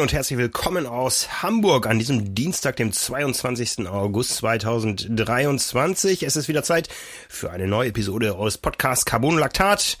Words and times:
Moin 0.00 0.08
und 0.08 0.14
herzlich 0.14 0.38
willkommen 0.38 0.86
aus 0.86 1.42
Hamburg 1.42 1.86
an 1.86 1.98
diesem 1.98 2.34
Dienstag, 2.34 2.76
dem 2.76 2.90
22. 2.90 3.86
August 3.86 4.36
2023. 4.36 6.22
Es 6.22 6.36
ist 6.36 6.48
wieder 6.48 6.62
Zeit 6.62 6.88
für 7.28 7.50
eine 7.50 7.66
neue 7.66 7.90
Episode 7.90 8.34
aus 8.34 8.56
Podcast 8.56 9.04
Carbon 9.04 9.36
Lactat, 9.36 9.98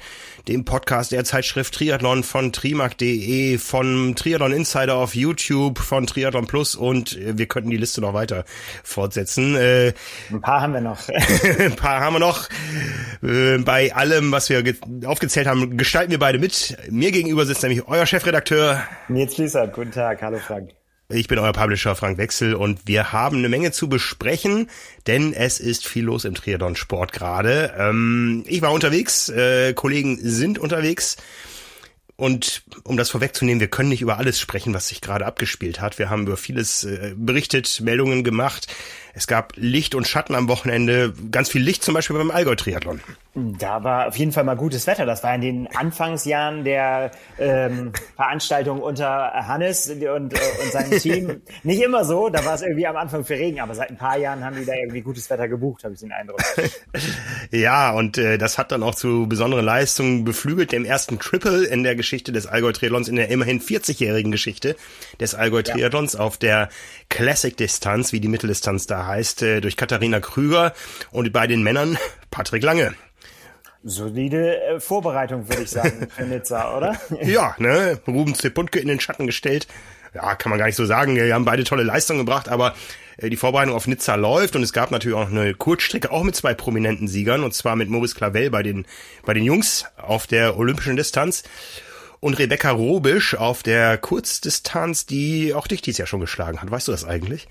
dem 0.48 0.64
Podcast 0.64 1.12
der 1.12 1.24
Zeitschrift 1.24 1.74
Triathlon 1.74 2.22
von 2.22 2.52
trimark.de, 2.52 3.58
von 3.58 4.14
Triathlon 4.16 4.52
Insider 4.52 4.96
auf 4.96 5.14
YouTube, 5.14 5.78
von 5.78 6.06
Triathlon 6.06 6.46
Plus 6.46 6.74
und 6.74 7.16
äh, 7.16 7.38
wir 7.38 7.46
könnten 7.46 7.70
die 7.70 7.76
Liste 7.76 8.00
noch 8.00 8.14
weiter 8.14 8.44
fortsetzen. 8.82 9.56
Äh, 9.56 9.92
ein 10.30 10.40
paar 10.40 10.62
haben 10.62 10.74
wir 10.74 10.80
noch. 10.80 11.08
ein 11.58 11.76
paar 11.76 12.00
haben 12.00 12.14
wir 12.14 12.20
noch. 12.20 12.48
Äh, 13.22 13.58
bei 13.58 13.94
allem, 13.94 14.32
was 14.32 14.48
wir 14.48 14.62
aufgezählt 15.04 15.46
haben, 15.46 15.76
gestalten 15.76 16.10
wir 16.10 16.18
beide 16.18 16.38
mit. 16.38 16.76
Mir 16.90 17.12
gegenüber 17.12 17.46
sitzt 17.46 17.62
nämlich 17.62 17.86
euer 17.86 18.06
Chefredakteur. 18.06 18.82
Nils 19.08 19.34
Fließert, 19.34 19.72
guten 19.74 19.92
Tag. 19.92 20.22
Hallo 20.22 20.38
Frank. 20.38 20.79
Ich 21.12 21.26
bin 21.26 21.40
euer 21.40 21.52
Publisher 21.52 21.96
Frank 21.96 22.18
Wechsel 22.18 22.54
und 22.54 22.86
wir 22.86 23.10
haben 23.10 23.38
eine 23.38 23.48
Menge 23.48 23.72
zu 23.72 23.88
besprechen, 23.88 24.70
denn 25.08 25.32
es 25.32 25.58
ist 25.58 25.84
viel 25.84 26.04
los 26.04 26.24
im 26.24 26.34
Triathlon-Sport 26.34 27.12
gerade. 27.12 27.74
Ähm, 27.76 28.44
ich 28.46 28.62
war 28.62 28.72
unterwegs, 28.72 29.28
äh, 29.28 29.74
Kollegen 29.74 30.18
sind 30.22 30.60
unterwegs. 30.60 31.16
Und 32.14 32.62
um 32.84 32.96
das 32.96 33.10
vorwegzunehmen, 33.10 33.60
wir 33.60 33.68
können 33.68 33.88
nicht 33.88 34.02
über 34.02 34.18
alles 34.18 34.38
sprechen, 34.38 34.72
was 34.72 34.86
sich 34.86 35.00
gerade 35.00 35.26
abgespielt 35.26 35.80
hat. 35.80 35.98
Wir 35.98 36.10
haben 36.10 36.26
über 36.26 36.36
vieles 36.36 36.84
äh, 36.84 37.14
berichtet, 37.16 37.80
Meldungen 37.80 38.22
gemacht. 38.22 38.68
Es 39.14 39.26
gab 39.26 39.52
Licht 39.56 39.94
und 39.94 40.06
Schatten 40.06 40.34
am 40.34 40.48
Wochenende, 40.48 41.12
ganz 41.30 41.50
viel 41.50 41.62
Licht 41.62 41.82
zum 41.82 41.94
Beispiel 41.94 42.16
beim 42.16 42.30
Allgäu-Triathlon. 42.30 43.00
Da 43.34 43.84
war 43.84 44.08
auf 44.08 44.16
jeden 44.16 44.32
Fall 44.32 44.42
mal 44.42 44.56
gutes 44.56 44.88
Wetter. 44.88 45.06
Das 45.06 45.22
war 45.22 45.32
in 45.34 45.40
den 45.40 45.68
Anfangsjahren 45.68 46.64
der 46.64 47.12
ähm, 47.38 47.92
Veranstaltung 48.16 48.80
unter 48.80 49.32
Hannes 49.46 49.88
und, 49.88 50.02
äh, 50.02 50.16
und 50.16 50.72
seinem 50.72 50.98
Team 50.98 51.42
nicht 51.62 51.80
immer 51.80 52.04
so. 52.04 52.28
Da 52.28 52.44
war 52.44 52.54
es 52.54 52.62
irgendwie 52.62 52.88
am 52.88 52.96
Anfang 52.96 53.24
für 53.24 53.34
Regen, 53.34 53.60
aber 53.60 53.76
seit 53.76 53.90
ein 53.90 53.96
paar 53.96 54.18
Jahren 54.18 54.44
haben 54.44 54.56
die 54.56 54.64
da 54.64 54.74
irgendwie 54.74 55.00
gutes 55.00 55.30
Wetter 55.30 55.46
gebucht, 55.46 55.84
habe 55.84 55.94
ich 55.94 56.00
den 56.00 56.10
Eindruck. 56.10 56.40
ja, 57.52 57.92
und 57.92 58.18
äh, 58.18 58.36
das 58.36 58.58
hat 58.58 58.72
dann 58.72 58.82
auch 58.82 58.96
zu 58.96 59.28
besonderen 59.28 59.64
Leistungen 59.64 60.24
beflügelt, 60.24 60.72
dem 60.72 60.84
ersten 60.84 61.20
Triple 61.20 61.66
in 61.66 61.84
der 61.84 61.94
Geschichte 61.94 62.32
des 62.32 62.48
Allgäu-Triathlons, 62.48 63.06
in 63.06 63.14
der 63.14 63.28
immerhin 63.28 63.60
40-jährigen 63.60 64.32
Geschichte 64.32 64.74
des 65.20 65.36
Allgäu-Triathlons 65.36 66.14
ja. 66.14 66.20
auf 66.20 66.36
der 66.36 66.68
Classic-Distanz, 67.10 68.12
wie 68.12 68.20
die 68.20 68.28
Mitteldistanz 68.28 68.88
da 68.88 68.99
heißt, 69.06 69.42
äh, 69.42 69.60
durch 69.60 69.76
Katharina 69.76 70.20
Krüger 70.20 70.72
und 71.10 71.32
bei 71.32 71.46
den 71.46 71.62
Männern 71.62 71.98
Patrick 72.30 72.62
Lange. 72.62 72.94
Solide 73.82 74.60
äh, 74.60 74.80
Vorbereitung, 74.80 75.48
würde 75.48 75.62
ich 75.62 75.70
sagen, 75.70 76.08
für 76.14 76.24
Nizza, 76.24 76.76
oder? 76.76 77.00
ja, 77.22 77.54
ne? 77.58 77.98
Ruben 78.06 78.34
Zepuntke 78.34 78.78
in 78.78 78.88
den 78.88 79.00
Schatten 79.00 79.26
gestellt. 79.26 79.66
Ja, 80.14 80.34
kann 80.34 80.50
man 80.50 80.58
gar 80.58 80.66
nicht 80.66 80.76
so 80.76 80.84
sagen. 80.84 81.14
Wir 81.14 81.34
haben 81.34 81.44
beide 81.44 81.64
tolle 81.64 81.84
Leistungen 81.84 82.20
gebracht, 82.20 82.48
aber 82.48 82.74
äh, 83.16 83.30
die 83.30 83.36
Vorbereitung 83.36 83.74
auf 83.74 83.86
Nizza 83.86 84.16
läuft 84.16 84.56
und 84.56 84.62
es 84.62 84.72
gab 84.72 84.90
natürlich 84.90 85.16
auch 85.16 85.30
eine 85.30 85.54
Kurzstrecke, 85.54 86.10
auch 86.10 86.24
mit 86.24 86.36
zwei 86.36 86.54
prominenten 86.54 87.08
Siegern, 87.08 87.42
und 87.42 87.54
zwar 87.54 87.76
mit 87.76 87.88
Maurice 87.88 88.14
Clavel 88.14 88.50
bei 88.50 88.62
den, 88.62 88.86
bei 89.24 89.34
den 89.34 89.44
Jungs 89.44 89.86
auf 89.96 90.26
der 90.26 90.58
olympischen 90.58 90.96
Distanz 90.96 91.42
und 92.20 92.38
Rebecca 92.38 92.70
Robisch 92.70 93.34
auf 93.34 93.62
der 93.62 93.98
Kurzdistanz, 93.98 95.06
die 95.06 95.54
auch 95.54 95.66
dich 95.66 95.80
dies 95.82 95.98
Jahr 95.98 96.06
schon 96.06 96.20
geschlagen 96.20 96.60
hat. 96.60 96.70
Weißt 96.70 96.88
du 96.88 96.92
das 96.92 97.04
eigentlich? 97.04 97.48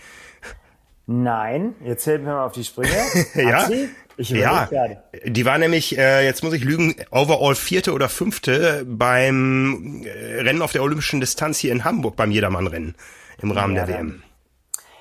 Nein, 1.12 1.74
jetzt 1.84 2.06
hält 2.06 2.22
mir 2.22 2.34
mal 2.34 2.46
auf 2.46 2.52
die 2.52 2.64
Sprünge. 2.64 2.92
ja, 3.34 3.66
sie? 3.66 3.90
Ich 4.18 4.30
ja, 4.30 4.66
gerade. 4.66 5.02
die 5.26 5.44
war 5.44 5.58
nämlich, 5.58 5.98
äh, 5.98 6.24
jetzt 6.24 6.44
muss 6.44 6.54
ich 6.54 6.64
lügen, 6.64 6.94
overall 7.10 7.56
vierte 7.56 7.94
oder 7.94 8.10
fünfte 8.10 8.86
beim 8.86 10.04
äh, 10.06 10.42
Rennen 10.42 10.62
auf 10.62 10.72
der 10.72 10.84
olympischen 10.84 11.20
Distanz 11.20 11.58
hier 11.58 11.72
in 11.72 11.84
Hamburg, 11.84 12.16
beim 12.16 12.30
Jedermann-Rennen 12.30 12.94
im 13.42 13.50
Rahmen 13.50 13.76
ja, 13.76 13.88
der 13.88 13.96
WM. 13.96 14.24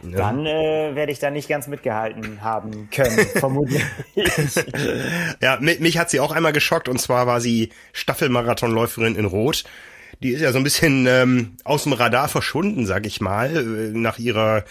Ja. 0.03 0.17
Dann 0.17 0.47
äh, 0.47 0.95
werde 0.95 1.13
ich 1.13 1.19
da 1.19 1.29
nicht 1.29 1.49
ganz 1.49 1.67
mitgehalten 1.67 2.41
haben 2.41 2.89
können, 2.91 3.27
vermutlich. 3.35 3.83
ja, 5.43 5.59
mich, 5.61 5.81
mich 5.81 5.99
hat 5.99 6.09
sie 6.09 6.21
auch 6.21 6.33
einmal 6.33 6.55
geschockt 6.55 6.89
und 6.89 6.99
zwar 6.99 7.27
war 7.27 7.43
sie 7.43 7.69
Staffelmarathonläuferin 7.93 9.15
in 9.15 9.27
Rot. 9.27 9.65
Die 10.23 10.31
ist 10.31 10.41
ja 10.41 10.53
so 10.53 10.59
ein 10.59 10.65
bisschen 10.65 11.07
ähm, 11.07 11.57
aus 11.65 11.83
dem 11.83 11.93
Radar 11.93 12.29
verschwunden, 12.29 12.87
sag 12.87 13.05
ich 13.05 13.21
mal, 13.21 13.57
äh, 13.57 13.91
nach 13.99 14.19
ihrer 14.19 14.65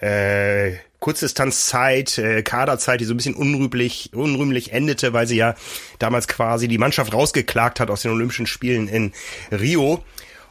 äh, 0.00 0.72
Kurzdistanzzeit, 1.06 2.18
äh, 2.18 2.42
Kaderzeit, 2.42 3.00
die 3.00 3.04
so 3.04 3.14
ein 3.14 3.16
bisschen 3.16 3.36
unrühmlich, 3.36 4.10
unrühmlich 4.12 4.72
endete, 4.72 5.12
weil 5.12 5.28
sie 5.28 5.36
ja 5.36 5.54
damals 6.00 6.26
quasi 6.26 6.66
die 6.66 6.78
Mannschaft 6.78 7.14
rausgeklagt 7.14 7.78
hat 7.78 7.90
aus 7.90 8.02
den 8.02 8.10
Olympischen 8.10 8.48
Spielen 8.48 8.88
in 8.88 9.12
Rio. 9.52 10.02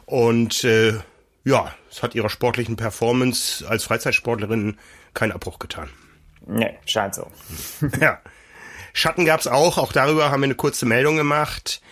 Und 0.06 0.64
äh, 0.64 0.94
ja, 1.44 1.74
es 1.90 2.02
hat 2.02 2.14
ihrer 2.14 2.30
sportlichen 2.30 2.76
Performance 2.76 3.68
als 3.68 3.84
Freizeitsportlerin 3.84 4.78
keinen 5.12 5.32
Abbruch 5.32 5.58
getan. 5.58 5.90
Nee, 6.46 6.78
scheint 6.86 7.16
so. 7.16 7.30
ja. 8.00 8.18
Schatten 8.94 9.26
gab's 9.26 9.46
auch, 9.46 9.76
auch 9.76 9.92
darüber 9.92 10.30
haben 10.30 10.40
wir 10.40 10.44
eine 10.46 10.54
kurze 10.54 10.86
Meldung 10.86 11.16
gemacht. 11.16 11.82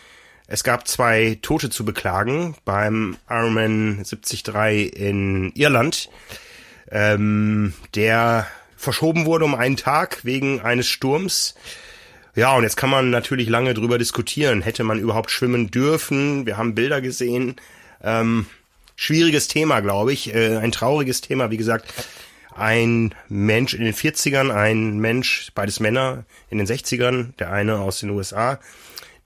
Es 0.47 0.65
gab 0.65 0.89
zwei 0.89 1.39
Tote 1.43 1.69
zu 1.69 1.85
beklagen 1.85 2.57
beim 2.65 3.19
Ironman 3.29 3.97
73 4.05 4.47
in 4.95 5.53
Irland 5.53 6.09
ähm, 6.95 7.75
der 7.97 8.47
verschoben 8.77 9.27
wurde 9.27 9.45
um 9.45 9.55
einen 9.55 9.77
Tag 9.77 10.25
wegen 10.25 10.61
eines 10.61 10.89
Sturms. 10.89 11.55
Ja, 12.37 12.55
und 12.57 12.63
jetzt 12.63 12.77
kann 12.77 12.91
man 12.91 13.11
natürlich 13.11 13.49
lange 13.49 13.75
drüber 13.75 13.99
diskutieren. 13.99 14.63
Hätte 14.63 14.85
man 14.85 15.01
überhaupt 15.01 15.31
schwimmen 15.31 15.71
dürfen? 15.71 16.47
Wir 16.47 16.57
haben 16.57 16.75
Bilder 16.75 17.01
gesehen. 17.01 17.57
Ähm, 18.03 18.47
schwieriges 18.95 19.49
Thema, 19.49 19.81
glaube 19.81 20.13
ich. 20.13 20.35
Äh, 20.35 20.57
ein 20.59 20.71
trauriges 20.71 21.21
Thema, 21.21 21.51
wie 21.51 21.57
gesagt. 21.57 21.93
Ein 22.55 23.13
Mensch 23.29 23.75
in 23.75 23.85
den 23.85 23.95
40ern, 23.95 24.53
ein 24.53 24.99
Mensch, 24.99 25.51
beides 25.57 25.81
Männer 25.81 26.25
in 26.49 26.59
den 26.59 26.67
60ern, 26.69 27.35
der 27.41 27.51
eine 27.53 27.79
aus 27.81 27.99
den 27.99 28.11
USA, 28.11 28.61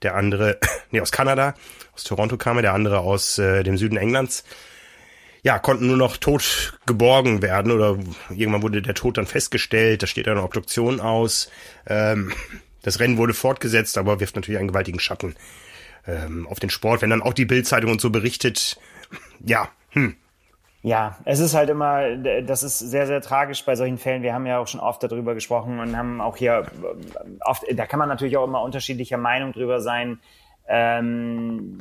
der 0.01 0.15
andere, 0.15 0.57
nee, 0.91 1.01
aus 1.01 1.11
Kanada, 1.11 1.53
aus 1.93 2.03
Toronto 2.03 2.37
kam 2.37 2.57
er, 2.57 2.63
der 2.63 2.73
andere 2.73 2.99
aus 2.99 3.37
äh, 3.37 3.61
dem 3.61 3.77
Süden 3.77 3.97
Englands 3.97 4.43
ja, 5.41 5.59
konnten 5.59 5.87
nur 5.87 5.97
noch 5.97 6.17
tot 6.17 6.77
geborgen 6.85 7.41
werden 7.41 7.71
oder 7.71 7.97
irgendwann 8.29 8.61
wurde 8.61 8.81
der 8.81 8.93
Tod 8.93 9.17
dann 9.17 9.25
festgestellt, 9.25 10.03
da 10.03 10.07
steht 10.07 10.27
eine 10.27 10.43
Obduktion 10.43 10.99
aus. 10.99 11.49
Ähm, 11.87 12.33
das 12.81 12.99
Rennen 12.99 13.17
wurde 13.17 13.33
fortgesetzt, 13.33 13.97
aber 13.97 14.19
wirft 14.19 14.35
natürlich 14.35 14.59
einen 14.59 14.69
gewaltigen 14.69 14.99
Schatten 14.99 15.35
ähm, 16.07 16.47
auf 16.47 16.59
den 16.59 16.69
Sport. 16.69 17.01
Wenn 17.01 17.09
dann 17.09 17.21
auch 17.21 17.33
die 17.33 17.45
Bildzeitung 17.45 17.91
und 17.91 18.01
so 18.01 18.09
berichtet, 18.09 18.77
ja, 19.45 19.69
hm. 19.91 20.15
Ja, 20.81 21.17
es 21.25 21.39
ist 21.39 21.55
halt 21.55 21.69
immer, 21.69 22.15
das 22.15 22.63
ist 22.63 22.79
sehr, 22.79 23.05
sehr 23.05 23.19
tragisch 23.19 23.65
bei 23.65 23.75
solchen 23.75 23.97
Fällen. 23.97 24.23
Wir 24.23 24.33
haben 24.33 24.45
ja 24.45 24.59
auch 24.59 24.67
schon 24.67 24.79
oft 24.79 25.03
darüber 25.03 25.33
gesprochen 25.35 25.79
und 25.79 25.97
haben 25.97 26.21
auch 26.21 26.37
hier 26.37 26.67
oft, 27.41 27.65
da 27.69 27.85
kann 27.85 27.99
man 27.99 28.07
natürlich 28.07 28.37
auch 28.37 28.45
immer 28.45 28.61
unterschiedlicher 28.61 29.17
Meinung 29.17 29.51
drüber 29.51 29.81
sein 29.81 30.19
ähm, 30.71 31.79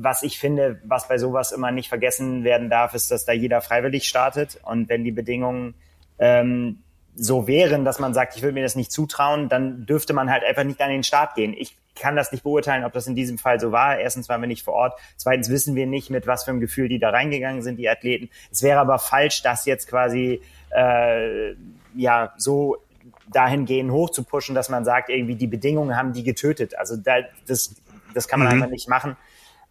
was 0.00 0.22
ich 0.22 0.38
finde, 0.38 0.80
was 0.84 1.08
bei 1.08 1.18
sowas 1.18 1.52
immer 1.52 1.70
nicht 1.70 1.90
vergessen 1.90 2.42
werden 2.42 2.70
darf, 2.70 2.94
ist, 2.94 3.10
dass 3.10 3.26
da 3.26 3.32
jeder 3.32 3.60
freiwillig 3.60 4.08
startet. 4.08 4.58
Und 4.64 4.88
wenn 4.88 5.04
die 5.04 5.12
Bedingungen 5.12 5.74
ähm, 6.18 6.78
so 7.14 7.46
wären, 7.46 7.84
dass 7.84 7.98
man 7.98 8.14
sagt, 8.14 8.34
ich 8.34 8.42
würde 8.42 8.54
mir 8.54 8.62
das 8.62 8.76
nicht 8.76 8.90
zutrauen, 8.90 9.50
dann 9.50 9.84
dürfte 9.84 10.14
man 10.14 10.30
halt 10.30 10.42
einfach 10.42 10.64
nicht 10.64 10.80
an 10.80 10.88
den 10.88 11.04
Start 11.04 11.34
gehen. 11.34 11.54
Ich 11.56 11.76
kann 11.94 12.16
das 12.16 12.32
nicht 12.32 12.44
beurteilen, 12.44 12.84
ob 12.84 12.94
das 12.94 13.06
in 13.06 13.14
diesem 13.14 13.36
Fall 13.36 13.60
so 13.60 13.72
war. 13.72 13.98
Erstens 13.98 14.30
waren 14.30 14.40
wir 14.40 14.48
nicht 14.48 14.64
vor 14.64 14.74
Ort. 14.74 14.98
Zweitens 15.16 15.50
wissen 15.50 15.74
wir 15.74 15.86
nicht, 15.86 16.08
mit 16.08 16.26
was 16.26 16.44
für 16.44 16.50
einem 16.50 16.60
Gefühl 16.60 16.88
die 16.88 16.98
da 16.98 17.10
reingegangen 17.10 17.62
sind, 17.62 17.76
die 17.76 17.90
Athleten. 17.90 18.30
Es 18.50 18.62
wäre 18.62 18.80
aber 18.80 18.98
falsch, 18.98 19.42
das 19.42 19.66
jetzt 19.66 19.86
quasi 19.86 20.40
äh, 20.70 21.54
ja 21.94 22.32
so 22.38 22.78
dahingehend 23.30 23.90
hoch 23.90 24.10
zu 24.10 24.24
pushen, 24.24 24.54
dass 24.54 24.70
man 24.70 24.84
sagt, 24.84 25.10
irgendwie 25.10 25.36
die 25.36 25.46
Bedingungen 25.46 25.96
haben 25.96 26.14
die 26.14 26.24
getötet. 26.24 26.76
Also 26.78 26.96
da, 26.96 27.16
das 27.46 27.74
das 28.14 28.28
kann 28.28 28.40
man 28.40 28.48
mhm. 28.48 28.54
einfach 28.54 28.70
nicht 28.70 28.88
machen, 28.88 29.16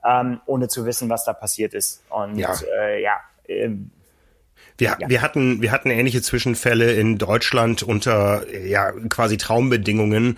ähm, 0.05 0.41
ohne 0.45 0.67
zu 0.67 0.85
wissen, 0.85 1.09
was 1.09 1.25
da 1.25 1.33
passiert 1.33 1.73
ist. 1.73 2.03
Und 2.09 2.37
ja, 2.37 2.53
äh, 2.79 3.01
ja 3.01 3.19
ähm, 3.47 3.91
wir, 4.77 4.97
ja. 4.99 5.09
wir 5.09 5.21
hatten 5.21 5.61
wir 5.61 5.71
hatten 5.71 5.89
ähnliche 5.89 6.21
Zwischenfälle 6.21 6.93
in 6.93 7.17
Deutschland 7.17 7.83
unter 7.83 8.43
ja 8.53 8.91
quasi 9.09 9.37
Traumbedingungen. 9.37 10.37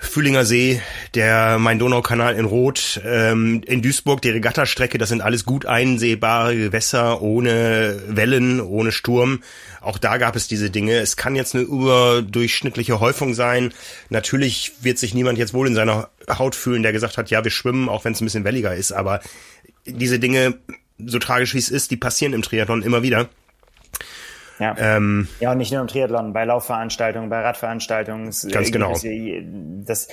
Fühlinger 0.00 0.44
See, 0.44 0.80
der 1.14 1.58
Main-Donau-Kanal 1.58 2.36
in 2.36 2.44
Rot, 2.44 3.00
ähm, 3.04 3.62
in 3.66 3.82
Duisburg 3.82 4.22
die 4.22 4.30
Regattastrecke, 4.30 4.96
das 4.96 5.08
sind 5.08 5.22
alles 5.22 5.44
gut 5.44 5.66
einsehbare 5.66 6.56
Gewässer 6.56 7.20
ohne 7.20 8.00
Wellen, 8.06 8.60
ohne 8.60 8.92
Sturm. 8.92 9.42
Auch 9.80 9.98
da 9.98 10.18
gab 10.18 10.36
es 10.36 10.46
diese 10.46 10.70
Dinge. 10.70 10.98
Es 10.98 11.16
kann 11.16 11.34
jetzt 11.34 11.54
eine 11.54 11.64
überdurchschnittliche 11.64 13.00
Häufung 13.00 13.34
sein. 13.34 13.72
Natürlich 14.08 14.72
wird 14.82 14.98
sich 14.98 15.14
niemand 15.14 15.36
jetzt 15.36 15.52
wohl 15.52 15.66
in 15.66 15.74
seiner 15.74 16.10
Haut 16.30 16.54
fühlen, 16.54 16.82
der 16.82 16.92
gesagt 16.92 17.18
hat, 17.18 17.30
ja, 17.30 17.42
wir 17.42 17.50
schwimmen, 17.50 17.88
auch 17.88 18.04
wenn 18.04 18.12
es 18.12 18.20
ein 18.20 18.26
bisschen 18.26 18.44
welliger 18.44 18.74
ist. 18.74 18.92
Aber 18.92 19.20
diese 19.84 20.20
Dinge, 20.20 20.58
so 21.04 21.18
tragisch 21.18 21.54
wie 21.54 21.58
es 21.58 21.70
ist, 21.70 21.90
die 21.90 21.96
passieren 21.96 22.34
im 22.34 22.42
Triathlon 22.42 22.82
immer 22.82 23.02
wieder. 23.02 23.28
Ja. 24.58 24.74
Ähm, 24.78 25.28
ja, 25.40 25.52
und 25.52 25.58
nicht 25.58 25.72
nur 25.72 25.80
im 25.80 25.88
Triathlon, 25.88 26.32
bei 26.32 26.44
Laufveranstaltungen, 26.44 27.28
bei 27.30 27.40
Radveranstaltungen. 27.40 28.32
Ganz 28.50 28.72
genau. 28.72 28.94
Das, 29.86 30.08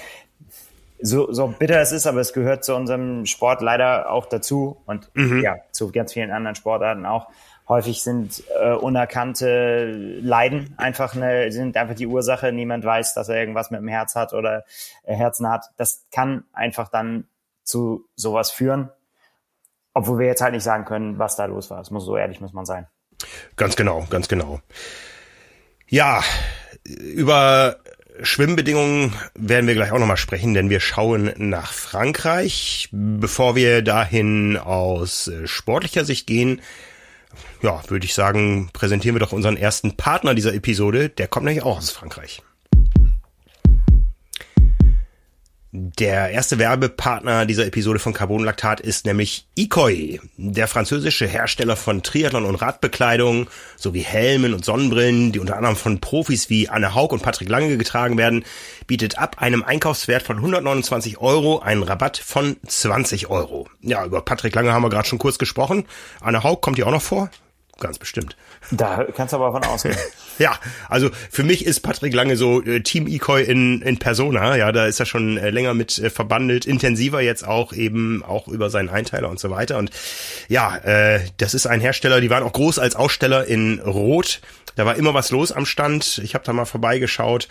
so, 1.02 1.32
so 1.32 1.48
bitter 1.48 1.80
es 1.80 1.92
ist, 1.92 2.08
aber 2.08 2.20
es 2.22 2.34
gehört 2.34 2.64
zu 2.64 2.76
unserem 2.76 3.26
Sport 3.26 3.62
leider 3.62 4.10
auch 4.10 4.26
dazu 4.26 4.82
und 4.86 5.10
mhm. 5.14 5.42
ja, 5.42 5.58
zu 5.72 5.92
ganz 5.92 6.14
vielen 6.14 6.32
anderen 6.32 6.56
Sportarten 6.56 7.06
auch. 7.06 7.28
Häufig 7.68 8.04
sind 8.04 8.44
äh, 8.60 8.74
unerkannte 8.74 9.92
Leiden 10.22 10.76
einfach 10.78 11.16
eine, 11.16 11.52
sind 11.52 11.76
einfach 11.78 11.96
die 11.96 12.06
Ursache. 12.06 12.52
Niemand 12.52 12.86
weiß, 12.86 13.16
dass 13.16 13.28
er 13.28 13.38
irgendwas 13.38 13.72
mit 13.72 13.82
dem 13.82 13.88
Herz 13.88 14.16
hat 14.16 14.34
oder 14.34 14.66
äh, 15.04 15.16
Herzen 15.16 15.50
hat. 15.50 15.72
Das 15.78 16.06
kann 16.12 16.44
einfach 16.54 16.90
dann 16.90 17.28
zu 17.64 18.06
sowas 18.16 18.52
führen. 18.52 18.92
Obwohl 19.96 20.20
wir 20.20 20.28
jetzt 20.28 20.42
halt 20.42 20.54
nicht 20.54 20.64
sagen 20.64 20.86
können, 20.86 21.18
was 21.18 21.38
da 21.38 21.46
los 21.46 21.72
war. 21.72 21.80
Das 21.80 21.90
muss 21.90 22.06
so 22.06 22.16
ehrlich 22.18 22.40
muss 22.40 22.54
man 22.54 22.66
sein. 22.66 22.86
Ganz 23.56 23.76
genau, 23.76 24.06
ganz 24.10 24.28
genau. 24.28 24.62
Ja, 25.88 26.24
über 26.84 27.78
Schwimmbedingungen 28.22 29.14
werden 29.36 29.68
wir 29.68 29.74
gleich 29.74 29.92
auch 29.92 30.00
nochmal 30.00 30.18
sprechen, 30.18 30.54
denn 30.54 30.70
wir 30.70 30.80
schauen 30.80 31.34
nach 31.38 31.74
Frankreich. 31.74 32.90
Bevor 32.92 33.56
wir 33.56 33.82
dahin 33.82 34.58
aus 34.58 35.28
äh, 35.28 35.48
sportlicher 35.48 36.06
Sicht 36.06 36.28
gehen, 36.28 36.62
ja, 37.62 37.82
würde 37.90 38.06
ich 38.06 38.14
sagen, 38.14 38.70
präsentieren 38.72 39.16
wir 39.16 39.20
doch 39.20 39.32
unseren 39.32 39.58
ersten 39.58 39.98
Partner 39.98 40.34
dieser 40.34 40.54
Episode. 40.54 41.10
Der 41.10 41.28
kommt 41.28 41.46
nämlich 41.46 41.64
auch 41.64 41.78
aus 41.78 41.92
Frankreich. 41.92 42.42
Der 45.78 46.30
erste 46.30 46.58
Werbepartner 46.58 47.46
dieser 47.46 47.66
Episode 47.66 48.00
von 48.00 48.14
Carbonlaktat 48.14 48.80
ist 48.80 49.06
nämlich 49.06 49.46
Ikoi, 49.56 50.22
der 50.38 50.70
französische 50.70 51.28
Hersteller 51.28 51.76
von 51.76 52.02
Triathlon- 52.02 52.46
und 52.46 52.56
Radbekleidung 52.56 53.50
sowie 53.76 54.00
Helmen 54.00 54.54
und 54.54 54.64
Sonnenbrillen, 54.64 55.34
die 55.34 55.40
unter 55.40 55.58
anderem 55.58 55.76
von 55.76 56.00
Profis 56.00 56.50
wie 56.50 56.70
Anne 56.70 56.96
Haug 56.96 57.10
und 57.12 57.24
Patrick 57.24 57.50
Lange 57.50 57.76
getragen 57.76 58.18
werden, 58.18 58.46
bietet 58.88 59.18
ab 59.18 59.42
einem 59.42 59.64
Einkaufswert 59.64 60.24
von 60.24 60.38
129 60.38 61.18
Euro 61.18 61.60
einen 61.60 61.84
Rabatt 61.84 62.18
von 62.18 62.56
20 62.66 63.30
Euro. 63.30 63.68
Ja, 63.82 64.06
über 64.06 64.22
Patrick 64.22 64.56
Lange 64.56 64.72
haben 64.72 64.84
wir 64.84 64.90
gerade 64.90 65.10
schon 65.10 65.20
kurz 65.20 65.38
gesprochen. 65.38 65.84
Anne 66.22 66.44
Haug 66.44 66.62
kommt 66.62 66.78
hier 66.78 66.88
auch 66.88 66.92
noch 66.92 67.02
vor? 67.02 67.30
Ganz 67.80 68.00
bestimmt. 68.00 68.38
Da 68.72 69.06
kannst 69.16 69.34
du 69.34 69.38
aber 69.38 69.52
von 69.52 69.64
ausgehen. 69.64 69.98
ja, 70.40 70.58
also 70.88 71.10
für 71.30 71.44
mich 71.44 71.66
ist 71.66 71.82
Patrick 71.82 72.14
Lange 72.14 72.38
so 72.38 72.64
äh, 72.64 72.80
Team 72.80 73.06
Ecoi 73.06 73.42
in, 73.42 73.82
in 73.82 74.00
Persona. 74.00 74.56
Ja, 74.56 74.72
da 74.72 74.86
ist 74.86 75.02
er 75.02 75.06
schon 75.06 75.38
äh, 75.38 75.50
länger 75.50 75.74
mit 75.74 75.98
äh, 75.98 76.10
verbandelt, 76.10 76.66
intensiver 76.66 77.20
jetzt 77.20 77.46
auch 77.46 77.74
eben 77.74 78.24
auch 78.24 78.48
über 78.48 78.70
seinen 78.70 78.88
Einteiler 78.88 79.30
und 79.30 79.42
so 79.42 79.50
weiter. 79.50 79.78
Und 79.78 79.92
ja, 80.48 80.78
äh, 80.78 81.20
das 81.38 81.54
ist 81.54 81.68
ein 81.68 81.82
Hersteller, 81.82 82.22
die 82.22 82.30
waren 82.30 82.44
auch 82.44 82.54
groß 82.54 82.80
als 82.80 82.96
Aussteller 82.96 83.46
in 83.46 83.80
Rot. 83.82 84.40
Da 84.76 84.86
war 84.86 84.96
immer 84.96 85.14
was 85.14 85.32
los 85.32 85.52
am 85.52 85.66
Stand. 85.66 86.20
Ich 86.24 86.34
habe 86.34 86.46
da 86.46 86.54
mal 86.54 86.66
vorbeigeschaut. 86.66 87.48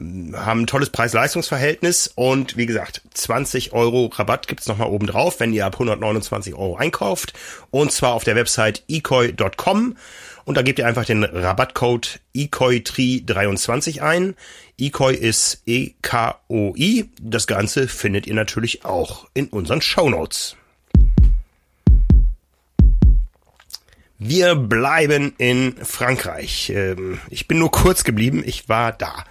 Ähm, 0.00 0.34
haben 0.36 0.62
ein 0.62 0.66
tolles 0.66 0.90
Preis-Leistungs-Verhältnis 0.90 2.10
und 2.14 2.56
wie 2.56 2.66
gesagt, 2.66 3.02
20 3.14 3.72
Euro 3.72 4.06
Rabatt 4.06 4.48
gibt's 4.48 4.66
nochmal 4.66 4.88
oben 4.88 5.06
drauf, 5.06 5.40
wenn 5.40 5.52
ihr 5.52 5.66
ab 5.66 5.74
129 5.74 6.54
Euro 6.54 6.76
einkauft. 6.76 7.32
Und 7.70 7.92
zwar 7.92 8.14
auf 8.14 8.24
der 8.24 8.36
Website 8.36 8.82
ecoi.com. 8.88 9.96
Und 10.44 10.56
da 10.56 10.62
gebt 10.62 10.78
ihr 10.78 10.86
einfach 10.86 11.04
den 11.04 11.22
Rabattcode 11.24 12.20
ECOI323 12.34 14.00
ein. 14.00 14.34
ECOI 14.78 15.14
ist 15.14 15.62
E-K-O-I. 15.66 17.10
Das 17.20 17.46
Ganze 17.46 17.86
findet 17.86 18.26
ihr 18.26 18.34
natürlich 18.34 18.84
auch 18.84 19.28
in 19.34 19.46
unseren 19.46 19.80
Show 19.80 20.10
Notes. 20.10 20.56
Wir 24.24 24.54
bleiben 24.54 25.34
in 25.38 25.74
Frankreich. 25.82 26.70
Ähm, 26.70 27.18
ich 27.28 27.48
bin 27.48 27.58
nur 27.58 27.72
kurz 27.72 28.04
geblieben. 28.04 28.42
Ich 28.46 28.68
war 28.68 28.92
da. 28.92 29.24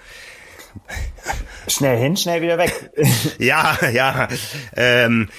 Schnell 1.68 1.98
hin, 1.98 2.18
schnell 2.18 2.42
wieder 2.42 2.58
weg. 2.58 2.92
ja, 3.38 3.78
ja. 3.94 4.28
Ähm, 4.76 5.30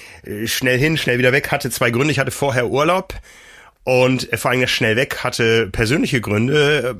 schnell 0.45 0.79
hin, 0.79 0.97
schnell 0.97 1.17
wieder 1.17 1.31
weg 1.31 1.51
hatte 1.51 1.69
zwei 1.69 1.91
Gründe. 1.91 2.11
Ich 2.11 2.19
hatte 2.19 2.31
vorher 2.31 2.67
Urlaub 2.67 3.13
und 3.83 4.29
vor 4.35 4.51
allem 4.51 4.61
das 4.61 4.71
schnell 4.71 4.95
weg 4.95 5.23
hatte 5.23 5.67
persönliche 5.67 6.21
Gründe. 6.21 6.95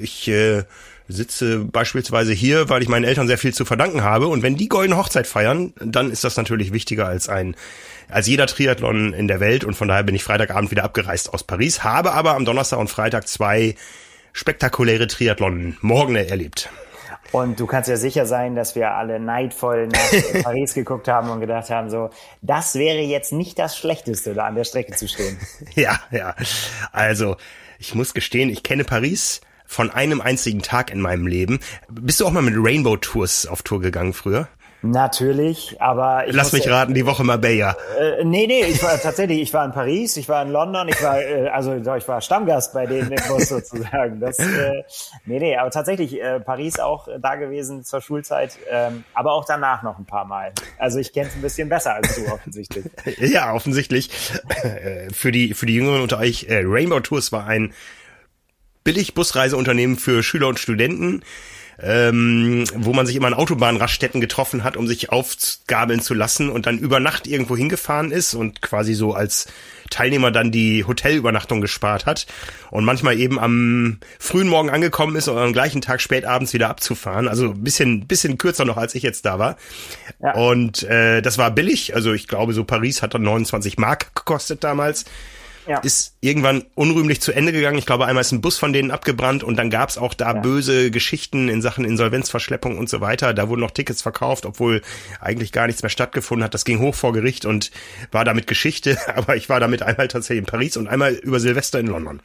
Ich 0.00 0.26
äh, 0.28 0.64
sitze 1.08 1.58
beispielsweise 1.58 2.32
hier, 2.32 2.68
weil 2.68 2.82
ich 2.82 2.88
meinen 2.88 3.04
Eltern 3.04 3.26
sehr 3.26 3.38
viel 3.38 3.52
zu 3.52 3.64
verdanken 3.64 4.02
habe. 4.02 4.28
Und 4.28 4.42
wenn 4.42 4.56
die 4.56 4.68
goldene 4.68 4.96
Hochzeit 4.96 5.26
feiern, 5.26 5.74
dann 5.78 6.10
ist 6.10 6.24
das 6.24 6.36
natürlich 6.36 6.72
wichtiger 6.72 7.06
als 7.06 7.28
ein 7.28 7.54
als 8.08 8.26
jeder 8.26 8.46
Triathlon 8.46 9.14
in 9.14 9.28
der 9.28 9.40
Welt. 9.40 9.64
Und 9.64 9.74
von 9.74 9.88
daher 9.88 10.02
bin 10.02 10.14
ich 10.14 10.24
Freitagabend 10.24 10.70
wieder 10.70 10.84
abgereist 10.84 11.32
aus 11.32 11.44
Paris, 11.44 11.82
habe 11.84 12.12
aber 12.12 12.34
am 12.34 12.44
Donnerstag 12.44 12.78
und 12.78 12.88
Freitag 12.88 13.28
zwei 13.28 13.74
spektakuläre 14.32 15.06
Triathlon 15.06 15.76
morgen 15.80 16.14
erlebt. 16.14 16.70
Und 17.32 17.58
du 17.58 17.66
kannst 17.66 17.88
ja 17.88 17.96
sicher 17.96 18.26
sein, 18.26 18.54
dass 18.54 18.74
wir 18.74 18.92
alle 18.92 19.18
neidvoll 19.18 19.88
nach 19.88 20.42
Paris 20.42 20.74
geguckt 20.74 21.08
haben 21.08 21.30
und 21.30 21.40
gedacht 21.40 21.70
haben, 21.70 21.88
so, 21.90 22.10
das 22.42 22.74
wäre 22.74 23.00
jetzt 23.00 23.32
nicht 23.32 23.58
das 23.58 23.76
Schlechteste, 23.76 24.34
da 24.34 24.44
an 24.44 24.54
der 24.54 24.64
Strecke 24.64 24.92
zu 24.92 25.08
stehen. 25.08 25.38
ja, 25.74 25.98
ja. 26.10 26.34
Also, 26.92 27.36
ich 27.78 27.94
muss 27.94 28.12
gestehen, 28.12 28.50
ich 28.50 28.62
kenne 28.62 28.84
Paris 28.84 29.40
von 29.64 29.90
einem 29.90 30.20
einzigen 30.20 30.60
Tag 30.60 30.90
in 30.90 31.00
meinem 31.00 31.26
Leben. 31.26 31.58
Bist 31.88 32.20
du 32.20 32.26
auch 32.26 32.30
mal 32.30 32.42
mit 32.42 32.54
Rainbow 32.56 32.98
Tours 32.98 33.46
auf 33.46 33.62
Tour 33.62 33.80
gegangen 33.80 34.12
früher? 34.12 34.48
Natürlich, 34.84 35.80
aber 35.80 36.26
ich 36.26 36.34
Lass 36.34 36.52
mich 36.52 36.68
raten, 36.68 36.92
die 36.92 37.06
Woche 37.06 37.22
Marbella. 37.22 37.76
Äh, 38.00 38.24
nee, 38.24 38.48
nee, 38.48 38.64
ich 38.64 38.82
war 38.82 39.00
tatsächlich, 39.00 39.40
ich 39.40 39.54
war 39.54 39.64
in 39.64 39.70
Paris, 39.70 40.16
ich 40.16 40.28
war 40.28 40.42
in 40.42 40.50
London, 40.50 40.88
ich 40.88 41.00
war, 41.00 41.22
äh, 41.22 41.48
also 41.48 41.74
ich 41.74 42.08
war 42.08 42.20
Stammgast 42.20 42.74
bei 42.74 42.86
denen 42.86 43.12
im 43.12 43.28
Bus 43.28 43.48
sozusagen. 43.48 44.18
Das, 44.18 44.40
äh, 44.40 44.82
nee, 45.24 45.38
nee, 45.38 45.56
aber 45.56 45.70
tatsächlich 45.70 46.20
äh, 46.20 46.40
Paris 46.40 46.80
auch 46.80 47.06
äh, 47.06 47.20
da 47.20 47.36
gewesen 47.36 47.84
zur 47.84 48.00
Schulzeit, 48.00 48.58
ähm, 48.68 49.04
aber 49.14 49.34
auch 49.34 49.44
danach 49.44 49.84
noch 49.84 49.98
ein 49.98 50.04
paar 50.04 50.24
Mal. 50.24 50.52
Also 50.78 50.98
ich 50.98 51.12
kenne 51.12 51.28
es 51.28 51.36
ein 51.36 51.42
bisschen 51.42 51.68
besser 51.68 51.94
als 51.94 52.16
du 52.16 52.26
offensichtlich. 52.26 52.84
ja, 53.18 53.54
offensichtlich. 53.54 54.10
Äh, 54.64 55.10
für 55.12 55.30
die 55.30 55.54
für 55.54 55.66
die 55.66 55.76
Jüngeren 55.76 56.02
unter 56.02 56.18
euch, 56.18 56.48
äh, 56.48 56.64
Rainbow 56.66 56.98
Tours 56.98 57.30
war 57.30 57.46
ein 57.46 57.72
billig 58.82 59.14
Busreiseunternehmen 59.14 59.96
für 59.96 60.24
Schüler 60.24 60.48
und 60.48 60.58
Studenten 60.58 61.22
ähm, 61.80 62.64
wo 62.74 62.92
man 62.92 63.06
sich 63.06 63.16
immer 63.16 63.26
an 63.28 63.34
Autobahnraststätten 63.34 64.20
getroffen 64.20 64.64
hat, 64.64 64.76
um 64.76 64.86
sich 64.86 65.10
aufgabeln 65.10 66.00
zu 66.00 66.14
lassen 66.14 66.48
und 66.48 66.66
dann 66.66 66.78
über 66.78 67.00
Nacht 67.00 67.26
irgendwo 67.26 67.56
hingefahren 67.56 68.10
ist 68.10 68.34
und 68.34 68.62
quasi 68.62 68.94
so 68.94 69.14
als 69.14 69.46
Teilnehmer 69.90 70.30
dann 70.30 70.50
die 70.50 70.84
Hotelübernachtung 70.84 71.60
gespart 71.60 72.06
hat 72.06 72.26
und 72.70 72.84
manchmal 72.84 73.18
eben 73.18 73.38
am 73.38 73.98
frühen 74.18 74.48
Morgen 74.48 74.70
angekommen 74.70 75.16
ist 75.16 75.28
und 75.28 75.36
am 75.38 75.52
gleichen 75.52 75.82
Tag 75.82 76.00
spät 76.00 76.24
abends 76.24 76.54
wieder 76.54 76.70
abzufahren. 76.70 77.28
Also 77.28 77.50
ein 77.50 77.62
bisschen, 77.62 78.06
bisschen 78.06 78.38
kürzer 78.38 78.64
noch, 78.64 78.78
als 78.78 78.94
ich 78.94 79.02
jetzt 79.02 79.26
da 79.26 79.38
war. 79.38 79.56
Ja. 80.20 80.34
Und 80.34 80.82
äh, 80.84 81.20
das 81.20 81.36
war 81.36 81.50
billig. 81.50 81.94
Also 81.94 82.12
ich 82.12 82.26
glaube, 82.26 82.54
so 82.54 82.64
Paris 82.64 83.02
hat 83.02 83.14
dann 83.14 83.22
29 83.22 83.76
Mark 83.78 84.14
gekostet 84.14 84.64
damals 84.64 85.04
ja. 85.66 85.78
ist 85.78 86.16
irgendwann 86.20 86.64
unrühmlich 86.74 87.20
zu 87.20 87.32
Ende 87.32 87.52
gegangen. 87.52 87.78
Ich 87.78 87.86
glaube, 87.86 88.06
einmal 88.06 88.22
ist 88.22 88.32
ein 88.32 88.40
Bus 88.40 88.58
von 88.58 88.72
denen 88.72 88.90
abgebrannt 88.90 89.44
und 89.44 89.56
dann 89.56 89.70
gab 89.70 89.88
es 89.88 89.98
auch 89.98 90.14
da 90.14 90.34
ja. 90.34 90.40
böse 90.40 90.90
Geschichten 90.90 91.48
in 91.48 91.62
Sachen 91.62 91.84
Insolvenzverschleppung 91.84 92.78
und 92.78 92.88
so 92.88 93.00
weiter. 93.00 93.34
Da 93.34 93.48
wurden 93.48 93.60
noch 93.60 93.70
Tickets 93.70 94.02
verkauft, 94.02 94.46
obwohl 94.46 94.82
eigentlich 95.20 95.52
gar 95.52 95.66
nichts 95.66 95.82
mehr 95.82 95.90
stattgefunden 95.90 96.44
hat. 96.44 96.54
Das 96.54 96.64
ging 96.64 96.80
hoch 96.80 96.94
vor 96.94 97.12
Gericht 97.12 97.44
und 97.44 97.70
war 98.10 98.24
damit 98.24 98.46
Geschichte. 98.46 98.98
Aber 99.16 99.36
ich 99.36 99.48
war 99.48 99.60
damit 99.60 99.82
einmal 99.82 100.08
tatsächlich 100.08 100.40
in 100.40 100.46
Paris 100.46 100.76
und 100.76 100.88
einmal 100.88 101.12
über 101.14 101.40
Silvester 101.40 101.78
in 101.78 101.86
London. 101.86 102.20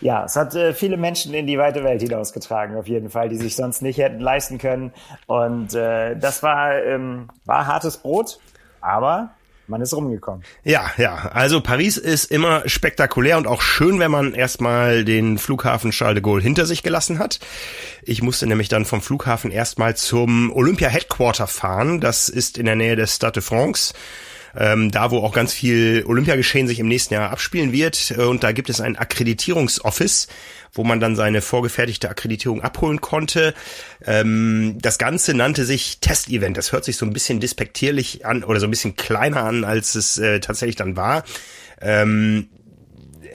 Ja, 0.00 0.24
es 0.24 0.36
hat 0.36 0.54
äh, 0.54 0.72
viele 0.72 0.96
Menschen 0.96 1.34
in 1.34 1.46
die 1.46 1.58
weite 1.58 1.82
Welt 1.82 2.00
hinausgetragen, 2.00 2.76
auf 2.76 2.86
jeden 2.86 3.10
Fall, 3.10 3.28
die 3.28 3.36
sich 3.36 3.56
sonst 3.56 3.82
nicht 3.82 3.98
hätten 3.98 4.20
leisten 4.20 4.58
können. 4.58 4.92
Und 5.26 5.74
äh, 5.74 6.16
das 6.16 6.42
war, 6.42 6.82
ähm, 6.82 7.28
war 7.44 7.66
hartes 7.66 7.96
Brot, 7.96 8.38
aber 8.80 9.30
man 9.68 9.80
ist 9.80 9.94
rumgekommen. 9.94 10.44
Ja, 10.64 10.90
ja. 10.96 11.30
Also 11.32 11.60
Paris 11.60 11.96
ist 11.96 12.30
immer 12.30 12.68
spektakulär 12.68 13.38
und 13.38 13.46
auch 13.46 13.62
schön, 13.62 13.98
wenn 13.98 14.10
man 14.10 14.34
erstmal 14.34 15.04
den 15.04 15.38
Flughafen 15.38 15.90
Charles 15.90 16.16
de 16.16 16.22
Gaulle 16.22 16.42
hinter 16.42 16.66
sich 16.66 16.82
gelassen 16.82 17.18
hat. 17.18 17.40
Ich 18.02 18.22
musste 18.22 18.46
nämlich 18.46 18.68
dann 18.68 18.84
vom 18.84 19.02
Flughafen 19.02 19.50
erstmal 19.50 19.96
zum 19.96 20.52
Olympia 20.52 20.88
Headquarter 20.88 21.46
fahren. 21.46 22.00
Das 22.00 22.28
ist 22.28 22.58
in 22.58 22.66
der 22.66 22.76
Nähe 22.76 22.96
des 22.96 23.14
Stade 23.16 23.34
de 23.34 23.42
France 23.42 23.94
ähm, 24.56 24.90
da 24.90 25.10
wo 25.10 25.18
auch 25.18 25.32
ganz 25.32 25.52
viel 25.52 26.04
Olympiageschehen 26.06 26.66
sich 26.66 26.78
im 26.78 26.88
nächsten 26.88 27.14
Jahr 27.14 27.30
abspielen 27.30 27.72
wird. 27.72 28.14
Und 28.16 28.42
da 28.42 28.52
gibt 28.52 28.70
es 28.70 28.80
ein 28.80 28.96
Akkreditierungsoffice, 28.96 30.28
wo 30.72 30.84
man 30.84 31.00
dann 31.00 31.16
seine 31.16 31.42
vorgefertigte 31.42 32.08
Akkreditierung 32.08 32.62
abholen 32.62 33.00
konnte. 33.00 33.54
Ähm, 34.04 34.76
das 34.80 34.98
Ganze 34.98 35.34
nannte 35.34 35.64
sich 35.64 36.00
Test-Event. 36.00 36.56
Das 36.56 36.72
hört 36.72 36.84
sich 36.84 36.96
so 36.96 37.06
ein 37.06 37.12
bisschen 37.12 37.40
despektierlich 37.40 38.26
an 38.26 38.44
oder 38.44 38.60
so 38.60 38.66
ein 38.66 38.70
bisschen 38.70 38.96
kleiner 38.96 39.44
an, 39.44 39.64
als 39.64 39.94
es 39.94 40.18
äh, 40.18 40.40
tatsächlich 40.40 40.76
dann 40.76 40.96
war. 40.96 41.24
Ähm, 41.80 42.48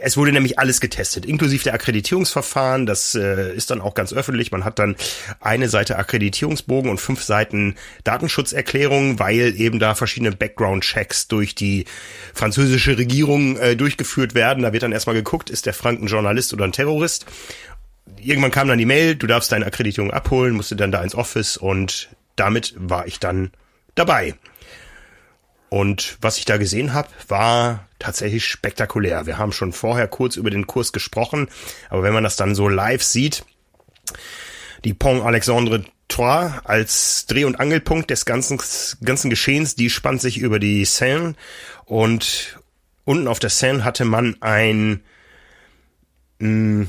es 0.03 0.17
wurde 0.17 0.31
nämlich 0.31 0.58
alles 0.58 0.81
getestet, 0.81 1.25
inklusive 1.25 1.63
der 1.63 1.74
Akkreditierungsverfahren. 1.74 2.86
Das 2.86 3.15
äh, 3.15 3.53
ist 3.55 3.70
dann 3.70 3.81
auch 3.81 3.93
ganz 3.93 4.13
öffentlich. 4.13 4.51
Man 4.51 4.65
hat 4.65 4.79
dann 4.79 4.96
eine 5.39 5.70
Seite 5.70 5.98
Akkreditierungsbogen 5.98 6.89
und 6.89 7.00
fünf 7.00 7.24
Seiten 7.24 7.75
Datenschutzerklärung, 8.03 9.20
weil 9.20 9.53
eben 9.55 9.79
da 9.79 9.93
verschiedene 9.96 10.31
Background-Checks 10.31 11.27
durch 11.27 11.55
die 11.55 11.86
französische 12.34 12.98
Regierung 12.98 13.58
äh, 13.58 13.75
durchgeführt 13.75 14.34
werden. 14.34 14.63
Da 14.63 14.74
wird 14.74 14.84
dann 14.84 14.91
erstmal 14.91 15.15
geguckt, 15.15 15.50
ist 15.50 15.65
der 15.67 15.74
Frank 15.74 16.01
ein 16.01 16.08
Journalist 16.08 16.51
oder 16.53 16.65
ein 16.65 16.72
Terrorist. 16.72 17.25
Irgendwann 18.20 18.51
kam 18.51 18.67
dann 18.67 18.79
die 18.79 18.86
Mail, 18.86 19.15
du 19.15 19.27
darfst 19.27 19.51
deine 19.51 19.65
Akkreditierung 19.65 20.12
abholen, 20.12 20.55
musste 20.55 20.75
dann 20.75 20.91
da 20.91 21.03
ins 21.03 21.15
Office 21.15 21.58
und 21.58 22.10
damit 22.36 22.74
war 22.77 23.05
ich 23.05 23.20
dann 23.20 23.51
dabei. 23.96 24.36
Und 25.70 26.17
was 26.20 26.38
ich 26.38 26.46
da 26.46 26.58
gesehen 26.58 26.93
habe, 26.93 27.08
war 27.27 27.88
tatsächlich 28.01 28.46
spektakulär. 28.46 29.25
Wir 29.25 29.38
haben 29.38 29.51
schon 29.51 29.74
vorher 29.74 30.08
kurz 30.08 30.36
über 30.36 30.50
den 30.50 30.67
Kurs 30.67 30.91
gesprochen, 30.91 31.48
aber 31.89 32.03
wenn 32.03 32.13
man 32.13 32.24
das 32.24 32.36
dann 32.36 32.55
so 32.55 32.67
live 32.67 33.03
sieht, 33.03 33.46
die 34.84 34.93
Pont 34.93 35.24
Alexandre 35.24 35.86
Trois 36.08 36.60
als 36.65 37.25
Dreh- 37.27 37.46
und 37.46 37.60
Angelpunkt 37.60 38.10
des 38.10 38.25
ganzen, 38.25 38.60
ganzen 39.03 39.29
Geschehens, 39.29 39.75
die 39.75 39.89
spannt 39.89 40.22
sich 40.22 40.39
über 40.39 40.60
die 40.60 40.84
Seine 40.86 41.36
und 41.86 42.60
unten 43.05 43.27
auf 43.27 43.39
der 43.39 43.50
Seine 43.50 43.86
hatte 43.86 44.03
man 44.03 44.36
ein 44.41 45.01
mh, 46.39 46.88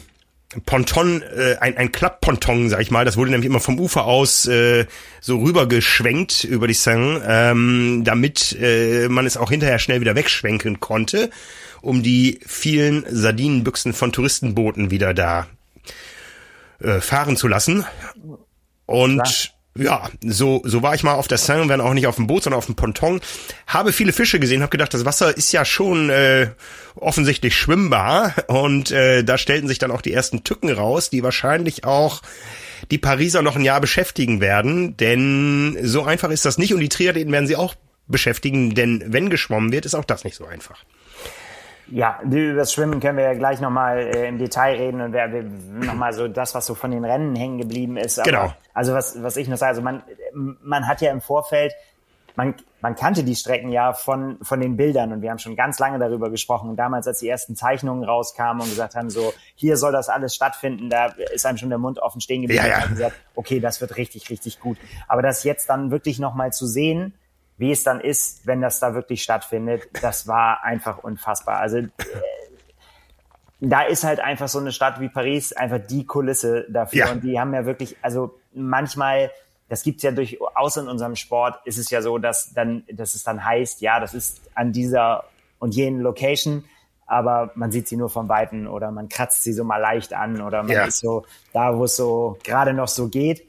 Ponton, 0.67 1.23
äh, 1.23 1.57
ein, 1.61 1.77
ein 1.77 1.93
Klappponton, 1.93 2.69
sag 2.69 2.81
ich 2.81 2.91
mal, 2.91 3.05
das 3.05 3.17
wurde 3.17 3.31
nämlich 3.31 3.49
immer 3.49 3.61
vom 3.61 3.79
Ufer 3.79 4.05
aus 4.05 4.47
äh, 4.47 4.87
so 5.21 5.39
rübergeschwenkt 5.39 6.45
über 6.45 6.67
die 6.67 6.75
Seine, 6.75 7.23
ähm, 7.27 8.03
damit 8.05 8.57
äh, 8.61 9.09
man 9.09 9.27
es 9.27 9.37
auch 9.37 9.51
hinterher 9.51 9.79
schnell 9.79 10.01
wieder 10.01 10.15
wegschwenken 10.15 10.81
konnte, 10.81 11.31
um 11.81 12.03
die 12.03 12.41
vielen 12.47 13.05
Sardinenbüchsen 13.09 13.93
von 13.93 14.13
Touristenbooten 14.13 14.91
wieder 14.91 15.15
da 15.15 15.47
äh, 16.81 17.01
fahren 17.01 17.37
zu 17.37 17.49
lassen. 17.49 17.85
Und 18.87 19.52
ja, 19.77 20.11
so, 20.23 20.61
so 20.65 20.83
war 20.83 20.95
ich 20.95 21.03
mal 21.03 21.15
auf 21.15 21.29
der 21.29 21.39
Seine, 21.39 21.69
wenn 21.69 21.81
auch 21.81 21.95
nicht 21.95 22.07
auf 22.07 22.17
dem 22.17 22.27
Boot, 22.27 22.43
sondern 22.43 22.59
auf 22.59 22.67
dem 22.67 22.75
Ponton. 22.75 23.21
Habe 23.67 23.93
viele 23.93 24.13
Fische 24.13 24.39
gesehen, 24.39 24.63
habe 24.63 24.71
gedacht, 24.71 24.93
das 24.93 25.05
Wasser 25.05 25.37
ist 25.37 25.53
ja 25.53 25.65
schon 25.65 26.11
äh, 26.11 26.51
offensichtlich 26.95 27.57
schwimmbar. 27.57 28.35
Und 28.49 28.91
äh, 28.91 29.25
da 29.25 29.39
stellten 29.39 29.69
sich 29.69 29.79
dann 29.79 29.91
auch 29.91 30.03
die 30.03 30.13
ersten 30.13 30.45
Tücken 30.45 30.71
raus, 30.71 31.11
die 31.11 31.23
wahrscheinlich 31.23 31.85
auch 31.85 32.23
die 32.91 32.99
Pariser 32.99 33.43
noch 33.43 33.57
ein 33.57 33.65
Jahr 33.65 33.81
beschäftigen 33.81 34.41
werden. 34.41 34.97
Denn 34.99 35.79
so 35.83 36.05
einfach 36.05 36.31
ist 36.31 36.45
das 36.45 36.59
nicht 36.59 36.75
und 36.75 36.81
die 36.81 36.91
Triathleten 36.91 37.33
werden 37.33 37.47
sie 37.47 37.57
auch 37.57 37.75
beschäftigen, 38.09 38.75
denn 38.75 39.03
wenn 39.07 39.31
geschwommen 39.31 39.73
wird, 39.73 39.87
ist 39.87 39.95
auch 39.95 40.05
das 40.05 40.25
nicht 40.25 40.37
so 40.37 40.45
einfach. 40.45 40.85
Ja, 41.93 42.21
über 42.23 42.55
das 42.55 42.73
Schwimmen 42.73 43.01
können 43.01 43.19
wir 43.19 43.25
ja 43.25 43.35
gleich 43.35 43.61
nochmal 43.61 43.99
äh, 43.99 44.27
im 44.27 44.39
Detail 44.39 44.77
reden 44.77 45.03
und 45.03 45.85
nochmal 45.85 46.15
so 46.15 46.27
das, 46.27 46.55
was 46.55 46.65
so 46.65 46.75
von 46.75 46.91
den 46.91 47.05
Rennen 47.05 47.37
hängen 47.37 47.59
geblieben 47.59 47.99
ist. 47.99 48.19
Aber, 48.19 48.31
genau. 48.31 48.53
Also 48.73 48.95
was, 48.95 49.23
was 49.23 49.37
ich 49.37 49.47
noch 49.47 49.59
sage, 49.59 49.71
also 49.71 49.83
man, 49.83 50.03
man 50.33 50.89
hat 50.89 51.03
ja 51.03 51.13
im 51.13 51.21
Vorfeld, 51.21 51.75
man, 52.35 52.55
man 52.81 52.95
kannte 52.95 53.25
die 53.25 53.37
Strecken 53.37 53.69
ja 53.69 53.93
von, 53.93 54.39
von 54.41 54.59
den 54.59 54.79
Bildern 54.79 55.13
und 55.13 55.21
wir 55.21 55.31
haben 55.31 55.39
schon 55.39 55.55
ganz 55.55 55.79
lange 55.79 55.99
darüber 55.99 56.31
gesprochen. 56.31 56.71
Und 56.71 56.77
damals, 56.77 57.07
als 57.07 57.19
die 57.19 57.29
ersten 57.29 57.57
Zeichnungen 57.57 58.05
rauskamen 58.05 58.63
und 58.63 58.71
gesagt 58.71 58.95
haben, 58.95 59.11
so, 59.11 59.35
hier 59.55 59.77
soll 59.77 59.93
das 59.93 60.09
alles 60.09 60.35
stattfinden, 60.35 60.89
da 60.89 61.09
ist 61.35 61.45
einem 61.45 61.59
schon 61.59 61.69
der 61.69 61.79
Mund 61.79 61.99
offen 61.99 62.23
stehen 62.23 62.41
geblieben 62.41 62.65
ja, 62.65 62.79
ja. 62.79 62.85
und 62.85 62.93
gesagt, 62.93 63.17
okay, 63.35 63.61
das 63.61 63.83
wird 63.83 63.99
richtig, 63.99 64.31
richtig 64.31 64.61
gut. 64.61 64.79
Aber 65.09 65.21
das 65.21 65.45
jetzt 65.45 65.69
dann 65.69 65.91
wirklich 65.91 66.19
nochmal 66.19 66.55
zu 66.55 66.67
sehen, 66.67 67.13
wie 67.63 67.71
es 67.71 67.85
dann 67.85 68.01
ist, 68.01 68.45
wenn 68.45 68.61
das 68.61 68.81
da 68.81 68.93
wirklich 68.93 69.23
stattfindet, 69.23 69.89
das 70.03 70.27
war 70.27 70.65
einfach 70.65 70.99
unfassbar. 70.99 71.59
Also 71.59 71.77
äh, 71.79 71.89
da 73.61 73.83
ist 73.83 74.03
halt 74.03 74.19
einfach 74.19 74.49
so 74.49 74.59
eine 74.59 74.73
Stadt 74.73 74.99
wie 74.99 75.09
Paris 75.09 75.53
einfach 75.53 75.79
die 75.79 76.05
Kulisse 76.05 76.67
dafür. 76.69 77.07
Ja. 77.07 77.13
Und 77.13 77.23
die 77.23 77.39
haben 77.39 77.55
ja 77.55 77.65
wirklich, 77.65 77.97
also 78.03 78.35
manchmal, 78.53 79.31
das 79.69 79.85
gibt's 79.85 80.03
ja 80.03 80.11
durchaus 80.11 80.77
in 80.77 80.89
unserem 80.89 81.15
Sport, 81.15 81.61
ist 81.65 81.79
es 81.79 81.89
ja 81.89 82.03
so, 82.03 82.19
dass 82.19 82.53
dann, 82.53 82.83
dass 82.93 83.15
es 83.15 83.23
dann 83.23 83.45
heißt, 83.45 83.81
ja, 83.81 84.01
das 84.01 84.13
ist 84.13 84.41
an 84.57 84.73
dieser 84.73 85.27
und 85.61 85.77
jenen 85.77 86.01
Location, 86.01 86.65
aber 87.07 87.53
man 87.55 87.71
sieht 87.71 87.87
sie 87.87 87.97
nur 87.97 88.11
vom 88.11 88.29
Weiten 88.29 88.67
oder 88.67 88.91
man 88.91 89.09
kratzt 89.09 89.45
sie 89.45 89.53
so 89.53 89.63
mal 89.63 89.79
leicht 89.79 90.15
an 90.15 90.43
oder 90.43 90.65
man 90.65 90.73
ja. 90.73 90.85
ist 90.87 90.99
so 90.99 91.25
da, 91.53 91.79
wo 91.79 91.85
es 91.85 91.95
so 91.95 92.39
gerade 92.43 92.75
noch 92.75 92.89
so 92.89 93.07
geht. 93.07 93.47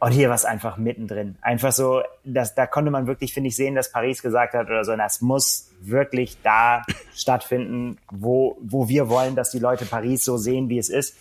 Und 0.00 0.12
hier 0.12 0.28
war 0.28 0.34
es 0.34 0.46
einfach 0.46 0.78
mittendrin. 0.78 1.36
Einfach 1.42 1.72
so, 1.72 2.02
dass, 2.24 2.54
da 2.54 2.66
konnte 2.66 2.90
man 2.90 3.06
wirklich, 3.06 3.34
finde 3.34 3.48
ich, 3.48 3.56
sehen, 3.56 3.74
dass 3.74 3.92
Paris 3.92 4.22
gesagt 4.22 4.54
hat 4.54 4.66
oder 4.66 4.82
so, 4.82 4.96
das 4.96 5.20
muss 5.20 5.70
wirklich 5.80 6.38
da 6.42 6.82
stattfinden, 7.14 7.98
wo, 8.10 8.56
wo 8.62 8.88
wir 8.88 9.10
wollen, 9.10 9.36
dass 9.36 9.50
die 9.50 9.58
Leute 9.58 9.84
Paris 9.84 10.24
so 10.24 10.38
sehen, 10.38 10.70
wie 10.70 10.78
es 10.78 10.88
ist. 10.88 11.16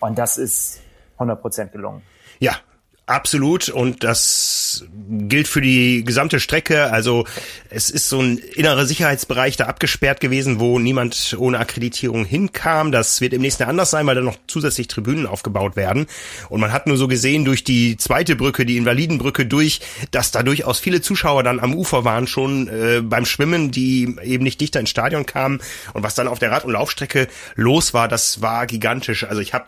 Und 0.00 0.18
das 0.18 0.38
ist 0.38 0.80
100 1.16 1.42
Prozent 1.42 1.72
gelungen. 1.72 2.02
Ja, 2.38 2.56
Absolut 3.06 3.68
und 3.68 4.04
das 4.04 4.84
gilt 5.08 5.48
für 5.48 5.60
die 5.60 6.04
gesamte 6.04 6.38
Strecke. 6.38 6.92
Also 6.92 7.26
es 7.68 7.90
ist 7.90 8.08
so 8.08 8.20
ein 8.20 8.38
innerer 8.38 8.86
Sicherheitsbereich 8.86 9.56
da 9.56 9.66
abgesperrt 9.66 10.20
gewesen, 10.20 10.60
wo 10.60 10.78
niemand 10.78 11.34
ohne 11.36 11.58
Akkreditierung 11.58 12.24
hinkam. 12.24 12.92
Das 12.92 13.20
wird 13.20 13.32
im 13.32 13.42
nächsten 13.42 13.64
Jahr 13.64 13.70
anders 13.70 13.90
sein, 13.90 14.06
weil 14.06 14.14
da 14.14 14.20
noch 14.20 14.38
zusätzlich 14.46 14.86
Tribünen 14.86 15.26
aufgebaut 15.26 15.74
werden. 15.74 16.06
Und 16.48 16.60
man 16.60 16.72
hat 16.72 16.86
nur 16.86 16.96
so 16.96 17.08
gesehen 17.08 17.44
durch 17.44 17.64
die 17.64 17.96
zweite 17.96 18.36
Brücke, 18.36 18.64
die 18.64 18.76
Invalidenbrücke 18.76 19.46
durch, 19.46 19.80
dass 20.12 20.30
da 20.30 20.44
durchaus 20.44 20.78
viele 20.78 21.00
Zuschauer 21.00 21.42
dann 21.42 21.58
am 21.58 21.74
Ufer 21.74 22.04
waren 22.04 22.28
schon 22.28 22.68
äh, 22.68 23.00
beim 23.02 23.26
Schwimmen, 23.26 23.72
die 23.72 24.16
eben 24.22 24.44
nicht 24.44 24.60
dichter 24.60 24.78
ins 24.78 24.90
Stadion 24.90 25.26
kamen. 25.26 25.60
Und 25.92 26.04
was 26.04 26.14
dann 26.14 26.28
auf 26.28 26.38
der 26.38 26.52
Rad- 26.52 26.64
und 26.64 26.72
Laufstrecke 26.72 27.26
los 27.56 27.94
war, 27.94 28.06
das 28.06 28.42
war 28.42 28.68
gigantisch. 28.68 29.24
Also 29.24 29.40
ich 29.40 29.54
habe 29.54 29.64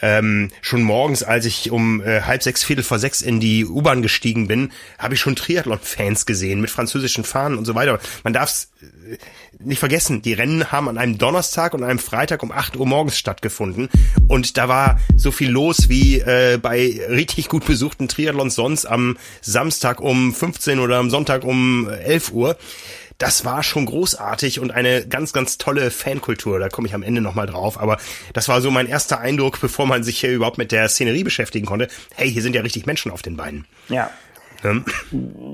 ähm, 0.00 0.50
schon 0.60 0.82
morgens, 0.82 1.22
als 1.22 1.44
ich 1.44 1.70
um 1.70 2.00
äh, 2.02 2.22
halb 2.22 2.42
sechs, 2.42 2.64
viertel 2.64 2.82
vor 2.82 2.98
sechs 2.98 3.20
in 3.20 3.40
die 3.40 3.64
U-Bahn 3.64 4.02
gestiegen 4.02 4.48
bin, 4.48 4.72
habe 4.98 5.14
ich 5.14 5.20
schon 5.20 5.36
Triathlon-Fans 5.36 6.26
gesehen 6.26 6.60
mit 6.60 6.70
französischen 6.70 7.24
Fahnen 7.24 7.58
und 7.58 7.64
so 7.64 7.74
weiter. 7.74 7.98
Man 8.24 8.32
darf 8.32 8.68
äh, 8.80 9.18
nicht 9.58 9.78
vergessen, 9.78 10.22
die 10.22 10.34
Rennen 10.34 10.70
haben 10.70 10.88
an 10.88 10.98
einem 10.98 11.18
Donnerstag 11.18 11.74
und 11.74 11.82
einem 11.82 11.98
Freitag 11.98 12.42
um 12.42 12.52
acht 12.52 12.76
Uhr 12.76 12.86
morgens 12.86 13.18
stattgefunden 13.18 13.88
und 14.28 14.56
da 14.56 14.68
war 14.68 15.00
so 15.16 15.30
viel 15.30 15.50
los 15.50 15.88
wie 15.88 16.20
äh, 16.20 16.58
bei 16.60 17.00
richtig 17.08 17.48
gut 17.48 17.66
besuchten 17.66 18.08
Triathlons 18.08 18.54
sonst 18.54 18.86
am 18.86 19.16
Samstag 19.40 20.00
um 20.00 20.34
15 20.34 20.78
oder 20.78 20.98
am 20.98 21.10
Sonntag 21.10 21.44
um 21.44 21.88
11 21.88 22.32
Uhr 22.32 22.56
das 23.18 23.44
war 23.44 23.64
schon 23.64 23.86
großartig 23.86 24.60
und 24.60 24.70
eine 24.70 25.06
ganz, 25.06 25.32
ganz 25.32 25.58
tolle 25.58 25.90
Fankultur. 25.90 26.60
Da 26.60 26.68
komme 26.68 26.86
ich 26.86 26.94
am 26.94 27.02
Ende 27.02 27.20
nochmal 27.20 27.46
drauf. 27.46 27.80
Aber 27.80 27.98
das 28.32 28.48
war 28.48 28.60
so 28.60 28.70
mein 28.70 28.86
erster 28.86 29.18
Eindruck, 29.18 29.60
bevor 29.60 29.86
man 29.86 30.04
sich 30.04 30.20
hier 30.20 30.30
überhaupt 30.30 30.56
mit 30.56 30.70
der 30.70 30.88
Szenerie 30.88 31.24
beschäftigen 31.24 31.66
konnte. 31.66 31.88
Hey, 32.14 32.30
hier 32.30 32.42
sind 32.42 32.54
ja 32.54 32.62
richtig 32.62 32.86
Menschen 32.86 33.10
auf 33.10 33.22
den 33.22 33.36
Beinen. 33.36 33.66
Ja. 33.88 34.10
Ähm. 34.64 34.84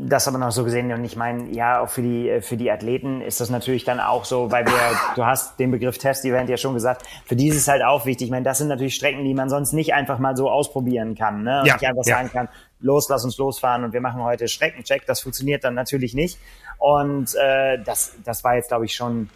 Das 0.06 0.28
aber 0.28 0.38
noch 0.38 0.50
so 0.50 0.64
gesehen 0.64 0.90
und 0.92 1.04
ich 1.04 1.16
meine, 1.16 1.50
ja, 1.50 1.80
auch 1.80 1.90
für 1.90 2.00
die 2.00 2.40
für 2.40 2.56
die 2.56 2.70
Athleten 2.70 3.20
ist 3.20 3.40
das 3.40 3.50
natürlich 3.50 3.84
dann 3.84 4.00
auch 4.00 4.24
so, 4.24 4.50
weil 4.50 4.64
wir, 4.64 4.72
du 5.14 5.26
hast 5.26 5.58
den 5.60 5.70
Begriff 5.70 5.98
Test-Event 5.98 6.48
ja 6.48 6.56
schon 6.56 6.72
gesagt, 6.72 7.06
für 7.26 7.36
die 7.36 7.48
ist 7.48 7.56
es 7.56 7.68
halt 7.68 7.82
auch 7.82 8.06
wichtig. 8.06 8.26
Ich 8.26 8.30
meine, 8.30 8.44
das 8.44 8.58
sind 8.58 8.68
natürlich 8.68 8.94
Strecken, 8.94 9.24
die 9.24 9.34
man 9.34 9.50
sonst 9.50 9.72
nicht 9.72 9.92
einfach 9.92 10.18
mal 10.18 10.36
so 10.36 10.50
ausprobieren 10.50 11.14
kann, 11.16 11.42
ne? 11.42 11.60
Und 11.60 11.66
ja, 11.66 11.74
nicht 11.74 11.86
einfach 11.86 12.06
ja. 12.06 12.16
sagen 12.16 12.30
kann, 12.30 12.48
los, 12.80 13.08
lass 13.08 13.24
uns 13.24 13.36
losfahren 13.36 13.84
und 13.84 13.92
wir 13.92 14.00
machen 14.00 14.22
heute 14.22 14.48
Streckencheck. 14.48 15.04
Das 15.06 15.20
funktioniert 15.20 15.64
dann 15.64 15.74
natürlich 15.74 16.14
nicht. 16.14 16.38
Und 16.84 17.34
äh, 17.36 17.78
das, 17.82 18.12
das 18.26 18.44
war 18.44 18.56
jetzt, 18.56 18.68
glaube 18.68 18.84
ich, 18.84 18.94
schon, 18.94 19.30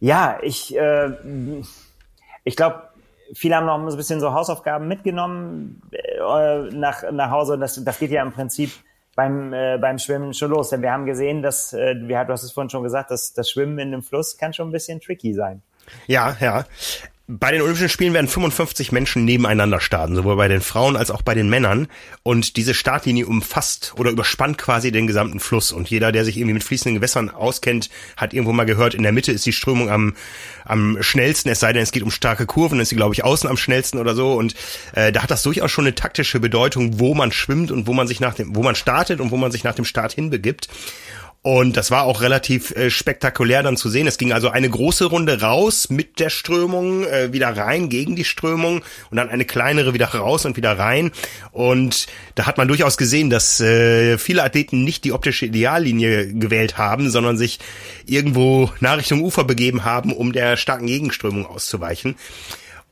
ja, 0.00 0.40
ich, 0.42 0.76
äh, 0.76 1.08
ich 2.42 2.56
glaube, 2.56 2.88
viele 3.32 3.54
haben 3.54 3.66
noch 3.66 3.78
ein 3.78 3.96
bisschen 3.96 4.18
so 4.18 4.32
Hausaufgaben 4.32 4.88
mitgenommen 4.88 5.82
äh, 5.92 6.74
nach, 6.74 7.08
nach 7.12 7.30
Hause. 7.30 7.52
Und 7.52 7.60
das, 7.60 7.82
das 7.84 8.00
geht 8.00 8.10
ja 8.10 8.24
im 8.24 8.32
Prinzip 8.32 8.72
beim, 9.14 9.52
äh, 9.52 9.78
beim 9.78 10.00
Schwimmen 10.00 10.34
schon 10.34 10.50
los. 10.50 10.70
Denn 10.70 10.82
wir 10.82 10.90
haben 10.90 11.06
gesehen, 11.06 11.42
dass, 11.42 11.72
äh, 11.72 11.94
du 11.94 12.12
hast 12.12 12.42
es 12.42 12.50
vorhin 12.50 12.70
schon 12.70 12.82
gesagt, 12.82 13.12
dass 13.12 13.32
das 13.32 13.48
Schwimmen 13.48 13.78
in 13.78 13.92
einem 13.92 14.02
Fluss 14.02 14.36
kann 14.36 14.52
schon 14.52 14.70
ein 14.70 14.72
bisschen 14.72 15.00
tricky 15.00 15.32
sein. 15.32 15.62
Ja, 16.08 16.36
ja. 16.40 16.64
Bei 17.26 17.52
den 17.52 17.62
Olympischen 17.62 17.88
Spielen 17.88 18.12
werden 18.12 18.28
55 18.28 18.92
Menschen 18.92 19.24
nebeneinander 19.24 19.80
starten, 19.80 20.14
sowohl 20.14 20.36
bei 20.36 20.46
den 20.46 20.60
Frauen 20.60 20.94
als 20.94 21.10
auch 21.10 21.22
bei 21.22 21.34
den 21.34 21.48
Männern. 21.48 21.88
Und 22.22 22.58
diese 22.58 22.74
Startlinie 22.74 23.24
umfasst 23.24 23.94
oder 23.96 24.10
überspannt 24.10 24.58
quasi 24.58 24.92
den 24.92 25.06
gesamten 25.06 25.40
Fluss. 25.40 25.72
Und 25.72 25.88
jeder, 25.88 26.12
der 26.12 26.26
sich 26.26 26.36
irgendwie 26.36 26.52
mit 26.52 26.64
fließenden 26.64 26.96
Gewässern 26.96 27.30
auskennt, 27.30 27.88
hat 28.18 28.34
irgendwo 28.34 28.52
mal 28.52 28.64
gehört, 28.64 28.92
in 28.92 29.02
der 29.02 29.12
Mitte 29.12 29.32
ist 29.32 29.46
die 29.46 29.54
Strömung 29.54 29.88
am, 29.88 30.14
am 30.66 30.98
schnellsten, 31.00 31.48
es 31.48 31.60
sei 31.60 31.72
denn, 31.72 31.82
es 31.82 31.92
geht 31.92 32.02
um 32.02 32.10
starke 32.10 32.44
Kurven, 32.44 32.78
ist 32.78 32.90
sie, 32.90 32.96
glaube 32.96 33.14
ich, 33.14 33.24
außen 33.24 33.48
am 33.48 33.56
schnellsten 33.56 33.96
oder 33.96 34.14
so. 34.14 34.34
Und 34.34 34.54
äh, 34.92 35.10
da 35.10 35.22
hat 35.22 35.30
das 35.30 35.42
durchaus 35.42 35.70
schon 35.70 35.86
eine 35.86 35.94
taktische 35.94 36.40
Bedeutung, 36.40 36.98
wo 37.00 37.14
man 37.14 37.32
schwimmt 37.32 37.72
und 37.72 37.86
wo 37.86 37.94
man 37.94 38.06
sich 38.06 38.20
nach 38.20 38.34
dem, 38.34 38.54
wo 38.54 38.62
man 38.62 38.74
startet 38.74 39.20
und 39.20 39.30
wo 39.30 39.38
man 39.38 39.50
sich 39.50 39.64
nach 39.64 39.74
dem 39.74 39.86
Start 39.86 40.12
hinbegibt. 40.12 40.68
Und 41.46 41.76
das 41.76 41.90
war 41.90 42.04
auch 42.04 42.22
relativ 42.22 42.70
äh, 42.70 42.88
spektakulär 42.88 43.62
dann 43.62 43.76
zu 43.76 43.90
sehen. 43.90 44.06
Es 44.06 44.16
ging 44.16 44.32
also 44.32 44.48
eine 44.48 44.70
große 44.70 45.04
Runde 45.04 45.42
raus 45.42 45.90
mit 45.90 46.18
der 46.18 46.30
Strömung, 46.30 47.04
äh, 47.04 47.34
wieder 47.34 47.54
rein 47.54 47.90
gegen 47.90 48.16
die 48.16 48.24
Strömung 48.24 48.82
und 49.10 49.18
dann 49.18 49.28
eine 49.28 49.44
kleinere 49.44 49.92
wieder 49.92 50.06
raus 50.06 50.46
und 50.46 50.56
wieder 50.56 50.78
rein. 50.78 51.10
Und 51.52 52.06
da 52.34 52.46
hat 52.46 52.56
man 52.56 52.66
durchaus 52.66 52.96
gesehen, 52.96 53.28
dass 53.28 53.60
äh, 53.60 54.16
viele 54.16 54.42
Athleten 54.42 54.84
nicht 54.84 55.04
die 55.04 55.12
optische 55.12 55.44
Ideallinie 55.44 56.32
gewählt 56.32 56.78
haben, 56.78 57.10
sondern 57.10 57.36
sich 57.36 57.58
irgendwo 58.06 58.70
nach 58.80 58.96
Richtung 58.96 59.20
Ufer 59.20 59.44
begeben 59.44 59.84
haben, 59.84 60.14
um 60.14 60.32
der 60.32 60.56
starken 60.56 60.86
Gegenströmung 60.86 61.44
auszuweichen. 61.44 62.16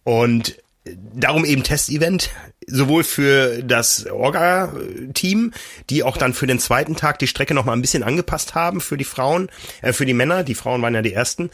Und 0.05 0.62
darum 0.85 1.45
eben 1.45 1.62
Testevent, 1.62 2.31
sowohl 2.67 3.05
für 3.05 3.62
das 3.62 4.07
Orga-Team, 4.07 5.53
die 5.91 6.03
auch 6.03 6.17
dann 6.17 6.35
für 6.35 6.47
den 6.47 6.59
zweiten 6.59 6.97
Tag 6.97 7.19
die 7.19 7.27
Strecke 7.27 7.55
noch 7.55 7.65
mal 7.65 7.73
ein 7.73 7.83
bisschen 7.83 8.03
angepasst 8.03 8.55
haben 8.55 8.81
für 8.81 8.97
die 8.97 9.05
Frauen, 9.05 9.49
äh, 9.81 9.93
für 9.93 10.07
die 10.07 10.15
Männer. 10.15 10.43
Die 10.43 10.55
Frauen 10.55 10.83
waren 10.83 10.95
ja 10.95 11.03
die 11.03 11.12
ersten. 11.12 11.51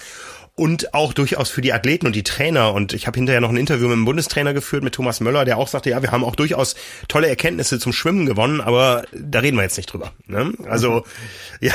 Und 0.58 0.94
auch 0.94 1.12
durchaus 1.12 1.50
für 1.50 1.60
die 1.60 1.72
Athleten 1.72 2.06
und 2.06 2.16
die 2.16 2.22
Trainer. 2.22 2.72
Und 2.72 2.92
ich 2.92 3.06
habe 3.06 3.16
hinterher 3.16 3.40
noch 3.40 3.50
ein 3.50 3.56
Interview 3.56 3.88
mit 3.88 3.96
dem 3.96 4.04
Bundestrainer 4.04 4.52
geführt, 4.52 4.82
mit 4.82 4.94
Thomas 4.94 5.20
Möller, 5.20 5.44
der 5.44 5.56
auch 5.56 5.68
sagte, 5.68 5.90
ja, 5.90 6.02
wir 6.02 6.10
haben 6.10 6.24
auch 6.24 6.34
durchaus 6.34 6.74
tolle 7.06 7.28
Erkenntnisse 7.28 7.78
zum 7.78 7.92
Schwimmen 7.92 8.26
gewonnen, 8.26 8.60
aber 8.60 9.04
da 9.12 9.38
reden 9.38 9.56
wir 9.56 9.62
jetzt 9.62 9.76
nicht 9.76 9.92
drüber. 9.92 10.12
Ne? 10.26 10.52
Also 10.68 11.04
ja, 11.60 11.74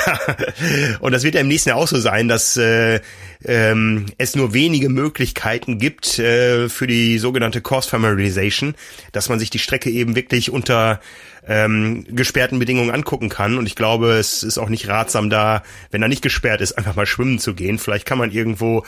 und 1.00 1.12
das 1.12 1.22
wird 1.22 1.34
ja 1.34 1.40
im 1.40 1.48
nächsten 1.48 1.70
Jahr 1.70 1.78
auch 1.78 1.88
so 1.88 1.98
sein, 1.98 2.28
dass 2.28 2.56
äh, 2.56 3.00
ähm, 3.44 4.06
es 4.18 4.36
nur 4.36 4.54
wenige 4.54 4.88
Möglichkeiten 4.88 5.78
gibt 5.78 6.18
äh, 6.18 6.68
für 6.68 6.86
die 6.86 7.18
sogenannte 7.18 7.60
Course 7.60 7.88
Familiarization, 7.88 8.74
dass 9.12 9.28
man 9.28 9.38
sich 9.38 9.50
die 9.50 9.58
Strecke 9.58 9.90
eben 9.90 10.14
wirklich 10.16 10.50
unter 10.50 11.00
ähm, 11.46 12.04
gesperrten 12.08 12.58
Bedingungen 12.58 12.90
angucken 12.90 13.28
kann. 13.28 13.58
Und 13.58 13.66
ich 13.66 13.76
glaube, 13.76 14.12
es 14.12 14.42
ist 14.42 14.58
auch 14.58 14.68
nicht 14.68 14.88
ratsam, 14.88 15.30
da, 15.30 15.62
wenn 15.90 16.02
er 16.02 16.08
nicht 16.08 16.22
gesperrt 16.22 16.60
ist, 16.60 16.72
einfach 16.72 16.96
mal 16.96 17.06
schwimmen 17.06 17.38
zu 17.38 17.54
gehen. 17.54 17.78
Vielleicht 17.78 18.06
kann 18.06 18.18
man 18.18 18.30
irgendwo 18.30 18.84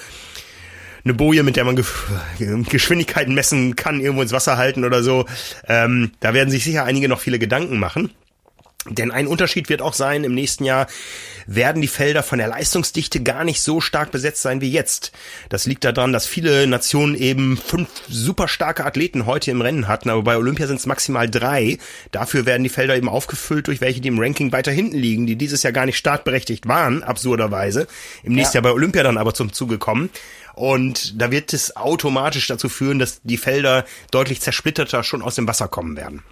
eine 1.04 1.14
Boje, 1.14 1.44
mit 1.44 1.56
der 1.56 1.64
man 1.64 1.76
Geschwindigkeiten 1.76 3.34
messen 3.34 3.76
kann, 3.76 4.00
irgendwo 4.00 4.22
ins 4.22 4.32
Wasser 4.32 4.56
halten 4.56 4.84
oder 4.84 5.02
so. 5.02 5.26
Ähm, 5.68 6.10
da 6.20 6.34
werden 6.34 6.50
sich 6.50 6.64
sicher 6.64 6.84
einige 6.84 7.08
noch 7.08 7.20
viele 7.20 7.38
Gedanken 7.38 7.78
machen. 7.78 8.10
Denn 8.90 9.10
ein 9.10 9.26
Unterschied 9.26 9.68
wird 9.68 9.82
auch 9.82 9.94
sein, 9.94 10.24
im 10.24 10.34
nächsten 10.34 10.64
Jahr 10.64 10.86
werden 11.46 11.82
die 11.82 11.88
Felder 11.88 12.22
von 12.22 12.38
der 12.38 12.48
Leistungsdichte 12.48 13.22
gar 13.22 13.44
nicht 13.44 13.60
so 13.60 13.80
stark 13.80 14.10
besetzt 14.10 14.42
sein 14.42 14.60
wie 14.60 14.70
jetzt. 14.70 15.12
Das 15.48 15.66
liegt 15.66 15.84
daran, 15.84 16.12
dass 16.12 16.26
viele 16.26 16.66
Nationen 16.66 17.14
eben 17.14 17.56
fünf 17.56 17.88
super 18.08 18.48
starke 18.48 18.84
Athleten 18.84 19.26
heute 19.26 19.50
im 19.50 19.60
Rennen 19.60 19.88
hatten, 19.88 20.10
aber 20.10 20.22
bei 20.22 20.36
Olympia 20.36 20.66
sind 20.66 20.80
es 20.80 20.86
maximal 20.86 21.28
drei. 21.28 21.78
Dafür 22.10 22.46
werden 22.46 22.62
die 22.62 22.68
Felder 22.68 22.96
eben 22.96 23.08
aufgefüllt 23.08 23.68
durch 23.68 23.80
welche, 23.80 24.00
die 24.00 24.08
im 24.08 24.18
Ranking 24.18 24.52
weiter 24.52 24.72
hinten 24.72 24.96
liegen, 24.96 25.26
die 25.26 25.36
dieses 25.36 25.62
Jahr 25.62 25.72
gar 25.72 25.86
nicht 25.86 25.98
startberechtigt 25.98 26.66
waren, 26.66 27.02
absurderweise. 27.02 27.86
Im 28.22 28.34
nächsten 28.34 28.56
ja. 28.56 28.62
Jahr 28.62 28.70
bei 28.70 28.76
Olympia 28.76 29.02
dann 29.02 29.18
aber 29.18 29.34
zum 29.34 29.52
Zuge 29.52 29.78
kommen. 29.78 30.10
Und 30.54 31.20
da 31.20 31.30
wird 31.30 31.52
es 31.52 31.76
automatisch 31.76 32.46
dazu 32.46 32.68
führen, 32.68 32.98
dass 32.98 33.20
die 33.22 33.36
Felder 33.36 33.84
deutlich 34.10 34.40
zersplitterter 34.40 35.04
schon 35.04 35.22
aus 35.22 35.34
dem 35.34 35.46
Wasser 35.46 35.68
kommen 35.68 35.96
werden 35.96 36.22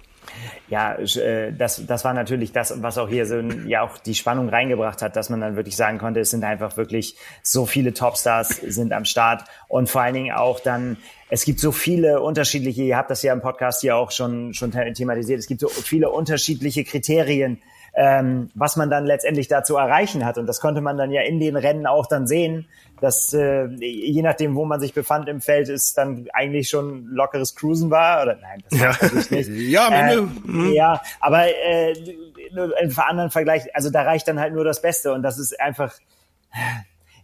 ja, 0.67 0.95
äh, 0.95 1.53
das, 1.53 1.85
das 1.85 2.03
war 2.03 2.13
natürlich 2.13 2.51
das, 2.51 2.81
was 2.81 2.97
auch 2.97 3.07
hier 3.07 3.25
so 3.25 3.39
ja 3.67 3.81
auch 3.81 3.97
die 3.97 4.15
Spannung 4.15 4.49
reingebracht 4.49 5.01
hat, 5.01 5.15
dass 5.15 5.29
man 5.29 5.41
dann 5.41 5.55
wirklich 5.55 5.75
sagen 5.75 5.97
konnte, 5.97 6.19
es 6.19 6.31
sind 6.31 6.43
einfach 6.43 6.75
wirklich 6.77 7.17
so 7.43 7.65
viele 7.65 7.93
Topstars 7.93 8.49
sind 8.49 8.91
am 8.93 9.05
Start 9.05 9.43
und 9.67 9.89
vor 9.89 10.01
allen 10.01 10.15
Dingen 10.15 10.33
auch 10.33 10.59
dann 10.59 10.97
es 11.29 11.43
gibt 11.43 11.59
so 11.59 11.71
viele 11.71 12.21
unterschiedliche, 12.21 12.83
ihr 12.83 12.97
habt 12.97 13.09
das 13.09 13.23
ja 13.23 13.33
im 13.33 13.41
Podcast 13.41 13.81
hier 13.81 13.95
auch 13.95 14.11
schon 14.11 14.53
schon 14.53 14.71
thematisiert, 14.71 15.39
es 15.39 15.47
gibt 15.47 15.61
so 15.61 15.67
viele 15.67 16.09
unterschiedliche 16.09 16.83
Kriterien, 16.83 17.61
ähm, 17.95 18.49
was 18.53 18.75
man 18.75 18.89
dann 18.89 19.05
letztendlich 19.05 19.47
dazu 19.47 19.77
erreichen 19.77 20.25
hat. 20.25 20.37
Und 20.37 20.47
das 20.47 20.59
konnte 20.59 20.81
man 20.81 20.97
dann 20.97 21.11
ja 21.11 21.21
in 21.21 21.39
den 21.39 21.55
Rennen 21.55 21.87
auch 21.87 22.07
dann 22.07 22.27
sehen, 22.27 22.67
dass 23.01 23.33
äh, 23.33 23.67
je 23.79 24.21
nachdem, 24.21 24.55
wo 24.55 24.65
man 24.65 24.79
sich 24.79 24.93
befand 24.93 25.27
im 25.27 25.41
Feld, 25.41 25.69
es 25.69 25.93
dann 25.93 26.27
eigentlich 26.33 26.69
schon 26.69 27.07
lockeres 27.07 27.55
Cruisen 27.55 27.89
war. 27.89 28.23
Oder 28.23 28.37
nein, 28.37 28.63
das 28.69 28.79
war 28.79 28.97
natürlich 29.01 29.31
nicht. 29.31 29.49
ja. 29.69 29.89
Äh, 29.89 30.15
hm. 30.15 30.71
Ja, 30.73 31.01
aber 31.19 31.47
äh, 31.47 31.93
im 32.51 32.99
anderen 32.99 33.31
Vergleich, 33.31 33.75
also 33.75 33.89
da 33.89 34.03
reicht 34.03 34.27
dann 34.27 34.39
halt 34.39 34.53
nur 34.53 34.63
das 34.63 34.81
Beste 34.81 35.13
und 35.13 35.23
das 35.23 35.37
ist 35.37 35.59
einfach, 35.59 35.93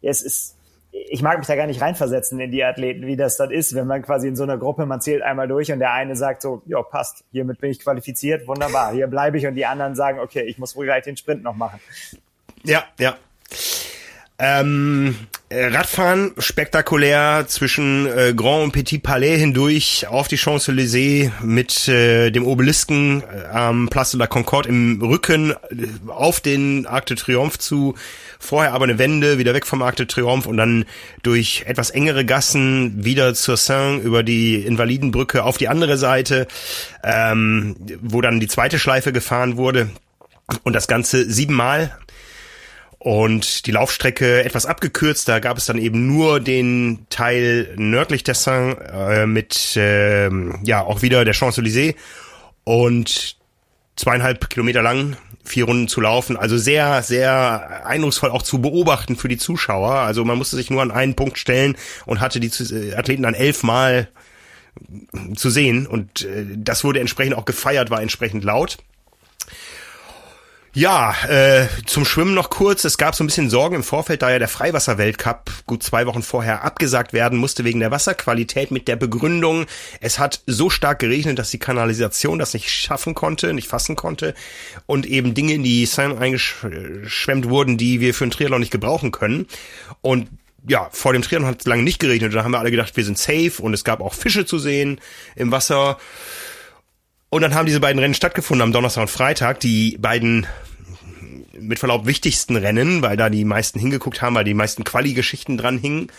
es 0.01 0.22
ist 0.22 0.58
ich 0.92 1.22
mag 1.22 1.38
mich 1.38 1.48
da 1.48 1.56
gar 1.56 1.68
nicht 1.68 1.82
reinversetzen 1.82 2.40
in 2.40 2.51
die 2.51 2.63
Athleten, 2.63 3.08
wie 3.08 3.16
das 3.16 3.38
dann 3.38 3.50
ist, 3.50 3.75
wenn 3.75 3.88
man 3.88 4.01
quasi 4.01 4.28
in 4.28 4.36
so 4.36 4.44
einer 4.44 4.58
Gruppe, 4.58 4.86
man 4.86 5.00
zählt 5.00 5.22
einmal 5.22 5.48
durch 5.48 5.72
und 5.72 5.80
der 5.80 5.94
eine 5.94 6.16
sagt 6.16 6.42
so, 6.42 6.63
ja, 6.66 6.82
passt, 6.82 7.24
hiermit 7.32 7.62
bin 7.62 7.72
ich 7.72 7.80
qualifiziert, 7.80 8.46
wunderbar, 8.48 8.92
hier 8.92 9.08
bleibe 9.08 9.38
ich 9.38 9.48
und 9.48 9.56
die 9.56 9.66
anderen 9.66 9.96
sagen, 9.96 10.20
okay, 10.20 10.42
ich 10.42 10.58
muss 10.58 10.75
wohl 10.75 10.86
gleich 10.86 11.04
den 11.04 11.16
Sprint 11.16 11.44
noch 11.44 11.56
machen. 11.56 11.80
Ja, 12.63 12.84
ja. 13.00 13.16
Ähm, 14.43 15.15
Radfahren 15.51 16.31
spektakulär 16.39 17.45
zwischen 17.48 18.07
äh, 18.07 18.33
Grand 18.36 18.63
und 18.63 18.71
Petit 18.71 19.03
Palais 19.03 19.38
hindurch 19.38 20.07
auf 20.07 20.27
die 20.27 20.38
Champs-Élysées 20.38 21.29
mit 21.43 21.88
äh, 21.88 22.31
dem 22.31 22.48
Obelisken 22.48 23.21
äh, 23.21 23.45
am 23.50 23.88
Place 23.89 24.12
de 24.12 24.19
la 24.19 24.25
Concorde 24.25 24.69
im 24.69 24.99
Rücken 24.99 25.51
äh, 25.51 25.56
auf 26.08 26.39
den 26.39 26.88
Arc 26.88 27.06
de 27.06 27.17
Triomphe 27.17 27.60
zu. 27.60 27.93
Vorher 28.39 28.73
aber 28.73 28.86
eine 28.86 28.97
Wende, 28.97 29.38
wieder 29.38 29.54
weg 29.54 29.67
vom 29.67 29.84
Arc 29.84 29.97
de 29.97 30.08
Triomphe 30.08 30.49
und 30.49 30.58
dann 30.58 30.86
durch 31.21 31.65
etwas 31.67 31.91
engere 31.91 32.25
Gassen 32.25 33.06
wieder 33.06 33.36
zur 33.36 33.58
Seine 33.58 33.99
über 33.99 34.23
die 34.23 34.56
Invalidenbrücke 34.56 35.43
auf 35.43 35.60
die 35.60 35.67
andere 35.67 35.99
Seite, 35.99 36.47
ähm, 37.04 37.75
wo 38.01 38.21
dann 38.21 38.39
die 38.39 38.47
zweite 38.47 38.80
Schleife 38.80 39.13
gefahren 39.13 39.58
wurde. 39.58 39.91
Und 40.63 40.73
das 40.73 40.88
Ganze 40.88 41.30
siebenmal 41.30 41.91
und 43.04 43.66
die 43.66 43.72
Laufstrecke 43.72 44.44
etwas 44.44 44.68
abgekürzt, 44.68 45.28
da 45.28 45.40
gab 45.40 45.58
es 45.58 45.66
dann 45.66 45.80
eben 45.80 46.06
nur 46.06 46.40
den 46.40 47.08
Teil 47.10 47.74
nördlich 47.76 48.24
der 48.24 48.36
Seine 48.36 48.78
äh, 48.94 49.26
mit 49.26 49.76
äh, 49.76 50.30
ja 50.64 50.84
auch 50.84 51.02
wieder 51.02 51.26
der 51.26 51.34
Champs-Élysées 51.34 51.96
und 52.64 53.38
zweieinhalb 53.96 54.52
Kilometer 54.52 54.84
lang, 54.84 55.18
vier 55.44 55.66
Runden 55.66 55.88
zu 55.88 56.00
laufen. 56.00 56.38
Also 56.38 56.60
sehr, 56.60 57.02
sehr 57.02 57.88
eindrucksvoll 57.88 58.30
auch 58.30 58.44
zu 58.44 58.62
beobachten 58.62 59.16
für 59.16 59.30
die 59.30 59.38
Zuschauer. 59.38 59.94
Also 59.94 60.24
man 60.24 60.38
musste 60.38 60.56
sich 60.56 60.70
nur 60.70 60.84
an 60.84 60.92
einen 60.92 61.16
Punkt 61.16 61.40
stellen 61.40 61.78
und 62.06 62.20
hatte 62.20 62.40
die 62.40 62.52
äh, 62.72 62.94
Athleten 62.94 63.24
dann 63.24 63.34
elfmal 63.34 64.10
zu 65.36 65.50
sehen. 65.50 65.88
Und 65.88 66.22
äh, 66.22 66.46
das 66.56 66.84
wurde 66.84 67.00
entsprechend 67.00 67.34
auch 67.34 67.46
gefeiert, 67.46 67.90
war 67.90 68.04
entsprechend 68.04 68.44
laut. 68.44 68.78
Ja, 70.73 71.13
äh, 71.27 71.67
zum 71.86 72.05
Schwimmen 72.05 72.34
noch 72.34 72.49
kurz. 72.49 72.86
Es 72.86 72.97
gab 72.97 73.13
so 73.13 73.25
ein 73.25 73.27
bisschen 73.27 73.49
Sorgen 73.49 73.75
im 73.75 73.84
Vorfeld, 73.84 74.21
da 74.21 74.31
ja 74.31 74.39
der 74.39 74.47
Freiwasser-Weltcup 74.47 75.51
gut 75.65 75.84
zwei 75.84 76.05
Wochen 76.05 76.23
vorher 76.23 76.63
abgesagt 76.63 77.12
werden 77.12 77.38
musste 77.38 77.65
wegen 77.65 77.81
der 77.81 77.91
Wasserqualität 77.91 78.71
mit 78.71 78.88
der 78.88 78.95
Begründung, 78.95 79.65
es 79.99 80.17
hat 80.17 80.41
so 80.47 80.69
stark 80.69 80.99
geregnet, 80.99 81.39
dass 81.39 81.51
die 81.51 81.60
Kanalisation 81.60 82.39
das 82.39 82.53
nicht 82.53 82.69
schaffen 82.69 83.15
konnte, 83.15 83.53
nicht 83.53 83.67
fassen 83.67 83.97
konnte 83.97 84.34
und 84.86 85.05
eben 85.05 85.34
Dinge 85.34 85.55
in 85.55 85.63
die 85.63 85.86
Seine 85.86 86.17
eingeschwemmt 86.17 87.49
wurden, 87.49 87.77
die 87.77 87.99
wir 87.99 88.13
für 88.13 88.23
einen 88.23 88.31
Triathlon 88.31 88.62
nicht 88.62 88.71
gebrauchen 88.71 89.12
können. 89.12 89.47
Und 89.99 90.29
ja, 90.65 90.88
vor 90.93 91.12
dem 91.12 91.21
Triathlon 91.21 91.49
hat 91.49 91.60
es 91.60 91.65
lange 91.65 91.84
nicht 91.84 91.99
geregnet. 91.99 92.34
Da 92.34 92.45
haben 92.45 92.51
wir 92.51 92.60
alle 92.60 92.71
gedacht, 92.71 92.95
wir 92.95 93.03
sind 93.03 93.17
safe 93.17 93.62
und 93.62 93.73
es 93.73 93.84
gab 93.84 93.99
auch 93.99 94.13
Fische 94.13 94.45
zu 94.45 94.57
sehen 94.57 95.01
im 95.36 95.51
Wasser. 95.51 95.97
Und 97.34 97.41
dann 97.44 97.56
haben 97.56 97.65
diese 97.65 97.80
beiden 97.80 97.98
Rennen 97.98 98.13
stattgefunden 98.13 98.62
am 98.62 98.74
Donnerstag 98.74 99.04
und 99.04 99.08
Freitag. 99.08 99.62
Die 99.62 99.98
beiden 99.98 100.46
mit 101.58 101.80
Verlaub 101.80 102.06
wichtigsten 102.06 102.58
Rennen, 102.58 103.02
weil 103.02 103.15
da 103.15 103.30
die 103.30 103.46
meisten 103.46 103.80
hingeguckt 103.80 104.22
haben, 104.22 104.36
weil 104.36 104.44
die 104.44 104.54
meisten 104.54 104.84
Quali-Geschichten 104.84 105.58
dran 105.58 105.78
hingen. 105.78 106.12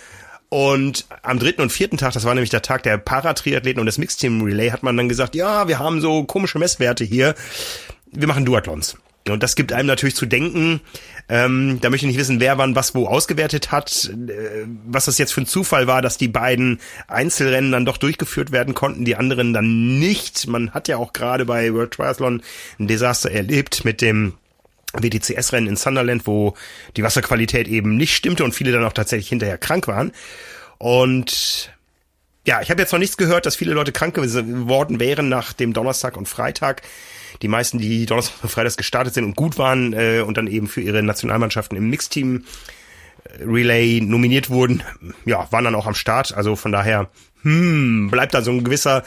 Und 0.48 1.04
am 1.22 1.38
dritten 1.38 1.60
und 1.60 1.70
vierten 1.70 1.98
Tag, 1.98 2.14
das 2.14 2.24
war 2.24 2.34
nämlich 2.34 2.48
der 2.48 2.62
Tag 2.62 2.82
der 2.84 2.96
Paratriathleten 2.96 3.78
und 3.78 3.86
des 3.86 3.98
Mixteam 3.98 4.40
Relay, 4.40 4.70
hat 4.70 4.82
man 4.82 4.96
dann 4.96 5.10
gesagt, 5.10 5.34
ja, 5.34 5.68
wir 5.68 5.78
haben 5.78 6.00
so 6.00 6.24
komische 6.24 6.58
Messwerte 6.58 7.04
hier. 7.04 7.34
Wir 8.10 8.26
machen 8.26 8.46
Duathlons. 8.46 8.96
Und 9.28 9.42
das 9.42 9.54
gibt 9.54 9.74
einem 9.74 9.88
natürlich 9.88 10.16
zu 10.16 10.24
denken. 10.24 10.80
Ähm, 11.28 11.78
da 11.80 11.88
möchte 11.88 12.06
ich 12.06 12.12
nicht 12.12 12.20
wissen, 12.20 12.40
wer 12.40 12.58
wann 12.58 12.74
was 12.74 12.94
wo 12.94 13.06
ausgewertet 13.06 13.70
hat. 13.72 14.10
Äh, 14.28 14.66
was 14.86 15.06
das 15.06 15.18
jetzt 15.18 15.32
für 15.32 15.42
ein 15.42 15.46
Zufall 15.46 15.86
war, 15.86 16.02
dass 16.02 16.18
die 16.18 16.28
beiden 16.28 16.80
Einzelrennen 17.08 17.72
dann 17.72 17.84
doch 17.84 17.96
durchgeführt 17.96 18.52
werden 18.52 18.74
konnten, 18.74 19.04
die 19.04 19.16
anderen 19.16 19.52
dann 19.52 19.98
nicht. 19.98 20.46
Man 20.46 20.72
hat 20.72 20.88
ja 20.88 20.96
auch 20.96 21.12
gerade 21.12 21.44
bei 21.44 21.72
World 21.72 21.92
Triathlon 21.92 22.42
ein 22.78 22.88
Desaster 22.88 23.30
erlebt 23.30 23.84
mit 23.84 24.00
dem 24.00 24.34
WTCS-Rennen 24.92 25.68
in 25.68 25.76
Sunderland, 25.76 26.26
wo 26.26 26.54
die 26.96 27.02
Wasserqualität 27.02 27.66
eben 27.68 27.96
nicht 27.96 28.14
stimmte 28.14 28.44
und 28.44 28.54
viele 28.54 28.72
dann 28.72 28.84
auch 28.84 28.92
tatsächlich 28.92 29.28
hinterher 29.28 29.58
krank 29.58 29.88
waren. 29.88 30.12
Und 30.78 31.72
ja, 32.46 32.60
ich 32.60 32.70
habe 32.70 32.82
jetzt 32.82 32.92
noch 32.92 32.98
nichts 32.98 33.16
gehört, 33.16 33.46
dass 33.46 33.56
viele 33.56 33.72
Leute 33.72 33.92
krank 33.92 34.14
geworden 34.14 35.00
wären 35.00 35.28
nach 35.28 35.52
dem 35.52 35.72
Donnerstag 35.72 36.16
und 36.16 36.28
Freitag 36.28 36.82
die 37.42 37.48
meisten, 37.48 37.78
die 37.78 38.06
Donnerstag 38.06 38.42
und 38.42 38.50
Freitags 38.50 38.76
gestartet 38.76 39.14
sind 39.14 39.24
und 39.24 39.36
gut 39.36 39.58
waren 39.58 39.92
äh, 39.92 40.22
und 40.26 40.36
dann 40.36 40.46
eben 40.46 40.68
für 40.68 40.80
ihre 40.80 41.02
Nationalmannschaften 41.02 41.76
im 41.76 41.90
Mixteam 41.90 42.44
äh, 43.24 43.42
Relay 43.44 44.00
nominiert 44.00 44.48
wurden, 44.48 44.82
ja, 45.24 45.50
waren 45.50 45.64
dann 45.64 45.74
auch 45.74 45.86
am 45.86 45.94
Start. 45.94 46.34
Also 46.34 46.56
von 46.56 46.72
daher, 46.72 47.10
hm, 47.42 48.08
bleibt 48.10 48.34
da 48.34 48.42
so 48.42 48.52
ein 48.52 48.64
gewisser 48.64 49.02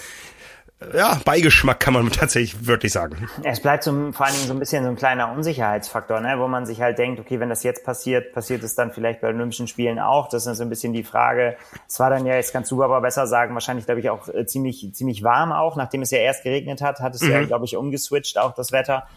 ja, 0.94 1.20
Beigeschmack 1.24 1.80
kann 1.80 1.94
man 1.94 2.10
tatsächlich 2.12 2.68
wirklich 2.68 2.92
sagen. 2.92 3.30
Es 3.44 3.62
bleibt 3.62 3.84
so, 3.84 4.12
vor 4.12 4.26
allen 4.26 4.36
Dingen 4.36 4.48
so 4.48 4.54
ein 4.54 4.60
bisschen 4.60 4.84
so 4.84 4.90
ein 4.90 4.96
kleiner 4.96 5.32
Unsicherheitsfaktor, 5.32 6.20
ne, 6.20 6.36
wo 6.38 6.48
man 6.48 6.66
sich 6.66 6.82
halt 6.82 6.98
denkt, 6.98 7.20
okay, 7.20 7.40
wenn 7.40 7.50
das 7.50 7.64
jetzt 7.64 7.86
passiert, 7.86 8.34
passiert 8.34 8.64
es 8.64 8.76
dann 8.76 8.92
vielleicht 8.92 9.22
bei 9.22 9.30
Olympischen 9.30 9.68
Spielen 9.68 10.00
auch. 10.00 10.28
Das 10.28 10.46
ist 10.46 10.58
so 10.58 10.64
ein 10.64 10.70
bisschen 10.70 10.94
die 10.94 11.04
Frage. 11.04 11.56
Es 11.88 12.00
war 12.00 12.10
dann 12.10 12.26
ja, 12.26 12.36
jetzt 12.36 12.52
kannst 12.52 12.72
du 12.72 12.84
aber 12.84 13.00
besser 13.02 13.26
sagen, 13.26 13.54
wahrscheinlich, 13.54 13.86
glaube 13.86 14.02
ich, 14.02 14.10
auch 14.10 14.28
äh, 14.28 14.46
ziemlich, 14.46 14.90
ziemlich 14.94 15.24
warm 15.24 15.52
auch, 15.52 15.76
nachdem 15.78 16.02
es 16.02 16.12
ja 16.12 16.20
erst 16.20 16.44
geregnet 16.44 16.82
hat, 16.82 17.00
hat 17.00 17.16
es 17.16 17.22
mhm. 17.22 17.32
ja, 17.32 17.46
glaube 17.46 17.66
ich, 17.66 17.78
umgeswitcht, 17.78 18.38
auch 18.38 18.54
das 18.54 18.72
Wetter. 18.72 19.08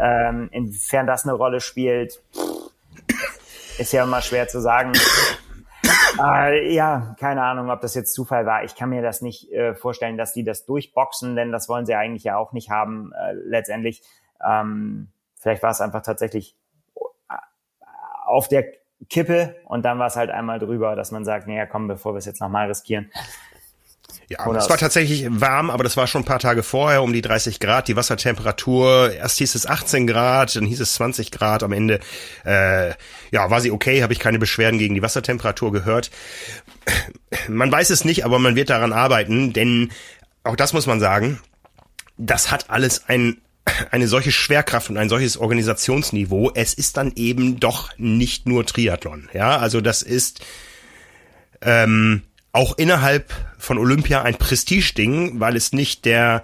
Ähm, 0.00 0.48
inwiefern 0.52 1.08
das 1.08 1.24
eine 1.24 1.32
Rolle 1.32 1.60
spielt, 1.60 2.22
ist 3.78 3.92
ja 3.92 4.04
immer 4.04 4.22
schwer 4.22 4.46
zu 4.46 4.60
sagen. 4.60 4.92
Äh, 6.20 6.74
ja, 6.74 7.14
keine 7.18 7.42
Ahnung, 7.42 7.70
ob 7.70 7.80
das 7.80 7.94
jetzt 7.94 8.14
Zufall 8.14 8.46
war. 8.46 8.64
Ich 8.64 8.74
kann 8.74 8.90
mir 8.90 9.02
das 9.02 9.22
nicht 9.22 9.52
äh, 9.52 9.74
vorstellen, 9.74 10.16
dass 10.16 10.32
die 10.32 10.44
das 10.44 10.64
durchboxen, 10.64 11.36
denn 11.36 11.52
das 11.52 11.68
wollen 11.68 11.86
sie 11.86 11.94
eigentlich 11.94 12.24
ja 12.24 12.36
auch 12.36 12.52
nicht 12.52 12.70
haben 12.70 13.12
äh, 13.12 13.32
letztendlich. 13.32 14.02
Ähm, 14.44 15.08
vielleicht 15.36 15.62
war 15.62 15.70
es 15.70 15.80
einfach 15.80 16.02
tatsächlich 16.02 16.56
äh, 16.96 17.34
auf 18.26 18.48
der 18.48 18.64
Kippe 19.08 19.56
und 19.66 19.84
dann 19.84 19.98
war 19.98 20.08
es 20.08 20.16
halt 20.16 20.30
einmal 20.30 20.58
drüber, 20.58 20.96
dass 20.96 21.12
man 21.12 21.24
sagt, 21.24 21.46
naja, 21.46 21.66
komm, 21.66 21.86
bevor 21.86 22.14
wir 22.14 22.18
es 22.18 22.26
jetzt 22.26 22.40
nochmal 22.40 22.66
riskieren. 22.66 23.10
Ja, 24.30 24.46
Oder 24.46 24.58
es 24.58 24.68
war 24.68 24.76
tatsächlich 24.76 25.26
warm, 25.30 25.70
aber 25.70 25.84
das 25.84 25.96
war 25.96 26.06
schon 26.06 26.20
ein 26.20 26.26
paar 26.26 26.38
Tage 26.38 26.62
vorher, 26.62 27.02
um 27.02 27.14
die 27.14 27.22
30 27.22 27.60
Grad. 27.60 27.88
Die 27.88 27.96
Wassertemperatur, 27.96 29.12
erst 29.14 29.38
hieß 29.38 29.54
es 29.54 29.66
18 29.66 30.06
Grad, 30.06 30.54
dann 30.54 30.66
hieß 30.66 30.80
es 30.80 30.94
20 30.94 31.30
Grad. 31.30 31.62
Am 31.62 31.72
Ende, 31.72 32.00
äh, 32.44 32.90
ja, 33.30 33.50
war 33.50 33.62
sie 33.62 33.70
okay, 33.70 34.02
habe 34.02 34.12
ich 34.12 34.18
keine 34.18 34.38
Beschwerden 34.38 34.78
gegen 34.78 34.94
die 34.94 35.00
Wassertemperatur 35.00 35.72
gehört. 35.72 36.10
Man 37.48 37.72
weiß 37.72 37.88
es 37.88 38.04
nicht, 38.04 38.26
aber 38.26 38.38
man 38.38 38.54
wird 38.54 38.68
daran 38.68 38.92
arbeiten, 38.92 39.54
denn 39.54 39.92
auch 40.44 40.56
das 40.56 40.74
muss 40.74 40.86
man 40.86 41.00
sagen, 41.00 41.40
das 42.18 42.50
hat 42.50 42.68
alles 42.68 43.08
ein 43.08 43.38
eine 43.90 44.08
solche 44.08 44.32
Schwerkraft 44.32 44.90
und 44.90 44.96
ein 44.96 45.08
solches 45.08 45.36
Organisationsniveau. 45.36 46.52
Es 46.54 46.74
ist 46.74 46.96
dann 46.96 47.12
eben 47.16 47.60
doch 47.60 47.90
nicht 47.98 48.46
nur 48.46 48.64
Triathlon. 48.64 49.28
Ja, 49.32 49.58
also 49.58 49.80
das 49.80 50.02
ist 50.02 50.40
ähm, 51.60 52.22
auch 52.52 52.76
innerhalb 52.78 53.32
von 53.58 53.78
Olympia 53.78 54.22
ein 54.22 54.36
Prestigeding, 54.36 55.40
weil 55.40 55.56
es 55.56 55.72
nicht 55.72 56.04
der 56.04 56.42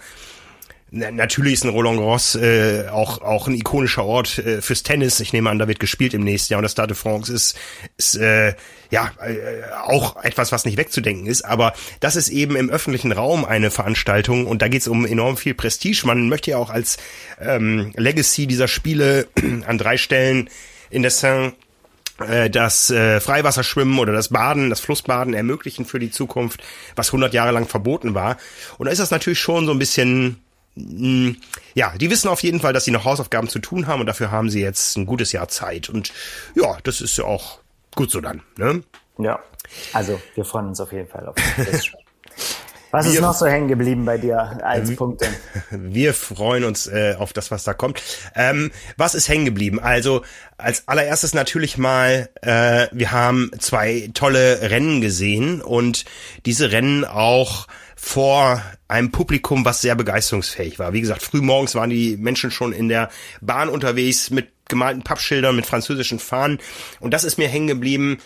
Natürlich 0.97 1.55
ist 1.55 1.65
ein 1.65 1.71
Roland 1.71 1.99
Garros 1.99 2.37
äh, 2.37 2.85
auch 2.89 3.21
auch 3.21 3.49
ein 3.49 3.55
ikonischer 3.57 4.05
Ort 4.05 4.39
äh, 4.39 4.63
fürs 4.63 4.85
Tennis. 4.85 5.19
Ich 5.19 5.33
nehme 5.33 5.51
an, 5.51 5.59
da 5.59 5.67
wird 5.67 5.81
gespielt 5.81 6.15
im 6.15 6.23
nächsten 6.23 6.53
Jahr 6.53 6.59
und 6.59 6.63
das 6.63 6.71
Stade 6.71 6.95
de 6.95 6.97
France 6.97 7.33
ist, 7.33 7.59
ist 7.97 8.15
äh, 8.15 8.55
ja 8.93 9.11
äh, 9.19 9.65
auch 9.89 10.23
etwas, 10.23 10.53
was 10.53 10.65
nicht 10.65 10.77
wegzudenken 10.77 11.27
ist. 11.27 11.45
Aber 11.45 11.75
das 11.99 12.15
ist 12.15 12.29
eben 12.29 12.55
im 12.55 12.71
öffentlichen 12.71 13.11
Raum 13.11 13.45
eine 13.45 13.73
Veranstaltung 13.73 14.47
und 14.47 14.63
da 14.63 14.69
geht 14.69 14.83
es 14.83 14.89
um 14.89 15.05
enorm 15.05 15.37
viel 15.37 15.55
Prestige. 15.55 16.07
Man 16.07 16.29
möchte 16.29 16.53
ja 16.53 16.59
auch 16.59 16.71
als 16.71 16.99
ähm, 17.41 17.93
Legacy 17.97 18.47
dieser 18.47 18.69
Spiele 18.69 19.27
an 19.67 19.79
drei 19.79 19.97
Stellen 19.97 20.49
in 20.91 21.03
der 21.03 21.11
Saint 21.11 21.55
das 22.19 22.91
äh, 22.91 23.21
Freiwasserschwimmen 23.21 23.99
oder 23.99 24.13
das 24.13 24.29
Baden, 24.29 24.71
das 24.71 24.81
Flussbaden 24.81 25.35
ermöglichen 25.35 25.85
für 25.85 25.99
die 25.99 26.11
Zukunft, 26.11 26.63
was 26.95 27.09
100 27.09 27.35
Jahre 27.35 27.51
lang 27.51 27.67
verboten 27.67 28.15
war. 28.15 28.37
Und 28.79 28.87
da 28.87 28.93
ist 28.93 29.01
das 29.01 29.11
natürlich 29.11 29.41
schon 29.41 29.67
so 29.67 29.73
ein 29.73 29.79
bisschen 29.79 30.43
mh, 30.77 31.31
mm, 31.31 31.37
ja, 31.75 31.93
die 31.97 32.11
wissen 32.11 32.29
auf 32.29 32.43
jeden 32.43 32.61
Fall, 32.61 32.73
dass 32.73 32.85
sie 32.85 32.93
noch 32.93 33.05
Hausaufgaben 33.05 33.49
zu 33.49 33.59
tun 33.59 33.87
haben 33.87 34.01
und 34.01 34.07
dafür 34.07 34.31
haben 34.31 34.49
sie 34.49 34.61
jetzt 34.61 34.97
ein 34.97 35.07
gutes 35.07 35.33
Jahr 35.33 35.49
Zeit. 35.49 35.89
Und 35.89 36.13
ja, 36.55 36.79
das 36.85 37.01
ist 37.01 37.19
ja 37.19 37.25
auch 37.25 37.59
gut 37.95 38.11
so 38.11 38.21
dann. 38.21 38.43
Ne? 38.57 38.83
Ja, 39.19 39.41
also 39.93 40.21
wir 40.35 40.45
freuen 40.45 40.69
uns 40.69 40.81
auf 40.81 40.93
jeden 40.93 41.09
Fall 41.09 41.27
auf 41.27 41.35
das. 41.57 41.91
Was 42.95 43.07
ist 43.07 43.21
noch 43.21 43.35
so 43.35 43.47
hängen 43.47 43.67
geblieben 43.67 44.05
bei 44.05 44.19
dir 44.19 44.65
als 44.65 44.91
äh, 44.91 44.95
Punkte? 44.95 45.27
Wir 45.71 46.15
freuen 46.15 46.63
uns 46.63 46.87
äh, 46.87 47.17
auf 47.19 47.33
das, 47.33 47.51
was 47.51 47.65
da 47.65 47.75
kommt. 47.75 48.01
Ähm, 48.37 48.71
was 48.97 49.17
ist 49.17 49.29
hängen 49.29 49.45
geblieben? 49.45 49.81
Also 49.81 50.23
als 50.59 50.87
allererstes 50.87 51.35
natürlich 51.35 51.77
mal, 51.77 52.29
äh, 52.41 52.87
wir 52.93 53.11
haben 53.11 53.51
zwei 53.59 54.11
tolle 54.15 54.71
Rennen 54.71 55.01
gesehen 55.01 55.61
und 55.61 56.05
diese 56.47 56.71
Rennen 56.71 57.05
auch 57.05 57.67
vor 57.97 58.63
einem 58.87 59.11
Publikum, 59.11 59.65
was 59.65 59.81
sehr 59.81 59.97
begeisterungsfähig 59.97 60.79
war. 60.79 60.93
Wie 60.93 61.01
gesagt, 61.01 61.23
früh 61.23 61.41
morgens 61.41 61.75
waren 61.75 61.91
die 61.91 62.17
Menschen 62.17 62.53
schon 62.53 62.73
in 62.73 62.89
der 62.89 63.11
Bahn 63.41 63.71
unterwegs 63.71 64.31
mit 64.31 64.51
gemalten 64.69 65.03
Pappschildern, 65.03 65.57
mit 65.57 65.67
französischen 65.67 66.21
Fahnen 66.21 66.61
und 67.01 67.13
das 67.13 67.25
ist 67.25 67.39
mir 67.39 67.49
hängen 67.49 67.67
geblieben 67.67 68.19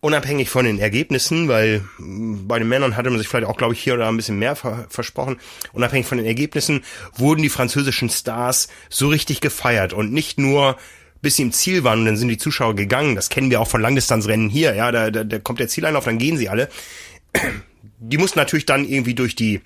unabhängig 0.00 0.50
von 0.50 0.64
den 0.64 0.78
Ergebnissen, 0.78 1.48
weil 1.48 1.84
mm, 1.98 2.46
bei 2.46 2.58
den 2.58 2.68
Männern 2.68 2.96
hatte 2.96 3.10
man 3.10 3.18
sich 3.18 3.28
vielleicht 3.28 3.46
auch, 3.46 3.56
glaube 3.56 3.74
ich, 3.74 3.80
hier 3.80 3.94
oder 3.94 4.04
da 4.04 4.08
ein 4.08 4.16
bisschen 4.16 4.38
mehr 4.38 4.56
versprochen, 4.56 5.38
unabhängig 5.72 6.06
von 6.06 6.18
den 6.18 6.26
Ergebnissen, 6.26 6.84
wurden 7.14 7.42
die 7.42 7.48
französischen 7.48 8.10
Stars 8.10 8.68
so 8.88 9.08
richtig 9.08 9.40
gefeiert 9.40 9.92
und 9.92 10.12
nicht 10.12 10.38
nur 10.38 10.76
bis 11.20 11.34
sie 11.34 11.42
im 11.42 11.52
Ziel 11.52 11.82
waren 11.82 12.00
und 12.00 12.04
dann 12.06 12.16
sind 12.16 12.28
die 12.28 12.38
Zuschauer 12.38 12.76
gegangen. 12.76 13.16
Das 13.16 13.28
kennen 13.28 13.50
wir 13.50 13.60
auch 13.60 13.66
von 13.66 13.80
Langdistanzrennen 13.80 14.48
hier. 14.48 14.74
Ja, 14.74 14.92
da, 14.92 15.10
da, 15.10 15.24
da 15.24 15.38
kommt 15.40 15.58
der 15.58 15.66
Zieleinlauf, 15.66 16.04
dann 16.04 16.18
gehen 16.18 16.36
sie 16.36 16.48
alle. 16.48 16.68
Die 17.98 18.18
mussten 18.18 18.38
natürlich 18.38 18.66
dann 18.66 18.88
irgendwie 18.88 19.14
durch 19.14 19.34
die 19.34 19.60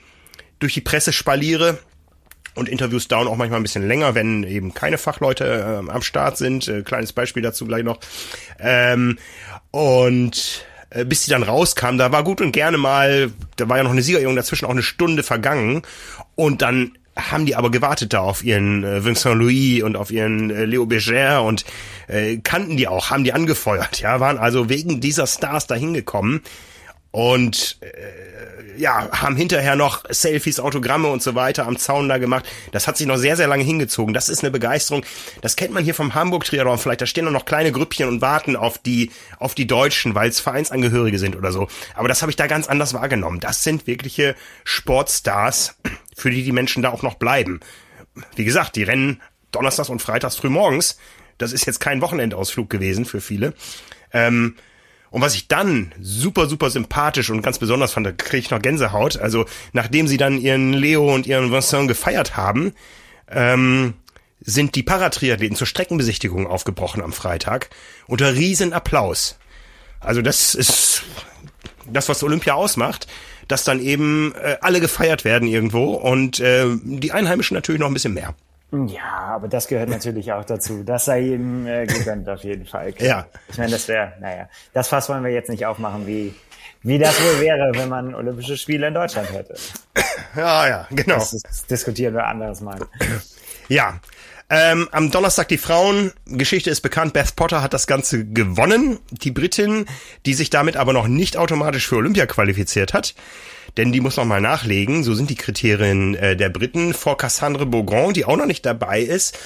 durch 0.58 0.74
die 0.74 0.80
Pressespaliere 0.80 1.78
und 2.54 2.68
Interviews 2.68 3.08
dauern 3.08 3.28
auch 3.28 3.36
manchmal 3.36 3.60
ein 3.60 3.64
bisschen 3.64 3.86
länger, 3.86 4.14
wenn 4.14 4.44
eben 4.44 4.74
keine 4.74 4.98
Fachleute 4.98 5.82
äh, 5.86 5.90
am 5.90 6.02
Start 6.02 6.36
sind. 6.36 6.68
Äh, 6.68 6.82
kleines 6.82 7.12
Beispiel 7.12 7.42
dazu 7.42 7.66
gleich 7.66 7.84
noch. 7.84 7.98
Ähm, 8.58 9.18
und 9.70 10.66
äh, 10.90 11.04
bis 11.04 11.24
sie 11.24 11.30
dann 11.30 11.42
rauskam, 11.42 11.96
da 11.96 12.12
war 12.12 12.24
gut 12.24 12.40
und 12.40 12.52
gerne 12.52 12.76
mal, 12.76 13.30
da 13.56 13.68
war 13.68 13.78
ja 13.78 13.82
noch 13.82 13.92
eine 13.92 14.02
Siegerehrung 14.02 14.36
dazwischen, 14.36 14.66
auch 14.66 14.70
eine 14.70 14.82
Stunde 14.82 15.22
vergangen. 15.22 15.82
Und 16.34 16.62
dann 16.62 16.92
haben 17.16 17.46
die 17.46 17.56
aber 17.56 17.70
gewartet 17.70 18.12
da 18.12 18.20
auf 18.20 18.42
ihren 18.42 18.84
äh, 18.84 19.04
Vincent 19.04 19.36
Louis 19.36 19.82
und 19.82 19.96
auf 19.96 20.10
ihren 20.10 20.50
äh, 20.50 20.64
Leo 20.64 20.86
Berger 20.86 21.42
und 21.42 21.64
äh, 22.08 22.38
kannten 22.38 22.76
die 22.76 22.88
auch, 22.88 23.10
haben 23.10 23.24
die 23.24 23.32
angefeuert, 23.32 24.00
ja, 24.00 24.18
waren 24.20 24.38
also 24.38 24.68
wegen 24.68 25.00
dieser 25.00 25.26
Stars 25.26 25.66
da 25.66 25.74
hingekommen 25.74 26.40
und 27.10 27.78
äh, 27.80 28.51
ja, 28.76 29.08
haben 29.12 29.36
hinterher 29.36 29.76
noch 29.76 30.04
Selfies, 30.08 30.60
Autogramme 30.60 31.08
und 31.08 31.22
so 31.22 31.34
weiter 31.34 31.66
am 31.66 31.76
Zaun 31.76 32.08
da 32.08 32.18
gemacht. 32.18 32.46
Das 32.72 32.86
hat 32.86 32.96
sich 32.96 33.06
noch 33.06 33.16
sehr, 33.16 33.36
sehr 33.36 33.46
lange 33.46 33.64
hingezogen. 33.64 34.14
Das 34.14 34.28
ist 34.28 34.42
eine 34.42 34.50
Begeisterung. 34.50 35.04
Das 35.40 35.56
kennt 35.56 35.72
man 35.72 35.84
hier 35.84 35.94
vom 35.94 36.14
Hamburg 36.14 36.44
Triathlon 36.44 36.78
vielleicht. 36.78 37.00
Da 37.00 37.06
stehen 37.06 37.30
noch 37.30 37.44
kleine 37.44 37.72
Grüppchen 37.72 38.08
und 38.08 38.20
warten 38.20 38.56
auf 38.56 38.78
die, 38.78 39.10
auf 39.38 39.54
die 39.54 39.66
Deutschen, 39.66 40.14
weil 40.14 40.28
es 40.28 40.40
Vereinsangehörige 40.40 41.18
sind 41.18 41.36
oder 41.36 41.52
so. 41.52 41.68
Aber 41.94 42.08
das 42.08 42.22
habe 42.22 42.30
ich 42.30 42.36
da 42.36 42.46
ganz 42.46 42.68
anders 42.68 42.94
wahrgenommen. 42.94 43.40
Das 43.40 43.62
sind 43.64 43.86
wirkliche 43.86 44.34
Sportstars, 44.64 45.76
für 46.16 46.30
die 46.30 46.42
die 46.42 46.52
Menschen 46.52 46.82
da 46.82 46.90
auch 46.90 47.02
noch 47.02 47.14
bleiben. 47.14 47.60
Wie 48.36 48.44
gesagt, 48.44 48.76
die 48.76 48.82
rennen 48.82 49.20
donnerstags 49.52 49.88
und 49.88 50.02
freitags 50.02 50.36
früh 50.36 50.48
morgens. 50.48 50.98
Das 51.38 51.52
ist 51.52 51.66
jetzt 51.66 51.80
kein 51.80 52.00
Wochenendausflug 52.00 52.68
gewesen 52.68 53.04
für 53.04 53.20
viele. 53.20 53.54
Ähm, 54.12 54.56
und 55.12 55.20
was 55.20 55.34
ich 55.34 55.46
dann 55.46 55.92
super, 56.00 56.48
super 56.48 56.70
sympathisch 56.70 57.28
und 57.28 57.42
ganz 57.42 57.58
besonders 57.58 57.92
fand, 57.92 58.06
da 58.06 58.12
kriege 58.12 58.38
ich 58.38 58.50
noch 58.50 58.62
Gänsehaut. 58.62 59.18
Also 59.18 59.44
nachdem 59.74 60.08
sie 60.08 60.16
dann 60.16 60.40
ihren 60.40 60.72
Leo 60.72 61.14
und 61.14 61.26
ihren 61.26 61.52
Vincent 61.52 61.86
gefeiert 61.86 62.34
haben, 62.36 62.72
ähm, 63.30 63.92
sind 64.40 64.74
die 64.74 64.82
Paratriathleten 64.82 65.54
zur 65.54 65.66
Streckenbesichtigung 65.66 66.46
aufgebrochen 66.46 67.02
am 67.02 67.12
Freitag 67.12 67.68
unter 68.06 68.34
riesen 68.34 68.72
Applaus. 68.72 69.38
Also 70.00 70.22
das 70.22 70.54
ist 70.54 71.02
das, 71.86 72.08
was 72.08 72.22
Olympia 72.22 72.54
ausmacht, 72.54 73.06
dass 73.48 73.64
dann 73.64 73.80
eben 73.80 74.34
äh, 74.34 74.56
alle 74.62 74.80
gefeiert 74.80 75.26
werden 75.26 75.46
irgendwo 75.46 75.92
und 75.92 76.40
äh, 76.40 76.68
die 76.82 77.12
Einheimischen 77.12 77.54
natürlich 77.54 77.80
noch 77.80 77.88
ein 77.88 77.94
bisschen 77.94 78.14
mehr. 78.14 78.34
Ja, 78.72 79.34
aber 79.34 79.48
das 79.48 79.68
gehört 79.68 79.90
natürlich 79.90 80.32
auch 80.32 80.44
dazu. 80.44 80.82
Das 80.82 81.04
sei 81.04 81.20
ihm 81.20 81.66
äh, 81.66 81.84
gegönnt 81.86 82.26
auf 82.28 82.42
jeden 82.42 82.66
Fall. 82.66 82.92
Klar. 82.92 83.02
Ja. 83.12 83.40
Ich 83.48 83.58
meine, 83.58 83.72
das 83.72 83.86
wäre, 83.88 84.14
naja, 84.20 84.48
das 84.72 84.88
Fass 84.88 85.08
wollen 85.08 85.22
wir 85.24 85.30
jetzt 85.30 85.50
nicht 85.50 85.66
aufmachen, 85.66 86.06
wie, 86.06 86.34
wie 86.82 86.98
das 86.98 87.20
wohl 87.20 87.40
wäre, 87.40 87.72
wenn 87.74 87.90
man 87.90 88.14
Olympische 88.14 88.56
Spiele 88.56 88.88
in 88.88 88.94
Deutschland 88.94 89.32
hätte. 89.32 89.54
Ja, 90.34 90.66
ja, 90.66 90.86
genau. 90.90 91.16
Das, 91.16 91.30
das 91.42 91.66
diskutieren 91.66 92.14
wir 92.14 92.26
anderes 92.26 92.62
Mal. 92.62 92.78
Ja. 93.68 94.00
Ähm, 94.48 94.88
am 94.92 95.10
Donnerstag 95.10 95.48
die 95.48 95.58
Frauen. 95.58 96.12
Geschichte 96.26 96.68
ist 96.68 96.80
bekannt. 96.80 97.12
Beth 97.12 97.36
Potter 97.36 97.62
hat 97.62 97.72
das 97.72 97.86
Ganze 97.86 98.24
gewonnen. 98.26 98.98
Die 99.10 99.30
Britin, 99.30 99.86
die 100.26 100.34
sich 100.34 100.50
damit 100.50 100.76
aber 100.76 100.92
noch 100.92 101.06
nicht 101.06 101.36
automatisch 101.36 101.86
für 101.86 101.96
Olympia 101.96 102.26
qualifiziert 102.26 102.92
hat 102.92 103.14
denn 103.76 103.92
die 103.92 104.00
muss 104.00 104.16
noch 104.16 104.24
mal 104.24 104.40
nachlegen. 104.40 105.04
So 105.04 105.14
sind 105.14 105.30
die 105.30 105.34
Kriterien 105.34 106.14
äh, 106.14 106.36
der 106.36 106.48
Briten 106.48 106.94
vor 106.94 107.16
Cassandre 107.16 107.66
Beaugrand, 107.66 108.16
die 108.16 108.24
auch 108.24 108.36
noch 108.36 108.46
nicht 108.46 108.66
dabei 108.66 109.00
ist. 109.00 109.38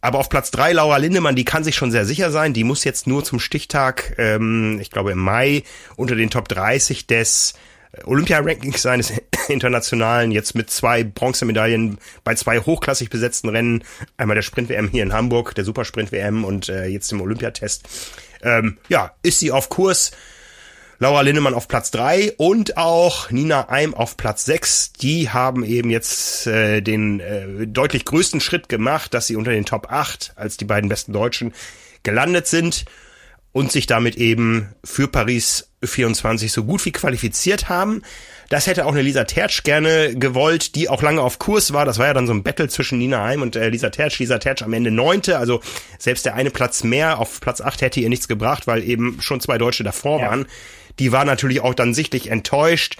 Aber 0.00 0.18
auf 0.18 0.28
Platz 0.28 0.50
drei 0.50 0.72
Laura 0.72 0.96
Lindemann, 0.96 1.34
die 1.34 1.44
kann 1.44 1.64
sich 1.64 1.74
schon 1.74 1.90
sehr 1.90 2.04
sicher 2.04 2.30
sein. 2.30 2.54
Die 2.54 2.64
muss 2.64 2.84
jetzt 2.84 3.06
nur 3.06 3.24
zum 3.24 3.40
Stichtag, 3.40 4.14
ähm, 4.18 4.78
ich 4.80 4.90
glaube 4.90 5.12
im 5.12 5.18
Mai, 5.18 5.64
unter 5.96 6.14
den 6.14 6.30
Top 6.30 6.48
30 6.48 7.06
des 7.06 7.54
Olympia-Rankings 8.04 8.82
seines 8.82 9.12
internationalen, 9.48 10.30
jetzt 10.30 10.54
mit 10.54 10.70
zwei 10.70 11.04
Bronzemedaillen 11.04 11.98
bei 12.22 12.34
zwei 12.34 12.60
hochklassig 12.60 13.10
besetzten 13.10 13.48
Rennen, 13.48 13.82
einmal 14.16 14.34
der 14.34 14.42
Sprint-WM 14.42 14.88
hier 14.88 15.02
in 15.02 15.12
Hamburg, 15.12 15.54
der 15.54 15.64
Supersprint-WM 15.64 16.44
und 16.44 16.68
äh, 16.68 16.86
jetzt 16.86 17.10
im 17.12 17.20
Olympiatest. 17.20 17.88
Ähm, 18.42 18.78
ja, 18.88 19.12
ist 19.22 19.40
sie 19.40 19.50
auf 19.50 19.68
Kurs 19.68 20.12
Laura 21.00 21.20
Linnemann 21.20 21.54
auf 21.54 21.68
Platz 21.68 21.92
drei 21.92 22.32
und 22.38 22.76
auch 22.76 23.30
Nina 23.30 23.68
Eim 23.68 23.94
auf 23.94 24.16
Platz 24.16 24.44
sechs. 24.44 24.92
Die 24.92 25.30
haben 25.30 25.64
eben 25.64 25.90
jetzt 25.90 26.48
äh, 26.48 26.80
den 26.80 27.20
äh, 27.20 27.68
deutlich 27.68 28.04
größten 28.04 28.40
Schritt 28.40 28.68
gemacht, 28.68 29.14
dass 29.14 29.28
sie 29.28 29.36
unter 29.36 29.52
den 29.52 29.64
Top 29.64 29.92
8 29.92 30.32
als 30.34 30.56
die 30.56 30.64
beiden 30.64 30.88
besten 30.88 31.12
Deutschen 31.12 31.54
gelandet 32.02 32.48
sind 32.48 32.84
und 33.52 33.70
sich 33.70 33.86
damit 33.86 34.16
eben 34.16 34.74
für 34.82 35.06
Paris 35.06 35.70
24 35.84 36.50
so 36.50 36.64
gut 36.64 36.84
wie 36.84 36.90
qualifiziert 36.90 37.68
haben. 37.68 38.02
Das 38.48 38.66
hätte 38.66 38.84
auch 38.84 38.92
eine 38.92 39.02
Lisa 39.02 39.22
Tertsch 39.22 39.62
gerne 39.62 40.16
gewollt, 40.16 40.74
die 40.74 40.88
auch 40.88 41.02
lange 41.02 41.22
auf 41.22 41.38
Kurs 41.38 41.72
war. 41.72 41.84
Das 41.84 41.98
war 41.98 42.06
ja 42.06 42.14
dann 42.14 42.26
so 42.26 42.32
ein 42.32 42.42
Battle 42.42 42.68
zwischen 42.68 42.98
Nina 42.98 43.22
Heim 43.22 43.42
und 43.42 43.54
äh, 43.54 43.68
Lisa 43.68 43.90
Tertsch. 43.90 44.18
Lisa 44.18 44.38
Tertsch 44.38 44.62
am 44.62 44.72
Ende 44.72 44.90
neunte, 44.90 45.38
also 45.38 45.60
selbst 46.00 46.26
der 46.26 46.34
eine 46.34 46.50
Platz 46.50 46.82
mehr 46.82 47.20
auf 47.20 47.40
Platz 47.40 47.60
acht 47.60 47.82
hätte 47.82 48.00
ihr 48.00 48.08
nichts 48.08 48.26
gebracht, 48.26 48.66
weil 48.66 48.82
eben 48.82 49.18
schon 49.20 49.40
zwei 49.40 49.58
Deutsche 49.58 49.84
davor 49.84 50.18
ja. 50.18 50.30
waren 50.30 50.46
die 50.98 51.12
war 51.12 51.24
natürlich 51.24 51.60
auch 51.60 51.74
dann 51.74 51.94
sichtlich 51.94 52.30
enttäuscht. 52.30 52.96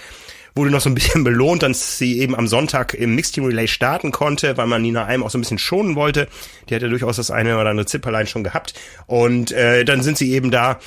wurde 0.54 0.70
noch 0.70 0.80
so 0.80 0.90
ein 0.90 0.94
bisschen 0.94 1.24
belohnt, 1.24 1.62
dass 1.62 1.98
sie 1.98 2.18
eben 2.20 2.34
am 2.34 2.48
Sonntag 2.48 2.94
im 2.94 3.14
Mixed 3.14 3.34
Team 3.34 3.44
Relay 3.44 3.68
starten 3.68 4.12
konnte, 4.12 4.56
weil 4.56 4.66
man 4.66 4.82
Nina 4.82 5.04
Alm 5.04 5.22
auch 5.22 5.30
so 5.30 5.38
ein 5.38 5.42
bisschen 5.42 5.58
schonen 5.58 5.94
wollte. 5.94 6.28
Die 6.68 6.74
hat 6.74 6.82
ja 6.82 6.88
durchaus 6.88 7.16
das 7.16 7.30
eine 7.30 7.58
oder 7.58 7.70
andere 7.70 7.86
Zipperlein 7.86 8.26
schon 8.26 8.44
gehabt. 8.44 8.74
Und 9.06 9.52
äh, 9.52 9.84
dann 9.84 10.02
sind 10.02 10.18
sie 10.18 10.32
eben 10.32 10.50
da 10.50 10.78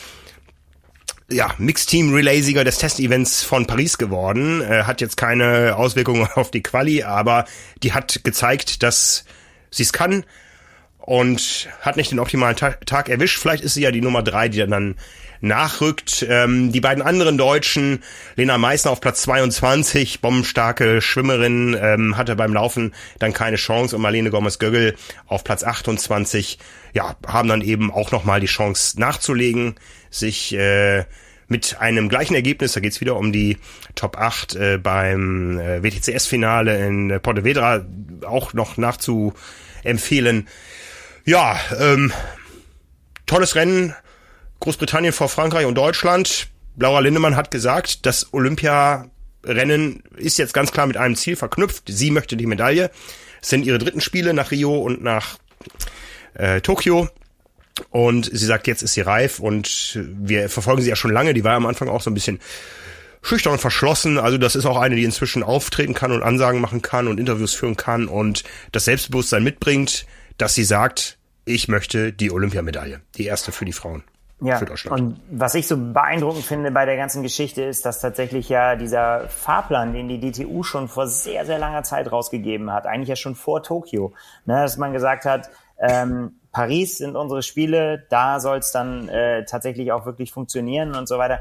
ja, 1.32 1.54
Mixed 1.58 1.89
Team 1.89 2.13
Relay-Sieger 2.13 2.63
des 2.63 2.78
Testevents 2.78 3.43
von 3.43 3.65
Paris 3.65 3.97
geworden. 3.97 4.62
Äh, 4.62 4.84
hat 4.84 5.02
jetzt 5.02 5.17
keine 5.17 5.76
Auswirkungen 5.76 6.28
auf 6.36 6.52
die 6.52 6.62
Quali, 6.63 7.04
aber 7.04 7.45
die 7.84 7.93
hat 7.93 8.24
gezeigt, 8.24 8.84
dass 8.84 9.26
sie 9.69 9.84
es 9.84 9.93
kann 9.93 10.26
und 10.97 11.69
hat 11.82 11.97
nicht 11.97 12.12
den 12.12 12.19
optimalen 12.19 12.56
Tag, 12.56 12.86
Tag 12.86 13.10
erwischt. 13.10 13.39
Vielleicht 13.39 13.63
ist 13.63 13.74
sie 13.74 13.82
ja 13.82 13.91
die 13.91 14.02
Nummer 14.02 14.24
drei, 14.24 14.50
die 14.50 14.60
dann 14.60 14.95
nachrückt. 15.42 16.26
Ähm, 16.30 16.72
die 16.72 16.80
beiden 16.80 17.04
anderen 17.04 17.38
Deutschen, 17.38 18.04
Lena 18.36 18.58
Meissner 18.58 18.92
auf 18.92 19.02
Platz 19.02 19.24
22, 19.24 20.22
bombenstarke 20.22 21.02
Schwimmerin, 21.02 21.78
ähm, 21.80 22.18
hatte 22.18 22.36
beim 22.36 22.54
Laufen 22.54 22.94
dann 23.20 23.34
keine 23.34 23.58
Chance 23.58 23.96
und 23.96 24.02
Marlene 24.02 24.30
Gomez-Göggel 24.30 24.96
auf 25.26 25.44
Platz 25.44 25.64
28, 25.64 26.60
ja, 26.94 27.16
haben 27.28 27.50
dann 27.50 27.62
eben 27.62 27.92
auch 27.92 28.12
nochmal 28.12 28.40
die 28.40 28.48
Chance 28.48 29.00
nachzulegen, 29.00 29.76
sich 30.10 30.54
äh, 30.54 31.06
mit 31.52 31.82
einem 31.82 32.08
gleichen 32.08 32.34
Ergebnis, 32.34 32.74
da 32.74 32.80
geht's 32.80 33.02
wieder 33.02 33.18
um 33.18 33.34
die 33.34 33.58
Top 33.96 34.18
8 34.18 34.56
äh, 34.56 34.78
beim 34.78 35.60
äh, 35.60 35.84
WTCS-Finale 35.84 36.88
in 36.88 37.10
äh, 37.10 37.20
Pontevedra 37.20 37.86
auch 38.26 38.54
noch 38.54 38.78
nachzuempfehlen. 38.78 40.48
Ja, 41.26 41.60
ähm, 41.78 42.14
tolles 43.26 43.56
Rennen, 43.56 43.94
Großbritannien 44.62 45.12
vor 45.12 45.28
Frankreich 45.28 45.65
und 45.65 45.76
Deutschland. 45.76 46.47
Laura 46.78 47.00
Lindemann 47.00 47.36
hat 47.36 47.52
gesagt, 47.52 48.06
das 48.06 48.32
Olympiarennen 48.32 50.04
ist 50.15 50.38
jetzt 50.38 50.54
ganz 50.54 50.71
klar 50.71 50.88
mit 50.88 50.97
einem 50.97 51.15
Ziel 51.15 51.36
verknüpft. 51.36 51.84
Sie 51.88 52.12
möchte 52.12 52.38
die 52.38 52.45
Medaille. 52.45 52.91
Es 53.41 53.50
sind 53.50 53.65
ihre 53.65 53.80
dritten 53.80 54.02
Spiele 54.02 54.34
nach 54.34 54.52
Rio 54.52 54.78
und 54.78 55.04
nach 55.04 55.38
äh, 56.36 56.62
Tokio. 56.62 57.10
Und 57.89 58.30
sie 58.32 58.45
sagt, 58.45 58.67
jetzt 58.67 58.84
ist 58.84 58.93
sie 58.93 59.02
reif 59.02 59.39
und 59.39 60.00
wir 60.04 60.47
verfolgen 60.47 60.84
sie 60.84 60.89
ja 60.89 60.95
schon 60.95 61.12
lange. 61.12 61.34
Die 61.34 61.43
war 61.43 61.56
am 61.56 61.65
Anfang 61.65 61.89
auch 61.89 62.02
so 62.02 62.12
ein 62.12 62.13
bisschen 62.13 62.39
schüchtern 63.24 63.54
und 63.54 63.60
verschlossen. 63.60 64.19
Also 64.19 64.38
das 64.38 64.56
ist 64.56 64.65
auch 64.65 64.78
eine, 64.78 64.95
die 64.95 65.04
inzwischen 65.04 65.41
auftreten 65.41 65.95
kann 65.95 66.12
und 66.12 66.21
Ansagen 66.21 66.62
machen 66.62 66.84
kann 66.84 67.08
und 67.08 67.19
Interviews 67.19 67.56
führen 67.56 67.78
kann 67.78 68.08
und 68.08 68.43
das 68.71 68.86
Selbstbewusstsein 68.86 69.43
mitbringt, 69.43 70.06
dass 70.38 70.54
sie 70.54 70.63
sagt, 70.63 71.17
ich 71.45 71.67
möchte 71.67 72.13
die 72.13 72.30
Olympiamedaille. 72.30 73.02
Die 73.15 73.26
erste 73.26 73.52
für 73.52 73.65
die 73.65 73.74
Frauen. 73.74 74.04
Ja, 74.44 74.60
und 74.90 75.22
was 75.30 75.54
ich 75.54 75.68
so 75.68 75.78
beeindruckend 75.78 76.44
finde 76.44 76.72
bei 76.72 76.86
der 76.86 76.98
ganzen 76.98 77.22
Geschichte 77.22 77.62
ist, 77.62 77.86
dass 77.86 78.02
tatsächlich 78.02 78.50
ja 78.50 78.76
dieser 78.76 79.30
Fahrplan, 79.30 79.94
den 79.94 80.08
die 80.08 80.20
DTU 80.20 80.64
schon 80.64 80.88
vor 80.88 81.06
sehr, 81.06 81.46
sehr 81.46 81.60
langer 81.60 81.84
Zeit 81.84 82.12
rausgegeben 82.12 82.74
hat, 82.74 82.88
eigentlich 82.88 83.10
ja 83.10 83.16
schon 83.16 83.36
vor 83.36 83.62
Tokio, 83.62 84.14
ne, 84.46 84.64
dass 84.64 84.78
man 84.78 84.94
gesagt 84.94 85.26
hat, 85.26 85.52
ähm, 85.78 86.40
Paris 86.52 86.98
sind 86.98 87.16
unsere 87.16 87.44
Spiele, 87.44 88.08
da 88.10 88.40
soll 88.40 88.58
es 88.58 88.72
dann 88.72 89.08
äh, 89.10 89.46
tatsächlich 89.46 89.92
auch 89.92 90.08
wirklich 90.08 90.32
funktionieren 90.32 90.96
und 90.96 91.08
so 91.08 91.20
weiter, 91.20 91.40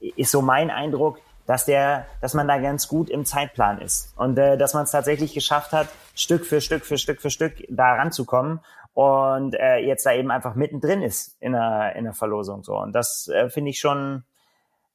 ist 0.00 0.30
so 0.30 0.40
mein 0.40 0.70
Eindruck, 0.70 1.18
dass 1.46 1.66
der, 1.66 2.06
dass 2.22 2.32
man 2.32 2.48
da 2.48 2.56
ganz 2.58 2.88
gut 2.88 3.10
im 3.10 3.26
Zeitplan 3.26 3.80
ist. 3.80 4.14
Und 4.16 4.38
äh, 4.38 4.56
dass 4.56 4.72
man 4.72 4.84
es 4.84 4.90
tatsächlich 4.90 5.34
geschafft 5.34 5.72
hat, 5.72 5.88
Stück 6.14 6.46
für 6.46 6.62
Stück 6.62 6.84
für 6.86 6.96
Stück 6.96 7.20
für 7.20 7.30
Stück 7.30 7.64
da 7.68 7.94
ranzukommen 7.94 8.60
und 8.96 9.54
äh, 9.54 9.76
jetzt 9.76 10.06
da 10.06 10.14
eben 10.14 10.30
einfach 10.30 10.54
mittendrin 10.54 11.02
ist 11.02 11.36
in 11.38 11.52
der, 11.52 11.94
in 11.96 12.04
der 12.04 12.14
Verlosung. 12.14 12.64
So. 12.64 12.78
Und 12.78 12.94
das 12.94 13.28
äh, 13.28 13.50
finde 13.50 13.68
ich 13.68 13.78
schon, 13.78 14.24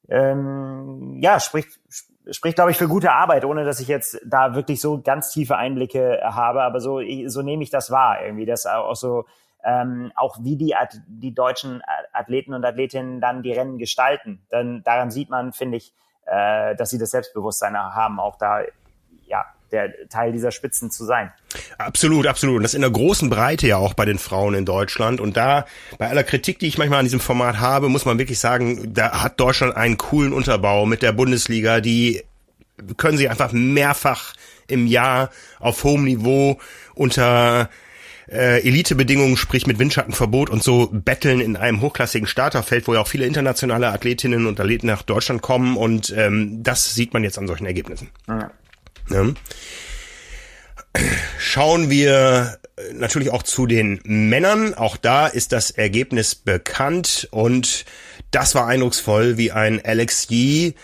ähm, 0.08 1.18
ja, 1.20 1.38
spricht, 1.38 1.78
spricht, 2.28 2.56
glaube 2.56 2.72
ich, 2.72 2.78
für 2.78 2.88
gute 2.88 3.12
Arbeit, 3.12 3.44
ohne 3.44 3.64
dass 3.64 3.78
ich 3.78 3.86
jetzt 3.86 4.20
da 4.26 4.56
wirklich 4.56 4.80
so 4.80 5.00
ganz 5.00 5.30
tiefe 5.30 5.56
Einblicke 5.56 6.18
habe. 6.24 6.64
Aber 6.64 6.80
so, 6.80 7.00
so 7.26 7.42
nehme 7.42 7.62
ich 7.62 7.70
das 7.70 7.92
wahr, 7.92 8.24
irgendwie, 8.24 8.44
dass 8.44 8.66
auch 8.66 8.96
so, 8.96 9.24
ähm, 9.62 10.10
auch 10.16 10.36
wie 10.40 10.56
die, 10.56 10.74
die 11.06 11.32
deutschen 11.32 11.80
Athleten 12.12 12.54
und 12.54 12.64
Athletinnen 12.64 13.20
dann 13.20 13.44
die 13.44 13.52
Rennen 13.52 13.78
gestalten. 13.78 14.44
Dann 14.50 14.82
daran 14.82 15.12
sieht 15.12 15.30
man, 15.30 15.52
finde 15.52 15.76
ich, 15.76 15.94
äh, 16.26 16.74
dass 16.74 16.90
sie 16.90 16.98
das 16.98 17.12
Selbstbewusstsein 17.12 17.78
haben, 17.78 18.18
auch 18.18 18.34
da 18.34 18.62
der 19.72 20.08
Teil 20.08 20.32
dieser 20.32 20.50
Spitzen 20.50 20.90
zu 20.90 21.04
sein. 21.04 21.32
Absolut, 21.78 22.26
absolut. 22.26 22.58
Und 22.58 22.62
das 22.62 22.74
in 22.74 22.82
der 22.82 22.90
großen 22.90 23.30
Breite 23.30 23.66
ja 23.66 23.78
auch 23.78 23.94
bei 23.94 24.04
den 24.04 24.18
Frauen 24.18 24.54
in 24.54 24.64
Deutschland. 24.64 25.20
Und 25.20 25.36
da, 25.36 25.66
bei 25.98 26.08
aller 26.08 26.24
Kritik, 26.24 26.58
die 26.58 26.66
ich 26.66 26.78
manchmal 26.78 27.00
an 27.00 27.06
diesem 27.06 27.20
Format 27.20 27.58
habe, 27.58 27.88
muss 27.88 28.04
man 28.04 28.18
wirklich 28.18 28.38
sagen, 28.38 28.92
da 28.94 29.22
hat 29.22 29.40
Deutschland 29.40 29.76
einen 29.76 29.96
coolen 29.96 30.32
Unterbau 30.32 30.86
mit 30.86 31.02
der 31.02 31.12
Bundesliga, 31.12 31.80
die 31.80 32.22
können 32.96 33.18
sie 33.18 33.28
einfach 33.28 33.52
mehrfach 33.52 34.34
im 34.68 34.86
Jahr 34.86 35.30
auf 35.58 35.84
hohem 35.84 36.04
Niveau 36.04 36.58
unter 36.94 37.68
äh, 38.30 38.66
Elitebedingungen, 38.66 39.36
sprich 39.36 39.66
mit 39.66 39.78
Windschattenverbot 39.78 40.50
und 40.50 40.62
so 40.62 40.88
betteln 40.90 41.40
in 41.40 41.56
einem 41.56 41.80
hochklassigen 41.80 42.26
Starterfeld, 42.26 42.88
wo 42.88 42.94
ja 42.94 43.00
auch 43.00 43.08
viele 43.08 43.26
internationale 43.26 43.88
Athletinnen 43.88 44.46
und 44.46 44.58
Athleten 44.58 44.86
nach 44.86 45.02
Deutschland 45.02 45.42
kommen 45.42 45.76
und 45.76 46.12
ähm, 46.16 46.62
das 46.62 46.94
sieht 46.94 47.12
man 47.12 47.24
jetzt 47.24 47.38
an 47.38 47.46
solchen 47.46 47.66
Ergebnissen. 47.66 48.08
Ja. 48.28 48.50
Ne? 49.08 49.34
Schauen 51.38 51.90
wir 51.90 52.58
natürlich 52.92 53.30
auch 53.30 53.42
zu 53.42 53.66
den 53.66 54.00
Männern. 54.04 54.74
Auch 54.74 54.96
da 54.96 55.26
ist 55.26 55.52
das 55.52 55.70
Ergebnis 55.70 56.34
bekannt 56.34 57.28
und 57.30 57.84
das 58.30 58.54
war 58.54 58.66
eindrucksvoll, 58.66 59.36
wie 59.36 59.52
ein 59.52 59.84
Alex 59.84 60.28
Yee 60.30 60.74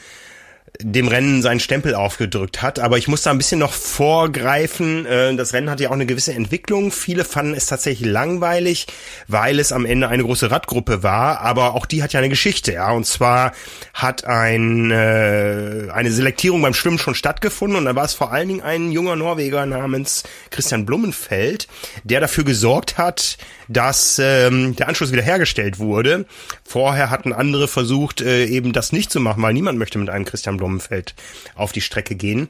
dem 0.81 1.09
Rennen 1.09 1.43
seinen 1.43 1.61
Stempel 1.61 1.95
aufgedrückt 1.95 2.63
hat. 2.63 2.79
Aber 2.79 2.99
ich 2.99 3.09
muss 3.09 3.23
da 3.23 3.31
ein 3.31 3.39
bisschen 3.39 3.61
noch 3.61 3.73
vorgreifen. 3.73 5.07
Äh, 5.07 5.35
das 5.37 5.53
Rennen 5.53 5.71
hat 5.71 5.81
ja 5.81 5.89
auch 5.89 5.95
eine 5.95 6.07
gewisse 6.07 6.35
Entwicklung. 6.35 6.93
Viele 6.93 7.25
fanden 7.25 7.55
es 7.55 7.67
tatsächlich 7.67 8.09
langweilig, 8.09 8.87
weil 9.27 9.59
es 9.59 9.73
am 9.73 9.87
Ende 9.87 10.09
eine 10.09 10.23
große 10.23 10.51
Radgruppe 10.51 11.03
war. 11.03 11.41
Aber 11.41 11.75
auch 11.75 11.87
die 11.87 12.03
hat 12.03 12.13
ja 12.13 12.19
eine 12.19 12.29
Geschichte, 12.29 12.73
ja. 12.75 12.91
Und 12.91 13.07
zwar 13.07 13.53
hat 13.95 14.25
ein, 14.25 14.91
äh, 14.91 15.89
eine 15.93 16.11
Selektierung 16.11 16.63
beim 16.63 16.75
Schwimmen 16.75 16.99
schon 16.99 17.15
stattgefunden. 17.15 17.79
Und 17.79 17.85
da 17.87 17.95
war 17.95 18.05
es 18.05 18.15
vor 18.15 18.33
allen 18.33 18.49
Dingen 18.49 18.63
ein 18.63 18.93
junger 18.93 19.17
Norweger 19.17 19.67
namens 19.67 20.25
Christian 20.51 20.87
Blumenfeld, 20.87 21.67
der 22.05 22.21
dafür 22.21 22.45
gesorgt 22.45 22.99
hat, 22.99 23.39
dass 23.69 24.19
ähm, 24.23 24.77
der 24.77 24.89
Anschluss 24.89 25.13
wiederhergestellt 25.13 25.79
wurde. 25.79 26.27
Vorher 26.65 27.11
hatten 27.11 27.33
andere 27.33 27.69
versucht, 27.69 28.21
äh, 28.21 28.47
eben 28.47 28.73
das 28.73 28.93
nicht 28.93 29.11
zu 29.11 29.21
machen, 29.21 29.43
weil 29.43 29.53
niemand 29.53 29.79
möchte 29.79 29.99
mit 29.99 30.11
einem 30.11 30.25
Christian 30.25 30.58
Blumenfeld 30.59 31.15
auf 31.55 31.73
die 31.73 31.81
Strecke 31.81 32.15
gehen. 32.15 32.49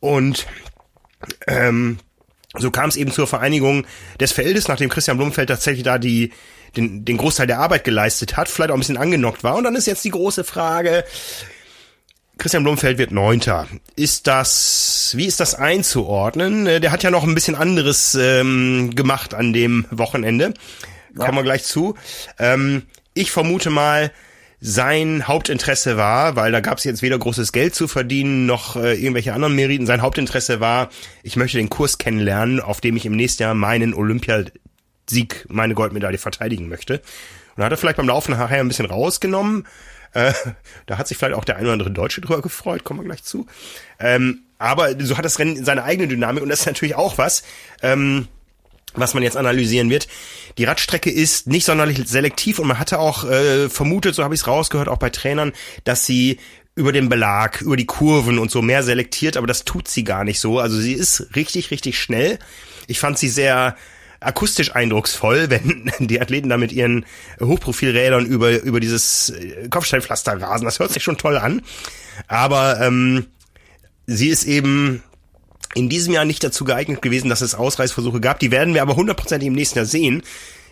Und 0.00 0.46
ähm, 1.46 1.98
so 2.58 2.70
kam 2.70 2.88
es 2.88 2.96
eben 2.96 3.10
zur 3.10 3.26
Vereinigung 3.26 3.86
des 4.20 4.32
Feldes, 4.32 4.68
nachdem 4.68 4.90
Christian 4.90 5.16
Blumenfeld 5.16 5.48
tatsächlich 5.48 5.84
da 5.84 5.98
die 5.98 6.32
den, 6.76 7.04
den 7.04 7.16
Großteil 7.16 7.46
der 7.46 7.58
Arbeit 7.58 7.84
geleistet 7.84 8.36
hat, 8.36 8.48
vielleicht 8.48 8.70
auch 8.70 8.74
ein 8.74 8.80
bisschen 8.80 8.98
angenockt 8.98 9.44
war. 9.44 9.56
Und 9.56 9.64
dann 9.64 9.76
ist 9.76 9.86
jetzt 9.86 10.04
die 10.04 10.10
große 10.10 10.44
Frage, 10.44 11.04
Christian 12.38 12.64
Blumfeld 12.64 12.98
wird 12.98 13.12
Neunter. 13.12 13.66
Ist 13.96 14.26
das, 14.26 15.12
wie 15.16 15.24
ist 15.24 15.40
das 15.40 15.54
einzuordnen? 15.54 16.66
Äh, 16.66 16.80
der 16.80 16.92
hat 16.92 17.02
ja 17.02 17.10
noch 17.10 17.24
ein 17.24 17.34
bisschen 17.34 17.54
anderes 17.54 18.14
ähm, 18.14 18.94
gemacht 18.94 19.32
an 19.32 19.52
dem 19.52 19.86
Wochenende. 19.90 20.52
Kommen 21.16 21.30
ja. 21.30 21.34
wir 21.36 21.42
gleich 21.44 21.64
zu. 21.64 21.94
Ähm, 22.38 22.82
ich 23.14 23.30
vermute 23.30 23.70
mal, 23.70 24.12
sein 24.60 25.28
Hauptinteresse 25.28 25.96
war, 25.96 26.36
weil 26.36 26.50
da 26.50 26.60
gab 26.60 26.78
es 26.78 26.84
jetzt 26.84 27.02
weder 27.02 27.18
großes 27.18 27.52
Geld 27.52 27.74
zu 27.74 27.88
verdienen 27.88 28.46
noch 28.46 28.76
äh, 28.76 28.94
irgendwelche 28.94 29.34
anderen 29.34 29.54
Meriten. 29.54 29.86
Sein 29.86 30.02
Hauptinteresse 30.02 30.60
war, 30.60 30.88
ich 31.22 31.36
möchte 31.36 31.58
den 31.58 31.68
Kurs 31.68 31.98
kennenlernen, 31.98 32.60
auf 32.60 32.80
dem 32.80 32.96
ich 32.96 33.04
im 33.04 33.14
nächsten 33.14 33.42
Jahr 33.42 33.54
meinen 33.54 33.92
Olympiasieg, 33.92 35.46
meine 35.48 35.74
Goldmedaille 35.74 36.18
verteidigen 36.18 36.68
möchte. 36.68 37.02
Und 37.56 37.64
hat 37.64 37.72
er 37.72 37.76
vielleicht 37.76 37.98
beim 37.98 38.08
Laufen 38.08 38.32
nachher 38.32 38.60
ein 38.60 38.68
bisschen 38.68 38.86
rausgenommen. 38.86 39.66
Äh, 40.12 40.32
da 40.86 40.96
hat 40.96 41.08
sich 41.08 41.18
vielleicht 41.18 41.36
auch 41.36 41.44
der 41.44 41.56
ein 41.56 41.64
oder 41.64 41.74
andere 41.74 41.90
Deutsche 41.90 42.22
drüber 42.22 42.40
gefreut, 42.40 42.84
kommen 42.84 43.00
wir 43.00 43.04
gleich 43.04 43.24
zu. 43.24 43.46
Ähm, 44.00 44.42
aber 44.58 44.98
so 44.98 45.18
hat 45.18 45.24
das 45.26 45.38
Rennen 45.38 45.62
seine 45.64 45.84
eigene 45.84 46.08
Dynamik 46.08 46.42
und 46.42 46.48
das 46.48 46.60
ist 46.60 46.66
natürlich 46.66 46.94
auch 46.94 47.18
was, 47.18 47.42
ähm, 47.82 48.28
was 48.94 49.12
man 49.12 49.22
jetzt 49.22 49.36
analysieren 49.36 49.90
wird. 49.90 50.08
Die 50.58 50.64
Radstrecke 50.64 51.10
ist 51.10 51.46
nicht 51.46 51.64
sonderlich 51.64 52.00
selektiv 52.06 52.58
und 52.58 52.68
man 52.68 52.78
hatte 52.78 52.98
auch 52.98 53.24
äh, 53.24 53.68
vermutet, 53.68 54.14
so 54.14 54.24
habe 54.24 54.34
ich 54.34 54.40
es 54.40 54.46
rausgehört, 54.46 54.88
auch 54.88 54.98
bei 54.98 55.10
Trainern, 55.10 55.52
dass 55.84 56.06
sie 56.06 56.38
über 56.74 56.92
den 56.92 57.08
Belag, 57.08 57.62
über 57.62 57.76
die 57.76 57.86
Kurven 57.86 58.38
und 58.38 58.50
so 58.50 58.62
mehr 58.62 58.82
selektiert, 58.82 59.36
aber 59.36 59.46
das 59.46 59.64
tut 59.64 59.88
sie 59.88 60.04
gar 60.04 60.24
nicht 60.24 60.40
so. 60.40 60.58
Also 60.58 60.78
sie 60.78 60.92
ist 60.92 61.34
richtig, 61.34 61.70
richtig 61.70 61.98
schnell. 61.98 62.38
Ich 62.86 62.98
fand 62.98 63.18
sie 63.18 63.28
sehr 63.28 63.76
akustisch 64.20 64.74
eindrucksvoll, 64.74 65.50
wenn 65.50 65.90
die 65.98 66.20
Athleten 66.20 66.48
da 66.48 66.56
mit 66.56 66.72
ihren 66.72 67.06
Hochprofilrädern 67.40 68.26
über, 68.26 68.62
über 68.62 68.80
dieses 68.80 69.30
äh, 69.30 69.68
Kopfsteinpflaster 69.68 70.40
rasen. 70.40 70.64
Das 70.64 70.78
hört 70.78 70.92
sich 70.92 71.02
schon 71.02 71.18
toll 71.18 71.38
an. 71.38 71.62
Aber 72.28 72.80
ähm, 72.80 73.26
sie 74.06 74.28
ist 74.28 74.44
eben 74.44 75.02
in 75.76 75.90
diesem 75.90 76.14
Jahr 76.14 76.24
nicht 76.24 76.42
dazu 76.42 76.64
geeignet 76.64 77.02
gewesen, 77.02 77.28
dass 77.28 77.42
es 77.42 77.54
Ausreißversuche 77.54 78.20
gab. 78.20 78.38
Die 78.40 78.50
werden 78.50 78.72
wir 78.72 78.80
aber 78.80 78.96
hundertprozentig 78.96 79.46
im 79.46 79.52
nächsten 79.52 79.78
Jahr 79.78 79.86
sehen. 79.86 80.22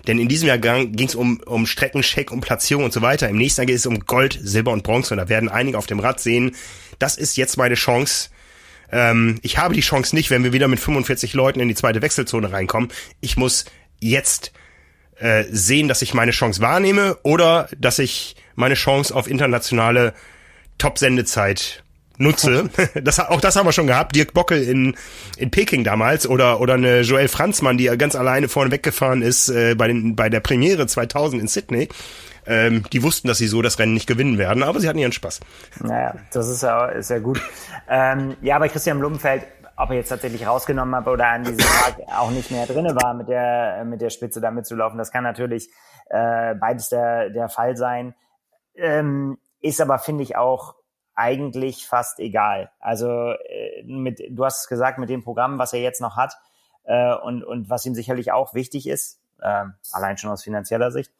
Denn 0.06 0.18
in 0.18 0.28
diesem 0.28 0.48
Jahr 0.48 0.58
ging 0.58 1.06
es 1.06 1.14
um, 1.14 1.40
um 1.44 1.66
Streckencheck, 1.66 2.30
um 2.30 2.40
Platzierung 2.40 2.84
und 2.84 2.92
so 2.92 3.02
weiter. 3.02 3.28
Im 3.28 3.36
nächsten 3.36 3.60
Jahr 3.60 3.66
geht 3.66 3.76
es 3.76 3.86
um 3.86 4.00
Gold, 4.00 4.38
Silber 4.42 4.72
und 4.72 4.82
Bronze. 4.82 5.12
Und 5.14 5.18
da 5.18 5.28
werden 5.28 5.50
einige 5.50 5.76
auf 5.76 5.86
dem 5.86 6.00
Rad 6.00 6.20
sehen, 6.20 6.56
das 6.98 7.16
ist 7.16 7.36
jetzt 7.36 7.58
meine 7.58 7.74
Chance. 7.74 8.30
Ähm, 8.90 9.38
ich 9.42 9.58
habe 9.58 9.74
die 9.74 9.82
Chance 9.82 10.14
nicht, 10.14 10.30
wenn 10.30 10.42
wir 10.42 10.54
wieder 10.54 10.68
mit 10.68 10.80
45 10.80 11.34
Leuten 11.34 11.60
in 11.60 11.68
die 11.68 11.74
zweite 11.74 12.00
Wechselzone 12.00 12.50
reinkommen. 12.50 12.90
Ich 13.20 13.36
muss 13.36 13.66
jetzt 14.00 14.52
äh, 15.16 15.44
sehen, 15.50 15.88
dass 15.88 16.00
ich 16.00 16.14
meine 16.14 16.32
Chance 16.32 16.62
wahrnehme 16.62 17.18
oder 17.22 17.68
dass 17.78 17.98
ich 17.98 18.36
meine 18.54 18.74
Chance 18.74 19.14
auf 19.14 19.28
internationale 19.28 20.14
Top-Sendezeit 20.78 21.83
nutze. 22.18 22.70
Das, 23.02 23.18
auch 23.20 23.40
das 23.40 23.56
haben 23.56 23.66
wir 23.66 23.72
schon 23.72 23.86
gehabt. 23.86 24.14
Dirk 24.14 24.32
Bockel 24.34 24.62
in, 24.62 24.96
in 25.36 25.50
Peking 25.50 25.84
damals 25.84 26.26
oder, 26.26 26.60
oder 26.60 26.74
eine 26.74 27.00
Joelle 27.00 27.28
Franzmann, 27.28 27.76
die 27.76 27.86
ganz 27.98 28.14
alleine 28.14 28.48
vorne 28.48 28.70
weggefahren 28.70 29.22
ist 29.22 29.48
äh, 29.48 29.74
bei, 29.74 29.88
den, 29.88 30.16
bei 30.16 30.28
der 30.28 30.40
Premiere 30.40 30.86
2000 30.86 31.42
in 31.42 31.48
Sydney. 31.48 31.88
Ähm, 32.46 32.84
die 32.92 33.02
wussten, 33.02 33.28
dass 33.28 33.38
sie 33.38 33.46
so 33.46 33.62
das 33.62 33.78
Rennen 33.78 33.94
nicht 33.94 34.06
gewinnen 34.06 34.38
werden, 34.38 34.62
aber 34.62 34.80
sie 34.80 34.88
hatten 34.88 34.98
ihren 34.98 35.12
Spaß. 35.12 35.40
Naja, 35.80 36.14
das 36.32 36.48
ist 36.48 36.62
ja, 36.62 36.86
ist 36.86 37.10
ja 37.10 37.18
gut. 37.18 37.40
Ähm, 37.88 38.36
ja, 38.42 38.58
bei 38.58 38.68
Christian 38.68 38.98
Blumenfeld, 38.98 39.44
ob 39.76 39.90
er 39.90 39.96
jetzt 39.96 40.10
tatsächlich 40.10 40.46
rausgenommen 40.46 40.94
hat 40.94 41.08
oder 41.08 41.26
an 41.26 41.44
diesem 41.44 41.58
Tag 41.58 41.96
auch 42.16 42.30
nicht 42.30 42.50
mehr 42.50 42.66
drinne 42.66 42.94
war, 42.94 43.14
mit 43.14 43.28
der, 43.28 43.84
mit 43.84 44.00
der 44.00 44.10
Spitze 44.10 44.40
da 44.40 44.50
mitzulaufen, 44.50 44.98
das 44.98 45.10
kann 45.10 45.24
natürlich 45.24 45.68
äh, 46.10 46.54
beides 46.54 46.90
der, 46.90 47.30
der 47.30 47.48
Fall 47.48 47.76
sein. 47.76 48.14
Ähm, 48.76 49.38
ist 49.60 49.80
aber, 49.80 49.98
finde 49.98 50.22
ich, 50.22 50.36
auch 50.36 50.74
eigentlich 51.14 51.86
fast 51.86 52.18
egal. 52.20 52.70
Also 52.80 53.32
äh, 53.32 53.82
mit, 53.84 54.22
du 54.30 54.44
hast 54.44 54.62
es 54.62 54.68
gesagt, 54.68 54.98
mit 54.98 55.08
dem 55.08 55.22
Programm, 55.22 55.58
was 55.58 55.72
er 55.72 55.80
jetzt 55.80 56.00
noch 56.00 56.16
hat 56.16 56.36
äh, 56.84 57.14
und, 57.14 57.44
und 57.44 57.70
was 57.70 57.86
ihm 57.86 57.94
sicherlich 57.94 58.32
auch 58.32 58.54
wichtig 58.54 58.86
ist, 58.88 59.20
äh, 59.40 59.64
allein 59.92 60.18
schon 60.18 60.30
aus 60.30 60.44
finanzieller 60.44 60.90
Sicht, 60.90 61.12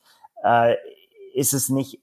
äh, 0.42 0.76
ist 1.34 1.52
es 1.52 1.68
nicht 1.68 2.00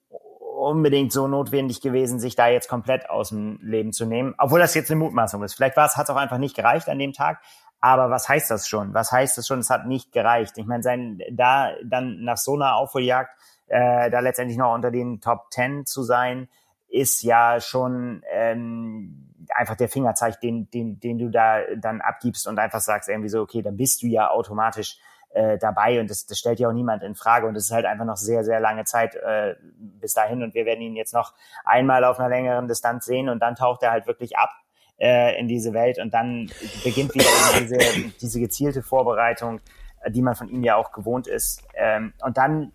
unbedingt 0.61 1.11
so 1.11 1.27
notwendig 1.27 1.81
gewesen, 1.81 2.19
sich 2.19 2.35
da 2.35 2.47
jetzt 2.47 2.69
komplett 2.69 3.09
aus 3.09 3.29
dem 3.29 3.59
Leben 3.61 3.93
zu 3.93 4.05
nehmen, 4.05 4.35
obwohl 4.37 4.59
das 4.59 4.75
jetzt 4.75 4.91
eine 4.91 4.99
Mutmaßung 4.99 5.43
ist. 5.43 5.55
Vielleicht 5.55 5.77
war 5.77 5.87
es, 5.87 5.97
hat 5.97 6.05
es 6.05 6.09
auch 6.11 6.17
einfach 6.17 6.37
nicht 6.37 6.55
gereicht 6.55 6.87
an 6.87 6.99
dem 6.99 7.13
Tag. 7.13 7.41
Aber 7.83 8.11
was 8.11 8.29
heißt 8.29 8.51
das 8.51 8.67
schon? 8.67 8.93
Was 8.93 9.11
heißt 9.11 9.39
das 9.39 9.47
schon? 9.47 9.57
Es 9.57 9.71
hat 9.71 9.87
nicht 9.87 10.11
gereicht. 10.11 10.59
Ich 10.59 10.67
meine, 10.67 10.83
sein 10.83 11.19
da 11.31 11.71
dann 11.83 12.23
nach 12.23 12.37
so 12.37 12.53
einer 12.53 12.75
Aufholjagd 12.75 13.35
äh, 13.67 14.11
da 14.11 14.19
letztendlich 14.19 14.57
noch 14.57 14.73
unter 14.75 14.91
den 14.91 15.19
Top 15.19 15.49
Ten 15.49 15.85
zu 15.87 16.03
sein, 16.03 16.47
ist 16.91 17.23
ja 17.23 17.59
schon 17.61 18.21
ähm, 18.31 19.31
einfach 19.55 19.75
der 19.75 19.89
Fingerzeig, 19.89 20.39
den, 20.41 20.69
den, 20.71 20.99
den 20.99 21.17
du 21.17 21.29
da 21.29 21.61
dann 21.77 22.01
abgibst 22.01 22.47
und 22.47 22.59
einfach 22.59 22.81
sagst 22.81 23.09
irgendwie 23.09 23.29
so, 23.29 23.41
okay, 23.41 23.61
dann 23.61 23.77
bist 23.77 24.03
du 24.03 24.07
ja 24.07 24.29
automatisch 24.29 24.99
äh, 25.33 25.57
dabei 25.57 25.99
und 26.01 26.09
das, 26.09 26.25
das 26.25 26.37
stellt 26.37 26.59
ja 26.59 26.67
auch 26.67 26.73
niemand 26.73 27.03
in 27.03 27.15
Frage 27.15 27.47
und 27.47 27.55
es 27.55 27.65
ist 27.65 27.71
halt 27.71 27.85
einfach 27.85 28.05
noch 28.05 28.17
sehr, 28.17 28.43
sehr 28.43 28.59
lange 28.59 28.83
Zeit 28.83 29.15
äh, 29.15 29.55
bis 29.79 30.13
dahin 30.13 30.43
und 30.43 30.53
wir 30.53 30.65
werden 30.65 30.81
ihn 30.81 30.95
jetzt 30.95 31.13
noch 31.13 31.33
einmal 31.63 32.03
auf 32.03 32.19
einer 32.19 32.29
längeren 32.29 32.67
Distanz 32.67 33.05
sehen 33.05 33.29
und 33.29 33.39
dann 33.39 33.55
taucht 33.55 33.83
er 33.83 33.91
halt 33.91 34.07
wirklich 34.07 34.37
ab 34.37 34.49
äh, 34.99 35.39
in 35.39 35.47
diese 35.47 35.73
Welt 35.73 35.99
und 35.99 36.13
dann 36.13 36.51
beginnt 36.83 37.13
wieder 37.13 37.25
diese, 37.59 37.77
diese 38.21 38.39
gezielte 38.39 38.83
Vorbereitung, 38.83 39.61
äh, 40.01 40.11
die 40.11 40.21
man 40.21 40.35
von 40.35 40.49
ihm 40.49 40.63
ja 40.63 40.75
auch 40.75 40.91
gewohnt 40.91 41.27
ist 41.27 41.63
ähm, 41.75 42.13
und 42.21 42.37
dann 42.37 42.73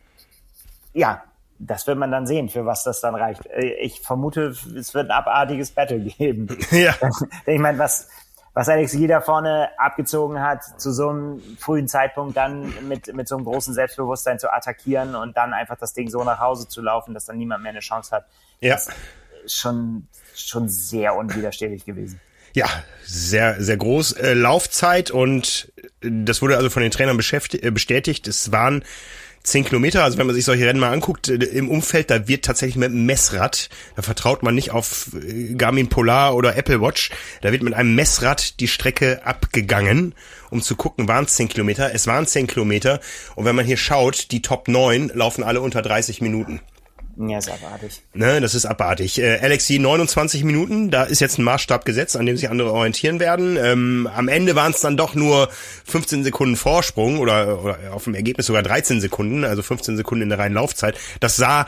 ja, 0.95 1.23
das 1.59 1.87
wird 1.87 1.99
man 1.99 2.11
dann 2.11 2.27
sehen, 2.27 2.49
für 2.49 2.67
was 2.67 2.85
das 2.85 3.01
dann 3.01 3.15
reicht. 3.15 3.47
Äh, 3.47 3.75
ich 3.81 4.01
vermute, 4.01 4.55
es 4.79 4.95
wird 4.95 5.11
ein 5.11 5.11
abartiges 5.11 5.71
Battle 5.71 6.01
geben. 6.01 6.49
Ja. 6.71 6.95
Ich 7.47 7.59
meine, 7.59 7.79
was, 7.79 8.09
was 8.55 8.69
Alex 8.69 8.93
Gieder 8.93 9.21
vorne 9.21 9.71
abgezogen 9.79 10.41
hat, 10.41 10.63
zu 10.81 10.93
so 10.93 11.11
einem 11.11 11.43
frühen 11.59 11.89
Zeitpunkt 11.89 12.37
dann 12.37 12.73
mit, 12.89 13.15
mit 13.15 13.29
so 13.29 13.37
einem 13.37 13.45
großen 13.45 13.73
Selbstbewusstsein 13.75 14.39
zu 14.39 14.53
attackieren 14.53 15.15
und 15.15 15.37
dann 15.37 15.55
einfach 15.55 15.77
das 15.77 15.95
Ding 15.95 16.09
so 16.09 16.23
nach 16.25 16.41
Hause 16.41 16.69
zu 16.69 16.83
laufen, 16.83 17.15
dass 17.15 17.27
dann 17.27 17.39
niemand 17.39 17.63
mehr 17.63 17.71
eine 17.71 17.81
Chance 17.81 18.15
hat. 18.15 18.27
Ja. 18.61 18.77
ist 18.77 18.91
schon, 19.47 20.09
schon 20.35 20.69
sehr 20.69 21.15
unwiderstehlich 21.15 21.85
gewesen. 21.85 22.21
Ja, 22.55 22.69
sehr, 23.05 23.63
sehr 23.63 23.77
groß. 23.77 24.13
Äh, 24.13 24.33
Laufzeit 24.33 25.11
und 25.11 25.71
das 26.01 26.41
wurde 26.41 26.57
also 26.57 26.71
von 26.71 26.83
den 26.83 26.91
Trainern 26.91 27.19
äh, 27.19 27.71
bestätigt. 27.71 28.29
Es 28.29 28.51
waren 28.53 28.83
zehn 29.47 29.65
Kilometer, 29.65 30.03
also 30.03 30.19
wenn 30.19 30.27
man 30.27 30.35
sich 30.35 30.45
solche 30.45 30.67
Rennen 30.67 30.81
mal 30.81 30.93
anguckt, 30.93 31.29
äh, 31.29 31.35
im 31.35 31.71
Umfeld, 31.71 32.11
da 32.11 32.29
wird 32.29 32.45
tatsächlich 32.45 32.77
mit 32.77 32.91
einem 32.91 33.07
Messrad, 33.07 33.69
da 33.95 34.03
vertraut 34.03 34.43
man 34.43 34.55
nicht 34.55 34.73
auf 34.73 35.11
äh, 35.15 35.55
Garmin 35.55 35.89
Polar 35.89 36.35
oder 36.35 36.57
Apple 36.57 36.81
Watch, 36.81 37.11
da 37.43 37.53
wird 37.53 37.63
mit 37.63 37.75
einem 37.75 37.95
Messrad 37.95 38.61
die 38.61 38.69
Strecke 38.69 39.25
abgegangen, 39.25 40.15
um 40.51 40.63
zu 40.63 40.77
gucken, 40.77 41.09
waren 41.09 41.25
es 41.25 41.35
zehn 41.35 41.49
Kilometer, 41.49 41.95
es 41.95 42.07
waren 42.07 42.27
zehn 42.27 42.47
Kilometer. 42.47 43.01
Und 43.35 43.45
wenn 43.45 43.57
man 43.57 43.65
hier 43.65 43.77
schaut, 43.77 44.31
die 44.31 44.43
Top 44.43 44.69
9 44.69 45.11
laufen 45.15 45.43
alle 45.43 45.61
unter 45.61 45.83
30 45.83 46.21
Minuten. 46.21 46.61
Ja, 47.19 47.39
ist 47.39 47.49
abartig. 47.49 48.03
Ne, 48.13 48.41
das 48.41 48.55
ist 48.55 48.67
abartig. 48.67 49.19
Äh, 49.19 49.39
Alexi 49.39 49.79
29 49.79 50.45
Minuten, 50.45 50.91
da 50.91 51.05
ist 51.05 51.21
jetzt 51.21 51.39
ein 51.39 51.45
Maßstab 51.45 51.87
gesetzt, 51.87 52.17
an 52.17 52.27
dem 52.27 52.37
sich 52.37 52.51
andere 52.51 52.73
orientieren 52.73 53.21
werden. 53.21 53.57
Ähm, 53.57 54.09
am 54.15 54.29
Ende 54.29 54.55
waren 54.55 54.73
es 54.73 54.81
dann 54.81 54.99
doch 54.99 55.15
nur 55.15 55.49
15 55.87 56.25
Sekunden 56.25 56.57
Vorsprung 56.57 57.19
oder, 57.19 57.63
oder 57.63 57.79
auf 57.93 58.05
dem 58.05 58.15
Ergebnis 58.15 58.47
sogar 58.47 58.63
13 58.63 59.01
Sekunden, 59.01 59.45
also 59.45 59.63
15 59.63 59.97
Sekunden 59.97 60.23
in 60.23 60.29
der 60.29 60.39
reinen 60.39 60.55
Laufzeit. 60.55 60.97
Das 61.21 61.37
sah 61.37 61.67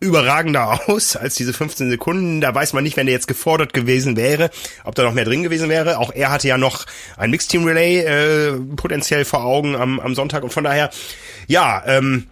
überragender 0.00 0.80
aus 0.88 1.16
als 1.16 1.34
diese 1.36 1.52
15 1.52 1.90
Sekunden. 1.90 2.40
Da 2.40 2.54
weiß 2.54 2.72
man 2.72 2.82
nicht, 2.82 2.96
wenn 2.96 3.06
er 3.06 3.12
jetzt 3.12 3.28
gefordert 3.28 3.72
gewesen 3.72 4.16
wäre, 4.16 4.50
ob 4.84 4.94
da 4.94 5.04
noch 5.04 5.14
mehr 5.14 5.24
drin 5.24 5.42
gewesen 5.42 5.68
wäre. 5.68 5.98
Auch 5.98 6.12
er 6.12 6.30
hatte 6.30 6.48
ja 6.48 6.58
noch 6.58 6.86
ein 7.16 7.30
Mixed 7.30 7.50
Team 7.50 7.64
Relay 7.64 8.00
äh, 8.00 8.52
potenziell 8.76 9.24
vor 9.24 9.44
Augen 9.44 9.76
am, 9.76 10.00
am 10.00 10.14
Sonntag 10.14 10.42
und 10.42 10.52
von 10.52 10.64
daher, 10.64 10.90
ja, 11.46 11.82
ähm, 11.86 12.26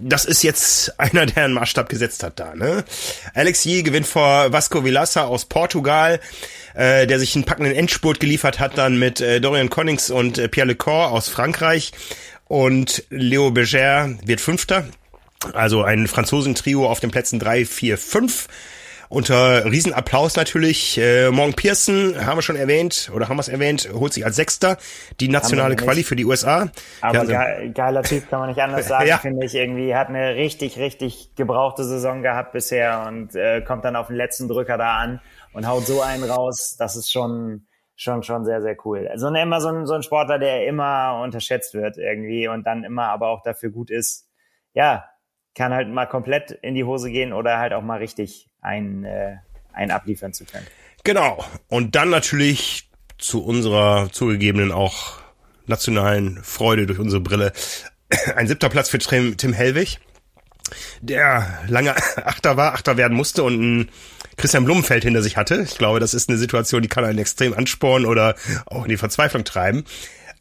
das 0.00 0.24
ist 0.24 0.42
jetzt 0.42 0.98
einer, 1.00 1.26
der 1.26 1.44
einen 1.44 1.54
Maßstab 1.54 1.88
gesetzt 1.88 2.22
hat 2.22 2.38
da. 2.40 2.54
Ne? 2.54 2.84
Alex 3.34 3.64
Yee 3.64 3.82
gewinnt 3.82 4.06
vor 4.06 4.52
Vasco 4.52 4.84
Vilassa 4.84 5.24
aus 5.24 5.44
Portugal, 5.44 6.20
äh, 6.74 7.06
der 7.06 7.18
sich 7.18 7.34
einen 7.34 7.44
packenden 7.44 7.74
Endspurt 7.74 8.20
geliefert 8.20 8.58
hat 8.60 8.78
dann 8.78 8.98
mit 8.98 9.20
äh, 9.20 9.40
Dorian 9.40 9.70
Connings 9.70 10.10
und 10.10 10.38
äh, 10.38 10.48
Pierre 10.48 10.68
Lecor 10.68 11.10
aus 11.10 11.28
Frankreich. 11.28 11.92
Und 12.46 13.04
Leo 13.10 13.50
Berger 13.50 14.14
wird 14.24 14.40
Fünfter. 14.40 14.86
Also 15.52 15.82
ein 15.82 16.08
Franzosentrio 16.08 16.88
auf 16.88 17.00
den 17.00 17.10
Plätzen 17.10 17.38
drei, 17.38 17.64
vier, 17.64 17.98
fünf. 17.98 18.48
Unter 19.10 19.64
Riesenapplaus 19.64 20.36
natürlich. 20.36 20.98
Äh, 20.98 21.30
Morgan 21.30 21.54
Pearson, 21.54 22.14
haben 22.26 22.36
wir 22.36 22.42
schon 22.42 22.56
erwähnt, 22.56 23.10
oder 23.14 23.28
haben 23.28 23.38
wir 23.38 23.40
es 23.40 23.48
erwähnt, 23.48 23.88
holt 23.92 24.12
sich 24.12 24.24
als 24.24 24.36
Sechster 24.36 24.76
die 25.18 25.28
nationale 25.28 25.76
Quali 25.76 26.02
für 26.02 26.14
die 26.14 26.26
USA. 26.26 26.68
Aber 27.00 27.14
ja, 27.14 27.20
also, 27.20 27.32
ge 27.32 27.72
geiler 27.72 28.02
Typ, 28.02 28.28
kann 28.28 28.40
man 28.40 28.48
nicht 28.50 28.60
anders 28.60 28.86
sagen, 28.86 29.08
ja. 29.08 29.16
finde 29.16 29.46
ich. 29.46 29.54
Irgendwie 29.54 29.94
hat 29.94 30.08
eine 30.08 30.34
richtig, 30.34 30.78
richtig 30.78 31.34
gebrauchte 31.36 31.84
Saison 31.84 32.22
gehabt 32.22 32.52
bisher 32.52 33.06
und 33.08 33.34
äh, 33.34 33.62
kommt 33.62 33.86
dann 33.86 33.96
auf 33.96 34.08
den 34.08 34.16
letzten 34.16 34.46
Drücker 34.46 34.76
da 34.76 34.96
an 34.96 35.20
und 35.54 35.66
haut 35.66 35.86
so 35.86 36.02
einen 36.02 36.24
raus. 36.24 36.76
Das 36.78 36.94
ist 36.94 37.10
schon 37.10 37.66
schon 37.96 38.22
schon 38.22 38.44
sehr 38.44 38.60
sehr 38.60 38.76
cool. 38.84 39.08
Also 39.08 39.30
ne, 39.30 39.42
immer 39.42 39.62
so 39.62 39.68
ein, 39.68 39.86
so 39.86 39.94
ein 39.94 40.02
Sportler, 40.02 40.38
der 40.38 40.66
immer 40.66 41.22
unterschätzt 41.24 41.72
wird 41.72 41.96
irgendwie 41.96 42.46
und 42.46 42.66
dann 42.66 42.84
immer 42.84 43.08
aber 43.08 43.28
auch 43.28 43.42
dafür 43.42 43.70
gut 43.70 43.90
ist. 43.90 44.28
Ja, 44.74 45.06
kann 45.54 45.72
halt 45.72 45.88
mal 45.88 46.06
komplett 46.06 46.50
in 46.50 46.74
die 46.74 46.84
Hose 46.84 47.10
gehen 47.10 47.32
oder 47.32 47.58
halt 47.58 47.72
auch 47.72 47.82
mal 47.82 47.98
richtig 47.98 48.47
ein, 48.60 49.04
äh, 49.04 49.36
ein 49.72 49.90
abliefern 49.90 50.32
zu 50.32 50.44
können. 50.44 50.66
Genau. 51.04 51.44
Und 51.68 51.94
dann 51.94 52.10
natürlich 52.10 52.88
zu 53.18 53.44
unserer 53.44 54.10
zugegebenen 54.12 54.72
auch 54.72 55.18
nationalen 55.66 56.42
Freude 56.42 56.86
durch 56.86 56.98
unsere 56.98 57.20
Brille 57.20 57.52
ein 58.36 58.48
siebter 58.48 58.68
Platz 58.68 58.88
für 58.88 58.98
Tim, 58.98 59.36
Tim 59.36 59.52
Hellwig, 59.52 59.98
der 61.00 61.60
lange 61.68 61.94
Achter 62.24 62.56
war, 62.56 62.74
Achter 62.74 62.96
werden 62.96 63.16
musste 63.16 63.42
und 63.42 63.60
ein 63.60 63.90
Christian 64.36 64.64
Blumenfeld 64.64 65.02
hinter 65.02 65.22
sich 65.22 65.36
hatte. 65.36 65.62
Ich 65.62 65.78
glaube, 65.78 66.00
das 66.00 66.14
ist 66.14 66.28
eine 66.28 66.38
Situation, 66.38 66.82
die 66.82 66.88
kann 66.88 67.04
einen 67.04 67.18
extrem 67.18 67.54
anspornen 67.54 68.06
oder 68.06 68.36
auch 68.66 68.84
in 68.84 68.88
die 68.88 68.96
Verzweiflung 68.96 69.44
treiben. 69.44 69.84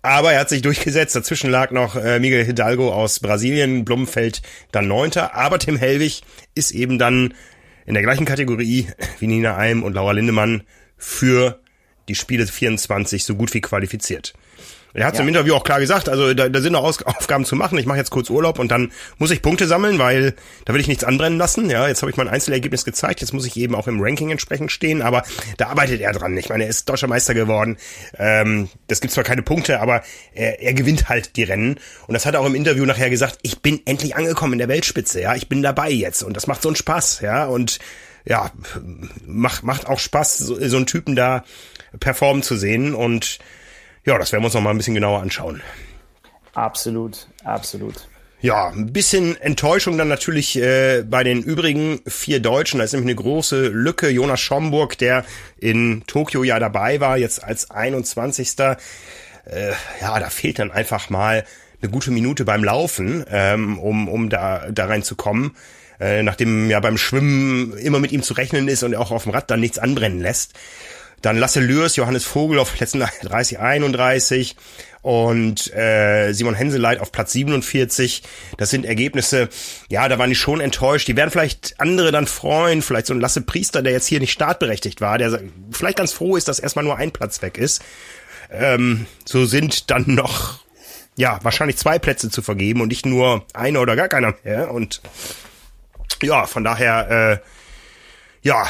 Aber 0.04 0.32
er 0.32 0.42
hat 0.42 0.50
sich 0.50 0.62
durchgesetzt. 0.62 1.16
Dazwischen 1.16 1.50
lag 1.50 1.72
noch 1.72 1.96
äh, 1.96 2.20
Miguel 2.20 2.46
Hidalgo 2.46 2.94
aus 2.94 3.20
Brasilien, 3.20 3.84
Blumenfeld 3.84 4.42
dann 4.72 4.88
Neunter. 4.88 5.34
Aber 5.34 5.58
Tim 5.58 5.78
Hellwig 5.78 6.22
ist 6.54 6.72
eben 6.72 7.00
dann 7.00 7.34
in 7.88 7.94
der 7.94 8.04
gleichen 8.04 8.26
Kategorie 8.26 8.88
wie 9.20 9.28
Nina 9.28 9.56
Alm 9.56 9.82
und 9.82 9.94
Laura 9.94 10.12
Lindemann 10.12 10.62
für 10.98 11.60
die 12.08 12.16
Spiele 12.16 12.46
24 12.46 13.24
so 13.24 13.34
gut 13.36 13.54
wie 13.54 13.62
qualifiziert. 13.62 14.34
Er 14.94 15.06
hat 15.06 15.16
ja. 15.16 15.22
im 15.22 15.28
Interview 15.28 15.54
auch 15.54 15.64
klar 15.64 15.80
gesagt, 15.80 16.10
also 16.10 16.34
da, 16.34 16.50
da 16.50 16.62
sind 16.62 16.74
noch 16.74 16.84
Aus 16.84 17.02
Aufgaben 17.04 17.46
zu 17.46 17.56
machen. 17.56 17.78
Ich 17.78 17.86
mache 17.86 17.98
jetzt 17.98 18.10
kurz 18.10 18.30
Urlaub 18.30 18.60
und 18.60 18.72
dann 18.72 18.92
muss 19.18 19.32
ich 19.32 19.42
Punkte 19.42 19.68
sammeln, 19.68 20.00
weil 20.00 20.34
da 20.66 20.74
will 20.74 20.82
ich 20.82 20.88
nichts 20.88 21.04
anbrennen 21.04 21.38
lassen. 21.38 21.70
Ja, 21.70 21.88
jetzt 21.88 22.02
habe 22.02 22.10
ich 22.10 22.18
mein 22.18 22.28
Einzelergebnis 22.28 22.86
gezeigt. 22.86 23.22
Jetzt 23.22 23.34
muss 23.34 23.46
ich 23.46 23.58
eben 23.58 23.76
auch 23.76 23.88
im 23.88 24.02
Ranking 24.02 24.32
entsprechend 24.32 24.72
stehen, 24.72 25.02
aber 25.02 25.24
da 25.58 25.68
arbeitet 25.68 26.02
er 26.02 26.14
dran. 26.14 26.36
Ich 26.38 26.50
meine, 26.50 26.64
er 26.64 26.70
ist 26.70 26.90
deutscher 26.90 27.08
Meister 27.08 27.34
geworden. 27.34 27.78
Ähm, 28.18 28.70
das 28.88 29.02
gibt 29.02 29.14
zwar 29.14 29.24
keine 29.24 29.44
Punkte, 29.44 29.80
aber 29.80 30.04
er, 30.34 30.62
er 30.62 30.74
gewinnt 30.74 31.10
halt 31.10 31.36
die 31.36 31.44
Rennen. 31.44 31.80
Und 32.08 32.14
das 32.14 32.26
hat 32.26 32.34
er 32.34 32.42
auch 32.42 32.46
im 32.46 32.56
Interview 32.56 32.86
nachher 32.86 33.10
gesagt. 33.10 33.40
Ich 33.42 33.62
bin 33.62 33.82
endlich 33.86 34.16
angekommen 34.16 34.54
in 34.54 34.60
der 34.60 34.68
Weltspitze. 34.68 35.22
Ja, 35.22 35.36
ich 35.36 35.50
bin 35.50 35.62
dabei 35.62 35.92
jetzt 35.92 36.24
und 36.24 36.36
das 36.36 36.48
macht 36.48 36.62
so 36.62 36.70
einen 36.70 36.76
Spaß. 36.76 37.22
Ja 37.22 37.46
und 37.46 37.80
ja, 38.26 38.52
macht 39.26 39.64
macht 39.64 39.88
auch 39.88 40.00
Spaß, 40.00 40.38
so, 40.40 40.68
so 40.68 40.78
einen 40.78 40.86
Typen 40.86 41.16
da 41.16 41.44
performen 42.00 42.44
zu 42.44 42.58
sehen 42.58 42.94
und 42.94 43.40
ja, 44.08 44.18
das 44.18 44.32
werden 44.32 44.42
wir 44.42 44.46
uns 44.46 44.54
noch 44.54 44.62
mal 44.62 44.72
ein 44.72 44.78
bisschen 44.78 44.96
genauer 44.96 45.22
anschauen. 45.22 45.62
Absolut, 46.54 47.28
absolut. 47.44 48.08
Ja, 48.40 48.70
ein 48.70 48.94
bisschen 48.94 49.40
Enttäuschung 49.42 49.98
dann 49.98 50.08
natürlich 50.08 50.58
äh, 50.58 51.04
bei 51.04 51.24
den 51.24 51.44
übrigen 51.44 52.00
vier 52.08 52.40
Deutschen. 52.40 52.78
Da 52.78 52.86
ist 52.86 52.94
nämlich 52.94 53.10
eine 53.10 53.22
große 53.22 53.68
Lücke. 53.68 54.10
Jonas 54.10 54.40
Schomburg, 54.40 54.98
der 54.98 55.26
in 55.60 56.04
Tokio 56.08 56.44
ja 56.44 56.58
dabei 56.58 57.02
war, 57.02 57.18
jetzt 57.18 57.44
als 57.44 57.70
21. 57.70 58.58
Äh, 58.60 58.76
ja, 60.02 60.20
da 60.20 60.30
fehlt 60.30 60.60
dann 60.60 60.72
einfach 60.72 61.10
mal 61.10 61.46
eine 61.82 61.92
gute 61.92 62.12
Minute 62.12 62.46
beim 62.46 62.64
Laufen, 62.64 63.26
ähm, 63.30 63.78
um, 63.78 64.08
um 64.08 64.30
da, 64.30 64.72
da 64.72 64.86
reinzukommen. 64.86 65.56
Äh, 66.00 66.24
nachdem 66.24 66.70
ja 66.70 66.80
beim 66.80 66.98
Schwimmen 66.98 67.76
immer 67.78 68.00
mit 68.00 68.12
ihm 68.12 68.22
zu 68.22 68.36
rechnen 68.36 68.68
ist 68.68 68.84
und 68.84 68.94
er 68.94 69.02
auch 69.02 69.12
auf 69.12 69.24
dem 69.24 69.32
Rad 69.32 69.50
dann 69.50 69.60
nichts 69.60 69.80
anbrennen 69.80 70.22
lässt. 70.22 70.54
Dann 71.22 71.38
Lasse 71.38 71.60
Lürs, 71.60 71.96
Johannes 71.96 72.26
Vogel 72.26 72.60
auf 72.60 72.74
Plätzen 72.74 73.04
30, 73.24 73.60
31 73.60 74.56
und 75.02 75.74
äh, 75.74 76.34
Simon 76.34 76.54
Henseleit 76.54 77.00
auf 77.00 77.12
Platz 77.12 77.32
47. 77.32 78.24
Das 78.58 78.70
sind 78.70 78.86
Ergebnisse, 78.86 79.50
ja, 79.90 80.08
da 80.10 80.20
waren 80.20 80.30
die 80.30 80.36
schon 80.36 80.60
enttäuscht. 80.60 81.08
Die 81.08 81.16
werden 81.16 81.32
vielleicht 81.32 81.80
andere 81.80 82.12
dann 82.12 82.28
freuen, 82.28 82.82
vielleicht 82.82 83.08
so 83.08 83.14
ein 83.14 83.20
Lasse 83.20 83.42
Priester, 83.42 83.82
der 83.82 83.94
jetzt 83.94 84.08
hier 84.08 84.20
nicht 84.20 84.32
startberechtigt 84.32 85.02
war, 85.02 85.18
der 85.18 85.42
vielleicht 85.72 85.98
ganz 85.98 86.14
froh 86.14 86.36
ist, 86.36 86.48
dass 86.48 86.60
erstmal 86.60 86.86
nur 86.86 86.98
ein 86.98 87.12
Platz 87.12 87.42
weg 87.42 87.58
ist. 87.58 87.82
Ähm, 88.52 89.06
so 89.26 89.46
sind 89.46 89.90
dann 89.90 90.06
noch, 90.08 90.60
ja, 91.16 91.40
wahrscheinlich 91.42 91.78
zwei 91.78 92.00
Plätze 92.00 92.30
zu 92.30 92.42
vergeben 92.42 92.82
und 92.82 92.90
nicht 92.90 93.06
nur 93.06 93.46
einer 93.54 93.82
oder 93.82 93.96
gar 93.96 94.08
keiner 94.08 94.36
mehr. 94.44 94.72
Und 94.72 95.02
ja, 96.22 96.46
von 96.46 96.64
daher, 96.64 97.42
äh, 97.42 98.48
ja, 98.48 98.70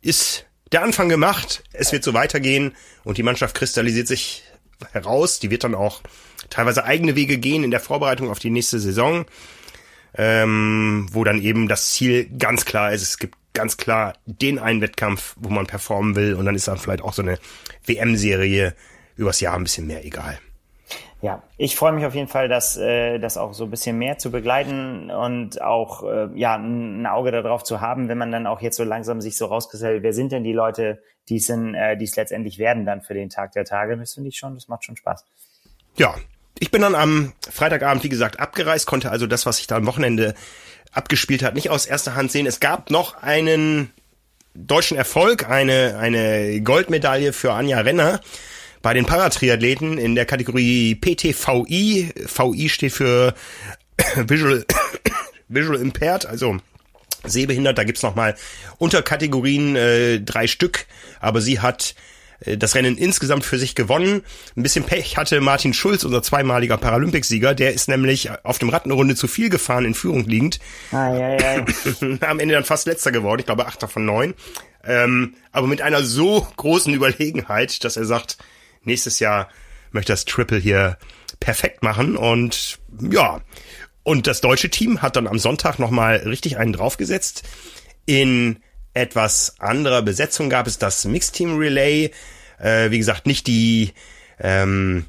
ist 0.00 0.47
der 0.72 0.82
Anfang 0.82 1.08
gemacht. 1.08 1.62
Es 1.72 1.92
wird 1.92 2.04
so 2.04 2.14
weitergehen 2.14 2.74
und 3.04 3.18
die 3.18 3.22
Mannschaft 3.22 3.54
kristallisiert 3.54 4.08
sich 4.08 4.44
heraus. 4.92 5.38
Die 5.38 5.50
wird 5.50 5.64
dann 5.64 5.74
auch 5.74 6.02
teilweise 6.50 6.84
eigene 6.84 7.16
Wege 7.16 7.38
gehen 7.38 7.64
in 7.64 7.70
der 7.70 7.80
Vorbereitung 7.80 8.30
auf 8.30 8.38
die 8.38 8.50
nächste 8.50 8.78
Saison, 8.78 9.26
ähm, 10.14 11.06
wo 11.12 11.24
dann 11.24 11.42
eben 11.42 11.68
das 11.68 11.92
Ziel 11.92 12.28
ganz 12.38 12.64
klar 12.64 12.92
ist. 12.92 13.02
Es 13.02 13.18
gibt 13.18 13.36
ganz 13.54 13.76
klar 13.76 14.14
den 14.26 14.58
einen 14.58 14.80
Wettkampf, 14.80 15.34
wo 15.38 15.48
man 15.48 15.66
performen 15.66 16.14
will 16.14 16.34
und 16.34 16.44
dann 16.44 16.54
ist 16.54 16.68
dann 16.68 16.78
vielleicht 16.78 17.02
auch 17.02 17.12
so 17.12 17.22
eine 17.22 17.38
WM-Serie 17.86 18.74
übers 19.16 19.40
Jahr 19.40 19.56
ein 19.56 19.64
bisschen 19.64 19.86
mehr 19.86 20.04
egal. 20.04 20.38
Ja, 21.20 21.42
ich 21.56 21.74
freue 21.74 21.92
mich 21.92 22.06
auf 22.06 22.14
jeden 22.14 22.28
Fall, 22.28 22.48
dass 22.48 22.76
äh, 22.76 23.18
das 23.18 23.36
auch 23.36 23.52
so 23.52 23.64
ein 23.64 23.70
bisschen 23.70 23.98
mehr 23.98 24.18
zu 24.18 24.30
begleiten 24.30 25.10
und 25.10 25.60
auch 25.60 26.04
äh, 26.04 26.28
ja 26.34 26.54
ein 26.54 27.06
Auge 27.06 27.32
darauf 27.32 27.64
zu 27.64 27.80
haben, 27.80 28.08
wenn 28.08 28.18
man 28.18 28.30
dann 28.30 28.46
auch 28.46 28.60
jetzt 28.60 28.76
so 28.76 28.84
langsam 28.84 29.20
sich 29.20 29.36
so 29.36 29.46
rausgesellt, 29.46 30.04
wer 30.04 30.12
sind 30.12 30.30
denn 30.30 30.44
die 30.44 30.52
Leute, 30.52 31.02
die 31.28 31.36
es 31.36 31.48
äh, 31.50 31.96
die 31.96 32.04
es 32.04 32.14
letztendlich 32.14 32.58
werden 32.58 32.86
dann 32.86 33.02
für 33.02 33.14
den 33.14 33.30
Tag 33.30 33.50
der 33.52 33.64
Tage? 33.64 33.96
Das 33.96 34.14
finde 34.14 34.28
ich 34.28 34.38
schon, 34.38 34.54
das 34.54 34.68
macht 34.68 34.84
schon 34.84 34.96
Spaß. 34.96 35.24
Ja, 35.96 36.14
ich 36.60 36.70
bin 36.70 36.82
dann 36.82 36.94
am 36.94 37.32
Freitagabend, 37.50 38.04
wie 38.04 38.08
gesagt, 38.08 38.38
abgereist, 38.38 38.86
konnte 38.86 39.10
also 39.10 39.26
das, 39.26 39.44
was 39.44 39.56
sich 39.56 39.66
da 39.66 39.76
am 39.76 39.86
Wochenende 39.86 40.34
abgespielt 40.92 41.42
hat, 41.42 41.54
nicht 41.54 41.70
aus 41.70 41.86
erster 41.86 42.14
Hand 42.14 42.30
sehen. 42.30 42.46
Es 42.46 42.60
gab 42.60 42.90
noch 42.90 43.22
einen 43.22 43.90
deutschen 44.54 44.96
Erfolg, 44.96 45.48
eine, 45.48 45.98
eine 45.98 46.60
Goldmedaille 46.62 47.32
für 47.32 47.52
Anja 47.52 47.80
Renner 47.80 48.20
bei 48.82 48.94
den 48.94 49.06
Paratriathleten 49.06 49.98
in 49.98 50.14
der 50.14 50.26
Kategorie 50.26 50.94
PTVI. 50.94 52.12
VI 52.14 52.68
steht 52.68 52.92
für 52.92 53.34
Visual, 54.16 54.64
Visual 55.48 55.80
Impaired, 55.80 56.26
also 56.26 56.58
sehbehindert. 57.24 57.78
Da 57.78 57.84
gibt's 57.84 58.02
nochmal 58.02 58.36
Unterkategorien, 58.78 59.76
äh, 59.76 60.20
drei 60.20 60.46
Stück. 60.46 60.86
Aber 61.20 61.40
sie 61.40 61.60
hat 61.60 61.94
äh, 62.40 62.56
das 62.56 62.74
Rennen 62.74 62.96
insgesamt 62.96 63.44
für 63.44 63.58
sich 63.58 63.74
gewonnen. 63.74 64.22
Ein 64.56 64.62
bisschen 64.62 64.84
Pech 64.84 65.16
hatte 65.16 65.40
Martin 65.40 65.74
Schulz, 65.74 66.04
unser 66.04 66.22
zweimaliger 66.22 66.76
Paralympicsieger. 66.76 67.54
Der 67.54 67.72
ist 67.74 67.88
nämlich 67.88 68.30
auf 68.44 68.58
dem 68.58 68.68
Rad 68.68 68.84
eine 68.84 68.94
Runde 68.94 69.14
zu 69.14 69.28
viel 69.28 69.50
gefahren, 69.50 69.84
in 69.84 69.94
Führung 69.94 70.24
liegend. 70.24 70.60
Ah, 70.92 71.12
ja, 71.14 71.36
ja. 71.38 71.66
Am 72.20 72.40
Ende 72.40 72.54
dann 72.54 72.64
fast 72.64 72.86
letzter 72.86 73.12
geworden. 73.12 73.40
Ich 73.40 73.46
glaube, 73.46 73.66
achter 73.66 73.88
von 73.88 74.04
neun. 74.04 74.34
Ähm, 74.84 75.34
aber 75.52 75.66
mit 75.66 75.82
einer 75.82 76.02
so 76.02 76.46
großen 76.56 76.94
Überlegenheit, 76.94 77.84
dass 77.84 77.96
er 77.96 78.04
sagt, 78.04 78.38
nächstes 78.82 79.20
Jahr 79.20 79.48
möchte 79.90 80.12
das 80.12 80.24
Triple 80.24 80.58
hier 80.58 80.98
perfekt 81.40 81.82
machen 81.82 82.16
und 82.16 82.78
ja. 83.10 83.40
Und 84.02 84.26
das 84.26 84.40
deutsche 84.40 84.70
Team 84.70 85.02
hat 85.02 85.16
dann 85.16 85.26
am 85.26 85.38
Sonntag 85.38 85.78
nochmal 85.78 86.16
richtig 86.16 86.56
einen 86.56 86.72
draufgesetzt. 86.72 87.42
In 88.06 88.60
etwas 88.94 89.60
anderer 89.60 90.02
Besetzung 90.02 90.48
gab 90.48 90.66
es 90.66 90.78
das 90.78 91.04
Mixed 91.04 91.34
Team 91.34 91.58
Relay. 91.58 92.10
Äh, 92.58 92.90
wie 92.90 92.98
gesagt, 92.98 93.26
nicht 93.26 93.46
die 93.46 93.92
ähm, 94.40 95.04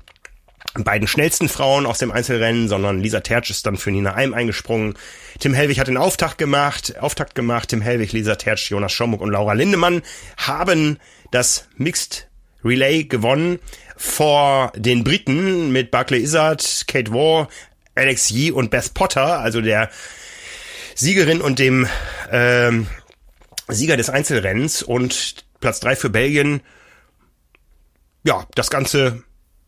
beiden 0.74 1.08
schnellsten 1.08 1.50
Frauen 1.50 1.86
aus 1.86 1.98
dem 1.98 2.12
Einzelrennen, 2.12 2.68
sondern 2.68 3.00
Lisa 3.00 3.22
Tertsch 3.22 3.50
ist 3.50 3.66
dann 3.66 3.78
für 3.78 3.92
Nina 3.92 4.14
Eim 4.14 4.34
eingesprungen. 4.34 4.96
Tim 5.40 5.54
Hellwig 5.54 5.80
hat 5.80 5.88
den 5.88 5.98
Auftakt 5.98 6.38
gemacht, 6.38 7.00
Auftakt 7.00 7.36
gemacht. 7.36 7.70
Tim 7.70 7.82
Hellwig, 7.82 8.12
Lisa 8.12 8.36
Tertsch, 8.36 8.70
Jonas 8.70 8.92
Schomburg 8.92 9.22
und 9.22 9.32
Laura 9.32 9.54
Lindemann 9.54 10.02
haben 10.38 11.00
das 11.32 11.68
Mixed 11.78 12.29
Relay 12.64 13.04
gewonnen 13.04 13.60
vor 13.98 14.72
den 14.76 15.04
Briten 15.04 15.72
mit 15.72 15.92
Barclay 15.92 16.22
Izzard, 16.22 16.86
Kate 16.88 17.12
Waugh, 17.12 17.48
Alex 17.96 18.30
Yee 18.30 18.52
und 18.52 18.72
Beth 18.72 18.94
Potter, 18.94 19.40
also 19.40 19.62
der 19.62 19.90
Siegerin 20.96 21.42
und 21.42 21.60
dem 21.60 21.88
ähm, 22.32 22.88
Sieger 23.68 23.98
des 23.98 24.10
Einzelrennens 24.10 24.84
und 24.84 25.46
Platz 25.60 25.80
drei 25.80 25.96
für 25.96 26.10
Belgien. 26.10 26.62
Ja, 28.24 28.46
das 28.56 28.70
Ganze 28.70 29.24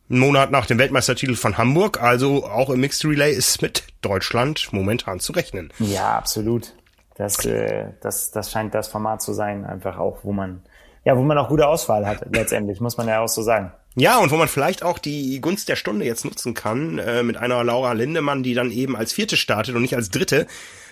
einen 0.10 0.20
Monat 0.20 0.52
nach 0.52 0.66
dem 0.66 0.78
Weltmeistertitel 0.78 1.36
von 1.36 1.58
Hamburg, 1.58 2.02
also 2.02 2.46
auch 2.46 2.70
im 2.70 2.82
Mixed 2.82 3.06
Relay 3.06 3.34
ist 3.34 3.62
mit 3.62 3.84
Deutschland 4.02 4.70
momentan 4.72 5.20
zu 5.20 5.32
rechnen. 5.32 5.72
Ja, 5.80 6.18
absolut. 6.18 6.74
Das, 7.16 7.46
äh, 7.46 7.94
das, 8.02 8.32
das 8.32 8.52
scheint 8.52 8.74
das 8.74 8.88
Format 8.88 9.22
zu 9.22 9.34
sein, 9.34 9.66
einfach 9.66 9.98
auch, 9.98 10.20
wo 10.24 10.34
man 10.34 10.64
ja, 11.04 11.18
wo 11.18 11.24
man 11.24 11.38
auch 11.38 11.50
gute 11.50 11.68
Auswahl 11.68 12.06
hat, 12.06 12.26
letztendlich, 12.32 12.80
muss 12.80 12.98
man 12.98 13.08
ja 13.08 13.22
auch 13.22 13.28
so 13.28 13.42
sagen. 13.42 13.72
Ja, 13.96 14.20
und 14.20 14.32
wo 14.32 14.38
man 14.38 14.48
vielleicht 14.48 14.84
auch 14.84 15.00
die 15.00 15.42
Gunst 15.42 15.68
der 15.68 15.76
Stunde 15.76 16.06
jetzt 16.06 16.24
nutzen 16.24 16.54
kann, 16.54 16.98
äh, 17.00 17.24
mit 17.24 17.38
einer 17.38 17.64
Laura 17.64 17.92
Lindemann, 17.92 18.44
die 18.44 18.54
dann 18.54 18.72
eben 18.72 18.96
als 18.96 19.12
vierte 19.12 19.36
startet 19.36 19.76
und 19.76 19.82
nicht 19.82 19.96
als 19.96 20.10
dritte. 20.10 20.48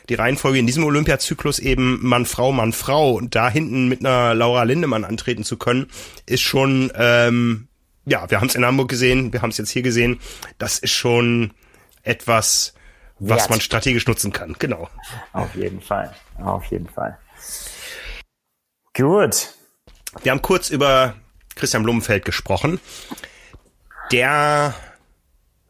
Die 0.09 0.15
Reihenfolge 0.15 0.57
in 0.57 0.65
diesem 0.65 0.83
Olympiazyklus 0.83 1.59
eben 1.59 1.99
Mann, 2.05 2.25
Frau, 2.25 2.51
Mann, 2.51 2.73
Frau. 2.73 3.13
Und 3.13 3.35
da 3.35 3.49
hinten 3.49 3.87
mit 3.87 3.99
einer 3.99 4.33
Laura 4.33 4.63
Lindemann 4.63 5.05
antreten 5.05 5.43
zu 5.43 5.55
können, 5.55 5.87
ist 6.25 6.41
schon, 6.41 6.91
ähm, 6.95 7.67
ja, 8.05 8.29
wir 8.29 8.41
haben 8.41 8.47
es 8.47 8.55
in 8.55 8.65
Hamburg 8.65 8.89
gesehen, 8.89 9.31
wir 9.31 9.41
haben 9.41 9.51
es 9.51 9.57
jetzt 9.57 9.69
hier 9.69 9.83
gesehen. 9.83 10.19
Das 10.57 10.79
ist 10.79 10.91
schon 10.91 11.51
etwas, 12.03 12.73
was 13.19 13.41
Wert. 13.41 13.49
man 13.51 13.61
strategisch 13.61 14.07
nutzen 14.07 14.33
kann. 14.33 14.55
Genau. 14.59 14.89
Auf 15.31 15.55
jeden 15.55 15.79
Fall. 15.79 16.13
Auf 16.43 16.65
jeden 16.65 16.89
Fall. 16.89 17.17
Gut. 18.93 19.53
Wir 20.23 20.31
haben 20.31 20.41
kurz 20.41 20.69
über 20.69 21.15
Christian 21.55 21.83
Blumenfeld 21.83 22.25
gesprochen. 22.25 22.79
Der 24.11 24.73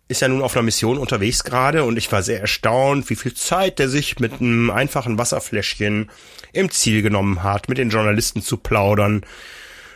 ist 0.07 0.21
ja 0.21 0.27
nun 0.27 0.41
auf 0.41 0.55
einer 0.55 0.63
Mission 0.63 0.97
unterwegs 0.97 1.43
gerade 1.43 1.83
und 1.83 1.97
ich 1.97 2.11
war 2.11 2.23
sehr 2.23 2.41
erstaunt, 2.41 3.09
wie 3.09 3.15
viel 3.15 3.33
Zeit 3.33 3.79
der 3.79 3.89
sich 3.89 4.19
mit 4.19 4.33
einem 4.33 4.71
einfachen 4.71 5.17
Wasserfläschchen 5.17 6.09
im 6.51 6.71
Ziel 6.71 7.01
genommen 7.01 7.43
hat, 7.43 7.69
mit 7.69 7.77
den 7.77 7.89
Journalisten 7.89 8.41
zu 8.41 8.57
plaudern, 8.57 9.23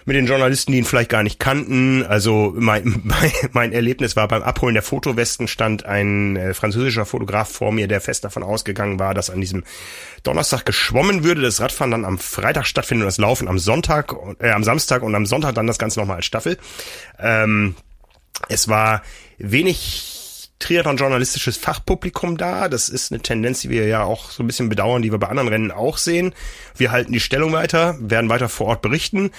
mit 0.06 0.16
den 0.16 0.26
Journalisten, 0.26 0.72
die 0.72 0.80
ihn 0.80 0.86
vielleicht 0.86 1.10
gar 1.10 1.24
nicht 1.24 1.40
kannten. 1.40 2.06
Also 2.06 2.54
mein, 2.56 3.02
mein, 3.04 3.32
mein 3.52 3.72
Erlebnis 3.74 4.16
war 4.16 4.28
beim 4.28 4.44
Abholen 4.44 4.74
der 4.74 4.84
Fotowesten 4.84 5.48
stand 5.48 5.86
ein 5.86 6.36
äh, 6.36 6.54
französischer 6.54 7.06
Fotograf 7.06 7.50
vor 7.50 7.72
mir, 7.72 7.88
der 7.88 8.02
fest 8.02 8.24
davon 8.24 8.44
ausgegangen 8.44 9.00
war, 9.00 9.14
dass 9.14 9.30
an 9.30 9.42
diesem 9.42 9.64
Donnerstag 10.24 10.66
geschwommen 10.66 11.24
würde, 11.24 11.42
das 11.42 11.62
Radfahren 11.62 11.92
dann 11.92 12.06
am 12.06 12.18
Freitag 12.18 12.66
stattfindet 12.66 13.04
und 13.04 13.08
das 13.08 13.18
Laufen 13.18 13.48
am 13.48 13.60
Sonntag, 13.60 14.16
äh, 14.40 14.52
am 14.52 14.64
Samstag 14.64 15.04
und 15.04 15.16
am 15.16 15.26
Sonntag 15.26 15.56
dann 15.56 15.68
das 15.68 15.80
Ganze 15.80 16.00
nochmal 16.00 16.18
als 16.18 16.26
Staffel. 16.26 16.58
Ähm, 17.20 17.76
es 18.50 18.68
war 18.68 19.04
wenig 19.38 20.50
Triathlon-journalistisches 20.60 21.58
Fachpublikum 21.58 22.38
da. 22.38 22.70
Das 22.70 22.88
ist 22.88 23.12
eine 23.12 23.22
Tendenz, 23.22 23.62
die 23.62 23.70
wir 23.70 23.86
ja 23.86 24.04
auch 24.04 24.32
so 24.32 24.44
ein 24.44 24.48
bisschen 24.48 24.70
bedauern, 24.70 25.02
die 25.02 25.12
wir 25.12 25.20
bei 25.20 25.28
anderen 25.28 25.50
Rennen 25.50 25.72
auch 25.72 25.98
sehen. 25.98 26.34
Wir 26.76 26.92
halten 26.92 27.12
die 27.12 27.20
Stellung 27.20 27.52
weiter, 27.52 27.98
werden 28.00 28.30
weiter 28.30 28.48
vor 28.48 28.68
Ort 28.68 28.82
berichten 28.82 29.32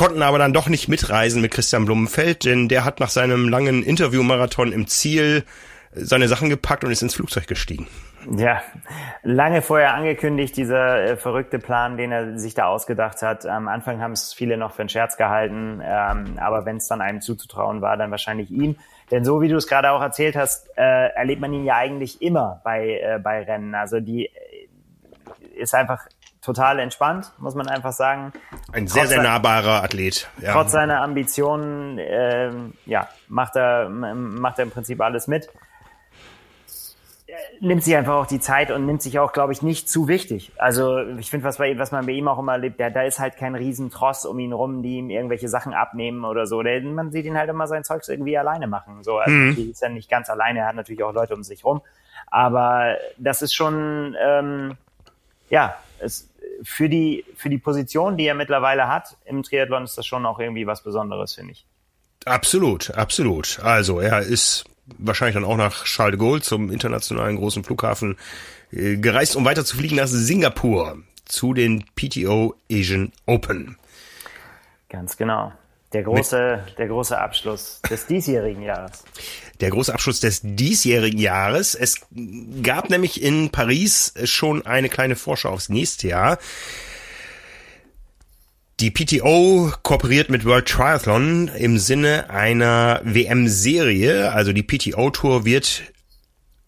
konnten 0.00 0.22
aber 0.22 0.38
dann 0.38 0.54
doch 0.54 0.70
nicht 0.70 0.88
mitreisen 0.88 1.42
mit 1.42 1.50
Christian 1.50 1.84
Blumenfeld, 1.84 2.46
denn 2.46 2.70
der 2.70 2.86
hat 2.86 3.00
nach 3.00 3.10
seinem 3.10 3.50
langen 3.50 3.82
Interviewmarathon 3.82 4.72
im 4.72 4.86
Ziel 4.86 5.44
seine 5.92 6.26
Sachen 6.26 6.48
gepackt 6.48 6.84
und 6.84 6.90
ist 6.90 7.02
ins 7.02 7.14
Flugzeug 7.14 7.46
gestiegen. 7.46 7.86
Ja, 8.34 8.62
lange 9.22 9.60
vorher 9.60 9.92
angekündigt, 9.92 10.56
dieser 10.56 11.02
äh, 11.02 11.16
verrückte 11.18 11.58
Plan, 11.58 11.98
den 11.98 12.12
er 12.12 12.38
sich 12.38 12.54
da 12.54 12.68
ausgedacht 12.68 13.20
hat. 13.20 13.44
Am 13.44 13.68
Anfang 13.68 14.00
haben 14.00 14.12
es 14.12 14.32
viele 14.32 14.56
noch 14.56 14.72
für 14.72 14.80
einen 14.80 14.88
Scherz 14.88 15.18
gehalten, 15.18 15.82
ähm, 15.84 16.38
aber 16.38 16.64
wenn 16.64 16.78
es 16.78 16.88
dann 16.88 17.02
einem 17.02 17.20
zuzutrauen 17.20 17.82
war, 17.82 17.98
dann 17.98 18.10
wahrscheinlich 18.10 18.50
ihm. 18.50 18.76
Denn 19.10 19.22
so 19.22 19.42
wie 19.42 19.48
du 19.48 19.56
es 19.56 19.66
gerade 19.66 19.90
auch 19.90 20.00
erzählt 20.00 20.34
hast, 20.34 20.70
äh, 20.78 21.08
erlebt 21.08 21.42
man 21.42 21.52
ihn 21.52 21.66
ja 21.66 21.76
eigentlich 21.76 22.22
immer 22.22 22.62
bei, 22.64 23.00
äh, 23.02 23.18
bei 23.22 23.42
Rennen. 23.42 23.74
Also 23.74 24.00
die 24.00 24.28
äh, 24.28 24.30
ist 25.60 25.74
einfach 25.74 26.06
total 26.42 26.78
entspannt, 26.78 27.32
muss 27.38 27.54
man 27.54 27.68
einfach 27.68 27.92
sagen. 27.92 28.32
Ein 28.72 28.86
sehr, 28.86 29.02
trotz 29.02 29.10
sehr 29.10 29.22
nahbarer 29.22 29.82
Athlet. 29.82 30.28
Ja. 30.40 30.52
Trotz 30.52 30.72
seiner 30.72 31.02
Ambitionen, 31.02 31.98
äh, 31.98 32.50
ja, 32.86 33.08
macht 33.28 33.56
er, 33.56 33.88
macht 33.88 34.58
er 34.58 34.64
im 34.64 34.70
Prinzip 34.70 35.00
alles 35.00 35.26
mit. 35.26 35.50
Nimmt 37.60 37.84
sich 37.84 37.94
einfach 37.94 38.14
auch 38.14 38.26
die 38.26 38.40
Zeit 38.40 38.70
und 38.70 38.86
nimmt 38.86 39.02
sich 39.02 39.18
auch, 39.18 39.32
glaube 39.32 39.52
ich, 39.52 39.62
nicht 39.62 39.88
zu 39.88 40.08
wichtig. 40.08 40.50
Also 40.56 40.98
ich 41.18 41.30
finde, 41.30 41.46
was, 41.46 41.60
was 41.60 41.92
man 41.92 42.06
bei 42.06 42.12
ihm 42.12 42.26
auch 42.26 42.38
immer 42.38 42.52
erlebt, 42.52 42.80
der, 42.80 42.90
da 42.90 43.02
ist 43.02 43.20
halt 43.20 43.36
kein 43.36 43.54
Riesentross 43.54 44.26
um 44.26 44.38
ihn 44.38 44.52
rum, 44.52 44.82
die 44.82 44.96
ihm 44.96 45.10
irgendwelche 45.10 45.48
Sachen 45.48 45.72
abnehmen 45.72 46.24
oder 46.24 46.46
so. 46.46 46.62
Der, 46.62 46.80
man 46.80 47.12
sieht 47.12 47.26
ihn 47.26 47.38
halt 47.38 47.50
immer 47.50 47.68
sein 47.68 47.84
Zeugs 47.84 48.08
irgendwie 48.08 48.36
alleine 48.36 48.66
machen. 48.66 49.04
So, 49.04 49.18
also 49.18 49.30
mhm. 49.30 49.70
ist 49.70 49.82
ja 49.82 49.90
nicht 49.90 50.10
ganz 50.10 50.28
alleine, 50.28 50.60
er 50.60 50.66
hat 50.68 50.74
natürlich 50.74 51.04
auch 51.04 51.12
Leute 51.12 51.34
um 51.34 51.44
sich 51.44 51.64
rum. 51.64 51.82
Aber 52.26 52.96
das 53.18 53.42
ist 53.42 53.54
schon, 53.54 54.16
ähm, 54.20 54.76
ja, 55.50 55.76
es, 55.98 56.29
für 56.62 56.88
die, 56.88 57.24
für 57.36 57.48
die 57.48 57.58
Position, 57.58 58.16
die 58.16 58.26
er 58.26 58.34
mittlerweile 58.34 58.88
hat 58.88 59.16
im 59.24 59.42
Triathlon, 59.42 59.84
ist 59.84 59.96
das 59.96 60.06
schon 60.06 60.26
auch 60.26 60.38
irgendwie 60.38 60.66
was 60.66 60.82
Besonderes, 60.82 61.34
finde 61.34 61.52
ich. 61.52 61.66
Absolut, 62.24 62.90
absolut. 62.90 63.60
Also 63.60 64.00
er 64.00 64.20
ist 64.20 64.64
wahrscheinlich 64.98 65.34
dann 65.34 65.44
auch 65.44 65.56
nach 65.56 65.84
Charles 65.84 66.18
de 66.18 66.20
Gaulle 66.20 66.42
zum 66.42 66.70
internationalen 66.70 67.36
großen 67.36 67.64
Flughafen 67.64 68.18
äh, 68.72 68.96
gereist, 68.96 69.36
um 69.36 69.44
weiter 69.44 69.64
zu 69.64 69.76
fliegen 69.76 69.96
nach 69.96 70.06
Singapur 70.06 70.98
zu 71.24 71.54
den 71.54 71.84
PTO 71.94 72.54
Asian 72.70 73.12
Open. 73.26 73.76
Ganz 74.88 75.16
genau. 75.16 75.52
Der 75.92 76.04
große, 76.04 76.64
der 76.78 76.86
große 76.86 77.18
Abschluss 77.18 77.80
des 77.90 78.06
diesjährigen 78.06 78.62
Jahres. 78.62 79.02
Der 79.60 79.70
große 79.70 79.92
Abschluss 79.92 80.20
des 80.20 80.40
diesjährigen 80.42 81.18
Jahres. 81.18 81.74
Es 81.74 82.06
gab 82.62 82.90
nämlich 82.90 83.20
in 83.20 83.50
Paris 83.50 84.14
schon 84.24 84.64
eine 84.64 84.88
kleine 84.88 85.16
Vorschau 85.16 85.50
aufs 85.50 85.68
nächste 85.68 86.06
Jahr. 86.08 86.38
Die 88.78 88.92
PTO 88.92 89.72
kooperiert 89.82 90.30
mit 90.30 90.44
World 90.44 90.68
Triathlon 90.68 91.48
im 91.48 91.76
Sinne 91.78 92.30
einer 92.30 93.00
WM-Serie. 93.04 94.32
Also 94.32 94.52
die 94.52 94.62
PTO 94.62 95.10
Tour 95.10 95.44
wird 95.44 95.82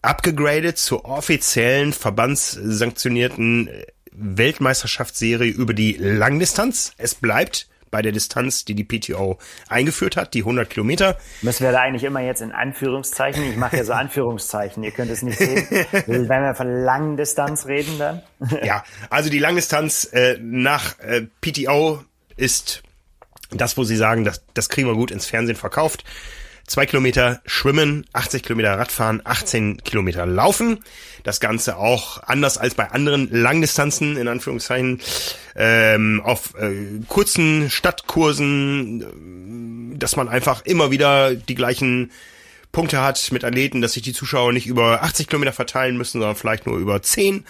abgegradet 0.01 0.77
zur 0.77 1.05
offiziellen 1.05 1.93
verbandssanktionierten 1.93 3.69
Weltmeisterschaftsserie 4.11 5.49
über 5.49 5.73
die 5.73 5.93
Langdistanz. 5.93 6.93
Es 6.97 7.15
bleibt 7.15 7.67
bei 7.93 8.01
der 8.01 8.11
Distanz, 8.11 8.65
die 8.65 8.73
die 8.73 8.83
PTO 8.83 9.37
eingeführt 9.69 10.17
hat, 10.17 10.33
die 10.33 10.39
100 10.39 10.67
Kilometer. 10.67 11.15
Müssen 11.43 11.63
wir 11.63 11.71
da 11.71 11.81
eigentlich 11.81 12.03
immer 12.03 12.21
jetzt 12.21 12.41
in 12.41 12.51
Anführungszeichen, 12.51 13.43
ich 13.51 13.55
mache 13.55 13.77
ja 13.77 13.83
so 13.83 13.93
Anführungszeichen, 14.03 14.83
ihr 14.83 14.89
könnt 14.89 15.11
es 15.11 15.21
nicht 15.21 15.37
sehen, 15.37 15.67
wenn 16.07 16.27
wir 16.27 16.55
von 16.55 16.83
Langdistanz 16.83 17.67
reden 17.67 17.99
dann? 17.99 18.23
ja, 18.63 18.83
also 19.11 19.29
die 19.29 19.37
Langdistanz 19.37 20.09
äh, 20.11 20.39
nach 20.41 20.97
äh, 21.01 21.27
PTO 21.41 22.03
ist 22.35 22.81
das, 23.51 23.77
wo 23.77 23.83
sie 23.83 23.95
sagen, 23.95 24.23
das, 24.23 24.43
das 24.55 24.69
kriegen 24.69 24.87
wir 24.87 24.95
gut 24.95 25.11
ins 25.11 25.27
Fernsehen 25.27 25.55
verkauft. 25.55 26.03
Zwei 26.65 26.85
Kilometer 26.85 27.41
schwimmen, 27.45 28.05
80 28.13 28.43
Kilometer 28.43 28.77
Radfahren, 28.77 29.21
18 29.23 29.83
Kilometer 29.83 30.25
laufen. 30.25 30.79
Das 31.23 31.39
Ganze 31.41 31.77
auch 31.77 32.23
anders 32.23 32.57
als 32.57 32.75
bei 32.75 32.89
anderen 32.89 33.29
Langdistanzen, 33.29 34.15
in 34.15 34.29
Anführungszeichen, 34.29 35.01
ähm, 35.55 36.21
auf 36.23 36.55
äh, 36.55 37.01
kurzen 37.07 37.69
Stadtkursen, 37.69 39.05
dass 39.99 40.15
man 40.15 40.29
einfach 40.29 40.65
immer 40.65 40.89
wieder 40.89 41.35
die 41.35 41.55
gleichen 41.55 42.11
Punkte 42.71 43.01
hat 43.01 43.31
mit 43.31 43.43
Athleten, 43.43 43.81
dass 43.81 43.93
sich 43.93 44.03
die 44.03 44.13
Zuschauer 44.13 44.53
nicht 44.53 44.65
über 44.65 45.03
80 45.03 45.27
Kilometer 45.27 45.53
verteilen 45.53 45.97
müssen, 45.97 46.19
sondern 46.19 46.35
vielleicht 46.35 46.65
nur 46.65 46.77
über 46.77 47.01
10. 47.01 47.45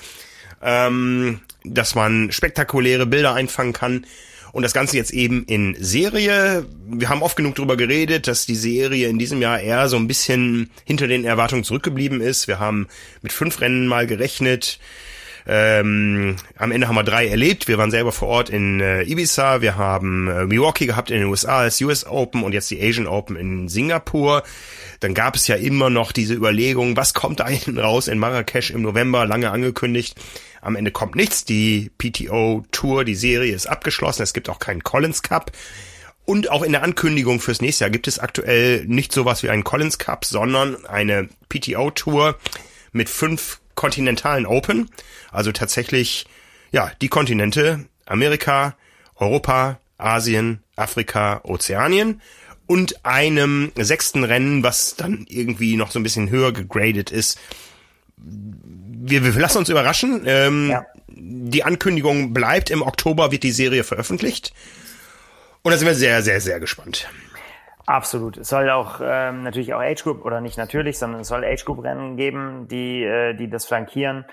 Ähm, 0.61 1.39
dass 1.63 1.95
man 1.95 2.31
spektakuläre 2.31 3.05
Bilder 3.05 3.33
einfangen 3.33 3.73
kann. 3.73 4.05
Und 4.53 4.61
das 4.61 4.73
Ganze 4.73 4.97
jetzt 4.97 5.11
eben 5.11 5.45
in 5.45 5.75
Serie. 5.79 6.67
Wir 6.85 7.09
haben 7.09 7.23
oft 7.23 7.35
genug 7.35 7.55
darüber 7.55 7.75
geredet, 7.75 8.27
dass 8.27 8.45
die 8.45 8.55
Serie 8.55 9.09
in 9.09 9.17
diesem 9.17 9.41
Jahr 9.41 9.59
eher 9.59 9.89
so 9.89 9.97
ein 9.97 10.07
bisschen 10.07 10.69
hinter 10.85 11.07
den 11.07 11.25
Erwartungen 11.25 11.63
zurückgeblieben 11.63 12.21
ist. 12.21 12.47
Wir 12.47 12.59
haben 12.59 12.87
mit 13.23 13.33
fünf 13.33 13.61
Rennen 13.61 13.87
mal 13.87 14.05
gerechnet. 14.05 14.79
Ähm, 15.47 16.35
am 16.55 16.71
Ende 16.71 16.87
haben 16.87 16.95
wir 16.95 17.03
drei 17.03 17.27
erlebt. 17.27 17.67
Wir 17.67 17.79
waren 17.79 17.89
selber 17.89 18.11
vor 18.11 18.27
Ort 18.27 18.51
in 18.51 18.79
äh, 18.79 19.01
Ibiza. 19.01 19.61
Wir 19.61 19.75
haben 19.75 20.27
äh, 20.27 20.45
Milwaukee 20.45 20.85
gehabt 20.85 21.09
in 21.09 21.17
den 21.17 21.29
USA 21.29 21.61
als 21.61 21.81
US 21.81 22.05
Open 22.05 22.43
und 22.43 22.53
jetzt 22.53 22.69
die 22.69 22.79
Asian 22.79 23.07
Open 23.07 23.35
in 23.35 23.67
Singapur. 23.69 24.43
Dann 24.99 25.15
gab 25.15 25.35
es 25.35 25.47
ja 25.47 25.55
immer 25.55 25.89
noch 25.89 26.11
diese 26.11 26.35
Überlegung, 26.35 26.95
was 26.95 27.15
kommt 27.15 27.39
da 27.39 27.47
hinten 27.49 27.79
raus 27.79 28.07
in 28.07 28.19
Marrakesch 28.19 28.69
im 28.69 28.83
November, 28.83 29.25
lange 29.25 29.49
angekündigt. 29.49 30.15
Am 30.63 30.77
Ende 30.77 30.91
kommt 30.91 31.15
nichts. 31.15 31.43
Die 31.43 31.91
PTO 31.97 32.63
Tour, 32.71 33.03
die 33.03 33.15
Serie 33.15 33.53
ist 33.53 33.67
abgeschlossen. 33.67 34.23
Es 34.23 34.33
gibt 34.33 34.49
auch 34.49 34.59
keinen 34.59 34.83
Collins 34.83 35.21
Cup. 35.21 35.51
Und 36.25 36.49
auch 36.49 36.63
in 36.63 36.71
der 36.71 36.83
Ankündigung 36.83 37.41
fürs 37.41 37.61
nächste 37.61 37.83
Jahr 37.83 37.91
gibt 37.91 38.07
es 38.07 38.17
aktuell 38.17 38.85
nicht 38.85 39.11
sowas 39.11 39.43
wie 39.43 39.49
einen 39.49 39.65
Collins 39.65 39.97
Cup, 39.97 40.23
sondern 40.23 40.85
eine 40.85 41.27
PTO 41.49 41.91
Tour 41.91 42.37
mit 42.93 43.09
fünf 43.09 43.59
kontinentalen 43.75 44.45
Open. 44.45 44.89
Also 45.31 45.51
tatsächlich, 45.51 46.25
ja, 46.71 46.91
die 47.01 47.09
Kontinente 47.09 47.85
Amerika, 48.05 48.77
Europa, 49.15 49.79
Asien, 49.97 50.63
Afrika, 50.77 51.41
Ozeanien 51.43 52.21
und 52.67 53.05
einem 53.05 53.73
sechsten 53.75 54.23
Rennen, 54.23 54.63
was 54.63 54.95
dann 54.95 55.25
irgendwie 55.27 55.75
noch 55.75 55.91
so 55.91 55.99
ein 55.99 56.03
bisschen 56.03 56.29
höher 56.29 56.53
gegradet 56.53 57.11
ist, 57.11 57.37
wir, 59.09 59.23
wir 59.23 59.41
lassen 59.41 59.59
uns 59.59 59.69
überraschen. 59.69 60.23
Ähm, 60.25 60.69
ja. 60.69 60.85
Die 61.07 61.63
Ankündigung 61.63 62.33
bleibt, 62.33 62.69
im 62.69 62.81
Oktober 62.81 63.31
wird 63.31 63.43
die 63.43 63.51
Serie 63.51 63.83
veröffentlicht. 63.83 64.53
Und 65.61 65.71
da 65.71 65.77
sind 65.77 65.87
wir 65.87 65.95
sehr, 65.95 66.21
sehr, 66.21 66.41
sehr 66.41 66.59
gespannt. 66.59 67.07
Absolut. 67.85 68.37
Es 68.37 68.49
soll 68.49 68.69
auch 68.69 69.01
ähm, 69.03 69.43
natürlich 69.43 69.73
auch 69.73 69.81
Age 69.81 70.03
Group 70.03 70.25
oder 70.25 70.39
nicht 70.39 70.57
natürlich, 70.57 70.97
sondern 70.97 71.21
es 71.21 71.27
soll 71.27 71.43
Age 71.43 71.65
Group 71.65 71.83
Rennen 71.83 72.15
geben, 72.15 72.67
die 72.69 73.03
äh, 73.03 73.33
die 73.33 73.49
das 73.49 73.65
flankieren. 73.65 74.25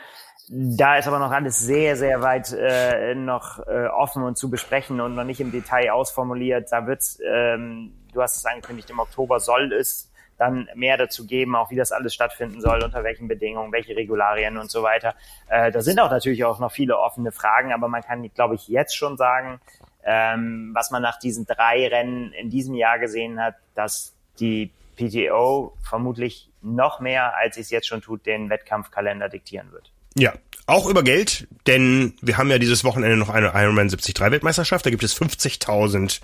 Da 0.49 0.97
ist 0.97 1.09
aber 1.09 1.19
noch 1.19 1.33
alles 1.33 1.59
sehr 1.59 1.97
sehr 1.97 2.23
weit 2.23 2.53
äh, 2.53 3.15
noch 3.15 3.59
äh, 3.67 3.87
offen 3.87 4.23
und 4.23 4.39
zu 4.39 4.51
besprechen 4.51 5.01
und 5.01 5.17
noch 5.17 5.25
nicht 5.25 5.41
im 5.41 5.51
Detail 5.51 5.91
ausformuliert. 5.91 6.69
Da 6.71 6.87
wird's, 6.87 7.19
ähm, 7.29 7.93
du 8.13 8.23
hast 8.23 8.37
es 8.37 8.47
angekündigt, 8.47 8.91
im 8.91 9.01
Oktober 9.01 9.41
soll 9.41 9.73
es 9.73 10.10
dann 10.41 10.69
mehr 10.75 10.97
dazu 10.97 11.27
geben, 11.27 11.55
auch 11.55 11.71
wie 11.71 11.77
das 11.77 11.93
alles 11.93 12.15
stattfinden 12.15 12.63
soll, 12.63 12.83
unter 12.83 13.05
welchen 13.05 13.29
Bedingungen, 13.29 13.73
welche 13.73 13.95
Regularien 13.95 14.57
und 14.57 14.71
so 14.71 14.83
weiter. 14.83 15.15
Äh, 15.49 15.71
da 15.71 15.83
sind 15.83 16.01
auch 16.01 16.11
natürlich 16.11 16.45
auch 16.45 16.59
noch 16.59 16.73
viele 16.73 16.99
offene 16.99 17.31
Fragen, 17.31 17.75
aber 17.75 17.89
man 17.89 18.03
kann, 18.03 18.27
glaube 18.33 18.55
ich, 18.55 18.67
jetzt 18.67 18.97
schon 18.97 19.19
sagen, 19.19 19.61
ähm, 20.03 20.71
was 20.75 20.91
man 20.91 21.03
nach 21.03 21.19
diesen 21.19 21.45
drei 21.45 21.87
Rennen 21.89 22.33
in 22.33 22.49
diesem 22.49 22.75
Jahr 22.75 22.99
gesehen 22.99 23.39
hat, 23.39 23.57
dass 23.75 24.15
die 24.39 24.73
PTO 24.97 25.77
vermutlich 25.83 26.49
noch 26.63 27.01
mehr, 27.01 27.37
als 27.37 27.57
sie 27.57 27.61
es 27.61 27.71
jetzt 27.71 27.87
schon 27.87 28.01
tut, 28.01 28.25
den 28.25 28.49
Wettkampfkalender 28.49 29.29
diktieren 29.29 29.71
wird. 29.73 29.93
Ja, 30.17 30.33
auch 30.67 30.87
über 30.87 31.03
Geld, 31.03 31.49
denn 31.67 32.15
wir 32.23 32.39
haben 32.39 32.51
ja 32.51 32.59
dieses 32.59 32.83
Wochenende 32.83 33.19
noch 33.19 33.29
eine 33.29 33.53
Ironman 33.55 33.89
73 33.89 34.19
Weltmeisterschaft. 34.19 34.87
Da 34.87 34.91
gibt 34.91 35.03
es 35.03 35.15
50.000 35.15 36.21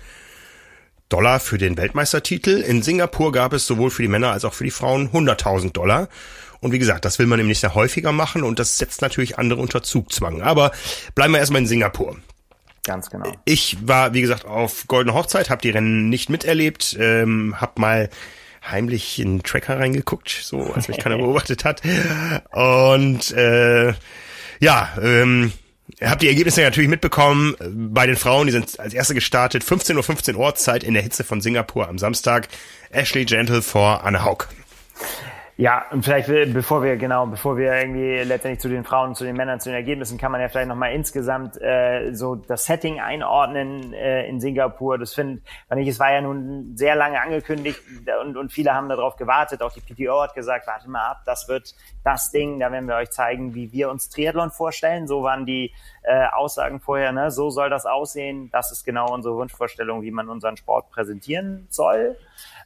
Dollar 1.09 1.39
für 1.39 1.57
den 1.57 1.77
Weltmeistertitel. 1.77 2.61
In 2.61 2.81
Singapur 2.81 3.31
gab 3.31 3.53
es 3.53 3.65
sowohl 3.65 3.89
für 3.89 4.01
die 4.01 4.07
Männer 4.07 4.31
als 4.31 4.45
auch 4.45 4.53
für 4.53 4.63
die 4.63 4.71
Frauen 4.71 5.09
100.000 5.09 5.71
Dollar. 5.71 6.09
Und 6.59 6.71
wie 6.71 6.79
gesagt, 6.79 7.05
das 7.05 7.19
will 7.19 7.27
man 7.27 7.39
nämlich 7.39 7.59
sehr 7.59 7.75
häufiger 7.75 8.11
machen 8.11 8.43
und 8.43 8.59
das 8.59 8.77
setzt 8.77 9.01
natürlich 9.01 9.37
andere 9.37 9.61
unter 9.61 9.83
Zugzwang. 9.83 10.41
Aber 10.41 10.71
bleiben 11.15 11.33
wir 11.33 11.39
erstmal 11.39 11.61
in 11.61 11.67
Singapur. 11.67 12.17
Ganz 12.83 13.09
genau. 13.09 13.31
Ich 13.45 13.77
war, 13.81 14.13
wie 14.13 14.21
gesagt, 14.21 14.45
auf 14.45 14.87
Goldene 14.87 15.13
Hochzeit, 15.13 15.49
habe 15.49 15.61
die 15.61 15.69
Rennen 15.69 16.09
nicht 16.09 16.29
miterlebt, 16.29 16.95
ähm, 16.99 17.59
habe 17.59 17.81
mal 17.81 18.09
heimlich 18.65 19.19
in 19.19 19.37
den 19.37 19.43
Tracker 19.43 19.79
reingeguckt, 19.79 20.29
so 20.29 20.73
als 20.73 20.87
mich 20.87 20.97
keiner 20.97 21.17
beobachtet 21.17 21.63
hat. 21.63 21.81
Und 22.51 23.31
äh, 23.31 23.93
ja, 24.59 24.89
ähm, 25.01 25.51
Habt 25.99 26.21
die 26.21 26.27
Ergebnisse 26.27 26.61
natürlich 26.61 26.89
mitbekommen. 26.89 27.55
Bei 27.91 28.05
den 28.05 28.17
Frauen, 28.17 28.45
die 28.45 28.53
sind 28.53 28.79
als 28.79 28.93
erste 28.93 29.15
gestartet. 29.15 29.63
15.15 29.63 29.95
Uhr 29.95 30.03
15 30.03 30.35
Ortszeit 30.35 30.83
in 30.83 30.93
der 30.93 31.01
Hitze 31.01 31.23
von 31.23 31.41
Singapur 31.41 31.87
am 31.87 31.97
Samstag. 31.97 32.49
Ashley 32.91 33.25
Gentle 33.25 33.63
vor 33.63 34.03
Anne 34.03 34.23
Haug. 34.23 34.47
Ja, 35.59 35.85
und 35.89 36.05
vielleicht 36.05 36.27
bevor 36.53 36.83
wir 36.83 36.97
genau, 36.97 37.25
bevor 37.25 37.57
wir 37.57 37.73
irgendwie 37.73 38.19
letztendlich 38.23 38.59
zu 38.59 38.69
den 38.69 38.83
Frauen, 38.83 39.15
zu 39.15 39.23
den 39.23 39.35
Männern, 39.35 39.59
zu 39.59 39.69
den 39.69 39.75
Ergebnissen, 39.75 40.19
kann 40.19 40.31
man 40.31 40.39
ja 40.39 40.49
vielleicht 40.49 40.67
nochmal 40.67 40.93
insgesamt 40.93 41.59
äh, 41.59 42.13
so 42.13 42.35
das 42.35 42.65
Setting 42.65 42.99
einordnen 42.99 43.91
äh, 43.91 44.27
in 44.27 44.39
Singapur. 44.39 44.99
Das 44.99 45.15
finde 45.15 45.41
ich, 45.75 45.87
es 45.87 45.99
war 45.99 46.13
ja 46.13 46.21
nun 46.21 46.77
sehr 46.77 46.95
lange 46.95 47.19
angekündigt 47.19 47.81
und, 48.23 48.37
und 48.37 48.53
viele 48.53 48.75
haben 48.75 48.87
darauf 48.87 49.15
gewartet. 49.15 49.63
Auch 49.63 49.71
die 49.73 49.81
PTO 49.81 50.21
hat 50.21 50.35
gesagt, 50.35 50.67
warte 50.67 50.91
mal 50.91 51.09
ab, 51.09 51.21
das 51.25 51.47
wird 51.47 51.73
das 52.03 52.29
Ding, 52.29 52.59
da 52.59 52.71
werden 52.71 52.87
wir 52.87 52.95
euch 52.95 53.09
zeigen, 53.09 53.55
wie 53.55 53.71
wir 53.71 53.89
uns 53.89 54.09
Triathlon 54.09 54.51
vorstellen. 54.51 55.07
So 55.07 55.23
waren 55.23 55.47
die 55.47 55.73
äh, 56.03 56.27
Aussagen 56.27 56.79
vorher, 56.79 57.11
ne? 57.11 57.31
so 57.31 57.49
soll 57.49 57.71
das 57.71 57.87
aussehen. 57.87 58.51
Das 58.51 58.71
ist 58.71 58.85
genau 58.85 59.11
unsere 59.11 59.35
Wunschvorstellung, 59.35 60.03
wie 60.03 60.11
man 60.11 60.29
unseren 60.29 60.55
Sport 60.55 60.91
präsentieren 60.91 61.65
soll. 61.71 62.15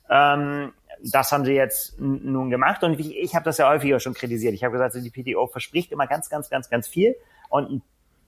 Ähm, 0.09 0.73
das 1.03 1.31
haben 1.31 1.45
sie 1.45 1.53
jetzt 1.53 1.99
nun 1.99 2.49
gemacht 2.49 2.83
und 2.83 2.99
ich, 2.99 3.17
ich 3.17 3.35
habe 3.35 3.45
das 3.45 3.57
ja 3.57 3.69
häufiger 3.69 3.99
schon 3.99 4.13
kritisiert. 4.13 4.53
Ich 4.53 4.63
habe 4.63 4.73
gesagt, 4.73 4.95
die 4.95 5.09
PTO 5.09 5.47
verspricht 5.47 5.91
immer 5.91 6.07
ganz, 6.07 6.29
ganz, 6.29 6.49
ganz, 6.49 6.69
ganz 6.69 6.87
viel 6.87 7.15
und 7.49 7.71
ein 7.71 7.81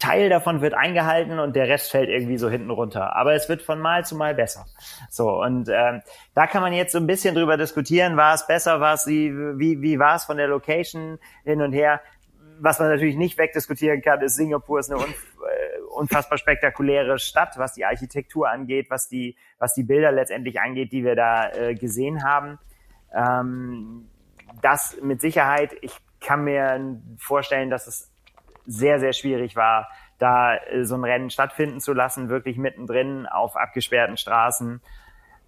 Teil 0.04 0.28
davon 0.28 0.60
wird 0.60 0.74
eingehalten 0.74 1.40
und 1.40 1.56
der 1.56 1.70
Rest 1.70 1.92
fällt 1.92 2.10
irgendwie 2.10 2.38
so 2.38 2.50
hinten 2.50 2.72
runter. 2.72 3.16
Aber 3.16 3.36
es 3.36 3.48
wird 3.48 3.62
von 3.62 3.80
Mal 3.80 4.04
zu 4.04 4.18
Mal 4.18 4.36
besser. 4.36 4.66
So, 5.10 5.42
und 5.42 5.70
ähm, 5.70 6.02
da 6.34 6.46
kann 6.46 6.62
man 6.62 6.74
jetzt 6.74 6.92
so 6.92 6.98
ein 6.98 7.08
bisschen 7.08 7.36
drüber 7.36 7.56
diskutieren, 7.56 8.18
war 8.18 8.34
es 8.34 8.46
besser, 8.46 8.82
war 8.82 8.96
es 8.96 9.08
wie, 9.08 9.32
wie, 9.32 9.82
wie 9.82 10.00
war 10.00 10.18
es 10.18 10.26
von 10.26 10.36
der 10.36 10.48
Location 10.48 11.20
hin 11.46 11.62
und 11.62 11.72
her. 11.72 12.02
Was 12.64 12.80
man 12.80 12.88
natürlich 12.88 13.18
nicht 13.18 13.38
wegdiskutieren 13.38 14.02
kann, 14.02 14.22
ist 14.22 14.38
Singapur 14.38 14.80
ist 14.80 14.90
eine 14.90 15.04
unf 15.04 15.36
äh, 15.42 15.82
unfassbar 15.94 16.38
spektakuläre 16.38 17.20
Stadt, 17.20 17.58
was 17.58 17.74
die 17.74 17.84
Architektur 17.84 18.50
angeht, 18.50 18.90
was 18.90 19.10
die, 19.10 19.36
was 19.60 19.74
die 19.74 19.84
Bilder 19.84 20.14
letztendlich 20.14 20.62
angeht, 20.62 20.94
die 20.94 21.04
wir 21.04 21.16
da 21.16 21.52
äh, 21.52 21.76
gesehen 21.76 22.24
haben. 22.24 22.60
Ähm, 23.14 24.08
das 24.62 24.98
mit 25.02 25.20
Sicherheit, 25.20 25.76
ich 25.82 25.94
kann 26.22 26.46
mir 26.46 27.02
vorstellen, 27.18 27.70
dass 27.70 27.86
es 27.86 28.10
sehr, 28.66 29.02
sehr 29.02 29.12
schwierig 29.12 29.58
war, 29.58 29.90
da 30.18 30.56
äh, 30.56 30.86
so 30.86 30.96
ein 30.96 31.04
Rennen 31.04 31.30
stattfinden 31.32 31.82
zu 31.82 31.92
lassen, 31.92 32.30
wirklich 32.30 32.56
mittendrin 32.56 33.26
auf 33.26 33.58
abgesperrten 33.58 34.16
Straßen. 34.16 34.82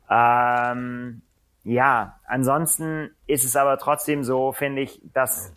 Ähm, 0.10 1.22
ja, 1.64 2.20
ansonsten 2.26 3.16
ist 3.26 3.46
es 3.46 3.56
aber 3.56 3.78
trotzdem 3.78 4.26
so, 4.26 4.52
finde 4.52 4.82
ich, 4.82 5.00
dass, 5.14 5.54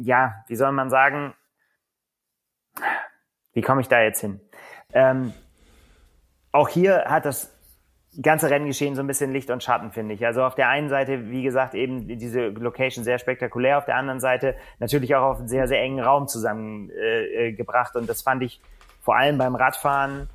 ja, 0.00 0.44
wie 0.48 0.56
soll 0.56 0.72
man 0.72 0.90
sagen, 0.90 1.34
wie 3.52 3.62
komme 3.62 3.80
ich 3.80 3.88
da 3.88 4.00
jetzt 4.00 4.20
hin? 4.20 4.40
Ähm, 4.92 5.32
auch 6.52 6.68
hier 6.68 7.04
hat 7.06 7.24
das 7.24 7.52
ganze 8.20 8.50
Renngeschehen 8.50 8.94
so 8.94 9.02
ein 9.02 9.06
bisschen 9.06 9.32
Licht 9.32 9.50
und 9.50 9.62
Schatten, 9.62 9.90
finde 9.90 10.14
ich. 10.14 10.26
Also 10.26 10.44
auf 10.44 10.54
der 10.54 10.68
einen 10.68 10.88
Seite, 10.90 11.30
wie 11.30 11.42
gesagt, 11.42 11.74
eben 11.74 12.06
diese 12.18 12.48
Location 12.48 13.04
sehr 13.04 13.18
spektakulär, 13.18 13.78
auf 13.78 13.86
der 13.86 13.96
anderen 13.96 14.20
Seite 14.20 14.54
natürlich 14.78 15.14
auch 15.14 15.22
auf 15.22 15.38
einen 15.38 15.48
sehr, 15.48 15.66
sehr 15.66 15.80
engen 15.80 16.00
Raum 16.00 16.28
zusammengebracht. 16.28 17.94
Äh, 17.94 17.98
und 17.98 18.08
das 18.08 18.22
fand 18.22 18.42
ich 18.42 18.60
vor 19.00 19.16
allem 19.16 19.38
beim 19.38 19.54
Radfahren 19.54 20.28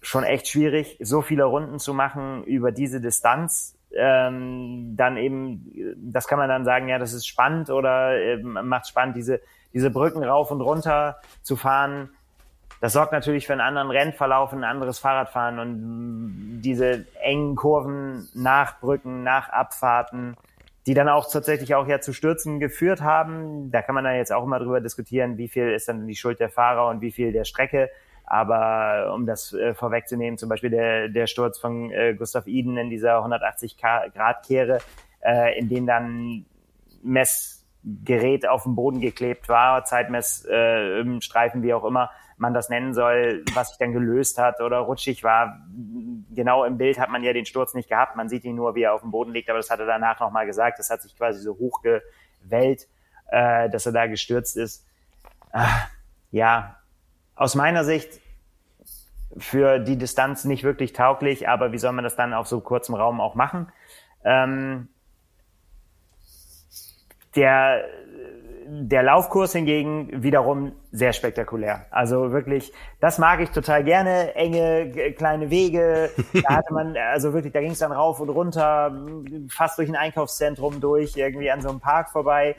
schon 0.00 0.24
echt 0.24 0.48
schwierig, 0.48 0.96
so 1.00 1.22
viele 1.22 1.44
Runden 1.44 1.78
zu 1.78 1.92
machen 1.92 2.44
über 2.44 2.72
diese 2.72 3.00
Distanz. 3.00 3.76
Ähm, 3.94 4.94
dann 4.96 5.16
eben, 5.16 5.96
das 5.96 6.28
kann 6.28 6.38
man 6.38 6.48
dann 6.48 6.64
sagen, 6.64 6.88
ja, 6.88 6.98
das 6.98 7.12
ist 7.12 7.26
spannend 7.26 7.70
oder 7.70 8.16
äh, 8.16 8.36
macht 8.36 8.86
spannend, 8.86 9.16
diese, 9.16 9.40
diese 9.72 9.90
Brücken 9.90 10.22
rauf 10.22 10.50
und 10.50 10.60
runter 10.60 11.18
zu 11.42 11.56
fahren 11.56 12.10
das 12.80 12.94
sorgt 12.94 13.12
natürlich 13.12 13.46
für 13.46 13.52
einen 13.52 13.60
anderen 13.60 13.90
Rennverlauf, 13.90 14.52
ein 14.52 14.64
anderes 14.64 14.98
Fahrradfahren 14.98 15.58
und 15.58 16.62
diese 16.62 17.04
engen 17.20 17.54
Kurven 17.54 18.28
nach 18.34 18.80
Brücken, 18.80 19.22
nach 19.22 19.50
Abfahrten, 19.50 20.34
die 20.86 20.94
dann 20.94 21.10
auch 21.10 21.30
tatsächlich 21.30 21.74
auch 21.74 21.86
ja 21.86 22.00
zu 22.00 22.14
Stürzen 22.14 22.58
geführt 22.58 23.02
haben. 23.02 23.70
Da 23.70 23.82
kann 23.82 23.94
man 23.94 24.04
dann 24.04 24.14
jetzt 24.14 24.32
auch 24.32 24.44
immer 24.44 24.58
drüber 24.58 24.80
diskutieren, 24.80 25.36
wie 25.36 25.48
viel 25.48 25.70
ist 25.72 25.88
dann 25.88 26.06
die 26.06 26.16
Schuld 26.16 26.40
der 26.40 26.48
Fahrer 26.48 26.88
und 26.88 27.02
wie 27.02 27.12
viel 27.12 27.32
der 27.32 27.44
Strecke. 27.44 27.90
Aber 28.30 29.12
um 29.12 29.26
das 29.26 29.52
äh, 29.52 29.74
vorwegzunehmen, 29.74 30.38
zum 30.38 30.48
Beispiel 30.48 30.70
der, 30.70 31.08
der 31.08 31.26
Sturz 31.26 31.58
von 31.58 31.90
äh, 31.90 32.14
Gustav 32.14 32.46
Iden 32.46 32.76
in 32.76 32.88
dieser 32.88 33.16
180 33.16 33.76
Grad 33.76 34.46
Kehre, 34.46 34.78
äh, 35.20 35.58
in 35.58 35.68
dem 35.68 35.84
dann 35.84 36.46
Messgerät 37.02 38.46
auf 38.48 38.62
dem 38.62 38.76
Boden 38.76 39.00
geklebt 39.00 39.48
war, 39.48 39.84
Zeitmessstreifen, 39.84 41.60
äh, 41.60 41.64
wie 41.64 41.74
auch 41.74 41.84
immer, 41.84 42.10
man 42.36 42.54
das 42.54 42.68
nennen 42.68 42.94
soll, 42.94 43.44
was 43.52 43.70
sich 43.70 43.78
dann 43.78 43.92
gelöst 43.92 44.38
hat 44.38 44.60
oder 44.60 44.78
rutschig 44.78 45.24
war. 45.24 45.66
Genau 46.30 46.62
im 46.62 46.78
Bild 46.78 47.00
hat 47.00 47.10
man 47.10 47.24
ja 47.24 47.32
den 47.32 47.46
Sturz 47.46 47.74
nicht 47.74 47.88
gehabt. 47.88 48.14
Man 48.14 48.28
sieht 48.28 48.44
ihn 48.44 48.54
nur, 48.54 48.76
wie 48.76 48.82
er 48.82 48.94
auf 48.94 49.00
dem 49.00 49.10
Boden 49.10 49.32
liegt, 49.32 49.50
aber 49.50 49.58
das 49.58 49.70
hat 49.70 49.80
er 49.80 49.86
danach 49.86 50.20
nochmal 50.20 50.46
gesagt. 50.46 50.78
Das 50.78 50.88
hat 50.88 51.02
sich 51.02 51.16
quasi 51.16 51.40
so 51.40 51.58
hochgewellt, 51.58 52.86
äh, 53.32 53.68
dass 53.70 53.86
er 53.86 53.92
da 53.92 54.06
gestürzt 54.06 54.56
ist. 54.56 54.86
Äh, 55.52 55.66
ja, 56.30 56.76
aus 57.40 57.54
meiner 57.54 57.84
Sicht 57.84 58.20
für 59.38 59.78
die 59.78 59.96
Distanz 59.96 60.44
nicht 60.44 60.62
wirklich 60.62 60.92
tauglich, 60.92 61.48
aber 61.48 61.72
wie 61.72 61.78
soll 61.78 61.92
man 61.92 62.04
das 62.04 62.14
dann 62.14 62.34
auf 62.34 62.46
so 62.46 62.60
kurzem 62.60 62.94
Raum 62.94 63.18
auch 63.18 63.34
machen? 63.34 63.72
Ähm, 64.24 64.88
der 67.34 67.84
der 68.72 69.02
Laufkurs 69.02 69.52
hingegen 69.52 70.22
wiederum 70.22 70.72
sehr 70.92 71.12
spektakulär. 71.12 71.86
Also 71.90 72.30
wirklich, 72.30 72.72
das 73.00 73.18
mag 73.18 73.40
ich 73.40 73.50
total 73.50 73.82
gerne. 73.82 74.34
Enge, 74.36 75.12
kleine 75.14 75.50
Wege. 75.50 76.10
Da 76.34 76.56
hatte 76.56 76.72
man, 76.72 76.96
also 77.10 77.32
wirklich, 77.32 77.52
da 77.52 77.60
ging 77.62 77.72
es 77.72 77.80
dann 77.80 77.90
rauf 77.90 78.20
und 78.20 78.28
runter, 78.28 78.94
fast 79.48 79.76
durch 79.78 79.88
ein 79.88 79.96
Einkaufszentrum 79.96 80.80
durch, 80.80 81.16
irgendwie 81.16 81.50
an 81.50 81.62
so 81.62 81.68
einem 81.68 81.80
Park 81.80 82.10
vorbei. 82.10 82.54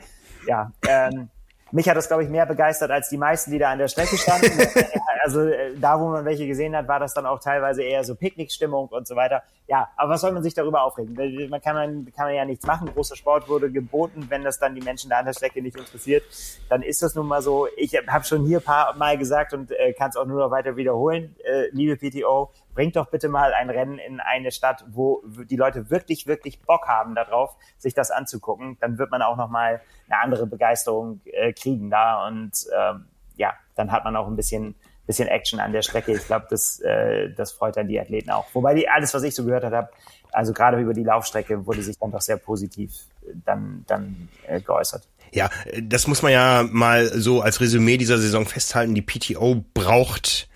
Ja, 0.46 0.70
ähm, 0.86 1.30
mich 1.72 1.88
hat 1.88 1.96
das, 1.96 2.06
glaube 2.06 2.22
ich, 2.22 2.28
mehr 2.28 2.46
begeistert 2.46 2.90
als 2.90 3.08
die 3.08 3.16
meisten, 3.16 3.50
die 3.50 3.58
da 3.58 3.72
an 3.72 3.78
der 3.78 3.88
Strecke 3.88 4.16
standen. 4.16 4.46
also 5.22 5.40
äh, 5.40 5.74
da, 5.78 6.00
wo 6.00 6.08
man 6.08 6.24
welche 6.24 6.46
gesehen 6.46 6.76
hat, 6.76 6.88
war 6.88 6.98
das 6.98 7.14
dann 7.14 7.26
auch 7.26 7.38
teilweise 7.38 7.82
eher 7.82 8.04
so 8.04 8.14
Picknickstimmung 8.14 8.88
und 8.88 9.06
so 9.06 9.14
weiter. 9.14 9.42
Ja, 9.68 9.88
aber 9.96 10.14
was 10.14 10.20
soll 10.20 10.32
man 10.32 10.42
sich 10.42 10.54
darüber 10.54 10.82
aufregen? 10.82 11.14
Man 11.48 11.60
kann, 11.60 11.76
man 11.76 12.12
kann 12.12 12.26
man 12.26 12.34
ja 12.34 12.44
nichts 12.44 12.66
machen. 12.66 12.90
Großer 12.92 13.16
Sport 13.16 13.48
wurde 13.48 13.70
geboten. 13.70 14.26
Wenn 14.28 14.42
das 14.42 14.58
dann 14.58 14.74
die 14.74 14.80
Menschen 14.80 15.10
da 15.10 15.18
an 15.18 15.26
der 15.26 15.32
Strecke 15.32 15.62
nicht 15.62 15.76
interessiert, 15.76 16.24
dann 16.68 16.82
ist 16.82 17.02
das 17.02 17.14
nun 17.14 17.26
mal 17.26 17.40
so. 17.40 17.68
Ich 17.76 17.94
habe 17.94 18.24
schon 18.24 18.44
hier 18.44 18.60
paar 18.60 18.96
Mal 18.96 19.16
gesagt 19.16 19.52
und 19.52 19.70
äh, 19.70 19.92
kann 19.92 20.10
es 20.10 20.16
auch 20.16 20.26
nur 20.26 20.40
noch 20.40 20.50
weiter 20.50 20.76
wiederholen. 20.76 21.36
Äh, 21.44 21.68
liebe 21.70 21.96
PTO, 21.96 22.50
bringt 22.74 22.96
doch 22.96 23.08
bitte 23.08 23.28
mal 23.28 23.54
ein 23.54 23.70
Rennen 23.70 23.98
in 23.98 24.20
eine 24.20 24.50
Stadt, 24.50 24.84
wo 24.88 25.22
die 25.48 25.56
Leute 25.56 25.90
wirklich, 25.90 26.26
wirklich 26.26 26.60
Bock 26.62 26.88
haben 26.88 27.14
darauf, 27.14 27.56
sich 27.78 27.94
das 27.94 28.10
anzugucken. 28.10 28.76
Dann 28.80 28.98
wird 28.98 29.10
man 29.10 29.22
auch 29.22 29.36
noch 29.36 29.48
mal 29.48 29.80
eine 30.08 30.20
andere 30.20 30.46
Begeisterung 30.46 31.20
äh, 31.24 31.52
kriegen 31.52 31.90
da 31.90 32.26
und 32.26 32.52
ähm, 32.76 33.06
ja, 33.36 33.54
dann 33.74 33.92
hat 33.92 34.04
man 34.04 34.16
auch 34.16 34.26
ein 34.26 34.36
bisschen 34.36 34.74
bisschen 35.06 35.28
Action 35.28 35.60
an 35.60 35.72
der 35.72 35.82
Strecke. 35.82 36.12
Ich 36.12 36.26
glaube, 36.26 36.46
das, 36.50 36.80
äh, 36.80 37.30
das 37.30 37.52
freut 37.52 37.76
dann 37.76 37.88
die 37.88 37.98
Athleten 37.98 38.30
auch. 38.30 38.46
Wobei 38.52 38.74
die, 38.74 38.88
alles, 38.88 39.12
was 39.14 39.22
ich 39.22 39.34
so 39.34 39.44
gehört 39.44 39.64
habe, 39.64 39.88
also 40.32 40.52
gerade 40.52 40.78
über 40.78 40.94
die 40.94 41.04
Laufstrecke 41.04 41.66
wurde 41.66 41.82
sich 41.82 41.98
dann 41.98 42.10
doch 42.10 42.20
sehr 42.20 42.36
positiv 42.36 42.92
äh, 43.22 43.32
dann, 43.44 43.84
dann 43.86 44.28
äh, 44.46 44.60
geäußert. 44.60 45.08
Ja, 45.32 45.48
das 45.82 46.06
muss 46.06 46.22
man 46.22 46.32
ja 46.32 46.66
mal 46.70 47.06
so 47.06 47.40
als 47.40 47.60
Resümee 47.60 47.96
dieser 47.96 48.18
Saison 48.18 48.44
festhalten. 48.44 48.94
Die 48.94 49.02
PTO 49.02 49.64
braucht 49.72 50.48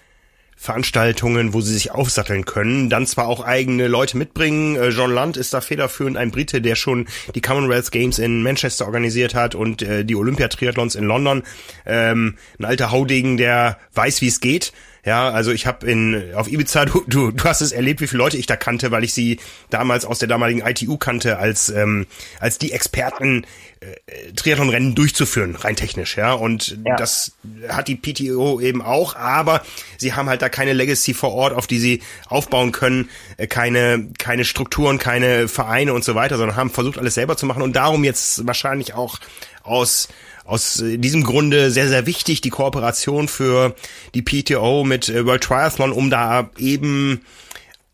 Veranstaltungen, 0.59 1.53
wo 1.53 1.61
sie 1.61 1.75
sich 1.75 1.91
aufsatteln 1.91 2.47
können, 2.47 2.89
dann 2.89 3.07
zwar 3.07 3.29
auch 3.29 3.45
eigene 3.45 3.89
Leute 3.89 4.17
mitbringen. 4.17 4.77
Äh, 4.77 4.89
John 4.89 5.13
Land 5.13 5.37
ist 5.37 5.53
da 5.53 5.61
federführend, 5.61 6.17
ein 6.17 6.31
Brite, 6.31 6.63
der 6.63 6.75
schon 6.77 7.07
die 7.35 7.43
Commonwealth 7.43 7.93
Games 7.93 8.19
in 8.19 8.43
Manchester 8.43 8.87
organisiert 8.87 9.35
hat 9.35 9.55
und 9.55 9.83
äh, 9.83 10.05
die 10.05 10.17
Olympiatriathlons 10.17 10.95
in 10.95 11.05
London. 11.05 11.43
Ähm, 11.85 12.37
ein 12.59 12.65
alter 12.65 12.91
Haudegen, 12.91 13.37
der 13.37 13.79
weiß, 13.93 14.23
wie 14.23 14.29
es 14.29 14.41
geht. 14.41 14.73
Ja, 15.07 15.31
also 15.31 15.53
ich 15.53 15.69
habe 15.69 15.89
in 15.89 16.35
auf 16.35 16.49
Ibiza, 16.51 16.85
du, 16.85 17.05
du, 17.07 17.31
du 17.31 17.45
hast 17.45 17.61
es 17.61 17.71
erlebt, 17.71 18.01
wie 18.01 18.09
viele 18.09 18.19
Leute 18.19 18.39
ich 18.39 18.47
da 18.47 18.57
kannte, 18.57 18.91
weil 18.91 19.05
ich 19.05 19.15
sie 19.15 19.39
damals 19.71 20.05
aus 20.05 20.19
der 20.19 20.27
damaligen 20.27 20.67
ITU 20.67 20.97
kannte, 20.97 21.39
als 21.39 21.69
ähm, 21.69 22.09
als 22.41 22.59
die 22.59 22.73
Experten 22.73 23.47
äh, 23.79 24.33
Triathlonrennen 24.33 24.97
durchzuführen, 24.97 25.55
rein 25.55 25.77
technisch, 25.77 26.17
ja. 26.17 26.33
Und 26.33 26.77
ja. 26.85 26.97
das 26.97 27.37
hat 27.69 27.87
die 27.87 27.95
PTO 27.95 28.61
eben 28.61 28.83
auch, 28.83 29.15
aber 29.15 29.63
sie 29.97 30.15
haben 30.15 30.29
halt 30.29 30.43
da 30.43 30.49
keine 30.49 30.73
Legacy 30.73 31.15
vor 31.15 31.33
Ort, 31.33 31.53
auf 31.55 31.69
die 31.69 31.79
sie 31.79 32.03
aufbauen 32.27 32.73
können, 32.73 33.09
äh, 33.37 33.47
keine 33.47 34.09
keine 34.19 34.45
Strukturen, 34.45 34.99
keine 34.99 35.47
Vereine 35.47 35.93
und 35.93 36.03
so 36.03 36.17
weiter, 36.17 36.37
sondern 36.37 36.57
haben 36.57 36.71
versucht 36.71 36.99
alles 36.99 37.15
selber 37.15 37.37
zu 37.37 37.47
machen 37.47 37.63
und 37.63 37.77
darum 37.77 38.03
jetzt 38.03 38.45
wahrscheinlich 38.45 38.95
auch 38.95 39.21
aus 39.63 40.09
aus 40.47 40.81
äh, 40.81 40.99
diesem 40.99 41.25
Grunde 41.25 41.71
sehr, 41.71 41.89
sehr 41.89 42.07
wichtig, 42.07 42.41
die 42.41 42.51
Kooperation 42.51 43.29
für 43.29 43.75
die 44.15 44.23
PTO 44.23 44.85
mit 44.85 45.09
äh, 45.09 45.25
World 45.27 45.43
Triathlon, 45.43 45.93
um 45.93 46.11
da 46.11 46.51
eben 46.59 47.21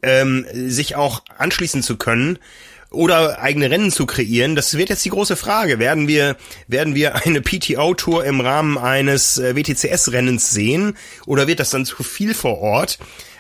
ähm, 0.03 0.47
sich 0.53 0.97
auch 0.97 1.23
anschließen 1.39 1.83
zu 1.83 1.97
können 1.97 2.39
oder 2.91 3.41
eigene 3.41 3.71
Rennen 3.71 3.91
zu 3.91 4.07
kreieren. 4.07 4.55
Das 4.55 4.77
wird 4.77 4.91
jetzt 4.91 5.05
die 5.05 5.11
große 5.11 5.37
Frage. 5.37 5.79
Werden 5.79 6.09
wir, 6.09 6.37
werden 6.69 6.95
wir 6.95 7.15
eine 7.25 7.41
PTO-Tour 7.41 8.25
im 8.25 8.41
Rahmen 8.41 8.79
eines 8.79 9.39
äh, 9.39 9.57
WTCS-Rennens 9.57 10.51
sehen 10.51 10.97
oder 11.27 11.47
wird 11.47 11.61
das 11.61 11.71
dann 11.71 11.85
zu 11.85 12.03
viel 12.03 12.35
vor 12.35 12.59
Ort? 12.59 12.99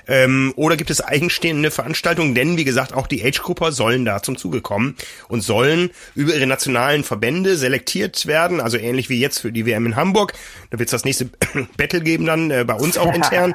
Ähm, 0.09 0.53
oder 0.57 0.76
gibt 0.76 0.90
es 0.90 1.00
eigenstehende 1.00 1.70
Veranstaltungen? 1.70 2.34
Denn 2.34 2.57
wie 2.57 2.64
gesagt, 2.64 2.94
auch 2.94 3.07
die 3.07 3.24
Age-Grupper 3.24 3.72
sollen 3.72 4.05
da 4.05 4.22
zum 4.22 4.36
Zuge 4.36 4.61
kommen 4.61 4.96
und 5.28 5.42
sollen 5.42 5.90
über 6.14 6.34
ihre 6.34 6.46
nationalen 6.46 7.05
Verbände 7.05 7.57
selektiert 7.57 8.26
werden, 8.26 8.61
also 8.61 8.76
ähnlich 8.76 9.09
wie 9.09 9.20
jetzt 9.20 9.38
für 9.38 9.53
die 9.53 9.66
WM 9.66 9.86
in 9.86 9.96
Hamburg. 9.96 10.32
Da 10.70 10.78
wird 10.78 10.88
es 10.88 10.92
das 10.92 11.05
nächste 11.05 11.30
Battle 11.76 12.00
geben 12.00 12.26
dann 12.26 12.50
äh, 12.50 12.64
bei 12.66 12.74
uns 12.74 12.98
auch 12.98 13.14
intern. 13.14 13.55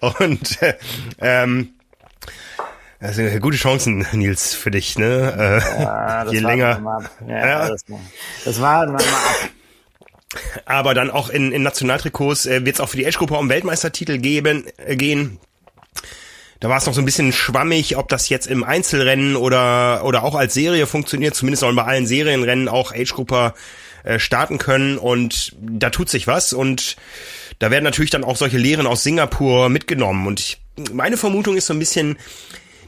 und 0.20 0.62
äh, 0.62 0.74
ähm, 1.20 1.70
das 3.00 3.14
sind 3.14 3.40
gute 3.40 3.56
Chancen, 3.56 4.04
Nils, 4.12 4.54
für 4.54 4.72
dich, 4.72 4.98
ne? 4.98 5.62
Äh, 5.78 5.82
ja, 5.82 6.26
je 6.26 6.40
länger. 6.40 7.02
Ja, 7.28 7.46
ja. 7.46 7.68
Das, 7.68 7.84
das 8.44 8.60
war 8.60 8.86
mal 8.86 8.96
ab. 8.96 9.50
Aber 10.64 10.94
dann 10.94 11.10
auch 11.10 11.30
in, 11.30 11.52
in 11.52 11.62
Nationaltrikots 11.62 12.46
äh, 12.46 12.64
wird 12.64 12.76
es 12.76 12.80
auch 12.80 12.88
für 12.88 12.98
die 12.98 13.06
Age-Gruppe 13.06 13.34
um 13.34 13.48
Weltmeistertitel 13.48 14.18
geben, 14.18 14.64
äh, 14.76 14.96
gehen. 14.96 15.38
Da 16.60 16.68
war 16.68 16.76
es 16.76 16.86
noch 16.86 16.94
so 16.94 17.00
ein 17.00 17.04
bisschen 17.04 17.32
schwammig, 17.32 17.96
ob 17.96 18.08
das 18.08 18.28
jetzt 18.28 18.46
im 18.46 18.64
Einzelrennen 18.64 19.36
oder 19.36 20.04
oder 20.04 20.24
auch 20.24 20.34
als 20.34 20.54
Serie 20.54 20.86
funktioniert. 20.86 21.34
Zumindest 21.34 21.60
sollen 21.60 21.76
bei 21.76 21.84
allen 21.84 22.06
Serienrennen 22.06 22.68
auch 22.68 22.92
Age-Grupper 22.92 23.54
äh, 24.04 24.18
starten 24.18 24.58
können 24.58 24.98
und 24.98 25.56
da 25.60 25.90
tut 25.90 26.08
sich 26.08 26.26
was 26.26 26.52
und 26.52 26.96
da 27.58 27.70
werden 27.70 27.84
natürlich 27.84 28.10
dann 28.10 28.24
auch 28.24 28.36
solche 28.36 28.58
Lehren 28.58 28.86
aus 28.86 29.02
Singapur 29.02 29.68
mitgenommen 29.68 30.26
und 30.26 30.40
ich, 30.40 30.58
meine 30.92 31.16
Vermutung 31.16 31.56
ist 31.56 31.66
so 31.66 31.74
ein 31.74 31.78
bisschen, 31.78 32.16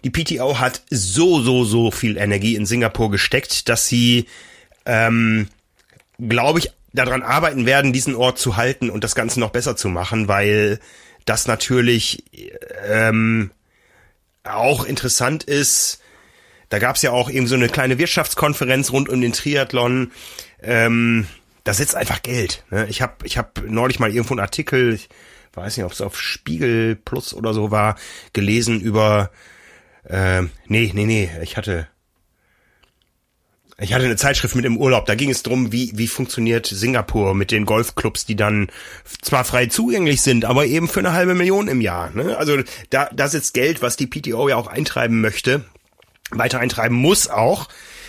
die 0.04 0.10
PTO 0.10 0.60
hat 0.60 0.82
so, 0.88 1.42
so, 1.42 1.64
so 1.64 1.90
viel 1.90 2.16
Energie 2.16 2.54
in 2.54 2.64
Singapur 2.64 3.10
gesteckt, 3.10 3.68
dass 3.68 3.86
sie, 3.86 4.26
ähm, 4.86 5.48
glaube 6.18 6.60
ich, 6.60 6.70
daran 6.92 7.22
arbeiten 7.22 7.66
werden, 7.66 7.92
diesen 7.92 8.14
Ort 8.14 8.38
zu 8.38 8.56
halten 8.56 8.90
und 8.90 9.04
das 9.04 9.14
Ganze 9.14 9.40
noch 9.40 9.50
besser 9.50 9.76
zu 9.76 9.88
machen, 9.88 10.28
weil 10.28 10.80
das 11.24 11.46
natürlich 11.46 12.24
ähm, 12.86 13.50
auch 14.44 14.84
interessant 14.84 15.44
ist. 15.44 16.00
Da 16.68 16.78
gab 16.78 16.96
es 16.96 17.02
ja 17.02 17.10
auch 17.10 17.30
eben 17.30 17.46
so 17.46 17.54
eine 17.54 17.68
kleine 17.68 17.98
Wirtschaftskonferenz 17.98 18.92
rund 18.92 19.08
um 19.08 19.20
den 19.20 19.32
Triathlon. 19.32 20.12
Ähm, 20.62 21.26
da 21.64 21.74
sitzt 21.74 21.94
einfach 21.94 22.22
Geld. 22.22 22.64
Ne? 22.70 22.86
Ich 22.88 23.02
habe 23.02 23.24
ich 23.24 23.38
hab 23.38 23.62
neulich 23.62 23.98
mal 23.98 24.10
irgendwo 24.10 24.34
einen 24.34 24.40
Artikel, 24.40 24.94
ich 24.94 25.08
weiß 25.52 25.76
nicht, 25.76 25.86
ob 25.86 25.92
es 25.92 26.00
auf 26.00 26.20
Spiegel 26.20 26.96
Plus 26.96 27.34
oder 27.34 27.52
so 27.54 27.70
war, 27.70 27.96
gelesen 28.32 28.80
über 28.80 29.30
äh, 30.04 30.42
nee, 30.66 30.90
nee, 30.94 31.06
nee, 31.06 31.30
ich 31.42 31.56
hatte 31.56 31.88
ich 33.80 33.94
hatte 33.94 34.04
eine 34.04 34.16
Zeitschrift 34.16 34.54
mit 34.54 34.64
im 34.64 34.76
Urlaub, 34.76 35.06
da 35.06 35.14
ging 35.14 35.30
es 35.30 35.42
drum, 35.42 35.72
wie, 35.72 35.92
wie 35.94 36.06
funktioniert 36.06 36.66
Singapur 36.66 37.34
mit 37.34 37.50
den 37.50 37.64
Golfclubs, 37.64 38.26
die 38.26 38.36
dann 38.36 38.68
zwar 39.22 39.44
frei 39.44 39.66
zugänglich 39.66 40.20
sind, 40.20 40.44
aber 40.44 40.66
eben 40.66 40.88
für 40.88 41.00
eine 41.00 41.12
halbe 41.12 41.34
Million 41.34 41.66
im 41.66 41.80
Jahr. 41.80 42.10
Ne? 42.14 42.36
Also 42.36 42.58
da, 42.90 43.08
da 43.12 43.28
sitzt 43.28 43.54
Geld, 43.54 43.80
was 43.80 43.96
die 43.96 44.06
PTO 44.06 44.48
ja 44.48 44.56
auch 44.56 44.66
eintreiben 44.66 45.20
möchte, 45.20 45.64
weiter 46.30 46.60
eintreiben 46.60 46.96
muss 46.96 47.28
auch 47.28 47.68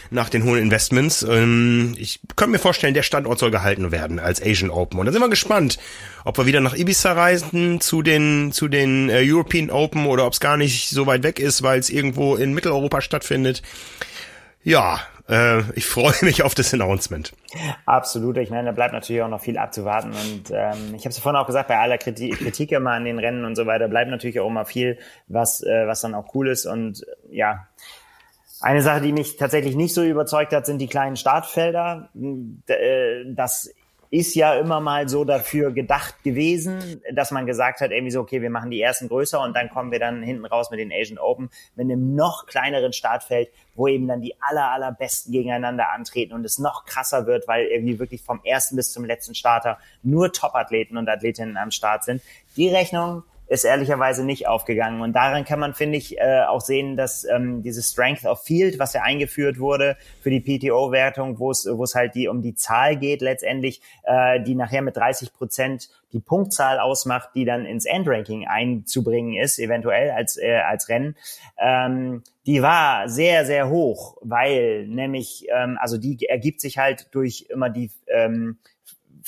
nach 0.09 0.27
den 0.27 0.43
hohen 0.43 0.59
Investments. 0.59 1.23
Ähm, 1.23 1.95
ich 1.97 2.19
könnte 2.35 2.51
mir 2.51 2.59
vorstellen, 2.59 2.93
der 2.93 3.03
Standort 3.03 3.39
soll 3.39 3.49
gehalten 3.49 3.91
werden 3.91 4.19
als 4.19 4.41
Asian 4.41 4.69
Open. 4.69 4.99
Und 4.99 5.05
da 5.05 5.13
sind 5.13 5.21
wir 5.21 5.29
gespannt, 5.29 5.79
ob 6.25 6.37
wir 6.37 6.45
wieder 6.45 6.59
nach 6.59 6.75
Ibiza 6.75 7.13
reisen 7.13 7.79
zu 7.79 8.01
den 8.01 8.51
zu 8.51 8.67
den 8.67 9.09
äh, 9.09 9.21
European 9.23 9.71
Open 9.71 10.05
oder 10.05 10.25
ob 10.25 10.33
es 10.33 10.41
gar 10.41 10.57
nicht 10.57 10.89
so 10.89 11.07
weit 11.07 11.23
weg 11.23 11.39
ist, 11.39 11.63
weil 11.63 11.79
es 11.79 11.89
irgendwo 11.89 12.35
in 12.35 12.53
Mitteleuropa 12.53 12.99
stattfindet. 12.99 13.61
Ja, 14.63 14.99
äh, 15.31 15.63
ich 15.75 15.85
freue 15.85 16.13
mich 16.21 16.43
auf 16.43 16.53
das 16.53 16.73
Announcement. 16.73 17.33
Absolut. 17.85 18.37
Ich 18.37 18.49
meine, 18.49 18.65
da 18.65 18.71
bleibt 18.71 18.93
natürlich 18.93 19.21
auch 19.21 19.29
noch 19.29 19.41
viel 19.41 19.57
abzuwarten. 19.57 20.11
Und 20.11 20.51
ähm, 20.51 20.93
ich 20.95 21.01
habe 21.01 21.09
es 21.09 21.19
vorhin 21.19 21.39
auch 21.39 21.47
gesagt, 21.47 21.69
bei 21.69 21.77
aller 21.77 21.97
Kritik, 21.97 22.37
Kritik 22.37 22.71
immer 22.71 22.91
an 22.91 23.05
den 23.05 23.17
Rennen 23.17 23.45
und 23.45 23.55
so 23.55 23.65
weiter, 23.65 23.87
bleibt 23.87 24.11
natürlich 24.11 24.39
auch 24.39 24.47
immer 24.47 24.65
viel, 24.65 24.99
was, 25.27 25.63
äh, 25.63 25.87
was 25.87 26.01
dann 26.01 26.13
auch 26.13 26.35
cool 26.35 26.49
ist. 26.49 26.65
Und 26.65 27.05
ja, 27.29 27.67
eine 28.59 28.81
Sache, 28.81 29.01
die 29.01 29.13
mich 29.13 29.37
tatsächlich 29.37 29.75
nicht 29.75 29.93
so 29.93 30.03
überzeugt 30.03 30.53
hat, 30.53 30.65
sind 30.65 30.79
die 30.79 30.87
kleinen 30.87 31.15
Startfelder. 31.15 32.09
Äh, 32.67 33.23
das 33.33 33.73
ist 34.13 34.35
ja 34.35 34.55
immer 34.55 34.81
mal 34.81 35.07
so 35.07 35.23
dafür 35.23 35.71
gedacht 35.71 36.21
gewesen, 36.21 37.01
dass 37.13 37.31
man 37.31 37.45
gesagt 37.45 37.79
hat, 37.79 37.91
irgendwie 37.91 38.11
so, 38.11 38.19
okay, 38.19 38.41
wir 38.41 38.49
machen 38.49 38.69
die 38.69 38.81
ersten 38.81 39.07
größer 39.07 39.41
und 39.41 39.55
dann 39.55 39.69
kommen 39.69 39.89
wir 39.89 39.99
dann 39.99 40.21
hinten 40.21 40.45
raus 40.45 40.69
mit 40.69 40.81
den 40.81 40.91
Asian 40.91 41.17
Open 41.17 41.49
mit 41.77 41.85
einem 41.85 42.13
noch 42.13 42.45
kleineren 42.45 42.91
Startfeld, 42.91 43.49
wo 43.73 43.87
eben 43.87 44.09
dann 44.09 44.21
die 44.21 44.35
aller, 44.41 44.69
allerbesten 44.69 45.31
gegeneinander 45.31 45.93
antreten 45.93 46.33
und 46.33 46.43
es 46.43 46.59
noch 46.59 46.83
krasser 46.83 47.25
wird, 47.25 47.47
weil 47.47 47.67
irgendwie 47.67 47.99
wirklich 47.99 48.21
vom 48.21 48.41
ersten 48.43 48.75
bis 48.75 48.91
zum 48.91 49.05
letzten 49.05 49.33
Starter 49.33 49.77
nur 50.03 50.33
Top-Athleten 50.33 50.97
und 50.97 51.07
Athletinnen 51.07 51.55
am 51.55 51.71
Start 51.71 52.03
sind. 52.03 52.21
Die 52.57 52.67
Rechnung 52.67 53.23
ist 53.51 53.65
ehrlicherweise 53.65 54.23
nicht 54.23 54.47
aufgegangen. 54.47 55.01
Und 55.01 55.11
daran 55.11 55.43
kann 55.43 55.59
man, 55.59 55.73
finde 55.73 55.97
ich, 55.97 56.17
äh, 56.17 56.43
auch 56.47 56.61
sehen, 56.61 56.95
dass 56.95 57.25
ähm, 57.25 57.61
dieses 57.61 57.91
Strength 57.91 58.23
of 58.25 58.41
Field, 58.41 58.79
was 58.79 58.93
ja 58.93 59.01
eingeführt 59.01 59.59
wurde 59.59 59.97
für 60.21 60.29
die 60.29 60.39
PTO-Wertung, 60.39 61.37
wo 61.37 61.51
es 61.51 61.67
wo 61.69 61.83
es 61.83 61.93
halt 61.93 62.15
die 62.15 62.29
um 62.29 62.41
die 62.41 62.55
Zahl 62.55 62.95
geht 62.95 63.19
letztendlich, 63.21 63.81
äh, 64.03 64.41
die 64.41 64.55
nachher 64.55 64.81
mit 64.81 64.95
30 64.95 65.33
Prozent 65.33 65.89
die 66.13 66.21
Punktzahl 66.21 66.79
ausmacht, 66.79 67.31
die 67.35 67.43
dann 67.43 67.65
ins 67.65 67.83
Endranking 67.83 68.47
einzubringen 68.47 69.35
ist, 69.35 69.59
eventuell 69.59 70.11
als 70.11 70.37
äh, 70.37 70.61
als 70.65 70.87
Rennen, 70.87 71.17
ähm, 71.57 72.23
die 72.45 72.61
war 72.61 73.09
sehr 73.09 73.45
sehr 73.45 73.69
hoch, 73.69 74.15
weil 74.21 74.87
nämlich 74.87 75.45
ähm, 75.53 75.77
also 75.81 75.97
die 75.97 76.25
ergibt 76.25 76.61
sich 76.61 76.77
halt 76.77 77.13
durch 77.13 77.47
immer 77.49 77.69
die 77.69 77.91
ähm, 78.07 78.59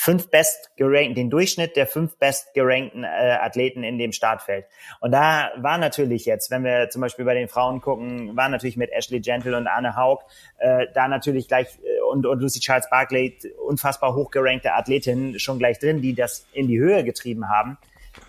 fünf 0.03 0.29
best 0.29 0.75
gerankten, 0.75 1.15
den 1.15 1.29
Durchschnitt 1.29 1.77
der 1.77 1.87
fünf 1.87 2.17
best 2.17 2.53
gerankten 2.53 3.05
äh, 3.05 3.07
Athleten 3.07 3.85
in 3.85 3.97
dem 3.97 4.11
Startfeld. 4.11 4.65
Und 4.99 5.11
da 5.11 5.51
war 5.55 5.77
natürlich 5.77 6.25
jetzt, 6.25 6.51
wenn 6.51 6.65
wir 6.65 6.89
zum 6.89 7.01
Beispiel 7.01 7.23
bei 7.23 7.35
den 7.35 7.47
Frauen 7.47 7.79
gucken, 7.79 8.35
war 8.35 8.49
natürlich 8.49 8.75
mit 8.75 8.91
Ashley 8.91 9.21
Gentle 9.21 9.55
und 9.55 9.67
Anne 9.67 9.95
Haug 9.95 10.25
äh, 10.57 10.87
da 10.93 11.07
natürlich 11.07 11.47
gleich 11.47 11.67
äh, 11.85 12.01
und, 12.11 12.25
und 12.25 12.41
Lucy 12.41 12.59
Charles 12.59 12.89
Barclay 12.89 13.37
unfassbar 13.65 14.13
hochgerankte 14.13 14.73
Athletinnen 14.73 15.39
schon 15.39 15.57
gleich 15.57 15.79
drin, 15.79 16.01
die 16.01 16.13
das 16.13 16.45
in 16.51 16.67
die 16.67 16.79
Höhe 16.79 17.05
getrieben 17.05 17.47
haben. 17.47 17.77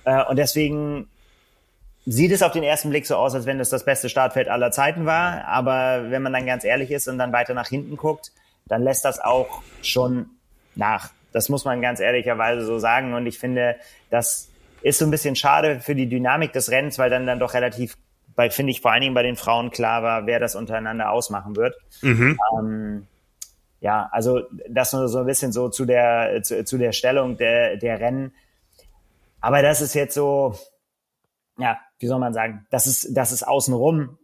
Äh, 0.04 0.22
und 0.26 0.36
deswegen 0.36 1.08
sieht 2.06 2.30
es 2.30 2.44
auf 2.44 2.52
den 2.52 2.62
ersten 2.62 2.90
Blick 2.90 3.04
so 3.04 3.16
aus, 3.16 3.34
als 3.34 3.46
wenn 3.46 3.58
es 3.58 3.70
das 3.70 3.84
beste 3.84 4.08
Startfeld 4.08 4.46
aller 4.48 4.70
Zeiten 4.70 5.06
war. 5.06 5.44
Aber 5.46 6.08
wenn 6.08 6.22
man 6.22 6.32
dann 6.32 6.46
ganz 6.46 6.62
ehrlich 6.62 6.92
ist 6.92 7.08
und 7.08 7.18
dann 7.18 7.32
weiter 7.32 7.52
nach 7.52 7.66
hinten 7.66 7.96
guckt, 7.96 8.30
dann 8.66 8.84
lässt 8.84 9.04
das 9.04 9.18
auch 9.18 9.62
schon 9.82 10.26
nach. 10.76 11.10
Das 11.34 11.48
muss 11.48 11.64
man 11.64 11.82
ganz 11.82 11.98
ehrlicherweise 11.98 12.64
so 12.64 12.78
sagen. 12.78 13.12
Und 13.12 13.26
ich 13.26 13.38
finde, 13.38 13.76
das 14.08 14.48
ist 14.82 15.00
so 15.00 15.04
ein 15.04 15.10
bisschen 15.10 15.34
schade 15.34 15.80
für 15.80 15.96
die 15.96 16.08
Dynamik 16.08 16.52
des 16.52 16.70
Rennens, 16.70 16.98
weil 16.98 17.10
dann 17.10 17.26
dann 17.26 17.40
doch 17.40 17.54
relativ, 17.54 17.96
bei, 18.36 18.50
finde 18.50 18.70
ich 18.70 18.80
vor 18.80 18.92
allen 18.92 19.00
Dingen 19.00 19.14
bei 19.14 19.24
den 19.24 19.36
Frauen 19.36 19.70
klar 19.70 20.04
war, 20.04 20.26
wer 20.26 20.38
das 20.38 20.54
untereinander 20.54 21.10
ausmachen 21.10 21.56
wird. 21.56 21.74
Mhm. 22.02 22.38
Ähm, 22.56 23.06
ja, 23.80 24.08
also 24.12 24.42
das 24.68 24.92
nur 24.92 25.08
so 25.08 25.18
ein 25.18 25.26
bisschen 25.26 25.50
so 25.50 25.68
zu 25.68 25.84
der 25.84 26.40
zu, 26.42 26.64
zu 26.64 26.78
der 26.78 26.92
Stellung 26.92 27.36
der, 27.36 27.78
der 27.78 27.98
Rennen. 27.98 28.32
Aber 29.40 29.60
das 29.60 29.82
ist 29.82 29.94
jetzt 29.94 30.14
so, 30.14 30.54
ja, 31.58 31.78
wie 31.98 32.06
soll 32.06 32.20
man 32.20 32.32
sagen, 32.32 32.64
das 32.70 32.86
ist 32.86 33.14
das 33.14 33.32
ist 33.32 33.42
außenrum 33.42 34.18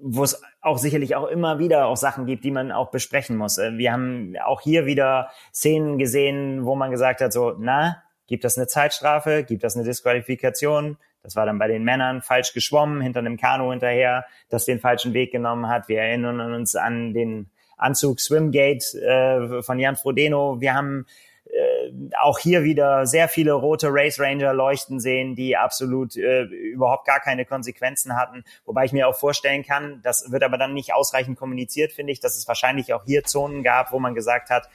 wo 0.00 0.24
es 0.24 0.42
auch 0.60 0.78
sicherlich 0.78 1.14
auch 1.14 1.26
immer 1.28 1.58
wieder 1.58 1.86
auch 1.86 1.96
Sachen 1.96 2.26
gibt, 2.26 2.44
die 2.44 2.50
man 2.50 2.72
auch 2.72 2.90
besprechen 2.90 3.36
muss. 3.36 3.58
Äh, 3.58 3.76
wir 3.78 3.92
haben 3.92 4.34
auch 4.44 4.60
hier 4.60 4.86
wieder 4.86 5.30
Szenen 5.52 5.98
gesehen, 5.98 6.64
wo 6.64 6.74
man 6.74 6.90
gesagt 6.90 7.20
hat, 7.20 7.32
so, 7.32 7.54
na, 7.58 8.02
gibt 8.26 8.44
das 8.44 8.56
eine 8.56 8.66
Zeitstrafe, 8.66 9.44
gibt 9.44 9.64
das 9.64 9.76
eine 9.76 9.84
Disqualifikation? 9.84 10.96
Das 11.22 11.36
war 11.36 11.46
dann 11.46 11.58
bei 11.58 11.68
den 11.68 11.84
Männern 11.84 12.20
falsch 12.20 12.52
geschwommen, 12.52 13.00
hinter 13.00 13.20
einem 13.20 13.38
Kanu 13.38 13.70
hinterher, 13.70 14.26
das 14.50 14.66
den 14.66 14.78
falschen 14.78 15.14
Weg 15.14 15.32
genommen 15.32 15.68
hat. 15.68 15.88
Wir 15.88 16.00
erinnern 16.00 16.52
uns 16.52 16.76
an 16.76 17.14
den 17.14 17.50
Anzug 17.76 18.20
Swimgate 18.20 18.94
äh, 18.94 19.62
von 19.62 19.78
Jan 19.78 19.96
Frodeno. 19.96 20.60
Wir 20.60 20.74
haben 20.74 21.06
auch 22.20 22.38
hier 22.38 22.64
wieder 22.64 23.06
sehr 23.06 23.28
viele 23.28 23.52
rote 23.52 23.88
Race 23.90 24.20
Ranger 24.20 24.52
leuchten 24.52 25.00
sehen, 25.00 25.34
die 25.34 25.56
absolut 25.56 26.16
äh, 26.16 26.42
überhaupt 26.42 27.06
gar 27.06 27.20
keine 27.20 27.44
Konsequenzen 27.44 28.16
hatten. 28.16 28.44
Wobei 28.64 28.84
ich 28.84 28.92
mir 28.92 29.08
auch 29.08 29.16
vorstellen 29.16 29.64
kann, 29.64 30.00
das 30.02 30.30
wird 30.30 30.42
aber 30.42 30.58
dann 30.58 30.74
nicht 30.74 30.94
ausreichend 30.94 31.38
kommuniziert, 31.38 31.92
finde 31.92 32.12
ich, 32.12 32.20
dass 32.20 32.36
es 32.36 32.48
wahrscheinlich 32.48 32.92
auch 32.94 33.04
hier 33.04 33.24
Zonen 33.24 33.62
gab, 33.62 33.92
wo 33.92 33.98
man 33.98 34.14
gesagt 34.14 34.50
hat, 34.50 34.68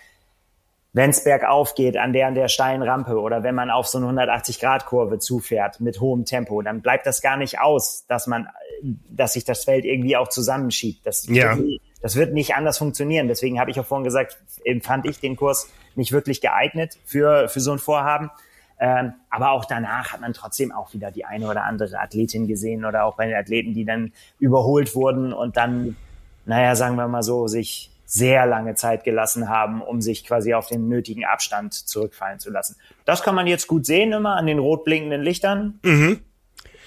wenn 0.92 1.12
es 1.12 1.24
bergauf 1.24 1.76
geht 1.76 1.98
an 1.98 2.14
der 2.14 2.28
an 2.28 2.34
der 2.36 2.48
steilen 2.48 2.82
Rampe 2.82 3.20
oder 3.20 3.44
wenn 3.44 3.54
man 3.54 3.70
auf 3.70 3.88
so 3.88 4.00
eine 4.00 4.08
180-Grad-Kurve 4.08 5.20
zufährt 5.20 5.80
mit 5.80 6.00
hohem 6.00 6.26
Tempo, 6.26 6.62
dann 6.62 6.82
bleibt 6.82 7.06
das 7.06 7.22
gar 7.22 7.38
nicht 7.38 7.60
aus, 7.60 8.06
dass 8.08 8.26
man, 8.26 8.48
dass 8.82 9.34
sich 9.34 9.46
das 9.46 9.66
Feld 9.66 9.86
irgendwie 9.86 10.18
auch 10.18 10.30
zusammenschiebt. 10.30 11.06
Das, 11.06 11.28
ja. 11.28 11.58
das 12.02 12.16
wird 12.16 12.34
nicht 12.34 12.56
anders 12.56 12.80
funktionieren. 12.80 13.28
Deswegen 13.28 13.60
habe 13.60 13.70
ich 13.70 13.80
auch 13.80 13.86
vorhin 13.86 14.04
gesagt, 14.04 14.40
fand 14.82 15.06
ich 15.06 15.20
den 15.20 15.36
Kurs 15.36 15.70
nicht 16.00 16.12
wirklich 16.12 16.42
geeignet 16.42 16.98
für, 17.06 17.48
für 17.50 17.60
so 17.60 17.72
ein 17.72 17.78
Vorhaben. 17.78 18.32
Ähm, 18.80 19.14
aber 19.30 19.52
auch 19.52 19.66
danach 19.66 20.14
hat 20.14 20.22
man 20.22 20.34
trotzdem 20.34 20.72
auch 20.72 20.94
wieder 20.94 21.12
die 21.12 21.26
eine 21.26 21.48
oder 21.48 21.66
andere 21.66 22.00
Athletin 22.00 22.48
gesehen 22.48 22.86
oder 22.86 23.04
auch 23.04 23.18
bei 23.18 23.28
den 23.28 23.36
Athleten, 23.36 23.74
die 23.74 23.86
dann 23.86 24.14
überholt 24.40 24.96
wurden 24.96 25.34
und 25.34 25.58
dann, 25.58 25.98
naja, 26.46 26.76
sagen 26.76 26.96
wir 26.96 27.08
mal 27.08 27.22
so, 27.22 27.48
sich 27.48 27.92
sehr 28.06 28.48
lange 28.48 28.74
Zeit 28.74 29.04
gelassen 29.04 29.50
haben, 29.50 29.82
um 29.82 30.02
sich 30.02 30.26
quasi 30.26 30.56
auf 30.56 30.68
den 30.68 30.88
nötigen 30.88 31.26
Abstand 31.26 31.74
zurückfallen 31.74 32.40
zu 32.40 32.50
lassen. 32.50 32.76
Das 33.06 33.22
kann 33.22 33.36
man 33.36 33.46
jetzt 33.46 33.68
gut 33.68 33.86
sehen 33.86 34.14
immer 34.14 34.36
an 34.36 34.48
den 34.48 34.58
rot 34.58 34.84
blinkenden 34.84 35.22
Lichtern. 35.22 35.80
Mhm. 35.84 36.22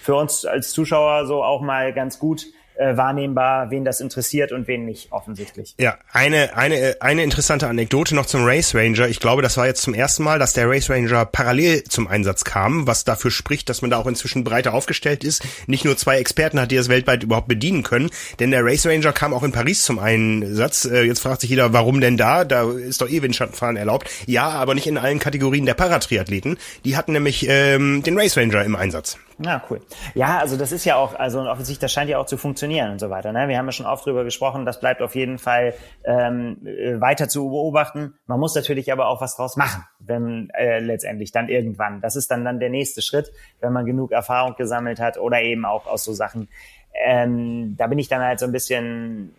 Für 0.00 0.16
uns 0.16 0.44
als 0.44 0.72
Zuschauer 0.72 1.26
so 1.26 1.44
auch 1.44 1.60
mal 1.60 1.92
ganz 1.92 2.18
gut, 2.18 2.46
äh, 2.76 2.96
wahrnehmbar, 2.96 3.70
wen 3.70 3.84
das 3.84 4.00
interessiert 4.00 4.52
und 4.52 4.66
wen 4.68 4.84
nicht, 4.84 5.12
offensichtlich. 5.12 5.74
Ja, 5.78 5.98
eine, 6.12 6.56
eine, 6.56 6.96
eine 7.00 7.22
interessante 7.22 7.68
Anekdote 7.68 8.14
noch 8.14 8.26
zum 8.26 8.44
Race 8.44 8.74
Ranger. 8.74 9.08
Ich 9.08 9.20
glaube, 9.20 9.42
das 9.42 9.56
war 9.56 9.66
jetzt 9.66 9.82
zum 9.82 9.94
ersten 9.94 10.22
Mal, 10.22 10.38
dass 10.38 10.52
der 10.52 10.68
Race 10.68 10.90
Ranger 10.90 11.24
parallel 11.24 11.84
zum 11.84 12.08
Einsatz 12.08 12.44
kam, 12.44 12.86
was 12.86 13.04
dafür 13.04 13.30
spricht, 13.30 13.68
dass 13.68 13.82
man 13.82 13.90
da 13.90 13.98
auch 13.98 14.06
inzwischen 14.06 14.44
breiter 14.44 14.74
aufgestellt 14.74 15.24
ist. 15.24 15.44
Nicht 15.66 15.84
nur 15.84 15.96
zwei 15.96 16.18
Experten 16.18 16.60
hat, 16.60 16.70
die 16.70 16.76
das 16.76 16.88
weltweit 16.88 17.22
überhaupt 17.22 17.48
bedienen 17.48 17.82
können, 17.82 18.10
denn 18.40 18.50
der 18.50 18.64
Race 18.64 18.86
Ranger 18.86 19.12
kam 19.12 19.34
auch 19.34 19.42
in 19.42 19.52
Paris 19.52 19.84
zum 19.84 19.98
Einsatz. 19.98 20.84
Äh, 20.84 21.02
jetzt 21.02 21.20
fragt 21.20 21.42
sich 21.42 21.50
jeder, 21.50 21.72
warum 21.72 22.00
denn 22.00 22.16
da? 22.16 22.44
Da 22.44 22.70
ist 22.70 23.00
doch 23.00 23.08
eh 23.08 23.22
Windschattenfahren 23.22 23.76
erlaubt. 23.76 24.10
Ja, 24.26 24.48
aber 24.48 24.74
nicht 24.74 24.86
in 24.86 24.98
allen 24.98 25.18
Kategorien 25.18 25.66
der 25.66 25.74
Paratriathleten. 25.74 26.58
Die 26.84 26.96
hatten 26.96 27.12
nämlich 27.12 27.46
ähm, 27.48 28.02
den 28.02 28.18
Race 28.18 28.36
Ranger 28.36 28.64
im 28.64 28.76
Einsatz. 28.76 29.18
Ja, 29.44 29.62
cool. 29.70 29.80
Ja, 30.14 30.38
also 30.38 30.56
das 30.56 30.70
ist 30.72 30.84
ja 30.84 30.96
auch, 30.96 31.14
also 31.14 31.40
offensichtlich, 31.40 31.80
das 31.80 31.92
scheint 31.92 32.08
ja 32.08 32.18
auch 32.18 32.26
zu 32.26 32.36
funktionieren 32.36 32.92
und 32.92 33.00
so 33.00 33.10
weiter. 33.10 33.32
Ne? 33.32 33.48
Wir 33.48 33.58
haben 33.58 33.66
ja 33.66 33.72
schon 33.72 33.86
oft 33.86 34.06
drüber 34.06 34.24
gesprochen, 34.24 34.64
das 34.64 34.78
bleibt 34.78 35.02
auf 35.02 35.14
jeden 35.14 35.38
Fall 35.38 35.74
ähm, 36.04 36.64
äh, 36.64 37.00
weiter 37.00 37.28
zu 37.28 37.48
beobachten. 37.48 38.14
Man 38.26 38.38
muss 38.38 38.54
natürlich 38.54 38.92
aber 38.92 39.08
auch 39.08 39.20
was 39.20 39.36
draus 39.36 39.56
machen, 39.56 39.84
wenn 39.98 40.50
äh, 40.50 40.78
letztendlich 40.78 41.32
dann 41.32 41.48
irgendwann. 41.48 42.00
Das 42.00 42.14
ist 42.14 42.30
dann 42.30 42.44
dann 42.44 42.60
der 42.60 42.70
nächste 42.70 43.02
Schritt, 43.02 43.32
wenn 43.60 43.72
man 43.72 43.84
genug 43.84 44.12
Erfahrung 44.12 44.54
gesammelt 44.56 45.00
hat 45.00 45.18
oder 45.18 45.40
eben 45.42 45.64
auch 45.64 45.86
aus 45.86 46.04
so 46.04 46.12
Sachen. 46.12 46.48
Ähm, 46.94 47.74
da 47.76 47.86
bin 47.86 47.98
ich 47.98 48.08
dann 48.08 48.22
halt 48.22 48.38
so 48.38 48.46
ein 48.46 48.52
bisschen 48.52 49.34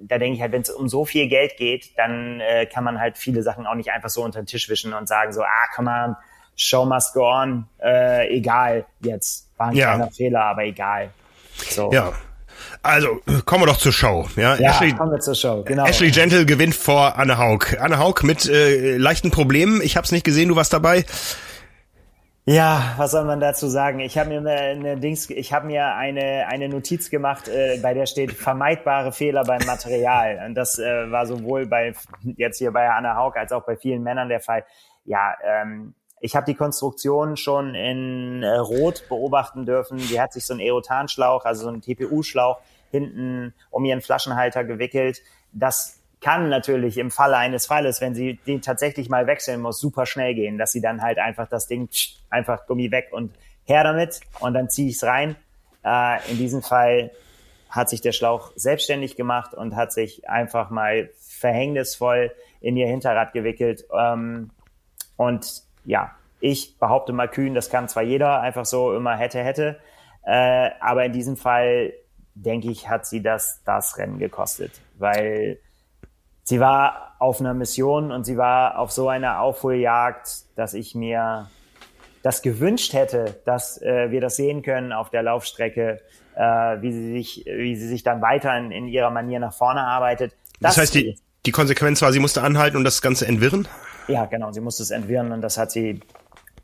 da 0.00 0.18
denke 0.18 0.36
ich 0.36 0.42
halt, 0.42 0.52
wenn 0.52 0.62
es 0.62 0.70
um 0.70 0.88
so 0.88 1.04
viel 1.04 1.28
Geld 1.28 1.56
geht, 1.56 1.98
dann 1.98 2.40
äh, 2.40 2.66
kann 2.66 2.84
man 2.84 3.00
halt 3.00 3.18
viele 3.18 3.42
Sachen 3.42 3.66
auch 3.66 3.74
nicht 3.74 3.90
einfach 3.90 4.10
so 4.10 4.22
unter 4.22 4.40
den 4.40 4.46
Tisch 4.46 4.68
wischen 4.68 4.92
und 4.92 5.08
sagen 5.08 5.32
so, 5.32 5.42
ah, 5.42 5.66
komm 5.74 5.86
mal, 5.86 6.16
Show 6.58 6.84
must 6.84 7.14
go 7.14 7.24
on, 7.24 7.66
äh, 7.80 8.36
egal 8.36 8.84
jetzt. 9.00 9.48
War 9.56 9.68
ein 9.68 9.76
ja. 9.76 9.94
kleiner 9.94 10.10
Fehler, 10.10 10.44
aber 10.44 10.64
egal. 10.64 11.10
So. 11.70 11.90
Ja. 11.92 12.12
Also, 12.82 13.20
kommen 13.44 13.62
wir 13.62 13.66
doch 13.66 13.76
zur 13.76 13.92
Show. 13.92 14.26
Ja, 14.34 14.56
ja 14.56 14.70
Ashley, 14.70 14.92
kommen 14.92 15.12
wir 15.12 15.20
zur 15.20 15.36
Show, 15.36 15.62
genau. 15.62 15.86
Ashley 15.86 16.10
Gentle 16.10 16.44
gewinnt 16.46 16.74
vor 16.74 17.16
Anne 17.16 17.38
Haug. 17.38 17.76
Anne 17.80 17.98
Haug 17.98 18.24
mit 18.24 18.48
äh, 18.48 18.96
leichten 18.96 19.30
Problemen. 19.30 19.80
Ich 19.82 19.96
habe 19.96 20.04
es 20.04 20.12
nicht 20.12 20.24
gesehen, 20.24 20.48
du 20.48 20.56
warst 20.56 20.72
dabei. 20.72 21.04
Ja, 22.44 22.94
was 22.96 23.12
soll 23.12 23.24
man 23.24 23.40
dazu 23.40 23.68
sagen? 23.68 24.00
Ich 24.00 24.18
habe 24.18 24.30
mir 24.30 24.38
eine 24.40 24.96
Dings, 24.98 25.28
ich 25.30 25.52
habe 25.52 25.66
mir 25.66 25.94
eine 25.94 26.46
eine 26.48 26.68
Notiz 26.68 27.10
gemacht, 27.10 27.46
äh, 27.46 27.78
bei 27.82 27.94
der 27.94 28.06
steht 28.06 28.32
vermeidbare 28.32 29.12
Fehler 29.12 29.44
beim 29.44 29.64
Material. 29.66 30.42
Und 30.46 30.54
das 30.54 30.78
äh, 30.78 31.10
war 31.10 31.26
sowohl 31.26 31.66
bei 31.66 31.92
jetzt 32.36 32.58
hier 32.58 32.72
bei 32.72 32.88
Anne 32.88 33.14
Haug 33.14 33.36
als 33.36 33.52
auch 33.52 33.64
bei 33.64 33.76
vielen 33.76 34.02
Männern 34.02 34.28
der 34.28 34.40
Fall. 34.40 34.64
Ja, 35.04 35.34
ähm, 35.44 35.94
ich 36.20 36.36
habe 36.36 36.46
die 36.46 36.54
Konstruktion 36.54 37.36
schon 37.36 37.74
in 37.74 38.42
äh, 38.42 38.56
Rot 38.56 39.08
beobachten 39.08 39.66
dürfen. 39.66 39.98
Die 39.98 40.20
hat 40.20 40.32
sich 40.32 40.44
so 40.44 40.54
ein 40.54 40.60
Aerotanschlauch, 40.60 41.44
also 41.44 41.64
so 41.64 41.70
ein 41.70 41.80
TPU-Schlauch 41.80 42.60
hinten 42.90 43.54
um 43.70 43.84
ihren 43.84 44.00
Flaschenhalter 44.00 44.64
gewickelt. 44.64 45.22
Das 45.52 46.00
kann 46.20 46.48
natürlich 46.48 46.98
im 46.98 47.10
Falle 47.10 47.36
eines 47.36 47.66
Falles, 47.66 48.00
wenn 48.00 48.14
sie 48.14 48.38
den 48.46 48.60
tatsächlich 48.60 49.08
mal 49.08 49.26
wechseln 49.26 49.60
muss, 49.60 49.78
super 49.78 50.06
schnell 50.06 50.34
gehen, 50.34 50.58
dass 50.58 50.72
sie 50.72 50.80
dann 50.80 51.02
halt 51.02 51.18
einfach 51.18 51.48
das 51.48 51.68
Ding 51.68 51.88
einfach 52.28 52.66
Gummi 52.66 52.90
weg 52.90 53.08
und 53.12 53.32
her 53.64 53.84
damit 53.84 54.20
und 54.40 54.54
dann 54.54 54.68
ziehe 54.68 54.88
ich 54.88 54.96
es 54.96 55.04
rein. 55.04 55.36
Äh, 55.84 56.30
in 56.30 56.38
diesem 56.38 56.62
Fall 56.62 57.12
hat 57.70 57.88
sich 57.88 58.00
der 58.00 58.12
Schlauch 58.12 58.50
selbstständig 58.56 59.14
gemacht 59.14 59.54
und 59.54 59.76
hat 59.76 59.92
sich 59.92 60.28
einfach 60.28 60.70
mal 60.70 61.10
verhängnisvoll 61.20 62.32
in 62.60 62.76
ihr 62.76 62.88
Hinterrad 62.88 63.32
gewickelt. 63.32 63.84
Ähm, 63.96 64.50
und 65.16 65.67
ja, 65.88 66.12
ich 66.38 66.78
behaupte 66.78 67.12
mal 67.12 67.28
kühn, 67.28 67.54
das 67.54 67.70
kann 67.70 67.88
zwar 67.88 68.02
jeder 68.02 68.40
einfach 68.40 68.66
so 68.66 68.94
immer 68.94 69.16
hätte, 69.16 69.42
hätte, 69.42 69.80
äh, 70.22 70.70
aber 70.80 71.04
in 71.06 71.12
diesem 71.12 71.36
Fall 71.36 71.94
denke 72.34 72.70
ich, 72.70 72.88
hat 72.88 73.06
sie 73.06 73.22
das, 73.22 73.62
das 73.64 73.96
Rennen 73.96 74.18
gekostet, 74.18 74.72
weil 74.98 75.58
sie 76.44 76.60
war 76.60 77.16
auf 77.18 77.40
einer 77.40 77.54
Mission 77.54 78.12
und 78.12 78.24
sie 78.24 78.36
war 78.36 78.78
auf 78.78 78.92
so 78.92 79.08
einer 79.08 79.40
Aufholjagd, 79.40 80.28
dass 80.56 80.74
ich 80.74 80.94
mir 80.94 81.48
das 82.22 82.42
gewünscht 82.42 82.92
hätte, 82.92 83.40
dass 83.46 83.80
äh, 83.80 84.10
wir 84.10 84.20
das 84.20 84.36
sehen 84.36 84.62
können 84.62 84.92
auf 84.92 85.08
der 85.08 85.22
Laufstrecke, 85.22 86.00
äh, 86.36 86.40
wie 86.42 86.92
sie 86.92 87.12
sich, 87.12 87.44
wie 87.46 87.74
sie 87.76 87.88
sich 87.88 88.02
dann 88.02 88.20
weiter 88.20 88.56
in, 88.58 88.70
in 88.70 88.88
ihrer 88.88 89.10
Manier 89.10 89.40
nach 89.40 89.54
vorne 89.54 89.80
arbeitet. 89.80 90.36
Das, 90.60 90.74
das 90.74 90.82
heißt, 90.82 90.94
die, 90.96 91.18
die 91.46 91.52
Konsequenz 91.52 92.02
war, 92.02 92.12
sie 92.12 92.20
musste 92.20 92.42
anhalten 92.42 92.76
und 92.76 92.84
das 92.84 93.00
Ganze 93.00 93.26
entwirren? 93.26 93.66
Ja, 94.08 94.24
genau. 94.26 94.52
Sie 94.52 94.60
musste 94.60 94.82
es 94.82 94.90
entwirren 94.90 95.32
und 95.32 95.40
das 95.40 95.58
hat 95.58 95.70
sie, 95.70 96.00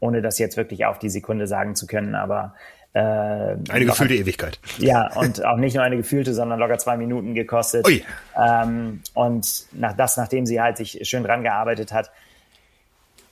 ohne 0.00 0.22
das 0.22 0.38
jetzt 0.38 0.56
wirklich 0.56 0.86
auf 0.86 0.98
die 0.98 1.10
Sekunde 1.10 1.46
sagen 1.46 1.76
zu 1.76 1.86
können, 1.86 2.14
aber 2.14 2.54
äh, 2.94 3.00
eine 3.00 3.84
gefühlte 3.86 4.14
Ewigkeit. 4.14 4.60
Ja, 4.78 5.12
und 5.16 5.44
auch 5.44 5.56
nicht 5.56 5.74
nur 5.74 5.82
eine 5.82 5.96
gefühlte, 5.96 6.32
sondern 6.32 6.60
locker 6.60 6.78
zwei 6.78 6.96
Minuten 6.96 7.34
gekostet. 7.34 7.86
Ui. 7.86 8.04
Ähm, 8.36 9.00
und 9.14 9.66
nach 9.72 9.96
das, 9.96 10.16
nachdem 10.16 10.46
sie 10.46 10.60
halt 10.60 10.76
sich 10.76 11.00
schön 11.02 11.24
dran 11.24 11.42
gearbeitet 11.42 11.92
hat. 11.92 12.10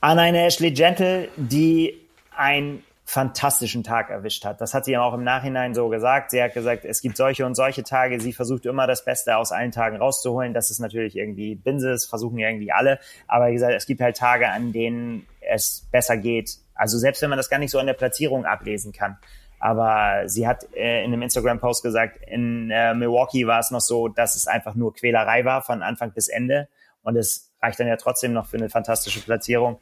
An 0.01 0.19
eine 0.19 0.45
Ashley 0.45 0.71
Gentle, 0.71 1.29
die 1.37 1.97
ein 2.35 2.83
fantastischen 3.05 3.83
Tag 3.83 4.09
erwischt 4.09 4.45
hat. 4.45 4.61
Das 4.61 4.73
hat 4.73 4.85
sie 4.85 4.97
auch 4.97 5.13
im 5.13 5.23
Nachhinein 5.23 5.73
so 5.73 5.89
gesagt. 5.89 6.31
Sie 6.31 6.41
hat 6.41 6.53
gesagt, 6.53 6.85
es 6.85 7.01
gibt 7.01 7.17
solche 7.17 7.45
und 7.45 7.55
solche 7.55 7.83
Tage. 7.83 8.19
Sie 8.19 8.31
versucht 8.31 8.65
immer 8.65 8.87
das 8.87 9.03
Beste 9.03 9.35
aus 9.35 9.51
allen 9.51 9.71
Tagen 9.71 9.97
rauszuholen. 9.97 10.53
Das 10.53 10.69
ist 10.69 10.79
natürlich 10.79 11.17
irgendwie 11.17 11.55
Binses, 11.55 12.05
versuchen 12.05 12.37
irgendwie 12.37 12.71
alle. 12.71 12.99
Aber 13.27 13.49
wie 13.49 13.53
gesagt, 13.53 13.73
es 13.73 13.85
gibt 13.85 13.99
halt 13.99 14.15
Tage, 14.15 14.49
an 14.49 14.71
denen 14.71 15.27
es 15.41 15.87
besser 15.91 16.15
geht. 16.15 16.57
Also 16.75 16.97
selbst 16.97 17.21
wenn 17.21 17.29
man 17.29 17.37
das 17.37 17.49
gar 17.49 17.59
nicht 17.59 17.71
so 17.71 17.79
an 17.79 17.87
der 17.87 17.93
Platzierung 17.93 18.45
ablesen 18.45 18.93
kann. 18.93 19.17
Aber 19.59 20.27
sie 20.27 20.47
hat 20.47 20.65
äh, 20.75 21.03
in 21.03 21.13
einem 21.13 21.21
Instagram-Post 21.21 21.83
gesagt, 21.83 22.19
in 22.27 22.69
äh, 22.71 22.93
Milwaukee 22.93 23.47
war 23.47 23.59
es 23.59 23.71
noch 23.71 23.81
so, 23.81 24.07
dass 24.07 24.35
es 24.35 24.47
einfach 24.47 24.75
nur 24.75 24.93
Quälerei 24.93 25.45
war 25.45 25.61
von 25.61 25.81
Anfang 25.81 26.11
bis 26.11 26.27
Ende. 26.27 26.67
Und 27.01 27.17
es 27.17 27.51
reicht 27.61 27.79
dann 27.79 27.87
ja 27.87 27.97
trotzdem 27.97 28.33
noch 28.33 28.45
für 28.47 28.57
eine 28.57 28.69
fantastische 28.69 29.21
Platzierung. 29.21 29.79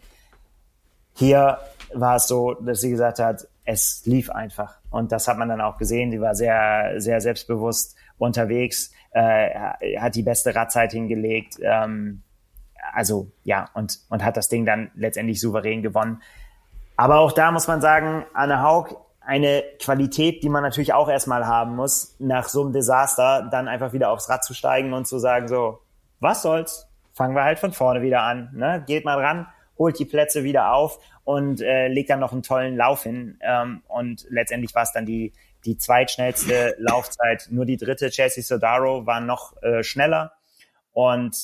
Hier 1.14 1.59
war 1.93 2.16
es 2.16 2.28
so, 2.28 2.53
dass 2.53 2.82
sie 2.82 2.89
gesagt 2.89 3.20
hat, 3.20 3.47
es 3.66 4.01
lief 4.05 4.30
einfach. 4.30 4.80
Und 4.89 5.12
das 5.12 5.28
hat 5.28 5.38
man 5.38 5.49
dann 5.49 5.62
auch 5.62 5.78
gesehen. 5.78 6.12
Sie 6.12 6.22
war 6.22 6.36
sehr, 6.36 6.95
sehr 6.97 7.22
selbstbewusst 7.22 7.95
unterwegs, 8.18 8.91
äh, 9.12 9.97
hat 9.97 10.16
die 10.16 10.24
beste 10.24 10.55
Radzeit 10.55 10.91
hingelegt. 10.91 11.57
Ähm, 11.62 12.24
also 12.93 13.32
ja, 13.43 13.70
und, 13.74 13.99
und 14.09 14.24
hat 14.24 14.38
das 14.38 14.49
Ding 14.49 14.66
dann 14.66 14.91
letztendlich 14.95 15.39
souverän 15.39 15.82
gewonnen. 15.82 16.22
Aber 16.97 17.20
auch 17.20 17.32
da 17.32 17.51
muss 17.51 17.68
man 17.68 17.82
sagen, 17.82 18.26
Anne 18.34 18.62
Haug, 18.62 18.95
eine 19.22 19.64
Qualität, 19.80 20.43
die 20.43 20.49
man 20.49 20.64
natürlich 20.64 20.93
auch 20.93 21.09
erstmal 21.09 21.45
haben 21.45 21.76
muss, 21.76 22.16
nach 22.20 22.47
so 22.47 22.64
einem 22.64 22.74
Desaster 22.74 23.47
dann 23.51 23.68
einfach 23.68 23.93
wieder 23.93 24.12
aufs 24.12 24.30
Rad 24.30 24.43
zu 24.43 24.53
steigen 24.53 24.93
und 24.93 25.07
zu 25.07 25.20
sagen, 25.20 25.47
so, 25.47 25.80
was 26.20 26.41
soll's? 26.41 26.88
Fangen 27.14 27.36
wir 27.36 27.43
halt 27.43 27.59
von 27.59 27.72
vorne 27.72 28.01
wieder 28.01 28.22
an. 28.24 28.49
Ne? 28.53 28.84
Geht 28.88 29.05
mal 29.05 29.20
ran, 29.20 29.47
holt 29.78 29.99
die 29.99 30.05
Plätze 30.05 30.43
wieder 30.43 30.74
auf 30.74 30.99
und 31.24 31.61
äh, 31.61 31.88
legt 31.88 32.09
dann 32.09 32.19
noch 32.19 32.32
einen 32.32 32.43
tollen 32.43 32.76
Lauf 32.76 33.03
hin. 33.03 33.39
Ähm, 33.41 33.82
und 33.88 34.26
letztendlich 34.30 34.74
war 34.76 34.84
es 34.84 34.91
dann 34.91 35.05
die, 35.05 35.34
die 35.65 35.78
zweitschnellste 35.78 36.76
Laufzeit. 36.80 37.47
Nur 37.49 37.65
die 37.65 37.78
dritte, 37.78 38.09
Chelsea 38.09 38.43
Sodaro, 38.43 39.05
war 39.05 39.22
noch 39.22 39.61
äh, 39.63 39.84
schneller. 39.84 40.34
Und 40.91 41.36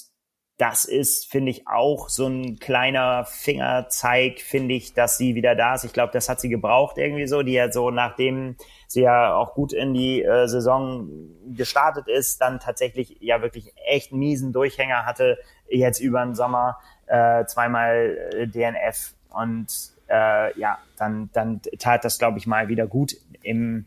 das 0.57 0.85
ist, 0.85 1.29
finde 1.29 1.51
ich, 1.51 1.67
auch 1.67 2.09
so 2.09 2.25
ein 2.25 2.57
kleiner 2.57 3.25
Fingerzeig, 3.25 4.39
finde 4.39 4.73
ich, 4.73 4.93
dass 4.93 5.17
sie 5.17 5.35
wieder 5.35 5.53
da 5.53 5.75
ist. 5.75 5.83
Ich 5.83 5.93
glaube, 5.93 6.11
das 6.13 6.29
hat 6.29 6.41
sie 6.41 6.49
gebraucht 6.49 6.97
irgendwie 6.97 7.27
so, 7.27 7.43
die 7.43 7.53
ja 7.53 7.71
so, 7.71 7.91
nachdem 7.91 8.55
sie 8.87 9.01
ja 9.01 9.35
auch 9.35 9.53
gut 9.53 9.71
in 9.71 9.93
die 9.93 10.23
äh, 10.23 10.47
Saison 10.47 11.09
gestartet 11.55 12.07
ist, 12.07 12.41
dann 12.41 12.59
tatsächlich 12.59 13.17
ja 13.19 13.43
wirklich 13.43 13.71
echt 13.85 14.11
miesen 14.11 14.51
Durchhänger 14.51 15.05
hatte, 15.05 15.37
jetzt 15.69 15.99
über 15.99 16.23
den 16.23 16.33
Sommer 16.33 16.77
äh, 17.07 17.45
zweimal 17.45 18.17
äh, 18.33 18.47
DNF 18.47 19.13
und 19.29 19.67
äh, 20.09 20.57
ja, 20.59 20.77
dann, 20.97 21.29
dann 21.33 21.61
tat 21.79 22.05
das, 22.05 22.19
glaube 22.19 22.37
ich, 22.37 22.47
mal 22.47 22.67
wieder 22.67 22.87
gut 22.87 23.17
im, 23.41 23.85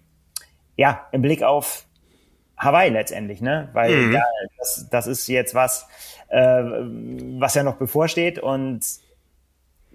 ja, 0.76 1.06
im 1.12 1.22
Blick 1.22 1.42
auf 1.42 1.86
Hawaii 2.56 2.90
letztendlich, 2.90 3.40
ne? 3.40 3.70
Weil 3.72 3.96
mhm. 3.96 4.12
ja, 4.12 4.24
das, 4.58 4.88
das 4.90 5.06
ist 5.06 5.26
jetzt 5.28 5.54
was, 5.54 5.88
äh, 6.28 6.62
was 7.38 7.54
ja 7.54 7.62
noch 7.62 7.76
bevorsteht 7.76 8.38
und 8.38 8.84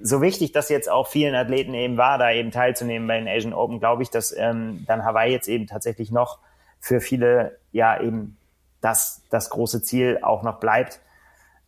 so 0.01 0.21
wichtig 0.21 0.51
das 0.51 0.69
jetzt 0.69 0.89
auch 0.89 1.07
vielen 1.07 1.35
Athleten 1.35 1.73
eben 1.73 1.97
war, 1.97 2.17
da 2.17 2.31
eben 2.31 2.51
teilzunehmen 2.51 3.07
bei 3.07 3.17
den 3.17 3.27
Asian 3.27 3.53
Open, 3.53 3.79
glaube 3.79 4.03
ich, 4.03 4.09
dass 4.09 4.35
ähm, 4.35 4.83
dann 4.87 5.05
Hawaii 5.05 5.31
jetzt 5.31 5.47
eben 5.47 5.67
tatsächlich 5.67 6.11
noch 6.11 6.39
für 6.79 6.99
viele 6.99 7.57
ja 7.71 8.01
eben 8.01 8.37
das, 8.81 9.21
das 9.29 9.49
große 9.49 9.81
Ziel 9.81 10.19
auch 10.21 10.43
noch 10.43 10.59
bleibt. 10.59 10.99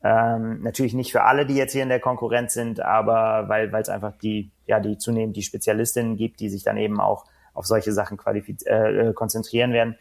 Ähm, 0.03 0.61
natürlich 0.61 0.93
nicht 0.93 1.11
für 1.11 1.23
alle, 1.23 1.45
die 1.45 1.55
jetzt 1.55 1.73
hier 1.73 1.83
in 1.83 1.89
der 1.89 1.99
Konkurrenz 1.99 2.53
sind, 2.53 2.79
aber 2.79 3.49
weil 3.49 3.71
weil 3.71 3.81
es 3.81 3.89
einfach 3.89 4.13
die 4.21 4.51
ja 4.67 4.79
die 4.79 4.97
zunehmend 4.97 5.35
die 5.35 5.43
Spezialistinnen 5.43 6.17
gibt, 6.17 6.39
die 6.39 6.49
sich 6.49 6.63
dann 6.63 6.77
eben 6.77 6.99
auch 6.99 7.25
auf 7.53 7.65
solche 7.65 7.91
Sachen 7.91 8.19
äh, 8.25 9.09
äh, 9.09 9.13
konzentrieren 9.13 9.73
werden. 9.73 9.97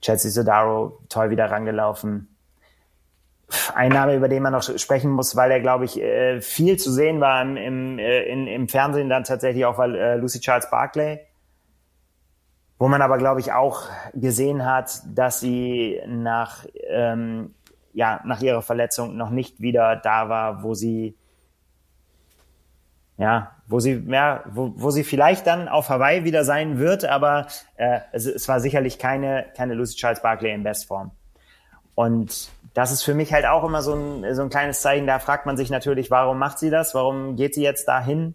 Chelsea 0.00 0.30
Sodaro 0.30 0.98
toll 1.08 1.30
wieder 1.30 1.50
rangelaufen. 1.50 2.34
Ein 3.74 3.92
Name, 3.92 4.14
über 4.14 4.28
den 4.28 4.42
man 4.42 4.52
noch 4.52 4.62
sprechen 4.62 5.10
muss, 5.10 5.36
weil 5.36 5.50
er, 5.50 5.60
glaube 5.60 5.84
ich, 5.84 6.00
äh, 6.00 6.40
viel 6.40 6.78
zu 6.78 6.92
sehen 6.92 7.20
war 7.20 7.42
im, 7.42 7.56
im, 7.56 7.98
äh, 7.98 8.22
in, 8.24 8.46
im 8.46 8.68
Fernsehen 8.68 9.08
dann 9.08 9.24
tatsächlich 9.24 9.64
auch, 9.64 9.78
weil 9.78 9.94
äh, 9.94 10.16
Lucy 10.16 10.40
Charles 10.40 10.70
Barclay, 10.70 11.20
wo 12.78 12.88
man 12.88 13.02
aber, 13.02 13.18
glaube 13.18 13.40
ich, 13.40 13.52
auch 13.52 13.84
gesehen 14.14 14.64
hat, 14.64 15.00
dass 15.06 15.40
sie 15.40 16.00
nach 16.06 16.64
ähm, 16.88 17.54
ja 17.98 18.20
nach 18.24 18.40
ihrer 18.40 18.62
Verletzung 18.62 19.16
noch 19.16 19.30
nicht 19.30 19.60
wieder 19.60 19.96
da 19.96 20.28
war, 20.28 20.62
wo 20.62 20.74
sie 20.74 21.16
ja, 23.16 23.56
wo 23.66 23.80
sie 23.80 24.04
ja, 24.06 24.44
wo, 24.46 24.72
wo 24.76 24.90
sie 24.90 25.02
vielleicht 25.02 25.46
dann 25.46 25.68
auf 25.68 25.88
Hawaii 25.88 26.24
wieder 26.24 26.44
sein 26.44 26.78
wird, 26.78 27.04
aber 27.04 27.48
äh, 27.76 28.00
es, 28.12 28.26
es 28.26 28.46
war 28.46 28.60
sicherlich 28.60 28.98
keine 28.98 29.46
keine 29.56 29.74
Lucy 29.74 29.96
Charles 29.96 30.22
Barkley 30.22 30.52
in 30.52 30.62
Bestform. 30.62 31.10
Und 31.94 32.50
das 32.74 32.92
ist 32.92 33.02
für 33.02 33.14
mich 33.14 33.32
halt 33.32 33.44
auch 33.44 33.64
immer 33.64 33.82
so 33.82 33.94
ein, 33.94 34.34
so 34.34 34.42
ein 34.42 34.50
kleines 34.50 34.80
Zeichen. 34.82 35.08
Da 35.08 35.18
fragt 35.18 35.46
man 35.46 35.56
sich 35.56 35.68
natürlich, 35.68 36.12
warum 36.12 36.38
macht 36.38 36.60
sie 36.60 36.70
das? 36.70 36.94
Warum 36.94 37.34
geht 37.34 37.54
sie 37.54 37.62
jetzt 37.62 37.88
dahin? 37.88 38.34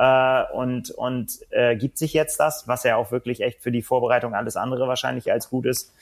äh, 0.00 0.44
und, 0.52 0.90
und 0.92 1.40
äh, 1.50 1.76
gibt 1.76 1.98
sich 1.98 2.14
jetzt 2.14 2.40
das, 2.40 2.66
was 2.66 2.84
ja 2.84 2.96
auch 2.96 3.10
wirklich 3.10 3.42
echt 3.42 3.60
für 3.60 3.70
die 3.70 3.82
Vorbereitung 3.82 4.34
alles 4.34 4.56
andere 4.56 4.88
wahrscheinlich 4.88 5.30
als 5.30 5.50
gut 5.50 5.66
ist. 5.66 5.92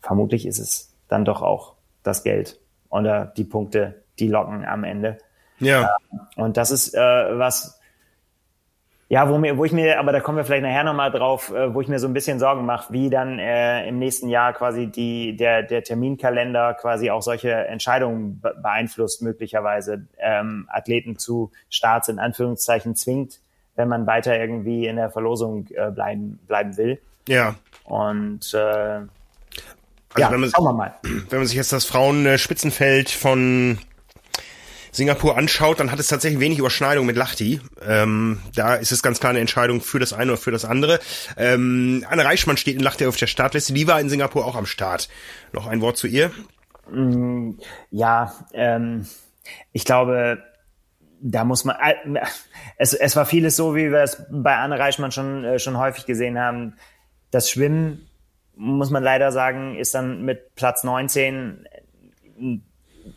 Vermutlich 0.00 0.46
ist 0.46 0.60
es 0.60 0.95
dann 1.08 1.24
doch 1.24 1.42
auch 1.42 1.74
das 2.02 2.22
Geld 2.22 2.58
oder 2.88 3.26
die 3.26 3.44
Punkte, 3.44 4.02
die 4.18 4.28
locken 4.28 4.64
am 4.64 4.84
Ende. 4.84 5.18
Ja. 5.58 5.96
Äh, 6.36 6.40
und 6.40 6.56
das 6.56 6.70
ist 6.70 6.94
äh, 6.94 6.98
was, 6.98 7.80
ja, 9.08 9.28
wo, 9.28 9.38
mir, 9.38 9.56
wo 9.56 9.64
ich 9.64 9.72
mir, 9.72 10.00
aber 10.00 10.10
da 10.10 10.20
kommen 10.20 10.36
wir 10.36 10.44
vielleicht 10.44 10.64
nachher 10.64 10.82
nochmal 10.82 11.12
drauf, 11.12 11.52
äh, 11.52 11.72
wo 11.72 11.80
ich 11.80 11.88
mir 11.88 12.00
so 12.00 12.08
ein 12.08 12.12
bisschen 12.12 12.40
Sorgen 12.40 12.66
mache, 12.66 12.92
wie 12.92 13.08
dann 13.08 13.38
äh, 13.38 13.86
im 13.88 13.98
nächsten 13.98 14.28
Jahr 14.28 14.52
quasi 14.52 14.88
die, 14.88 15.36
der, 15.36 15.62
der 15.62 15.84
Terminkalender 15.84 16.74
quasi 16.74 17.10
auch 17.10 17.22
solche 17.22 17.52
Entscheidungen 17.52 18.40
be 18.40 18.54
beeinflusst, 18.60 19.22
möglicherweise 19.22 20.06
ähm, 20.18 20.66
Athleten 20.68 21.18
zu 21.18 21.52
Starts 21.70 22.08
in 22.08 22.18
Anführungszeichen 22.18 22.96
zwingt, 22.96 23.40
wenn 23.76 23.88
man 23.88 24.06
weiter 24.06 24.36
irgendwie 24.38 24.86
in 24.86 24.96
der 24.96 25.10
Verlosung 25.10 25.68
äh, 25.70 25.90
bleiben, 25.90 26.40
bleiben 26.48 26.76
will. 26.76 27.00
Ja. 27.28 27.54
Und 27.84 28.52
äh, 28.54 29.02
also 30.16 30.28
ja, 30.28 30.32
wenn 30.32 30.40
man, 30.40 30.50
schauen 30.50 30.64
wir 30.64 30.72
mal. 30.72 30.94
Wenn 31.02 31.38
man 31.38 31.46
sich 31.46 31.56
jetzt 31.56 31.72
das 31.72 31.84
Frauen-Spitzenfeld 31.84 33.10
von 33.10 33.78
Singapur 34.96 35.36
anschaut, 35.36 35.78
dann 35.78 35.92
hat 35.92 36.00
es 36.00 36.08
tatsächlich 36.08 36.40
wenig 36.40 36.58
Überschneidung 36.58 37.04
mit 37.04 37.16
Lachti. 37.16 37.60
Ähm, 37.86 38.40
da 38.54 38.74
ist 38.76 38.92
es 38.92 39.02
ganz 39.02 39.20
klar 39.20 39.30
eine 39.30 39.40
Entscheidung 39.40 39.82
für 39.82 39.98
das 39.98 40.14
eine 40.14 40.32
oder 40.32 40.40
für 40.40 40.50
das 40.50 40.64
andere. 40.64 41.00
Ähm, 41.36 42.04
Anne 42.08 42.24
Reichmann 42.24 42.56
steht 42.56 42.76
in 42.76 42.82
Lachti 42.82 43.06
auf 43.06 43.16
der 43.16 43.26
Startliste. 43.26 43.74
Die 43.74 43.86
war 43.86 44.00
in 44.00 44.08
Singapur 44.08 44.46
auch 44.46 44.56
am 44.56 44.64
Start. 44.64 45.08
Noch 45.52 45.66
ein 45.66 45.82
Wort 45.82 45.98
zu 45.98 46.06
ihr? 46.06 46.30
Mm, 46.90 47.52
ja, 47.90 48.32
ähm, 48.54 49.06
ich 49.72 49.84
glaube, 49.84 50.42
da 51.20 51.44
muss 51.44 51.64
man, 51.64 51.76
äh, 51.76 52.20
es, 52.78 52.94
es 52.94 53.16
war 53.16 53.26
vieles 53.26 53.56
so, 53.56 53.74
wie 53.74 53.90
wir 53.90 54.02
es 54.02 54.22
bei 54.30 54.56
Anne 54.56 54.78
Reichmann 54.78 55.12
schon, 55.12 55.44
äh, 55.44 55.58
schon 55.58 55.76
häufig 55.78 56.06
gesehen 56.06 56.38
haben. 56.38 56.74
Das 57.30 57.50
Schwimmen, 57.50 58.08
muss 58.56 58.90
man 58.90 59.02
leider 59.02 59.32
sagen, 59.32 59.76
ist 59.76 59.94
dann 59.94 60.22
mit 60.22 60.54
Platz 60.54 60.82
19 60.82 61.66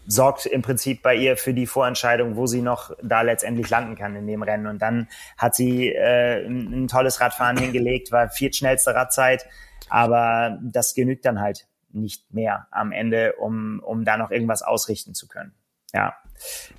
sorgt 0.08 0.46
im 0.46 0.62
Prinzip 0.62 1.02
bei 1.02 1.16
ihr 1.16 1.38
für 1.38 1.54
die 1.54 1.66
Vorentscheidung, 1.66 2.36
wo 2.36 2.48
sie 2.48 2.62
noch 2.62 2.92
da 3.02 3.22
letztendlich 3.22 3.70
landen 3.70 3.96
kann 3.96 4.16
in 4.16 4.28
dem 4.28 4.44
Rennen. 4.44 4.68
Und 4.68 4.82
dann 4.82 5.08
hat 5.38 5.56
sie 5.56 5.90
äh, 5.90 6.46
ein, 6.46 6.88
tolles 6.88 7.22
Radfahren 7.22 7.58
hingelegt, 7.58 8.12
war 8.12 8.30
viertschnellste 8.30 8.94
Radzeit, 8.94 9.46
aber 9.90 10.60
das 10.62 10.94
genügt 10.94 11.26
dann 11.26 11.40
halt 11.40 11.68
nicht 11.92 12.34
mehr 12.34 12.68
am 12.72 12.92
Ende, 12.92 13.34
um, 13.38 13.82
um 13.84 14.06
da 14.06 14.18
noch 14.18 14.32
irgendwas 14.32 14.62
ausrichten 14.62 15.16
zu 15.16 15.28
können. 15.28 15.54
Ja, 15.94 16.16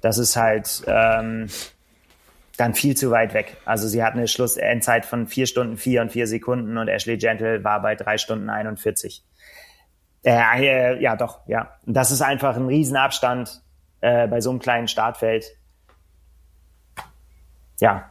das 0.00 0.18
ist 0.18 0.36
halt 0.36 0.82
ähm, 0.86 1.48
dann 2.60 2.74
viel 2.74 2.96
zu 2.96 3.10
weit 3.10 3.32
weg. 3.32 3.56
Also 3.64 3.88
sie 3.88 4.02
hat 4.04 4.12
eine 4.12 4.28
Schlussendzeit 4.28 5.06
von 5.06 5.26
vier 5.26 5.46
Stunden 5.46 5.78
vier 5.78 6.02
und 6.02 6.12
vier 6.12 6.26
Sekunden 6.26 6.76
und 6.76 6.88
Ashley 6.88 7.16
Gentle 7.16 7.64
war 7.64 7.80
bei 7.80 7.94
drei 7.94 8.18
Stunden 8.18 8.50
41. 8.50 9.24
Äh, 10.22 10.40
äh, 10.58 11.02
ja, 11.02 11.16
doch, 11.16 11.40
ja. 11.46 11.70
Das 11.86 12.10
ist 12.10 12.20
einfach 12.20 12.56
ein 12.56 12.66
Riesenabstand 12.66 13.62
äh, 14.02 14.28
bei 14.28 14.42
so 14.42 14.50
einem 14.50 14.58
kleinen 14.58 14.88
Startfeld. 14.88 15.46
Ja. 17.80 18.10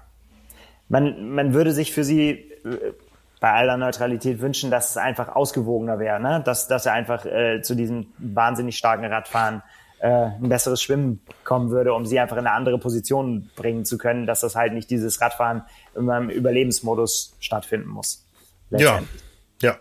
Man, 0.87 1.29
man 1.29 1.53
würde 1.53 1.71
sich 1.71 1.93
für 1.93 2.03
sie 2.03 2.31
äh, 2.31 2.93
bei 3.39 3.51
aller 3.51 3.77
Neutralität 3.77 4.41
wünschen, 4.41 4.71
dass 4.71 4.89
es 4.89 4.97
einfach 4.97 5.35
ausgewogener 5.35 5.99
wäre, 5.99 6.19
ne? 6.19 6.41
dass, 6.43 6.67
dass 6.67 6.87
er 6.87 6.93
einfach 6.93 7.25
äh, 7.25 7.61
zu 7.61 7.75
diesem 7.75 8.07
wahnsinnig 8.17 8.77
starken 8.77 9.05
Radfahren 9.05 9.61
ein 10.01 10.47
besseres 10.49 10.81
Schwimmen 10.81 11.21
kommen 11.43 11.71
würde, 11.71 11.93
um 11.93 12.05
sie 12.05 12.19
einfach 12.19 12.37
in 12.37 12.47
eine 12.47 12.55
andere 12.55 12.79
Position 12.79 13.49
bringen 13.55 13.83
zu 13.85 13.97
können, 13.97 14.25
dass 14.25 14.41
das 14.41 14.55
halt 14.55 14.73
nicht 14.73 14.89
dieses 14.89 15.19
Radfahren 15.19 15.63
im 15.95 16.29
Überlebensmodus 16.29 17.35
stattfinden 17.39 17.89
muss. 17.89 18.25
Ja, 18.69 19.01
ja. 19.61 19.77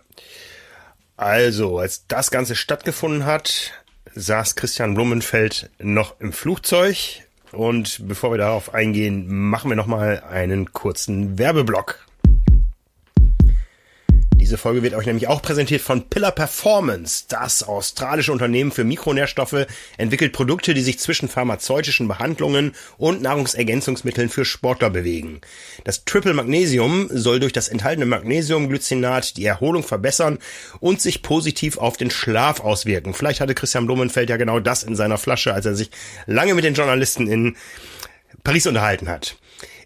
Also, 1.15 1.79
als 1.79 2.07
das 2.07 2.31
Ganze 2.31 2.55
stattgefunden 2.55 3.25
hat, 3.25 3.71
saß 4.15 4.55
Christian 4.55 4.93
Blumenfeld 4.93 5.69
noch 5.79 6.19
im 6.19 6.33
Flugzeug. 6.33 6.97
Und 7.51 8.07
bevor 8.07 8.31
wir 8.31 8.37
darauf 8.37 8.73
eingehen, 8.73 9.27
machen 9.27 9.69
wir 9.69 9.75
nochmal 9.75 10.21
einen 10.29 10.71
kurzen 10.71 11.39
Werbeblock. 11.39 12.08
Diese 14.49 14.57
Folge 14.57 14.81
wird 14.81 14.95
euch 14.95 15.05
nämlich 15.05 15.27
auch 15.27 15.43
präsentiert 15.43 15.79
von 15.79 16.09
Pillar 16.09 16.31
Performance. 16.31 17.25
Das 17.29 17.61
australische 17.61 18.31
Unternehmen 18.31 18.71
für 18.71 18.83
Mikronährstoffe 18.83 19.67
entwickelt 19.95 20.33
Produkte, 20.33 20.73
die 20.73 20.81
sich 20.81 20.97
zwischen 20.97 21.29
pharmazeutischen 21.29 22.07
Behandlungen 22.07 22.71
und 22.97 23.21
Nahrungsergänzungsmitteln 23.21 24.27
für 24.27 24.45
Sportler 24.45 24.89
bewegen. 24.89 25.39
Das 25.83 26.03
Triple 26.03 26.33
Magnesium 26.33 27.09
soll 27.11 27.39
durch 27.39 27.53
das 27.53 27.67
enthaltene 27.67 28.07
Magnesiumglycinat 28.07 29.37
die 29.37 29.45
Erholung 29.45 29.83
verbessern 29.83 30.39
und 30.79 30.99
sich 30.99 31.21
positiv 31.21 31.77
auf 31.77 31.97
den 31.97 32.09
Schlaf 32.09 32.59
auswirken. 32.59 33.13
Vielleicht 33.13 33.41
hatte 33.41 33.53
Christian 33.53 33.85
Blumenfeld 33.85 34.31
ja 34.31 34.37
genau 34.37 34.59
das 34.59 34.81
in 34.81 34.95
seiner 34.95 35.19
Flasche, 35.19 35.53
als 35.53 35.67
er 35.67 35.75
sich 35.75 35.91
lange 36.25 36.55
mit 36.55 36.63
den 36.63 36.73
Journalisten 36.73 37.27
in 37.27 37.55
Paris 38.43 38.65
unterhalten 38.65 39.09
hat. 39.09 39.37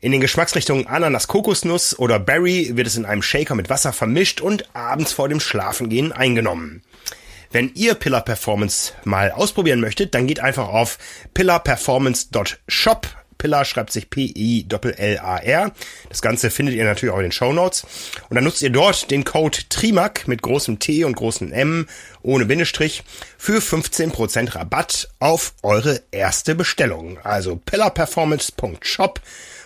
In 0.04 0.12
den 0.12 0.20
Geschmacksrichtungen 0.20 0.86
Ananas, 0.86 1.30
Kokosnuss 1.30 1.98
oder 1.98 2.20
Berry 2.20 2.72
wird 2.76 2.88
es 2.88 2.98
in 2.98 3.06
einem 3.06 3.22
Shaker 3.22 3.56
mit 3.56 3.70
Wasser 3.70 3.94
vermischt 3.94 4.42
und 4.42 4.66
abends 4.76 5.14
vor 5.14 5.30
dem 5.30 5.40
Schlafengehen 5.40 6.12
eingenommen. 6.12 6.84
Wenn 7.54 7.72
ihr 7.74 7.94
Pillar 7.94 8.20
Performance 8.20 8.92
mal 9.06 9.32
ausprobieren 9.32 9.80
möchtet, 9.80 10.14
dann 10.14 10.28
geht 10.28 10.42
einfach 10.42 10.68
auf 10.68 10.98
pillarperformance.shop. 11.34 13.08
Pillar 13.38 13.64
schreibt 13.64 13.94
sich 13.94 14.10
P-I-L-L-A-R. 14.10 15.72
Das 16.10 16.22
Ganze 16.22 16.52
findet 16.52 16.76
ihr 16.76 16.84
natürlich 16.84 17.16
auch 17.16 17.20
in 17.20 17.24
den 17.24 17.32
Show 17.32 17.54
Notes. 17.54 17.86
Und 18.28 18.36
dann 18.36 18.44
nutzt 18.44 18.62
ihr 18.62 18.72
dort 18.72 19.10
den 19.10 19.24
Code 19.24 19.60
TRIMAC 19.70 20.28
mit 20.28 20.42
großem 20.42 20.80
T 20.80 21.06
und 21.06 21.16
großem 21.16 21.54
M 21.54 21.88
ohne 22.22 22.46
Bindestrich 22.46 23.04
für 23.38 23.60
15% 23.60 24.54
Rabatt 24.54 25.08
auf 25.20 25.54
eure 25.64 26.02
erste 26.12 26.56
Bestellung. 26.56 27.20
Also 27.24 27.56
pillarperformance.shop 27.56 29.22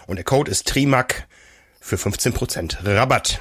und 0.08 0.16
der 0.16 0.26
Code 0.26 0.50
ist 0.50 0.68
TRIMAC 0.68 1.28
für 1.80 1.98
15% 1.98 2.86
Rabatt. 2.86 3.40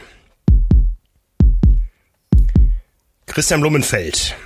Christian 3.27 3.61
Blumenfeld. 3.61 4.37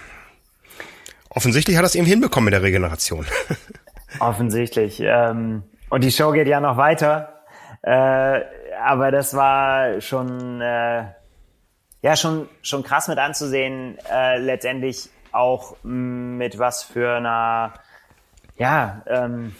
Offensichtlich 1.28 1.76
hat 1.76 1.84
er 1.84 1.86
es 1.86 1.94
irgendwie 1.94 2.10
hinbekommen 2.10 2.46
mit 2.46 2.54
der 2.54 2.62
Regeneration. 2.62 3.26
Offensichtlich. 4.18 5.00
Ähm, 5.00 5.62
und 5.88 6.02
die 6.02 6.10
Show 6.10 6.32
geht 6.32 6.48
ja 6.48 6.60
noch 6.60 6.76
weiter. 6.76 7.42
Äh, 7.82 8.40
aber 8.82 9.10
das 9.10 9.34
war 9.34 10.00
schon, 10.00 10.60
äh, 10.60 11.04
ja, 12.02 12.16
schon, 12.16 12.48
schon 12.62 12.82
krass 12.82 13.08
mit 13.08 13.18
anzusehen, 13.18 13.98
äh, 14.10 14.38
letztendlich 14.38 15.08
auch 15.32 15.76
mit 15.82 16.58
was 16.58 16.82
für 16.82 17.16
einer, 17.16 17.74
ja, 18.56 19.02
ähm, 19.06 19.54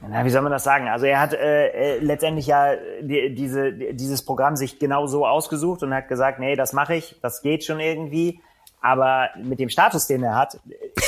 na, 0.00 0.24
wie 0.24 0.30
soll 0.30 0.42
man 0.42 0.52
das 0.52 0.64
sagen? 0.64 0.88
Also 0.88 1.06
er 1.06 1.20
hat 1.20 1.32
äh, 1.32 1.68
äh, 1.68 1.98
letztendlich 1.98 2.46
ja 2.46 2.74
die, 3.00 3.34
diese, 3.34 3.72
dieses 3.72 4.24
Programm 4.24 4.56
sich 4.56 4.78
genau 4.78 5.06
so 5.06 5.26
ausgesucht 5.26 5.82
und 5.82 5.92
hat 5.92 6.08
gesagt, 6.08 6.38
nee, 6.38 6.54
das 6.54 6.72
mache 6.72 6.94
ich, 6.94 7.18
das 7.22 7.42
geht 7.42 7.64
schon 7.64 7.80
irgendwie. 7.80 8.40
Aber 8.80 9.30
mit 9.42 9.58
dem 9.58 9.68
Status, 9.68 10.06
den 10.06 10.22
er 10.22 10.36
hat, 10.36 10.58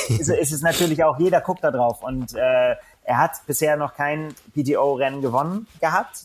ist, 0.08 0.28
ist 0.28 0.52
es 0.52 0.60
natürlich 0.62 1.04
auch, 1.04 1.18
jeder 1.18 1.40
guckt 1.40 1.62
da 1.62 1.70
drauf. 1.70 2.02
Und 2.02 2.34
äh, 2.34 2.74
er 3.04 3.18
hat 3.18 3.32
bisher 3.46 3.76
noch 3.76 3.94
kein 3.94 4.34
PTO-Rennen 4.54 5.20
gewonnen 5.20 5.68
gehabt. 5.80 6.24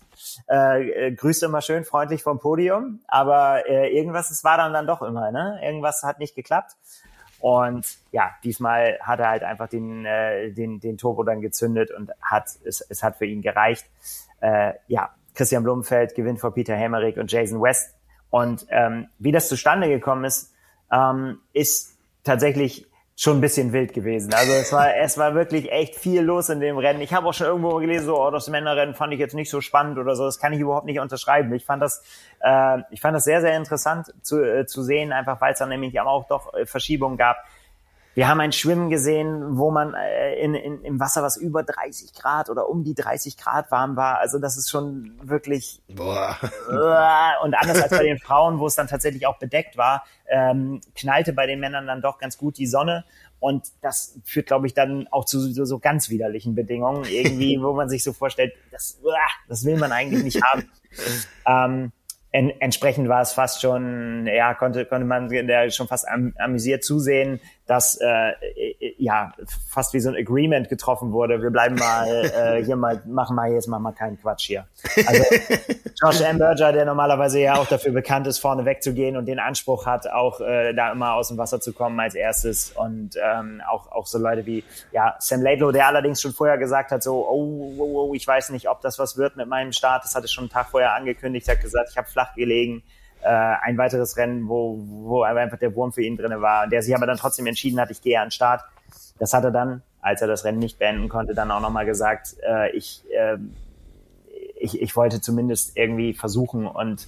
Äh, 0.50 1.08
äh, 1.08 1.12
grüßt 1.12 1.44
immer 1.44 1.62
schön 1.62 1.86
freundlich 1.86 2.24
vom 2.24 2.40
Podium, 2.40 3.02
aber 3.08 3.68
äh, 3.70 3.96
irgendwas, 3.96 4.32
es 4.32 4.44
war 4.44 4.58
dann 4.58 4.74
dann 4.74 4.88
doch 4.88 5.02
immer, 5.02 5.32
ne? 5.32 5.60
Irgendwas 5.64 6.02
hat 6.04 6.20
nicht 6.20 6.36
geklappt. 6.36 6.76
Und 7.40 7.86
ja, 8.12 8.32
diesmal 8.44 8.98
hat 9.02 9.20
er 9.20 9.30
halt 9.30 9.44
einfach 9.44 9.68
den, 9.68 10.06
äh, 10.06 10.52
den, 10.52 10.80
den 10.80 10.98
Turbo 10.98 11.24
dann 11.24 11.42
gezündet 11.42 11.92
und 11.92 12.12
hat, 12.22 12.50
es, 12.64 12.82
es 12.82 13.04
hat 13.04 13.18
für 13.18 13.26
ihn 13.26 13.42
gereicht. 13.42 13.86
Äh, 14.42 14.74
ja, 14.88 15.14
Christian 15.34 15.64
Blumenfeld 15.64 16.16
gewinnt 16.16 16.40
vor 16.40 16.54
Peter 16.54 16.76
Hemmerich 16.76 17.18
und 17.20 17.32
Jason 17.32 17.62
West. 17.62 17.94
Und 18.30 18.66
ähm, 18.70 19.08
wie 19.20 19.32
das 19.32 19.48
zustande 19.48 19.88
gekommen 19.88 20.26
ist, 20.26 20.54
ähm, 20.92 21.40
ist 21.54 21.98
tatsächlich 22.24 22.88
schon 23.18 23.38
ein 23.38 23.42
bisschen 23.42 23.72
wild 23.72 23.94
gewesen. 23.94 24.34
Also 24.34 24.52
es 24.52 24.74
war, 24.74 24.94
es 24.98 25.18
war 25.18 25.36
wirklich 25.36 25.72
echt 25.72 25.96
viel 25.96 26.22
los 26.22 26.50
in 26.50 26.60
dem 26.60 26.78
Rennen. 26.78 27.00
Ich 27.00 27.14
habe 27.14 27.28
auch 27.28 27.34
schon 27.34 27.48
irgendwo 27.48 27.76
gelesen, 27.78 28.08
so, 28.08 28.22
oh, 28.22 28.30
das 28.30 28.50
Männerrennen 28.50 28.94
fand 28.94 29.14
ich 29.14 29.20
jetzt 29.20 29.34
nicht 29.34 29.50
so 29.50 29.62
spannend 29.62 29.98
oder 29.98 30.16
so. 30.16 30.26
Das 30.26 30.38
kann 30.38 30.52
ich 30.52 30.60
überhaupt 30.60 30.86
nicht 30.86 31.00
unterschreiben. 31.00 31.54
Ich 31.54 31.66
fand 31.66 31.82
das, 31.82 32.04
äh, 32.42 32.80
ich 32.92 33.00
fand 33.00 33.16
das 33.16 33.24
sehr, 33.24 33.40
sehr 33.40 33.56
interessant 33.56 34.14
zu, 34.22 34.44
äh, 34.44 34.66
zu 34.66 34.84
sehen, 34.84 35.14
einfach 35.14 35.40
weil 35.40 35.54
es 35.54 35.60
dann 35.60 35.70
nämlich 35.70 35.98
auch 36.02 36.28
doch 36.28 36.54
äh, 36.54 36.66
Verschiebungen 36.66 37.18
gab. 37.18 37.38
Wir 38.16 38.30
haben 38.30 38.40
ein 38.40 38.54
Schwimmen 38.54 38.90
gesehen, 38.90 39.58
wo 39.58 39.72
man 39.72 39.94
äh, 39.94 40.36
in, 40.40 40.56
in, 40.56 40.82
im 40.84 41.00
Wasser 41.02 41.22
was 41.22 41.36
über 41.36 41.64
30 41.64 42.14
Grad 42.14 42.50
oder 42.50 42.70
um 42.70 42.86
die 42.86 42.96
30 42.96 43.36
Grad 43.36 43.72
warm 43.72 43.98
war. 43.98 44.20
Also 44.20 44.40
das 44.40 44.56
ist 44.56 44.70
schon 44.70 45.20
wirklich 45.22 45.82
Boah. 45.94 46.38
und 47.44 47.54
anders 47.56 47.82
als 47.82 47.92
bei 47.92 48.04
den 48.04 48.18
Frauen, 48.18 48.60
wo 48.60 48.68
es 48.68 48.76
dann 48.76 48.88
tatsächlich 48.88 49.28
auch 49.28 49.38
bedeckt 49.38 49.76
war, 49.76 50.06
ähm, 50.30 50.80
knallte 50.96 51.34
bei 51.34 51.46
den 51.46 51.60
Männern 51.60 51.88
dann 51.88 52.02
doch 52.02 52.18
ganz 52.18 52.38
gut 52.38 52.58
die 52.58 52.68
Sonne. 52.68 53.04
Und 53.42 53.68
das 53.82 54.18
führt, 54.24 54.48
glaube 54.48 54.66
ich, 54.66 54.74
dann 54.74 55.08
auch 55.12 55.26
zu 55.26 55.40
so, 55.42 55.66
so 55.66 55.80
ganz 55.80 56.10
widerlichen 56.10 56.56
Bedingungen, 56.56 57.04
irgendwie, 57.04 57.60
wo 57.62 57.74
man 57.74 57.90
sich 57.90 58.02
so 58.02 58.14
vorstellt, 58.14 58.54
das, 58.72 58.98
das 59.50 59.66
will 59.66 59.76
man 59.76 59.92
eigentlich 59.92 60.24
nicht 60.24 60.42
haben. 60.42 60.72
ähm, 61.46 61.92
en, 62.32 62.50
entsprechend 62.60 63.08
war 63.08 63.22
es 63.22 63.34
fast 63.34 63.62
schon, 63.62 64.28
ja, 64.28 64.54
konnte, 64.54 64.86
konnte 64.86 65.06
man 65.06 65.30
der 65.30 65.70
schon 65.70 65.88
fast 65.88 66.08
am, 66.08 66.34
amüsiert 66.38 66.84
zusehen, 66.84 67.40
dass 67.68 68.00
äh, 68.00 68.34
ja 68.98 69.34
fast 69.70 69.94
wie 69.94 70.00
so 70.00 70.10
ein 70.10 70.16
Agreement 70.16 70.70
getroffen 70.70 71.12
wurde. 71.12 71.42
Wir 71.42 71.50
bleiben 71.50 71.76
mal 71.76 72.08
äh, 72.26 72.64
hier 72.64 72.76
mal, 72.76 73.02
machen 73.06 73.36
mal 73.36 73.52
jetzt 73.52 73.68
mal 73.68 73.80
mal 73.80 73.92
keinen 73.92 74.20
Quatsch 74.22 74.46
hier. 74.46 74.68
Also 75.06 75.24
Josh 76.02 76.22
Amberger, 76.22 76.72
der 76.74 76.86
normalerweise 76.86 77.40
ja 77.40 77.56
auch 77.56 77.68
dafür 77.68 77.92
bekannt 77.92 78.28
ist, 78.28 78.40
vorne 78.40 78.66
wegzugehen 78.66 79.18
und 79.18 79.26
den 79.26 79.40
Anspruch 79.40 79.86
hat, 79.86 80.08
auch 80.08 80.42
äh, 80.42 80.74
da 80.74 80.92
immer 80.92 81.14
aus 81.14 81.30
dem 81.30 81.38
Wasser 81.38 81.60
zu 81.60 81.74
kommen 81.74 82.00
als 82.00 82.16
erstes 82.16 82.72
und 82.72 83.16
ähm, 83.22 83.62
auch 83.68 83.92
auch 83.92 84.06
so 84.06 84.18
Leute 84.20 84.46
wie 84.46 84.64
ja 84.92 85.16
Sam 85.20 85.42
Laidlow, 85.42 85.72
der 85.72 85.88
allerdings 85.88 86.22
schon 86.22 86.34
vorher 86.34 86.58
gesagt 86.58 86.92
hat, 86.92 87.02
so 87.02 87.28
oh, 87.28 87.74
oh, 87.78 88.10
oh 88.10 88.14
ich 88.14 88.28
weiß 88.28 88.52
nicht, 88.52 88.70
ob 88.70 88.82
das 88.82 89.00
was 89.00 89.18
wird 89.18 89.38
mit 89.38 89.48
meinem 89.48 89.72
Start. 89.72 90.04
Das 90.04 90.16
hatte 90.16 90.28
schon 90.28 90.44
einen 90.44 90.52
Tag 90.52 90.70
vorher 90.70 90.94
angekündigt, 90.94 91.48
hat 91.48 91.62
gesagt, 91.62 91.90
ich 91.92 91.98
habe 91.98 92.08
flach 92.08 92.36
gelegen 92.36 92.84
äh, 93.26 93.56
ein 93.64 93.78
weiteres 93.78 94.18
Rennen, 94.18 94.48
wo, 94.48 94.78
wo 94.88 95.24
einfach 95.24 95.58
der 95.58 95.76
Wurm 95.76 95.92
für 95.92 96.04
ihn 96.04 96.16
drinne 96.16 96.42
war, 96.42 96.68
der 96.68 96.84
sich 96.84 96.96
aber 96.96 97.08
dann 97.08 97.18
trotzdem 97.18 97.48
entschieden 97.48 97.80
hat, 97.80 97.90
ich 97.90 98.02
gehe 98.02 98.20
an 98.20 98.28
den 98.28 98.32
Start. 98.32 98.64
Das 99.18 99.34
hat 99.34 99.44
er 99.44 99.52
dann, 99.52 99.82
als 100.02 100.22
er 100.22 100.28
das 100.28 100.46
Rennen 100.46 100.60
nicht 100.60 100.78
beenden 100.78 101.10
konnte, 101.10 101.34
dann 101.34 101.52
auch 101.52 101.62
nochmal 101.62 101.86
gesagt, 101.86 102.36
äh, 102.48 102.70
ich, 102.76 103.04
äh, 103.12 103.38
ich, 104.60 104.82
ich 104.82 104.96
wollte 104.96 105.22
zumindest 105.22 105.76
irgendwie 105.76 106.14
versuchen 106.14 106.68
und 106.68 107.08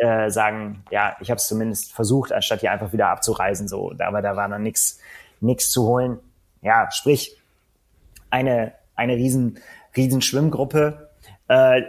äh, 0.00 0.30
sagen, 0.30 0.84
ja, 0.90 1.16
ich 1.20 1.30
habe 1.30 1.38
es 1.38 1.46
zumindest 1.46 1.92
versucht, 1.92 2.32
anstatt 2.32 2.60
hier 2.60 2.72
einfach 2.72 2.92
wieder 2.92 3.08
abzureisen. 3.08 3.68
So, 3.68 3.92
aber 3.98 4.22
da 4.22 4.36
war 4.36 4.48
dann 4.48 4.62
nichts 4.62 5.00
nichts 5.40 5.70
zu 5.70 5.86
holen. 5.86 6.18
Ja, 6.62 6.90
sprich 6.90 7.36
eine 8.30 8.72
eine 8.94 9.16
riesen 9.16 9.58
riesen 9.96 10.22
Schwimmgruppe. 10.22 11.10
Äh, 11.48 11.82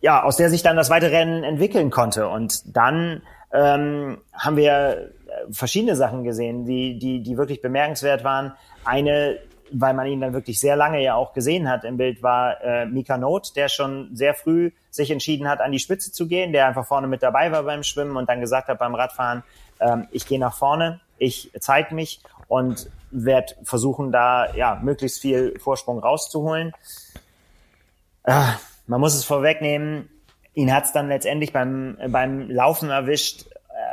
ja, 0.00 0.22
aus 0.22 0.36
der 0.36 0.50
sich 0.50 0.62
dann 0.62 0.76
das 0.76 0.90
weitere 0.90 1.16
Rennen 1.16 1.44
entwickeln 1.44 1.90
konnte. 1.90 2.28
Und 2.28 2.76
dann 2.76 3.22
ähm, 3.52 4.18
haben 4.32 4.56
wir 4.56 5.10
äh, 5.26 5.52
verschiedene 5.52 5.96
Sachen 5.96 6.24
gesehen, 6.24 6.64
die, 6.64 6.98
die, 6.98 7.22
die 7.22 7.36
wirklich 7.36 7.62
bemerkenswert 7.62 8.24
waren. 8.24 8.52
Eine, 8.84 9.38
weil 9.72 9.94
man 9.94 10.06
ihn 10.06 10.20
dann 10.20 10.32
wirklich 10.32 10.60
sehr 10.60 10.76
lange 10.76 11.02
ja 11.02 11.14
auch 11.14 11.32
gesehen 11.32 11.68
hat 11.68 11.84
im 11.84 11.96
Bild, 11.96 12.22
war 12.22 12.62
äh, 12.62 12.86
Mika 12.86 13.18
Not, 13.18 13.56
der 13.56 13.68
schon 13.68 14.10
sehr 14.14 14.34
früh 14.34 14.70
sich 14.90 15.10
entschieden 15.10 15.48
hat, 15.48 15.60
an 15.60 15.72
die 15.72 15.78
Spitze 15.78 16.12
zu 16.12 16.28
gehen, 16.28 16.52
der 16.52 16.66
einfach 16.66 16.86
vorne 16.86 17.06
mit 17.06 17.22
dabei 17.22 17.50
war 17.52 17.62
beim 17.64 17.82
Schwimmen 17.82 18.16
und 18.16 18.28
dann 18.28 18.40
gesagt 18.40 18.68
hat 18.68 18.78
beim 18.78 18.94
Radfahren, 18.94 19.42
ähm, 19.80 20.08
ich 20.10 20.26
gehe 20.26 20.38
nach 20.38 20.54
vorne, 20.54 21.00
ich 21.18 21.50
zeige 21.60 21.94
mich 21.94 22.20
und 22.46 22.88
werde 23.10 23.54
versuchen, 23.64 24.12
da 24.12 24.54
ja 24.54 24.78
möglichst 24.82 25.20
viel 25.20 25.58
Vorsprung 25.58 25.98
rauszuholen. 25.98 26.72
Äh, 28.24 28.42
man 28.88 29.00
muss 29.00 29.14
es 29.14 29.24
vorwegnehmen, 29.24 30.08
ihn 30.54 30.74
hat 30.74 30.86
es 30.86 30.92
dann 30.92 31.08
letztendlich 31.08 31.52
beim, 31.52 31.96
beim 32.08 32.50
Laufen 32.50 32.90
erwischt, 32.90 33.44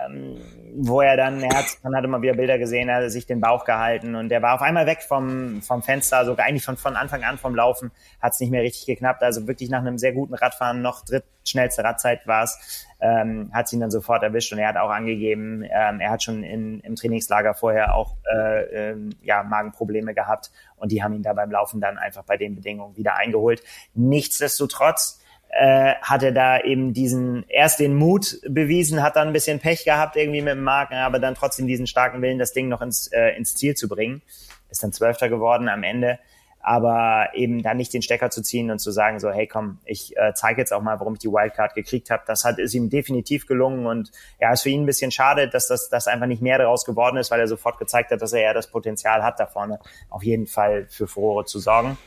ähm, 0.08 0.42
wo 0.78 1.02
er 1.02 1.18
dann, 1.18 1.42
er 1.42 1.58
hat, 1.58 1.66
man 1.84 1.96
hat 1.96 2.04
immer 2.04 2.22
wieder 2.22 2.34
Bilder 2.34 2.58
gesehen, 2.58 2.90
er 2.90 3.04
hat 3.04 3.12
sich 3.12 3.26
den 3.26 3.40
Bauch 3.40 3.66
gehalten 3.66 4.16
und 4.16 4.30
der 4.30 4.42
war 4.42 4.56
auf 4.56 4.62
einmal 4.62 4.86
weg 4.86 5.02
vom, 5.02 5.62
vom 5.62 5.82
Fenster, 5.82 6.26
sogar 6.26 6.46
eigentlich 6.46 6.66
von, 6.66 6.78
von 6.78 6.96
Anfang 6.96 7.24
an 7.24 7.38
vom 7.38 7.56
Laufen, 7.56 7.92
hat 8.22 8.34
es 8.34 8.40
nicht 8.40 8.52
mehr 8.52 8.62
richtig 8.62 8.86
geknappt. 8.86 9.24
Also 9.24 9.48
wirklich 9.48 9.70
nach 9.70 9.80
einem 9.80 9.98
sehr 9.98 10.14
guten 10.14 10.34
Radfahren, 10.34 10.82
noch 10.82 11.06
drittschnellste 11.06 11.84
Radzeit 11.84 12.28
war 12.28 12.44
es, 12.44 12.86
ähm, 13.00 13.50
hat 13.54 13.72
ihn 13.72 13.80
dann 13.80 13.92
sofort 13.92 14.24
erwischt 14.24 14.52
und 14.54 14.60
er 14.60 14.70
hat 14.70 14.78
auch 14.78 14.90
angegeben, 14.90 15.64
ähm, 15.64 16.00
er 16.00 16.12
hat 16.12 16.24
schon 16.24 16.44
in, 16.44 16.80
im 16.82 16.96
Trainingslager 16.96 17.54
vorher 17.54 17.96
auch 17.96 18.16
äh, 18.34 18.92
äh, 18.92 18.96
ja, 19.22 19.44
Magenprobleme 19.44 20.14
gehabt 20.14 20.52
und 20.76 20.92
die 20.92 21.04
haben 21.04 21.14
ihn 21.14 21.24
da 21.24 21.34
beim 21.34 21.52
Laufen 21.52 21.82
dann 21.82 21.98
einfach 21.98 22.24
bei 22.24 22.38
den 22.38 22.56
Bedingungen 22.56 22.98
wieder 22.98 23.16
eingeholt. 23.16 23.64
Nichtsdestotrotz, 23.94 25.22
äh, 25.50 25.96
hat 26.02 26.24
er 26.24 26.32
da 26.32 26.60
eben 26.60 26.94
diesen 26.94 27.46
erst 27.48 27.80
den 27.80 27.96
Mut 27.96 28.40
bewiesen, 28.48 29.02
hat 29.02 29.16
dann 29.16 29.28
ein 29.28 29.34
bisschen 29.34 29.60
Pech 29.60 29.86
gehabt 29.86 30.16
irgendwie 30.16 30.42
mit 30.42 30.54
dem 30.54 30.64
Marken, 30.64 30.96
aber 30.96 31.20
dann 31.20 31.36
trotzdem 31.36 31.66
diesen 31.66 31.88
starken 31.88 32.22
Willen, 32.22 32.40
das 32.40 32.52
Ding 32.52 32.68
noch 32.68 32.82
ins, 32.82 33.08
äh, 33.08 33.30
ins 33.38 33.56
Ziel 33.56 33.76
zu 33.76 33.88
bringen. 33.88 34.22
Ist 34.70 34.84
dann 34.84 34.92
Zwölfter 34.92 35.30
geworden 35.30 35.70
am 35.70 35.84
Ende, 35.84 36.20
aber 36.60 37.30
eben 37.36 37.62
dann 37.64 37.78
nicht 37.78 37.94
den 37.94 38.02
Stecker 38.02 38.32
zu 38.32 38.42
ziehen 38.42 38.72
und 38.72 38.80
zu 38.80 38.92
sagen 38.92 39.20
so, 39.20 39.32
hey 39.32 39.48
komm, 39.48 39.78
ich 39.86 40.18
äh, 40.18 40.34
zeige 40.34 40.60
jetzt 40.60 40.74
auch 40.74 40.82
mal, 40.82 41.00
warum 41.00 41.14
ich 41.14 41.20
die 41.20 41.32
Wildcard 41.32 41.74
gekriegt 41.76 42.10
habe. 42.10 42.24
Das 42.26 42.44
hat 42.44 42.60
ist 42.60 42.74
ihm 42.74 42.90
definitiv 42.90 43.46
gelungen 43.46 43.86
und 43.86 44.12
ja, 44.42 44.52
ist 44.52 44.64
für 44.64 44.70
ihn 44.70 44.84
ein 44.84 44.86
bisschen 44.88 45.12
schade, 45.12 45.48
dass 45.48 45.68
das, 45.68 45.90
das 45.90 46.08
einfach 46.08 46.28
nicht 46.28 46.42
mehr 46.42 46.58
daraus 46.58 46.84
geworden 46.84 47.18
ist, 47.18 47.32
weil 47.32 47.40
er 47.40 47.48
sofort 47.48 47.78
gezeigt 47.78 48.12
hat, 48.12 48.22
dass 48.22 48.34
er 48.34 48.42
ja 48.42 48.54
das 48.54 48.72
Potenzial 48.72 49.24
hat, 49.24 49.40
da 49.40 49.46
vorne 49.46 49.80
auf 50.10 50.24
jeden 50.24 50.48
Fall 50.48 50.88
für 50.90 51.08
Furore 51.08 51.46
zu 51.46 51.60
sorgen. 51.60 51.98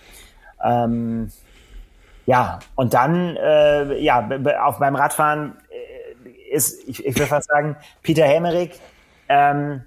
Ähm, 0.63 1.31
ja, 2.29 2.59
und 2.75 2.93
dann, 2.93 3.39
äh, 3.39 3.99
ja, 4.01 4.29
auf 4.61 4.79
beim 4.79 4.97
Radfahren 4.97 5.57
äh, 5.71 6.55
ist, 6.55 6.87
ich, 6.87 7.07
ich 7.07 7.19
will 7.19 7.25
fast 7.25 7.49
sagen, 7.49 7.75
Peter 8.03 8.27
Hemmerich, 8.27 8.79
ähm, 9.31 9.85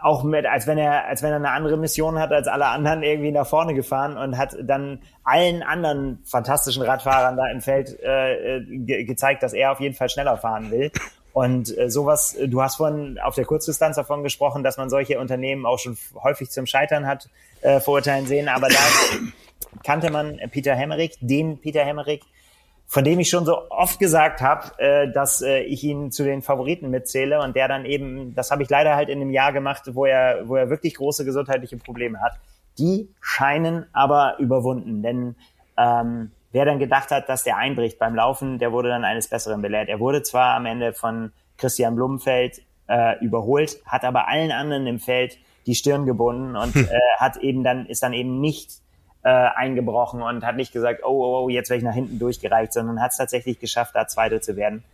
auch 0.00 0.22
mit, 0.22 0.46
als 0.46 0.68
wenn 0.68 0.78
er, 0.78 1.06
als 1.06 1.24
wenn 1.24 1.30
er 1.30 1.36
eine 1.38 1.50
andere 1.50 1.76
Mission 1.76 2.20
hat 2.20 2.30
als 2.30 2.46
alle 2.46 2.66
anderen 2.66 3.02
irgendwie 3.02 3.32
nach 3.32 3.48
vorne 3.48 3.74
gefahren 3.74 4.16
und 4.16 4.38
hat 4.38 4.56
dann 4.62 5.02
allen 5.24 5.64
anderen 5.64 6.22
fantastischen 6.24 6.84
Radfahrern 6.84 7.36
da 7.36 7.50
im 7.50 7.60
Feld 7.60 7.98
äh, 8.00 8.60
ge 8.64 9.02
gezeigt, 9.02 9.42
dass 9.42 9.54
er 9.54 9.72
auf 9.72 9.80
jeden 9.80 9.96
Fall 9.96 10.08
schneller 10.08 10.36
fahren 10.36 10.70
will. 10.70 10.92
Und 11.32 11.76
äh, 11.76 11.90
sowas, 11.90 12.36
du 12.46 12.62
hast 12.62 12.76
vorhin 12.76 13.18
auf 13.18 13.34
der 13.34 13.44
Kurzdistanz 13.44 13.96
davon 13.96 14.22
gesprochen, 14.22 14.62
dass 14.62 14.76
man 14.76 14.88
solche 14.88 15.18
Unternehmen 15.18 15.66
auch 15.66 15.80
schon 15.80 15.98
häufig 16.22 16.50
zum 16.50 16.66
Scheitern 16.66 17.08
hat 17.08 17.28
äh, 17.62 17.80
verurteilen 17.80 18.26
sehen, 18.28 18.48
aber 18.48 18.68
da 18.68 18.78
kannte 19.82 20.10
man 20.10 20.40
Peter 20.50 20.74
Hemmerich, 20.74 21.16
den 21.20 21.60
Peter 21.60 21.84
Hemmerich, 21.84 22.22
von 22.86 23.04
dem 23.04 23.18
ich 23.18 23.28
schon 23.28 23.44
so 23.44 23.70
oft 23.70 23.98
gesagt 23.98 24.40
habe, 24.40 24.78
äh, 24.78 25.12
dass 25.12 25.42
äh, 25.42 25.60
ich 25.60 25.82
ihn 25.84 26.12
zu 26.12 26.22
den 26.22 26.42
Favoriten 26.42 26.90
mitzähle 26.90 27.40
und 27.40 27.56
der 27.56 27.66
dann 27.68 27.84
eben, 27.86 28.34
das 28.34 28.50
habe 28.50 28.62
ich 28.62 28.70
leider 28.70 28.94
halt 28.94 29.08
in 29.08 29.20
einem 29.20 29.30
Jahr 29.30 29.52
gemacht, 29.52 29.82
wo 29.94 30.04
er, 30.04 30.48
wo 30.48 30.56
er 30.56 30.70
wirklich 30.70 30.94
große 30.94 31.24
gesundheitliche 31.24 31.76
Probleme 31.76 32.20
hat. 32.20 32.34
Die 32.78 33.08
scheinen 33.20 33.86
aber 33.92 34.36
überwunden, 34.38 35.02
denn 35.02 35.36
ähm, 35.78 36.30
wer 36.52 36.64
dann 36.64 36.78
gedacht 36.78 37.10
hat, 37.10 37.28
dass 37.28 37.42
der 37.44 37.56
einbricht 37.56 37.98
beim 37.98 38.14
Laufen, 38.14 38.58
der 38.58 38.72
wurde 38.72 38.90
dann 38.90 39.04
eines 39.04 39.28
Besseren 39.28 39.62
belehrt. 39.62 39.88
Er 39.88 40.00
wurde 40.00 40.22
zwar 40.22 40.54
am 40.54 40.66
Ende 40.66 40.92
von 40.92 41.32
Christian 41.56 41.96
Blumenfeld 41.96 42.62
äh, 42.88 43.18
überholt, 43.24 43.78
hat 43.86 44.04
aber 44.04 44.28
allen 44.28 44.52
anderen 44.52 44.86
im 44.86 45.00
Feld 45.00 45.38
die 45.66 45.74
Stirn 45.74 46.06
gebunden 46.06 46.56
und 46.56 46.76
äh, 46.76 46.88
hat 47.18 47.38
eben 47.38 47.64
dann 47.64 47.86
ist 47.86 48.02
dann 48.02 48.12
eben 48.12 48.40
nicht 48.40 48.83
äh, 49.24 49.28
eingebrochen 49.28 50.22
und 50.22 50.44
hat 50.44 50.56
nicht 50.56 50.72
gesagt, 50.72 51.02
oh, 51.02 51.08
oh, 51.08 51.44
oh 51.44 51.48
jetzt 51.48 51.70
werde 51.70 51.78
ich 51.78 51.84
nach 51.84 51.94
hinten 51.94 52.18
durchgereicht, 52.18 52.72
sondern 52.72 53.00
hat 53.00 53.12
es 53.12 53.16
tatsächlich 53.16 53.58
geschafft, 53.58 53.94
da 53.94 54.06
Zweiter 54.06 54.40
zu 54.40 54.54
werden. 54.56 54.84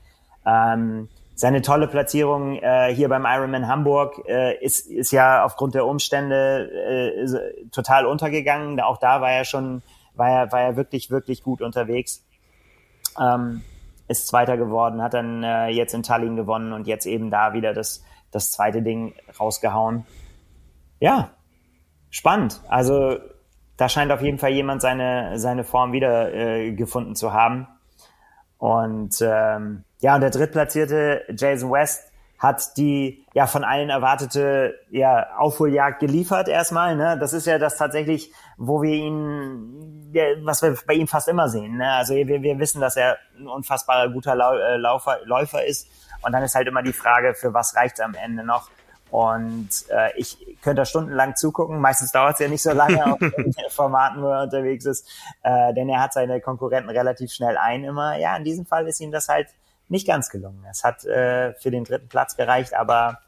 Ähm, 0.46 1.08
seine 1.34 1.62
tolle 1.62 1.88
Platzierung 1.88 2.56
äh, 2.56 2.94
hier 2.94 3.08
beim 3.08 3.24
Ironman 3.26 3.66
Hamburg 3.66 4.22
äh, 4.28 4.56
ist, 4.62 4.86
ist 4.86 5.10
ja 5.10 5.44
aufgrund 5.44 5.74
der 5.74 5.86
Umstände 5.86 6.70
äh, 6.70 7.68
total 7.70 8.06
untergegangen. 8.06 8.78
Auch 8.80 8.98
da 8.98 9.20
war 9.20 9.32
er 9.32 9.44
schon, 9.44 9.82
war 10.14 10.30
er, 10.30 10.52
war 10.52 10.60
er 10.60 10.76
wirklich, 10.76 11.10
wirklich 11.10 11.42
gut 11.42 11.60
unterwegs. 11.60 12.24
Ähm, 13.18 13.62
ist 14.06 14.26
Zweiter 14.26 14.56
geworden, 14.56 15.02
hat 15.02 15.14
dann 15.14 15.42
äh, 15.42 15.68
jetzt 15.68 15.94
in 15.94 16.02
Tallinn 16.02 16.36
gewonnen 16.36 16.72
und 16.72 16.86
jetzt 16.86 17.06
eben 17.06 17.30
da 17.30 17.52
wieder 17.52 17.72
das, 17.72 18.04
das 18.30 18.50
zweite 18.50 18.82
Ding 18.82 19.14
rausgehauen. 19.38 20.04
Ja, 21.00 21.30
spannend. 22.10 22.60
Also 22.68 23.18
da 23.80 23.88
scheint 23.88 24.12
auf 24.12 24.20
jeden 24.20 24.38
Fall 24.38 24.50
jemand 24.50 24.82
seine, 24.82 25.38
seine 25.38 25.64
Form 25.64 25.92
wieder 25.92 26.34
äh, 26.34 26.72
gefunden 26.72 27.16
zu 27.16 27.32
haben. 27.32 27.66
Und 28.58 29.22
ähm, 29.22 29.84
ja, 30.00 30.16
und 30.16 30.20
der 30.20 30.28
drittplatzierte 30.28 31.24
Jason 31.34 31.70
West 31.72 32.12
hat 32.38 32.76
die 32.76 33.24
ja 33.32 33.46
von 33.46 33.64
allen 33.64 33.88
erwartete 33.88 34.74
ja 34.90 35.34
Aufholjagd 35.38 36.00
geliefert 36.00 36.48
erstmal. 36.48 36.94
Ne? 36.94 37.16
Das 37.18 37.32
ist 37.32 37.46
ja 37.46 37.58
das 37.58 37.78
tatsächlich, 37.78 38.30
wo 38.58 38.82
wir 38.82 38.92
ihn, 38.92 40.10
ja, 40.12 40.24
was 40.42 40.60
wir 40.60 40.76
bei 40.86 40.94
ihm 40.94 41.08
fast 41.08 41.28
immer 41.28 41.48
sehen. 41.48 41.78
Ne? 41.78 41.90
Also 41.90 42.14
wir, 42.14 42.42
wir 42.42 42.58
wissen, 42.58 42.82
dass 42.82 42.96
er 42.96 43.16
ein 43.38 43.46
unfassbarer 43.46 44.10
guter 44.10 44.34
Lau 44.34 44.56
äh, 44.56 44.76
Laufer, 44.76 45.20
Läufer 45.24 45.64
ist. 45.64 45.88
Und 46.20 46.32
dann 46.32 46.42
ist 46.42 46.54
halt 46.54 46.68
immer 46.68 46.82
die 46.82 46.92
Frage, 46.92 47.32
für 47.32 47.54
was 47.54 47.74
reicht 47.76 47.98
am 48.02 48.12
Ende 48.12 48.44
noch? 48.44 48.68
Und 49.10 49.68
äh, 49.88 50.16
ich 50.16 50.38
könnte 50.62 50.82
da 50.82 50.84
stundenlang 50.84 51.36
zugucken. 51.36 51.80
Meistens 51.80 52.12
dauert 52.12 52.34
es 52.34 52.40
ja 52.40 52.48
nicht 52.48 52.62
so 52.62 52.72
lange 52.72 53.04
auf 53.12 53.18
den 53.20 53.54
Formaten, 53.70 54.22
wo 54.22 54.28
er 54.28 54.42
unterwegs 54.44 54.84
ist. 54.84 55.08
Äh, 55.42 55.74
denn 55.74 55.88
er 55.88 56.00
hat 56.00 56.12
seine 56.12 56.40
Konkurrenten 56.40 56.90
relativ 56.90 57.32
schnell 57.32 57.56
ein 57.56 57.84
immer. 57.84 58.16
Ja, 58.18 58.36
in 58.36 58.44
diesem 58.44 58.66
Fall 58.66 58.86
ist 58.86 59.00
ihm 59.00 59.10
das 59.10 59.28
halt 59.28 59.48
nicht 59.88 60.06
ganz 60.06 60.30
gelungen. 60.30 60.64
Es 60.70 60.84
hat 60.84 61.04
äh, 61.04 61.54
für 61.54 61.70
den 61.70 61.84
dritten 61.84 62.08
Platz 62.08 62.36
gereicht, 62.36 62.74
aber 62.74 63.18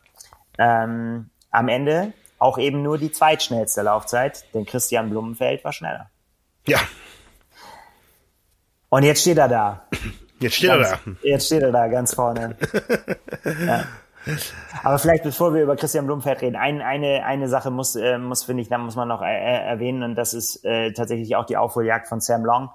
ähm, 0.58 1.30
am 1.50 1.68
Ende 1.68 2.12
auch 2.38 2.58
eben 2.58 2.82
nur 2.82 2.98
die 2.98 3.12
zweitschnellste 3.12 3.82
Laufzeit, 3.82 4.44
denn 4.54 4.66
Christian 4.66 5.10
Blumenfeld 5.10 5.64
war 5.64 5.72
schneller. 5.72 6.10
Ja. 6.66 6.80
Und 8.88 9.04
jetzt 9.04 9.22
steht 9.22 9.38
er 9.38 9.48
da. 9.48 9.86
Jetzt 10.38 10.56
steht 10.56 10.70
ganz, 10.70 10.90
er 10.90 10.98
da. 11.04 11.12
Jetzt 11.22 11.46
steht 11.46 11.62
er 11.62 11.72
da 11.72 11.88
ganz 11.88 12.14
vorne. 12.14 12.56
ja. 13.44 13.84
Aber 14.82 14.98
vielleicht, 14.98 15.24
bevor 15.24 15.54
wir 15.54 15.62
über 15.62 15.76
Christian 15.76 16.06
Blumenfeld 16.06 16.42
reden, 16.42 16.56
ein, 16.56 16.80
eine, 16.80 17.24
eine 17.24 17.48
Sache 17.48 17.70
muss, 17.70 17.96
äh, 17.96 18.18
muss 18.18 18.44
finde 18.44 18.62
ich, 18.62 18.68
da 18.68 18.78
muss 18.78 18.96
man 18.96 19.08
noch 19.08 19.22
äh, 19.22 19.66
erwähnen, 19.66 20.02
und 20.02 20.14
das 20.14 20.34
ist 20.34 20.64
äh, 20.64 20.92
tatsächlich 20.92 21.34
auch 21.36 21.44
die 21.44 21.56
Aufholjagd 21.56 22.06
von 22.06 22.20
Sam 22.20 22.44
Long. 22.44 22.70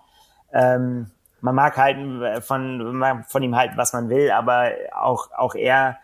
Ähm, 0.53 1.11
man 1.41 1.55
mag 1.55 1.77
halten 1.77 2.21
äh, 2.21 2.41
von, 2.41 3.01
von 3.27 3.43
ihm 3.43 3.55
halten, 3.55 3.77
was 3.77 3.93
man 3.93 4.09
will, 4.09 4.31
aber 4.31 4.71
auch, 4.93 5.31
auch 5.31 5.55
er 5.55 5.97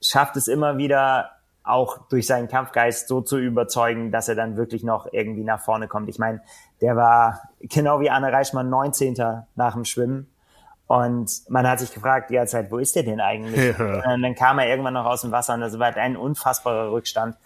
schafft 0.00 0.36
es 0.36 0.48
immer 0.48 0.78
wieder, 0.78 1.30
auch 1.66 2.08
durch 2.08 2.26
seinen 2.26 2.48
Kampfgeist 2.48 3.08
so 3.08 3.20
zu 3.20 3.38
überzeugen, 3.38 4.12
dass 4.12 4.28
er 4.28 4.36
dann 4.36 4.56
wirklich 4.56 4.84
noch 4.84 5.08
irgendwie 5.12 5.42
nach 5.42 5.60
vorne 5.60 5.88
kommt. 5.88 6.08
Ich 6.08 6.18
meine, 6.18 6.40
der 6.80 6.96
war 6.96 7.42
genau 7.60 8.00
wie 8.00 8.08
Anne 8.08 8.32
Reichmann 8.32 8.70
19. 8.70 9.16
nach 9.56 9.74
dem 9.74 9.84
Schwimmen. 9.84 10.30
Und 10.86 11.42
man 11.48 11.68
hat 11.68 11.80
sich 11.80 11.92
gefragt, 11.92 12.30
ja, 12.30 12.46
Zeit, 12.46 12.70
wo 12.70 12.78
ist 12.78 12.94
der 12.94 13.02
denn 13.02 13.20
eigentlich? 13.20 13.76
Ja. 13.78 14.12
Und 14.12 14.22
dann 14.22 14.34
kam 14.34 14.58
er 14.58 14.68
irgendwann 14.68 14.94
noch 14.94 15.06
aus 15.06 15.22
dem 15.22 15.32
Wasser 15.32 15.54
und 15.54 15.60
das 15.60 15.78
war 15.78 15.94
ein 15.96 16.16
unfassbarer 16.16 16.92
Rückstand. 16.92 17.36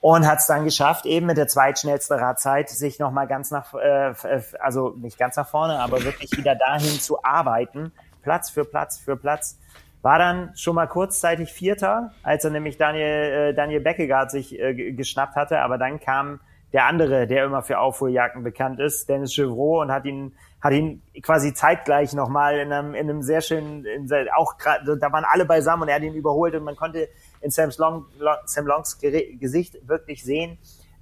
Und 0.00 0.26
hat 0.26 0.40
es 0.40 0.46
dann 0.46 0.64
geschafft, 0.64 1.06
eben 1.06 1.26
mit 1.26 1.38
der 1.38 1.48
zweitschnellsten 1.48 2.18
Radzeit, 2.18 2.68
sich 2.68 2.98
nochmal 2.98 3.26
ganz 3.26 3.50
nach, 3.50 3.72
äh, 3.74 4.12
also 4.60 4.94
nicht 4.98 5.18
ganz 5.18 5.36
nach 5.36 5.48
vorne, 5.48 5.78
aber 5.78 6.04
wirklich 6.04 6.30
wieder 6.36 6.54
dahin 6.56 7.00
zu 7.00 7.24
arbeiten, 7.24 7.92
Platz 8.22 8.50
für 8.50 8.64
Platz 8.64 8.98
für 8.98 9.16
Platz 9.16 9.58
war 10.02 10.18
dann 10.18 10.50
schon 10.54 10.74
mal 10.74 10.86
kurzzeitig 10.86 11.50
Vierter, 11.50 12.12
als 12.22 12.44
er 12.44 12.50
nämlich 12.50 12.76
Daniel, 12.76 13.06
äh, 13.06 13.54
Daniel 13.54 13.80
Beckegaard 13.80 14.30
sich 14.30 14.58
äh, 14.58 14.92
geschnappt 14.92 15.36
hatte, 15.36 15.60
aber 15.60 15.78
dann 15.78 15.98
kam 15.98 16.40
der 16.74 16.84
andere, 16.84 17.26
der 17.26 17.44
immer 17.44 17.62
für 17.62 17.78
Aufholjagden 17.78 18.42
bekannt 18.42 18.80
ist, 18.80 19.08
Dennis 19.08 19.32
Chevrolet 19.32 19.86
und 19.86 19.92
hat 19.92 20.04
ihn 20.04 20.34
hat 20.64 20.72
ihn 20.72 21.02
quasi 21.22 21.52
zeitgleich 21.52 22.14
nochmal 22.14 22.58
in 22.58 22.72
einem, 22.72 22.94
in 22.94 23.10
einem 23.10 23.22
sehr 23.22 23.42
schönen, 23.42 23.84
in, 23.84 24.10
auch 24.34 24.56
gerade, 24.56 24.96
da 24.96 25.12
waren 25.12 25.26
alle 25.30 25.44
beisammen 25.44 25.82
und 25.82 25.88
er 25.90 25.96
hat 25.96 26.02
ihn 26.02 26.14
überholt 26.14 26.54
und 26.54 26.64
man 26.64 26.74
konnte 26.74 27.10
in 27.42 27.50
Sam's 27.50 27.76
Long, 27.76 28.06
Sam 28.46 28.66
Longs 28.66 28.98
Gesicht 28.98 29.76
wirklich 29.86 30.24
sehen, 30.24 30.56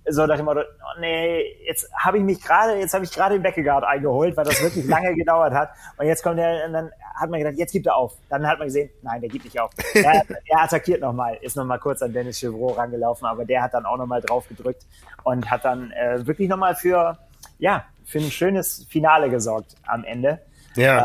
so 0.09 0.27
nach 0.27 0.35
dem 0.35 0.47
Motto, 0.47 0.63
oh 0.63 1.01
nee, 1.01 1.45
jetzt 1.65 1.89
habe 1.95 2.19
ich 2.19 2.25
mich 2.25 2.43
gerade, 2.43 2.75
jetzt 2.75 2.93
habe 2.93 3.05
ich 3.05 3.13
gerade 3.13 3.37
den 3.37 3.43
Beckegaard 3.45 3.85
eingeholt, 3.85 4.37
weil 4.37 4.45
das 4.45 4.61
wirklich 4.61 4.85
lange 4.87 5.15
gedauert 5.15 5.53
hat. 5.53 5.71
Und 5.97 6.07
jetzt 6.07 6.25
kommt 6.25 6.41
er, 6.41 6.67
und 6.67 6.73
dann 6.73 6.91
hat 7.15 7.31
man 7.31 7.39
gedacht, 7.39 7.55
jetzt 7.57 7.71
gibt 7.71 7.87
er 7.87 7.95
auf. 7.95 8.15
Dann 8.29 8.45
hat 8.45 8.59
man 8.59 8.67
gesehen, 8.67 8.91
nein, 9.03 9.21
der 9.21 9.31
gibt 9.31 9.45
nicht 9.45 9.61
auf. 9.61 9.71
Er, 9.95 10.25
er 10.47 10.63
attackiert 10.63 11.01
nochmal, 11.01 11.39
ist 11.41 11.55
nochmal 11.55 11.79
kurz 11.79 12.03
an 12.03 12.13
Dennis 12.13 12.41
Chevrolet 12.41 12.79
rangelaufen, 12.79 13.27
aber 13.27 13.45
der 13.45 13.63
hat 13.63 13.75
dann 13.75 13.87
auch 13.87 13.97
nochmal 13.97 14.21
drauf 14.21 14.49
gedrückt 14.49 14.85
und 15.23 15.49
hat 15.49 15.65
dann 15.65 15.93
äh, 15.93 16.27
wirklich 16.27 16.49
nochmal 16.49 16.75
für, 16.75 17.17
ja, 17.59 17.85
für 18.05 18.19
ein 18.19 18.31
schönes 18.31 18.87
Finale 18.91 19.31
gesorgt 19.31 19.75
am 19.87 20.05
Ende. 20.05 20.41
Ja. 20.77 21.01
Äh, 21.01 21.05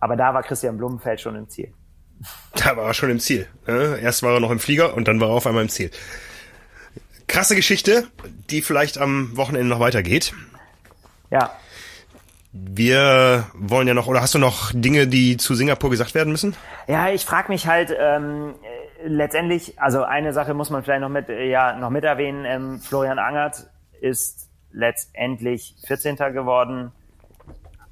aber 0.00 0.16
da 0.16 0.34
war 0.34 0.42
Christian 0.42 0.76
Blumenfeld 0.76 1.20
schon 1.20 1.36
im 1.36 1.48
Ziel. 1.48 1.72
Da 2.54 2.76
war 2.76 2.86
er 2.86 2.94
schon 2.94 3.10
im 3.10 3.18
Ziel. 3.18 3.48
Ne? 3.66 3.98
Erst 4.00 4.22
war 4.22 4.34
er 4.34 4.40
noch 4.40 4.50
im 4.50 4.60
Flieger 4.60 4.94
und 4.94 5.08
dann 5.08 5.20
war 5.20 5.28
er 5.28 5.34
auf 5.34 5.46
einmal 5.46 5.62
im 5.62 5.68
Ziel 5.68 5.90
krasse 7.32 7.56
Geschichte, 7.56 8.06
die 8.50 8.60
vielleicht 8.60 8.98
am 8.98 9.36
Wochenende 9.36 9.66
noch 9.66 9.80
weitergeht. 9.80 10.34
Ja. 11.30 11.50
Wir 12.52 13.46
wollen 13.54 13.88
ja 13.88 13.94
noch, 13.94 14.06
oder 14.06 14.20
hast 14.20 14.34
du 14.34 14.38
noch 14.38 14.70
Dinge, 14.74 15.06
die 15.06 15.38
zu 15.38 15.54
Singapur 15.54 15.88
gesagt 15.88 16.14
werden 16.14 16.30
müssen? 16.30 16.54
Ja, 16.86 17.08
ich 17.08 17.24
frage 17.24 17.50
mich 17.50 17.66
halt 17.66 17.90
ähm, 17.98 18.54
letztendlich, 19.02 19.80
also 19.80 20.04
eine 20.04 20.34
Sache 20.34 20.52
muss 20.52 20.68
man 20.68 20.84
vielleicht 20.84 21.00
noch 21.00 21.08
mit, 21.08 21.30
ja, 21.30 21.74
noch 21.78 21.88
mit 21.88 22.04
erwähnen. 22.04 22.44
Ähm, 22.44 22.80
Florian 22.80 23.18
Angert 23.18 23.66
ist 24.02 24.50
letztendlich 24.72 25.76
14. 25.86 26.16
geworden. 26.16 26.92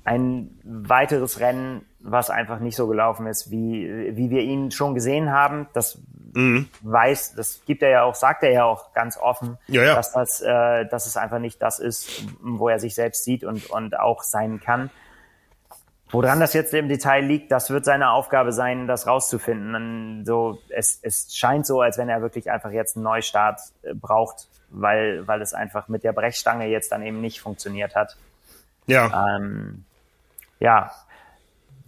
Ein 0.04 0.58
weiteres 0.64 1.40
Rennen, 1.40 1.84
was 2.00 2.30
einfach 2.30 2.58
nicht 2.58 2.76
so 2.76 2.88
gelaufen 2.88 3.26
ist, 3.26 3.50
wie, 3.50 4.16
wie 4.16 4.30
wir 4.30 4.42
ihn 4.42 4.70
schon 4.70 4.94
gesehen 4.94 5.30
haben. 5.30 5.68
Das 5.74 6.00
mhm. 6.32 6.68
weiß, 6.82 7.34
das 7.34 7.62
gibt 7.66 7.82
er 7.82 7.90
ja 7.90 8.02
auch, 8.04 8.14
sagt 8.14 8.42
er 8.42 8.50
ja 8.50 8.64
auch 8.64 8.92
ganz 8.94 9.18
offen, 9.18 9.58
ja, 9.68 9.84
ja. 9.84 9.94
dass 9.94 10.12
das, 10.12 10.40
äh, 10.40 10.86
dass 10.86 11.06
es 11.06 11.16
einfach 11.16 11.38
nicht 11.38 11.60
das 11.60 11.78
ist, 11.78 12.24
wo 12.42 12.68
er 12.68 12.80
sich 12.80 12.94
selbst 12.94 13.24
sieht 13.24 13.44
und, 13.44 13.68
und 13.70 13.98
auch 13.98 14.22
sein 14.22 14.60
kann. 14.60 14.90
Woran 16.12 16.40
das 16.40 16.54
jetzt 16.54 16.74
im 16.74 16.88
Detail 16.88 17.24
liegt, 17.24 17.52
das 17.52 17.70
wird 17.70 17.84
seine 17.84 18.10
Aufgabe 18.10 18.52
sein, 18.52 18.88
das 18.88 19.06
rauszufinden. 19.06 20.24
so, 20.24 20.58
es, 20.68 20.98
es 21.02 21.36
scheint 21.36 21.66
so, 21.66 21.80
als 21.80 21.98
wenn 21.98 22.08
er 22.08 22.20
wirklich 22.20 22.50
einfach 22.50 22.72
jetzt 22.72 22.96
einen 22.96 23.04
Neustart 23.04 23.60
äh, 23.82 23.94
braucht, 23.94 24.48
weil, 24.70 25.26
weil 25.26 25.42
es 25.42 25.54
einfach 25.54 25.88
mit 25.88 26.04
der 26.04 26.12
Brechstange 26.12 26.66
jetzt 26.66 26.92
dann 26.92 27.02
eben 27.02 27.20
nicht 27.20 27.40
funktioniert 27.40 27.94
hat. 27.94 28.16
Ja. 28.86 29.36
Ähm, 29.36 29.84
ja, 30.58 30.90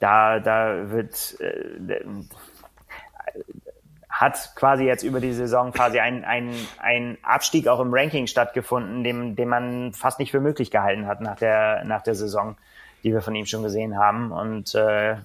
da, 0.00 0.40
da 0.40 0.90
wird, 0.90 1.40
äh, 1.40 2.02
hat 4.08 4.52
quasi 4.54 4.84
jetzt 4.84 5.02
über 5.02 5.20
die 5.20 5.32
Saison 5.32 5.72
quasi 5.72 5.98
ein, 5.98 6.24
ein, 6.24 6.54
ein 6.78 7.18
Abstieg 7.22 7.66
auch 7.66 7.80
im 7.80 7.92
Ranking 7.92 8.26
stattgefunden, 8.26 9.02
dem, 9.02 9.36
den 9.36 9.48
man 9.48 9.92
fast 9.94 10.18
nicht 10.18 10.30
für 10.30 10.40
möglich 10.40 10.70
gehalten 10.70 11.06
hat 11.06 11.20
nach 11.20 11.36
der, 11.36 11.84
nach 11.84 12.02
der 12.02 12.14
Saison, 12.14 12.56
die 13.02 13.12
wir 13.12 13.22
von 13.22 13.34
ihm 13.34 13.46
schon 13.46 13.62
gesehen 13.62 13.98
haben. 13.98 14.30
Und 14.30 14.74
äh, 14.74 15.16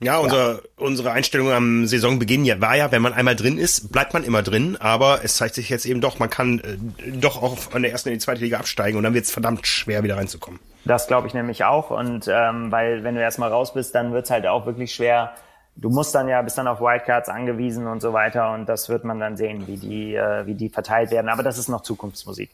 ja, 0.00 0.18
unser, 0.18 0.54
ja. 0.54 0.60
unsere 0.76 1.12
Einstellung 1.12 1.50
am 1.50 1.86
Saisonbeginn 1.86 2.44
ja, 2.44 2.60
war 2.60 2.76
ja, 2.76 2.90
wenn 2.90 3.02
man 3.02 3.12
einmal 3.12 3.36
drin 3.36 3.58
ist, 3.58 3.92
bleibt 3.92 4.14
man 4.14 4.24
immer 4.24 4.42
drin, 4.42 4.76
aber 4.80 5.20
es 5.24 5.36
zeigt 5.36 5.54
sich 5.54 5.68
jetzt 5.68 5.84
eben 5.84 6.00
doch, 6.00 6.18
man 6.18 6.30
kann 6.30 6.60
äh, 6.60 7.10
doch 7.12 7.42
auch 7.42 7.58
von 7.58 7.82
der 7.82 7.92
ersten 7.92 8.08
in 8.08 8.14
die 8.14 8.20
zweite 8.20 8.40
Liga 8.40 8.58
absteigen 8.58 8.96
und 8.96 9.04
dann 9.04 9.14
wird 9.14 9.26
es 9.26 9.30
verdammt 9.30 9.66
schwer, 9.66 10.02
wieder 10.02 10.16
reinzukommen. 10.16 10.58
Das 10.84 11.06
glaube 11.06 11.26
ich 11.26 11.34
nämlich 11.34 11.64
auch. 11.64 11.90
Und 11.90 12.28
ähm, 12.28 12.72
weil 12.72 13.04
wenn 13.04 13.14
du 13.14 13.20
erstmal 13.20 13.50
raus 13.50 13.74
bist, 13.74 13.94
dann 13.94 14.12
wird 14.12 14.24
es 14.24 14.30
halt 14.30 14.46
auch 14.46 14.66
wirklich 14.66 14.94
schwer, 14.94 15.32
du 15.76 15.90
musst 15.90 16.14
dann 16.14 16.28
ja, 16.28 16.40
bist 16.42 16.58
dann 16.58 16.68
auf 16.68 16.80
Wildcards 16.80 17.28
angewiesen 17.28 17.86
und 17.86 18.00
so 18.00 18.12
weiter 18.12 18.52
und 18.52 18.68
das 18.68 18.88
wird 18.88 19.04
man 19.04 19.20
dann 19.20 19.36
sehen, 19.36 19.66
wie 19.66 19.76
die, 19.76 20.14
äh, 20.14 20.46
wie 20.46 20.54
die 20.54 20.68
verteilt 20.68 21.10
werden. 21.10 21.28
Aber 21.28 21.42
das 21.42 21.58
ist 21.58 21.68
noch 21.68 21.82
Zukunftsmusik. 21.82 22.50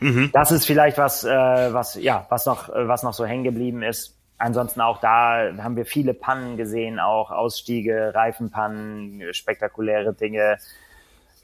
Mhm. 0.00 0.30
Das 0.32 0.52
ist 0.52 0.66
vielleicht 0.66 0.98
was, 0.98 1.24
äh, 1.24 1.28
was, 1.30 1.94
ja, 1.94 2.26
was 2.28 2.46
noch, 2.46 2.68
äh, 2.68 2.86
was 2.88 3.02
noch 3.02 3.14
so 3.14 3.24
hängen 3.24 3.44
geblieben 3.44 3.82
ist. 3.82 4.15
Ansonsten 4.38 4.80
auch 4.82 5.00
da 5.00 5.50
haben 5.62 5.76
wir 5.76 5.86
viele 5.86 6.12
Pannen 6.12 6.56
gesehen, 6.56 7.00
auch 7.00 7.30
Ausstiege, 7.30 8.14
Reifenpannen, 8.14 9.32
spektakuläre 9.32 10.12
Dinge. 10.12 10.58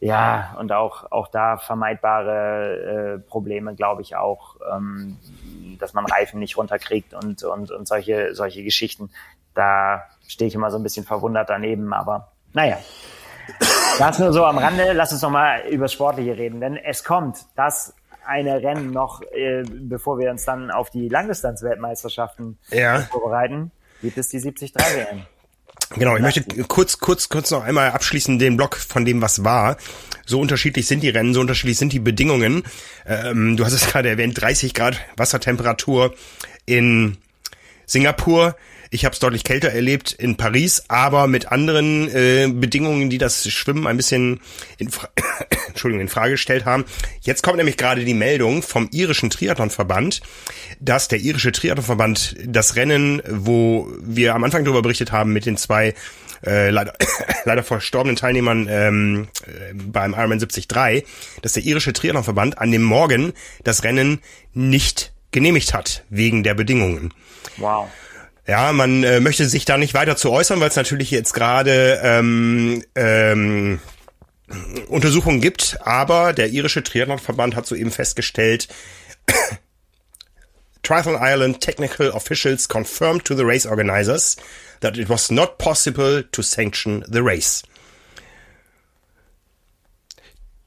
Ja, 0.01 0.57
und 0.59 0.73
auch, 0.73 1.11
auch 1.13 1.29
da 1.29 1.59
vermeidbare 1.59 3.15
äh, 3.15 3.19
Probleme, 3.19 3.77
glaube 3.77 4.03
ich 4.03 4.17
auch, 4.17 4.57
ähm, 4.75 5.17
dass 5.79 5.95
man 5.95 6.07
Reifen 6.07 6.41
nicht 6.41 6.57
runterkriegt 6.57 7.15
und, 7.15 7.45
und, 7.45 7.71
und 7.71 7.87
solche, 7.87 8.35
solche 8.35 8.65
Geschichten. 8.65 9.11
Da 9.55 10.03
stehe 10.27 10.49
ich 10.49 10.55
immer 10.57 10.73
so 10.73 10.77
ein 10.77 10.83
bisschen 10.83 11.07
verwundert 11.07 11.51
daneben, 11.51 11.93
aber 11.95 12.33
naja. 12.53 12.79
Das 13.99 14.19
nur 14.19 14.33
so 14.33 14.45
am 14.45 14.59
Rande. 14.59 14.93
Lass 14.93 15.13
uns 15.13 15.23
noch 15.23 15.31
mal 15.31 15.61
über 15.69 15.87
Sportliche 15.87 16.37
reden, 16.37 16.61
denn 16.61 16.77
es 16.77 17.05
kommt 17.05 17.47
das 17.55 17.95
eine 18.27 18.63
Rennen 18.63 18.91
noch, 18.91 19.23
äh, 19.23 19.63
bevor 19.69 20.19
wir 20.19 20.31
uns 20.31 20.45
dann 20.45 20.71
auf 20.71 20.91
die 20.91 21.09
Langdistanz-Weltmeisterschaften 21.09 22.59
ja. 22.71 23.01
vorbereiten, 23.03 23.71
gibt 24.01 24.19
es 24.19 24.29
die 24.29 24.41
73 24.41 24.75
WM. 24.75 25.27
Genau, 25.97 26.17
ich 26.17 26.23
möchte 26.23 26.43
kurz, 26.65 26.99
kurz, 26.99 27.29
kurz 27.29 27.51
noch 27.51 27.65
einmal 27.65 27.91
abschließen 27.91 28.39
den 28.39 28.57
Block 28.57 28.77
von 28.77 29.05
dem, 29.05 29.21
was 29.21 29.45
war. 29.45 29.77
So 30.25 30.41
unterschiedlich 30.41 30.87
sind 30.87 31.03
die 31.03 31.11
Rennen, 31.11 31.35
so 31.35 31.41
unterschiedlich 31.41 31.79
sind 31.79 31.93
die 31.93 31.99
Bedingungen. 31.99 32.63
Ähm, 33.07 33.57
du 33.57 33.65
hast 33.65 33.73
es 33.73 33.87
gerade 33.87 34.09
erwähnt, 34.09 34.41
30 34.41 34.75
Grad 34.75 35.01
Wassertemperatur 35.17 36.15
in 36.65 37.19
Singapur. 37.87 38.57
Ich 38.95 39.07
habe 39.07 39.15
es 39.15 39.21
deutlich 39.21 39.43
kälter 39.43 39.71
erlebt 39.71 40.13
in 40.13 40.37
Paris, 40.37 40.85
aber 40.89 41.27
mit 41.27 41.51
anderen 41.51 42.15
äh, 42.15 42.47
Bedingungen, 42.53 43.09
die 43.09 43.17
das 43.17 43.51
Schwimmen 43.51 43.87
ein 43.87 43.97
bisschen 43.97 44.39
in, 44.77 44.91
Fra 44.91 45.09
Entschuldigung, 45.69 46.03
in 46.03 46.09
Frage 46.11 46.33
gestellt 46.33 46.67
haben. 46.67 46.85
Jetzt 47.23 47.43
kommt 47.43 47.57
nämlich 47.57 47.79
gerade 47.79 48.05
die 48.05 48.13
Meldung 48.13 48.61
vom 48.61 48.91
irischen 48.93 49.31
Triathlonverband, 49.31 50.21
dass 50.79 51.09
der 51.09 51.21
irische 51.21 51.53
Triathlonverband 51.53 52.37
das 52.45 52.77
Rennen, 52.77 53.23
wo 53.27 53.91
wir 54.03 54.35
am 54.35 54.45
Anfang 54.45 54.63
darüber 54.63 54.83
berichtet 54.83 55.11
haben 55.11 55.33
mit 55.33 55.47
den 55.47 55.57
zwei 55.57 55.95
äh, 56.45 56.69
leider, 56.69 56.93
leider 57.47 57.63
verstorbenen 57.63 58.17
Teilnehmern 58.17 58.69
ähm, 58.69 59.29
äh, 59.47 59.73
beim 59.73 60.13
Ironman 60.13 60.39
73, 60.39 61.07
dass 61.41 61.55
der 61.55 61.63
irische 61.63 61.95
Triathlonverband 61.95 62.59
an 62.59 62.71
dem 62.71 62.83
Morgen 62.83 63.33
das 63.65 63.85
Rennen 63.85 64.21
nicht 64.53 65.15
genehmigt 65.31 65.73
hat 65.73 66.05
wegen 66.11 66.43
der 66.43 66.53
Bedingungen. 66.53 67.15
Wow. 67.57 67.89
Ja, 68.47 68.73
man 68.73 69.05
äh, 69.05 69.21
möchte 69.21 69.49
sich 69.49 69.65
da 69.65 69.79
nicht 69.79 69.95
weiter 69.95 70.17
zu 70.17 70.31
äußern, 70.31 70.61
weil 70.61 70.69
es 70.69 70.77
natürlich 70.77 71.11
jetzt 71.11 71.33
gerade 71.33 72.01
ähm, 72.03 72.85
ähm, 72.95 73.81
Untersuchungen 74.89 75.41
gibt, 75.41 75.79
aber 75.83 76.33
der 76.33 76.49
irische 76.51 76.83
Triathlonverband 76.83 77.55
hat 77.55 77.67
soeben 77.67 77.91
festgestellt, 77.91 78.69
Triathlon 80.83 81.15
Ireland 81.15 81.61
technical 81.61 82.11
officials 82.11 82.69
confirmed 82.69 83.25
to 83.25 83.37
the 83.37 83.45
race 83.45 83.67
organizers 83.67 84.37
that 84.81 84.99
it 84.99 85.09
was 85.09 85.31
not 85.31 85.59
possible 85.59 86.25
to 86.33 86.43
sanction 86.43 87.05
the 87.09 87.21
race. 87.21 87.63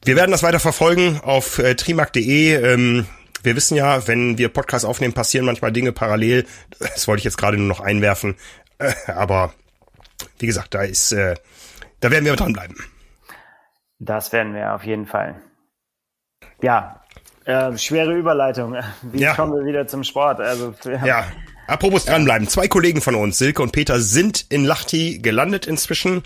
wir 0.05 0.15
werden 0.15 0.31
das 0.31 0.43
weiter 0.43 0.59
verfolgen 0.59 1.19
auf 1.21 1.57
äh, 1.57 1.75
trimark.de. 1.75 2.53
Ähm, 2.53 3.07
wir 3.45 3.55
wissen 3.55 3.75
ja, 3.75 4.07
wenn 4.07 4.37
wir 4.37 4.49
Podcasts 4.49 4.85
aufnehmen, 4.85 5.13
passieren 5.13 5.45
manchmal 5.45 5.71
Dinge 5.71 5.91
parallel. 5.91 6.45
Das 6.79 7.07
wollte 7.07 7.19
ich 7.19 7.25
jetzt 7.25 7.37
gerade 7.37 7.57
nur 7.57 7.67
noch 7.67 7.79
einwerfen. 7.79 8.35
Äh, 8.77 8.93
aber 9.07 9.53
wie 10.39 10.47
gesagt, 10.47 10.73
da 10.73 10.81
ist, 10.81 11.11
äh, 11.11 11.35
da 11.99 12.11
werden 12.11 12.25
wir 12.25 12.35
dranbleiben. 12.35 12.75
Das 13.99 14.31
werden 14.31 14.53
wir 14.53 14.73
auf 14.73 14.83
jeden 14.83 15.05
Fall. 15.05 15.41
Ja, 16.61 17.01
äh, 17.45 17.77
schwere 17.77 18.13
Überleitung. 18.13 18.75
Wie 19.01 19.21
ja. 19.21 19.35
kommen 19.35 19.53
wir 19.53 19.65
wieder 19.65 19.87
zum 19.87 20.03
Sport? 20.03 20.39
Also 20.41 20.73
ja. 20.85 21.05
ja. 21.05 21.25
Apropos 21.67 22.05
dranbleiben. 22.05 22.47
Zwei 22.47 22.67
Kollegen 22.67 23.01
von 23.01 23.15
uns, 23.15 23.37
Silke 23.37 23.63
und 23.63 23.71
Peter, 23.71 23.99
sind 23.99 24.45
in 24.49 24.65
Lachti 24.65 25.19
gelandet 25.19 25.65
inzwischen. 25.65 26.23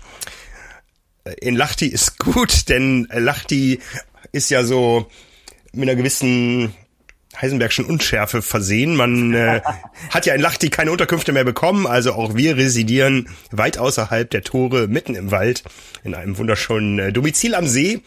Äh, 1.24 1.34
in 1.40 1.56
Lachti 1.56 1.86
ist 1.86 2.18
gut, 2.18 2.68
denn 2.68 3.08
Lachti 3.12 3.80
ist 4.32 4.50
ja 4.50 4.64
so 4.64 5.06
mit 5.72 5.88
einer 5.88 5.96
gewissen 5.96 6.74
Heisenbergschen 7.40 7.84
Unschärfe 7.84 8.42
versehen. 8.42 8.96
Man 8.96 9.34
äh, 9.34 9.60
hat 10.10 10.26
ja 10.26 10.34
in 10.34 10.40
Lachti 10.40 10.70
keine 10.70 10.92
Unterkünfte 10.92 11.32
mehr 11.32 11.44
bekommen, 11.44 11.86
also 11.86 12.12
auch 12.12 12.34
wir 12.34 12.56
residieren 12.56 13.28
weit 13.50 13.78
außerhalb 13.78 14.30
der 14.30 14.42
Tore, 14.42 14.88
mitten 14.88 15.14
im 15.14 15.30
Wald, 15.30 15.64
in 16.04 16.14
einem 16.14 16.38
wunderschönen 16.38 16.98
äh, 16.98 17.12
Domizil 17.12 17.54
am 17.54 17.66
See. 17.66 18.02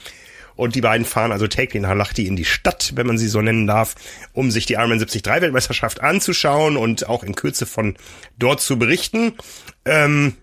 Und 0.56 0.76
die 0.76 0.82
beiden 0.82 1.06
fahren 1.06 1.32
also 1.32 1.48
täglich 1.48 1.82
nach 1.82 1.96
Lachti 1.96 2.28
in 2.28 2.36
die 2.36 2.46
Stadt, 2.46 2.92
wenn 2.96 3.08
man 3.08 3.18
sie 3.18 3.28
so 3.28 3.42
nennen 3.42 3.66
darf, 3.66 3.96
um 4.34 4.52
sich 4.52 4.68
die 4.68 4.74
Ironman 4.74 5.00
73 5.00 5.26
Weltmeisterschaft 5.26 6.02
anzuschauen 6.02 6.78
und 6.78 7.10
auch 7.10 7.24
in 7.24 7.34
Kürze 7.34 7.66
von 7.66 7.96
dort 8.38 8.62
zu 8.62 8.78
berichten. 8.78 9.34
Ähm, 9.86 10.34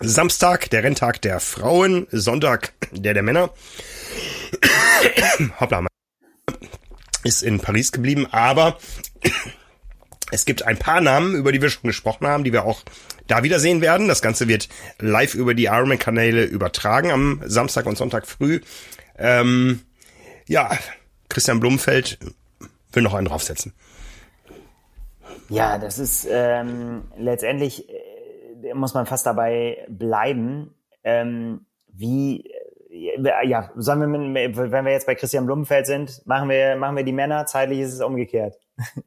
Samstag, 0.00 0.70
der 0.70 0.84
Renntag 0.84 1.22
der 1.22 1.40
Frauen, 1.40 2.06
Sonntag, 2.10 2.72
der 2.92 3.14
der 3.14 3.22
Männer. 3.22 3.50
Hoppla, 5.60 5.86
ist 7.24 7.42
in 7.42 7.60
Paris 7.60 7.92
geblieben, 7.92 8.26
aber 8.30 8.78
es 10.30 10.44
gibt 10.44 10.64
ein 10.64 10.78
paar 10.78 11.00
Namen, 11.00 11.34
über 11.34 11.52
die 11.52 11.62
wir 11.62 11.70
schon 11.70 11.88
gesprochen 11.88 12.26
haben, 12.26 12.44
die 12.44 12.52
wir 12.52 12.64
auch 12.64 12.82
da 13.26 13.42
wiedersehen 13.42 13.80
werden. 13.80 14.08
Das 14.08 14.22
Ganze 14.22 14.48
wird 14.48 14.68
live 14.98 15.34
über 15.34 15.54
die 15.54 15.64
Ironman-Kanäle 15.64 16.44
übertragen 16.44 17.10
am 17.10 17.40
Samstag 17.44 17.86
und 17.86 17.96
Sonntag 17.96 18.26
früh. 18.26 18.60
Ähm, 19.18 19.80
ja, 20.48 20.70
Christian 21.28 21.60
Blumfeld 21.60 22.18
will 22.92 23.02
noch 23.02 23.14
einen 23.14 23.26
draufsetzen. 23.26 23.72
Ja, 25.48 25.78
das 25.78 25.98
ist 25.98 26.26
ähm, 26.30 27.04
letztendlich 27.16 27.88
äh, 27.88 28.74
muss 28.74 28.94
man 28.94 29.06
fast 29.06 29.26
dabei 29.26 29.84
bleiben, 29.88 30.74
ähm, 31.04 31.66
wie 31.88 32.50
ja, 33.44 33.70
sollen 33.76 34.00
wir 34.00 34.06
mit, 34.06 34.56
wenn 34.56 34.84
wir 34.84 34.92
jetzt 34.92 35.06
bei 35.06 35.14
Christian 35.14 35.46
Blumenfeld 35.46 35.86
sind, 35.86 36.26
machen 36.26 36.48
wir 36.48 36.76
machen 36.76 36.96
wir 36.96 37.04
die 37.04 37.12
Männer, 37.12 37.46
zeitlich 37.46 37.80
ist 37.80 37.94
es 37.94 38.00
umgekehrt. 38.00 38.56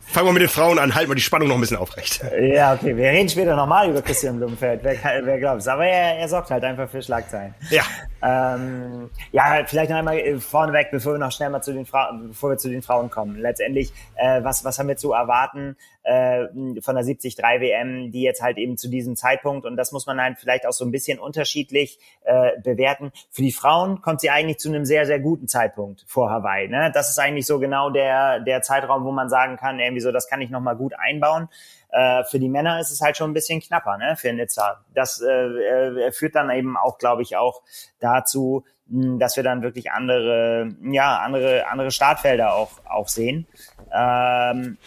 Fangen 0.00 0.26
wir 0.26 0.32
mit 0.34 0.42
den 0.42 0.48
Frauen 0.50 0.78
an, 0.78 0.94
halten 0.94 1.10
wir 1.10 1.14
die 1.14 1.22
Spannung 1.22 1.48
noch 1.48 1.54
ein 1.54 1.60
bisschen 1.62 1.78
aufrecht. 1.78 2.22
Ja, 2.38 2.74
okay. 2.74 2.94
Wir 2.94 3.08
reden 3.08 3.30
später 3.30 3.56
nochmal 3.56 3.88
über 3.88 4.02
Christian 4.02 4.36
Blumenfeld. 4.36 4.80
Wer, 4.82 4.96
wer 5.24 5.38
glaubt 5.38 5.62
es? 5.62 5.68
Aber 5.68 5.86
er, 5.86 6.18
er 6.18 6.28
sorgt 6.28 6.50
halt 6.50 6.62
einfach 6.64 6.86
für 6.86 7.00
Schlagzeilen. 7.00 7.54
Ja. 7.70 7.82
Ähm, 8.22 9.10
ja, 9.32 9.64
vielleicht 9.66 9.90
noch 9.90 9.98
einmal 9.98 10.18
äh, 10.18 10.38
vorneweg, 10.38 10.90
bevor 10.92 11.14
wir 11.14 11.18
noch 11.18 11.32
schnell 11.32 11.50
mal 11.50 11.60
zu 11.60 11.72
den 11.72 11.86
Frauen, 11.86 12.28
bevor 12.28 12.50
wir 12.50 12.56
zu 12.56 12.68
den 12.68 12.82
Frauen 12.82 13.10
kommen. 13.10 13.36
Letztendlich, 13.36 13.92
äh, 14.14 14.42
was, 14.44 14.64
was 14.64 14.78
haben 14.78 14.88
wir 14.88 14.96
zu 14.96 15.12
erwarten 15.12 15.76
äh, 16.04 16.46
von 16.80 16.94
der 16.94 17.04
73 17.04 17.38
WM, 17.38 18.12
die 18.12 18.22
jetzt 18.22 18.40
halt 18.40 18.58
eben 18.58 18.76
zu 18.76 18.88
diesem 18.88 19.16
Zeitpunkt, 19.16 19.66
und 19.66 19.76
das 19.76 19.90
muss 19.90 20.06
man 20.06 20.20
halt 20.20 20.38
vielleicht 20.38 20.66
auch 20.66 20.72
so 20.72 20.84
ein 20.84 20.92
bisschen 20.92 21.18
unterschiedlich 21.18 21.98
äh, 22.22 22.60
bewerten. 22.62 23.12
Für 23.30 23.42
die 23.42 23.52
Frauen 23.52 24.02
kommt 24.02 24.20
sie 24.20 24.30
eigentlich 24.30 24.58
zu 24.58 24.68
einem 24.68 24.84
sehr, 24.84 25.04
sehr 25.06 25.18
guten 25.18 25.48
Zeitpunkt 25.48 26.04
vor 26.06 26.30
Hawaii. 26.30 26.68
Ne? 26.68 26.92
Das 26.94 27.10
ist 27.10 27.18
eigentlich 27.18 27.46
so 27.46 27.58
genau 27.58 27.90
der, 27.90 28.40
der 28.40 28.62
Zeitraum, 28.62 29.04
wo 29.04 29.10
man 29.10 29.28
sagen 29.28 29.56
kann, 29.56 29.80
irgendwie 29.80 30.00
so, 30.00 30.12
das 30.12 30.28
kann 30.28 30.40
ich 30.40 30.50
nochmal 30.50 30.76
gut 30.76 30.94
einbauen. 30.96 31.48
Äh, 31.92 32.24
für 32.24 32.38
die 32.40 32.48
Männer 32.48 32.80
ist 32.80 32.90
es 32.90 33.00
halt 33.00 33.16
schon 33.16 33.30
ein 33.30 33.34
bisschen 33.34 33.60
knapper, 33.60 33.98
ne, 33.98 34.16
für 34.16 34.32
Nizza. 34.32 34.82
Das 34.94 35.20
äh, 35.20 35.30
äh, 35.30 36.12
führt 36.12 36.34
dann 36.34 36.50
eben 36.50 36.76
auch, 36.76 36.98
glaube 36.98 37.22
ich, 37.22 37.36
auch 37.36 37.62
dazu, 38.00 38.64
mh, 38.86 39.18
dass 39.18 39.36
wir 39.36 39.44
dann 39.44 39.62
wirklich 39.62 39.92
andere, 39.92 40.74
ja, 40.82 41.18
andere, 41.18 41.68
andere 41.68 41.90
Startfelder 41.90 42.54
auch, 42.54 42.72
auch 42.88 43.08
sehen. 43.08 43.46
Ähm, 43.94 44.78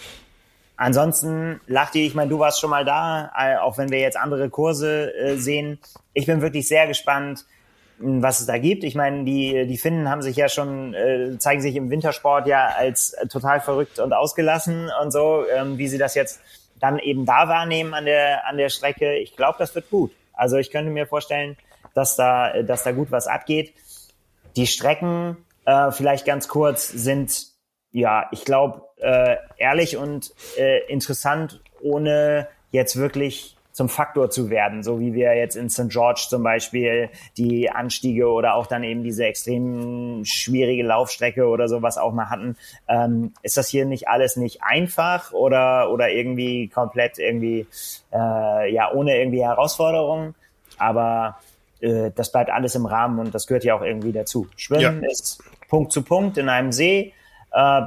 Ansonsten 0.77 1.61
Lachti, 1.67 2.05
ich 2.05 2.15
meine, 2.15 2.29
du 2.29 2.39
warst 2.39 2.59
schon 2.59 2.69
mal 2.69 2.83
da, 2.83 3.31
äh, 3.37 3.55
auch 3.57 3.77
wenn 3.77 3.91
wir 3.91 3.99
jetzt 3.99 4.17
andere 4.17 4.49
Kurse 4.49 5.13
äh, 5.15 5.37
sehen. 5.37 5.79
Ich 6.13 6.25
bin 6.25 6.41
wirklich 6.41 6.67
sehr 6.67 6.85
gespannt, 6.85 7.45
was 7.97 8.41
es 8.41 8.45
da 8.45 8.57
gibt. 8.57 8.83
Ich 8.83 8.93
meine, 8.93 9.23
die, 9.23 9.67
die 9.67 9.77
Finnen 9.77 10.09
haben 10.09 10.21
sich 10.21 10.35
ja 10.35 10.49
schon, 10.49 10.93
äh, 10.93 11.37
zeigen 11.37 11.61
sich 11.61 11.77
im 11.77 11.89
Wintersport 11.89 12.45
ja 12.47 12.67
als 12.75 13.15
total 13.31 13.61
verrückt 13.61 13.99
und 13.99 14.11
ausgelassen 14.11 14.89
und 15.01 15.11
so, 15.11 15.45
ähm, 15.47 15.77
wie 15.77 15.87
sie 15.87 15.97
das 15.97 16.13
jetzt 16.13 16.41
dann 16.79 16.99
eben 16.99 17.25
da 17.25 17.47
wahrnehmen 17.47 17.93
an 17.93 18.05
der, 18.05 18.47
an 18.47 18.57
der 18.57 18.69
Strecke. 18.69 19.15
Ich 19.17 19.35
glaube, 19.35 19.57
das 19.59 19.73
wird 19.75 19.89
gut. 19.89 20.11
Also 20.33 20.57
ich 20.57 20.71
könnte 20.71 20.91
mir 20.91 21.07
vorstellen, 21.07 21.57
dass 21.93 22.15
da, 22.15 22.61
dass 22.63 22.83
da 22.83 22.91
gut 22.91 23.11
was 23.11 23.27
abgeht. 23.27 23.73
Die 24.55 24.67
Strecken, 24.67 25.37
äh, 25.65 25.91
vielleicht 25.91 26.25
ganz 26.25 26.47
kurz, 26.47 26.87
sind, 26.87 27.47
ja, 27.91 28.27
ich 28.31 28.45
glaube, 28.45 28.83
äh, 28.97 29.37
ehrlich 29.57 29.97
und 29.97 30.33
äh, 30.57 30.85
interessant, 30.87 31.61
ohne 31.81 32.47
jetzt 32.71 32.97
wirklich 32.97 33.54
zum 33.75 33.89
Faktor 33.89 34.29
zu 34.29 34.49
werden, 34.49 34.83
so 34.83 35.01
wie 35.01 35.13
wir 35.13 35.35
jetzt 35.35 35.57
in 35.57 35.69
St. 35.69 35.89
George 35.89 36.27
zum 36.29 36.43
Beispiel 36.43 37.09
die 37.35 37.69
Anstiege 37.69 38.29
oder 38.29 38.55
auch 38.55 38.67
dann 38.67 38.85
eben 38.85 39.03
diese 39.03 39.25
extrem 39.25 40.23
schwierige 40.23 40.83
Laufstrecke 40.83 41.45
oder 41.45 41.67
sowas 41.67 41.97
auch 41.97 42.13
mal 42.13 42.29
hatten. 42.29 42.55
Ähm, 42.87 43.33
ist 43.43 43.57
das 43.57 43.67
hier 43.67 43.85
nicht 43.85 44.07
alles 44.07 44.37
nicht 44.37 44.63
einfach 44.63 45.33
oder, 45.33 45.91
oder 45.91 46.09
irgendwie 46.09 46.69
komplett 46.69 47.19
irgendwie, 47.19 47.67
äh, 48.13 48.73
ja, 48.73 48.93
ohne 48.93 49.17
irgendwie 49.17 49.43
Herausforderungen? 49.43 50.35
Aber 50.77 51.39
äh, 51.81 52.11
das 52.15 52.31
bleibt 52.31 52.51
alles 52.51 52.75
im 52.75 52.85
Rahmen 52.85 53.19
und 53.19 53.35
das 53.35 53.45
gehört 53.45 53.65
ja 53.65 53.75
auch 53.75 53.81
irgendwie 53.81 54.13
dazu. 54.13 54.47
Schwimmen 54.55 55.03
ja. 55.03 55.09
ist 55.11 55.43
Punkt 55.67 55.91
zu 55.91 56.01
Punkt 56.01 56.37
in 56.37 56.47
einem 56.47 56.71
See. 56.71 57.11
Äh, 57.51 57.81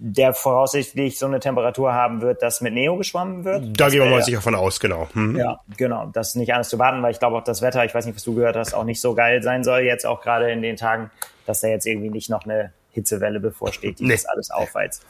der 0.00 0.32
voraussichtlich 0.32 1.18
so 1.18 1.26
eine 1.26 1.40
Temperatur 1.40 1.92
haben 1.92 2.20
wird, 2.20 2.40
dass 2.40 2.60
mit 2.60 2.72
Neo 2.72 2.96
geschwommen 2.96 3.44
wird. 3.44 3.78
Da 3.78 3.88
gehen 3.88 4.02
wir 4.02 4.10
mal 4.10 4.22
sicher 4.22 4.40
von 4.40 4.54
aus, 4.54 4.78
genau. 4.78 5.08
Hm. 5.12 5.36
Ja, 5.36 5.60
genau. 5.76 6.06
Das 6.12 6.28
ist 6.28 6.34
nicht 6.36 6.52
anders 6.52 6.68
zu 6.68 6.78
warten, 6.78 7.02
weil 7.02 7.10
ich 7.10 7.18
glaube 7.18 7.36
auch 7.36 7.44
das 7.44 7.62
Wetter, 7.62 7.84
ich 7.84 7.94
weiß 7.94 8.06
nicht, 8.06 8.14
was 8.14 8.22
du 8.22 8.34
gehört 8.34 8.56
hast, 8.56 8.74
auch 8.74 8.84
nicht 8.84 9.00
so 9.00 9.14
geil 9.14 9.42
sein 9.42 9.64
soll 9.64 9.80
jetzt 9.80 10.06
auch 10.06 10.20
gerade 10.20 10.50
in 10.52 10.62
den 10.62 10.76
Tagen, 10.76 11.10
dass 11.46 11.62
da 11.62 11.68
jetzt 11.68 11.86
irgendwie 11.86 12.10
nicht 12.10 12.30
noch 12.30 12.44
eine 12.44 12.72
Hitzewelle 12.92 13.40
bevorsteht, 13.40 13.98
die 13.98 14.04
nee. 14.04 14.12
das 14.12 14.24
alles 14.26 14.50
aufheizt. 14.50 15.04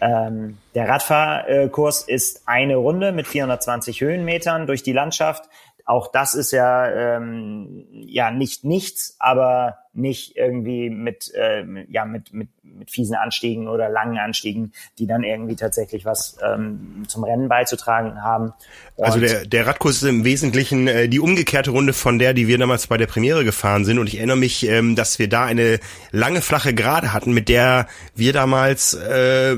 Ähm, 0.00 0.58
der 0.74 0.88
Radfahrkurs 0.88 2.02
ist 2.02 2.42
eine 2.46 2.76
Runde 2.76 3.12
mit 3.12 3.26
420 3.26 4.00
Höhenmetern 4.00 4.66
durch 4.66 4.82
die 4.82 4.92
Landschaft. 4.92 5.48
Auch 5.86 6.12
das 6.12 6.34
ist 6.34 6.52
ja 6.52 7.16
ähm, 7.16 7.86
ja 7.92 8.30
nicht 8.30 8.62
nichts, 8.64 9.16
aber 9.18 9.78
nicht 9.98 10.36
irgendwie 10.36 10.90
mit 10.90 11.32
äh, 11.34 11.64
ja 11.90 12.04
mit 12.04 12.32
mit 12.32 12.48
mit 12.78 12.90
fiesen 12.90 13.16
Anstiegen 13.16 13.68
oder 13.68 13.88
langen 13.88 14.18
Anstiegen, 14.18 14.72
die 14.98 15.06
dann 15.06 15.22
irgendwie 15.22 15.56
tatsächlich 15.56 16.04
was 16.04 16.36
ähm, 16.42 17.04
zum 17.08 17.24
Rennen 17.24 17.48
beizutragen 17.48 18.22
haben. 18.22 18.52
Und 18.96 19.04
also 19.04 19.20
der, 19.20 19.46
der 19.46 19.66
Radkurs 19.66 20.02
ist 20.02 20.08
im 20.08 20.24
Wesentlichen 20.24 20.88
äh, 20.88 21.08
die 21.08 21.20
umgekehrte 21.20 21.70
Runde 21.70 21.92
von 21.92 22.18
der, 22.18 22.34
die 22.34 22.48
wir 22.48 22.58
damals 22.58 22.88
bei 22.88 22.96
der 22.96 23.06
Premiere 23.06 23.44
gefahren 23.44 23.84
sind. 23.84 23.98
Und 23.98 24.08
ich 24.08 24.16
erinnere 24.16 24.36
mich, 24.36 24.66
ähm, 24.68 24.96
dass 24.96 25.18
wir 25.18 25.28
da 25.28 25.44
eine 25.44 25.78
lange 26.10 26.40
flache 26.40 26.74
Gerade 26.74 27.12
hatten, 27.12 27.32
mit 27.32 27.48
der 27.48 27.86
wir 28.14 28.32
damals 28.32 28.94
äh, 28.94 29.56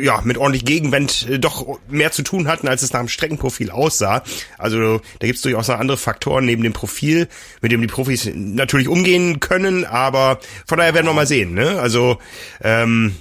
ja 0.00 0.20
mit 0.24 0.38
ordentlich 0.38 0.64
Gegenwind 0.64 1.28
äh, 1.30 1.38
doch 1.38 1.78
mehr 1.88 2.12
zu 2.12 2.22
tun 2.22 2.46
hatten, 2.46 2.68
als 2.68 2.82
es 2.82 2.92
nach 2.92 3.00
dem 3.00 3.08
Streckenprofil 3.08 3.70
aussah. 3.70 4.22
Also 4.58 5.00
da 5.18 5.26
gibt 5.26 5.36
es 5.36 5.42
durchaus 5.42 5.68
noch 5.68 5.78
andere 5.78 5.96
Faktoren 5.96 6.44
neben 6.44 6.62
dem 6.62 6.72
Profil, 6.72 7.28
mit 7.62 7.72
dem 7.72 7.80
die 7.80 7.86
Profis 7.86 8.30
natürlich 8.34 8.88
umgehen 8.88 9.40
können, 9.40 9.73
aber 9.84 10.38
von 10.66 10.78
daher 10.78 10.94
werden 10.94 11.06
wir 11.06 11.12
mal 11.12 11.26
sehen. 11.26 11.54
Ne? 11.54 11.80
Also 11.80 12.18
ähm, 12.62 13.16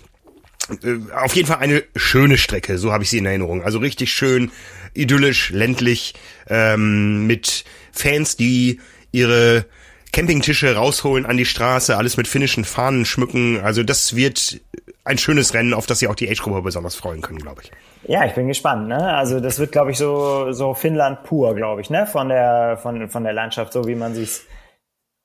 äh, 0.84 0.98
auf 1.16 1.36
jeden 1.36 1.48
Fall 1.48 1.58
eine 1.58 1.84
schöne 1.96 2.38
Strecke, 2.38 2.78
so 2.78 2.94
habe 2.94 3.04
ich 3.04 3.10
sie 3.10 3.18
in 3.18 3.26
Erinnerung. 3.26 3.64
Also 3.64 3.80
richtig 3.80 4.14
schön, 4.14 4.52
idyllisch, 4.94 5.50
ländlich, 5.50 6.14
ähm, 6.48 7.26
mit 7.26 7.64
Fans, 7.92 8.36
die 8.36 8.80
ihre 9.12 9.66
Campingtische 10.12 10.76
rausholen 10.76 11.26
an 11.26 11.38
die 11.38 11.46
Straße, 11.46 11.98
alles 11.98 12.18
mit 12.18 12.28
finnischen 12.28 12.66
Fahnen 12.66 13.06
schmücken. 13.06 13.60
Also 13.62 13.82
das 13.82 14.16
wird 14.16 14.62
ein 15.06 15.18
schönes 15.18 15.54
Rennen, 15.54 15.74
auf 15.74 15.88
das 15.88 16.00
sich 16.00 16.08
auch 16.08 16.16
die 16.16 16.30
Age-Gruppe 16.30 16.62
besonders 16.62 16.96
freuen 16.96 17.22
können, 17.22 17.40
glaube 17.40 17.64
ich. 17.64 17.72
Ja, 18.06 18.26
ich 18.26 18.34
bin 18.34 18.48
gespannt. 18.48 18.88
Ne? 18.88 19.16
Also 19.16 19.40
das 19.40 19.60
wird, 19.60 19.72
glaube 19.72 19.92
ich, 19.92 19.98
so 19.98 20.52
so 20.52 20.74
Finnland 20.74 21.24
pur, 21.24 21.56
glaube 21.56 21.82
ich, 21.82 21.90
ne? 21.90 22.06
Von 22.06 22.30
der 22.30 22.78
von 22.82 23.10
von 23.10 23.24
der 23.24 23.34
Landschaft, 23.34 23.74
so 23.74 23.88
wie 23.88 23.96
man 23.96 24.14
sich's 24.14 24.46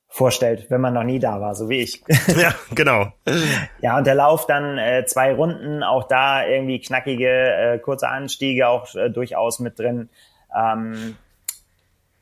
vorstellt, 0.08 0.70
wenn 0.70 0.80
man 0.80 0.94
noch 0.94 1.04
nie 1.04 1.18
da 1.18 1.40
war, 1.40 1.54
so 1.54 1.68
wie 1.68 1.80
ich. 1.82 2.02
Ja, 2.36 2.54
genau. 2.74 3.12
ja, 3.80 3.98
und 3.98 4.06
der 4.06 4.14
Lauf 4.14 4.46
dann 4.46 4.78
äh, 4.78 5.04
zwei 5.06 5.34
Runden, 5.34 5.82
auch 5.82 6.08
da 6.08 6.46
irgendwie 6.46 6.80
knackige, 6.80 7.28
äh, 7.28 7.78
kurze 7.78 8.08
Anstiege 8.08 8.68
auch 8.68 8.94
äh, 8.94 9.10
durchaus 9.10 9.58
mit 9.60 9.78
drin. 9.78 10.08
Ähm, 10.56 11.16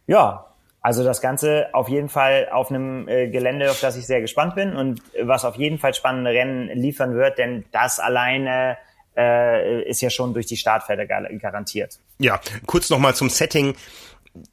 ja, 0.06 0.46
Also 0.80 1.02
das 1.02 1.20
Ganze 1.20 1.66
auf 1.72 1.88
jeden 1.88 2.08
Fall 2.08 2.48
auf 2.52 2.70
einem 2.70 3.08
äh, 3.08 3.28
Gelände, 3.28 3.70
auf 3.70 3.80
das 3.80 3.96
ich 3.96 4.06
sehr 4.06 4.20
gespannt 4.20 4.54
bin 4.54 4.76
und 4.76 5.02
was 5.22 5.44
auf 5.44 5.56
jeden 5.56 5.78
Fall 5.78 5.94
spannende 5.94 6.30
Rennen 6.30 6.68
liefern 6.68 7.14
wird, 7.14 7.38
denn 7.38 7.64
das 7.72 7.98
alleine 7.98 8.76
äh, 9.16 9.82
ist 9.82 10.00
ja 10.00 10.10
schon 10.10 10.32
durch 10.32 10.46
die 10.46 10.56
Startfelder 10.56 11.06
garantiert. 11.06 11.98
Ja, 12.18 12.40
kurz 12.66 12.88
nochmal 12.90 13.14
zum 13.14 13.30
Setting 13.30 13.74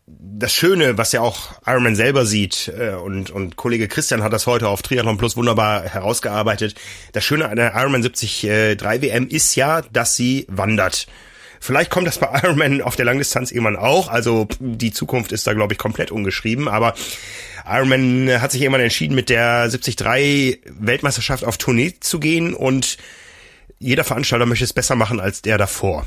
das 0.06 0.54
Schöne, 0.54 0.98
was 0.98 1.12
ja 1.12 1.22
auch 1.22 1.52
Ironman 1.66 1.96
selber 1.96 2.26
sieht, 2.26 2.72
äh, 2.78 2.96
und, 2.96 3.30
und 3.30 3.56
Kollege 3.56 3.88
Christian 3.88 4.24
hat 4.24 4.34
das 4.34 4.48
heute 4.48 4.68
auf 4.68 4.82
Triathlon 4.82 5.18
Plus 5.18 5.38
wunderbar 5.38 5.84
herausgearbeitet. 5.84 6.76
Das 7.12 7.24
Schöne 7.24 7.50
an 7.50 7.56
der 7.56 7.74
Ironman 7.76 8.02
73 8.02 8.44
WM 8.44 9.28
ist 9.28 9.56
ja, 9.56 9.82
dass 9.82 10.16
sie 10.16 10.46
wandert. 10.50 11.08
Vielleicht 11.60 11.92
kommt 11.92 12.08
das 12.08 12.18
bei 12.18 12.28
Ironman 12.44 12.82
auf 12.82 12.98
der 12.98 13.06
Langdistanz 13.06 13.52
irgendwann 13.52 13.78
auch. 13.78 14.10
Also 14.10 14.48
die 14.60 14.92
Zukunft 14.92 15.32
ist 15.32 15.48
da, 15.48 15.54
glaube 15.54 15.74
ich, 15.74 15.80
komplett 15.80 16.12
ungeschrieben. 16.12 16.68
Aber 16.68 16.94
Ironman 17.66 18.42
hat 18.42 18.52
sich 18.52 18.62
irgendwann 18.62 18.82
entschieden, 18.82 19.16
mit 19.16 19.30
der 19.30 19.70
73 19.70 19.98
Weltmeisterschaft 20.80 21.46
auf 21.46 21.58
Tournee 21.58 21.94
zu 22.00 22.20
gehen 22.20 22.54
und 22.54 22.98
jeder 23.80 24.04
Veranstalter 24.04 24.46
möchte 24.46 24.66
es 24.66 24.74
besser 24.74 24.96
machen 24.96 25.20
als 25.20 25.42
der 25.42 25.58
davor. 25.58 26.06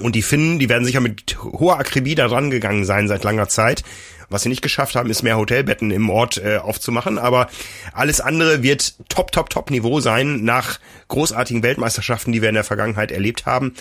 Und 0.00 0.14
die 0.14 0.22
Finnen, 0.22 0.58
die 0.58 0.68
werden 0.68 0.84
sicher 0.84 1.00
mit 1.00 1.36
hoher 1.42 1.78
Akribie 1.78 2.14
da 2.14 2.28
dran 2.28 2.50
gegangen 2.50 2.84
sein 2.84 3.08
seit 3.08 3.24
langer 3.24 3.48
Zeit. 3.48 3.82
Was 4.28 4.42
sie 4.42 4.48
nicht 4.48 4.62
geschafft 4.62 4.96
haben, 4.96 5.10
ist 5.10 5.22
mehr 5.22 5.36
Hotelbetten 5.36 5.90
im 5.90 6.10
Ort 6.10 6.38
äh, 6.38 6.56
aufzumachen. 6.56 7.18
Aber 7.18 7.48
alles 7.92 8.20
andere 8.20 8.62
wird 8.62 8.94
top, 9.08 9.30
top, 9.32 9.50
top 9.50 9.70
Niveau 9.70 10.00
sein 10.00 10.42
nach 10.44 10.80
großartigen 11.08 11.62
Weltmeisterschaften, 11.62 12.32
die 12.32 12.42
wir 12.42 12.48
in 12.48 12.56
der 12.56 12.64
Vergangenheit 12.64 13.12
erlebt 13.12 13.46
haben. 13.46 13.74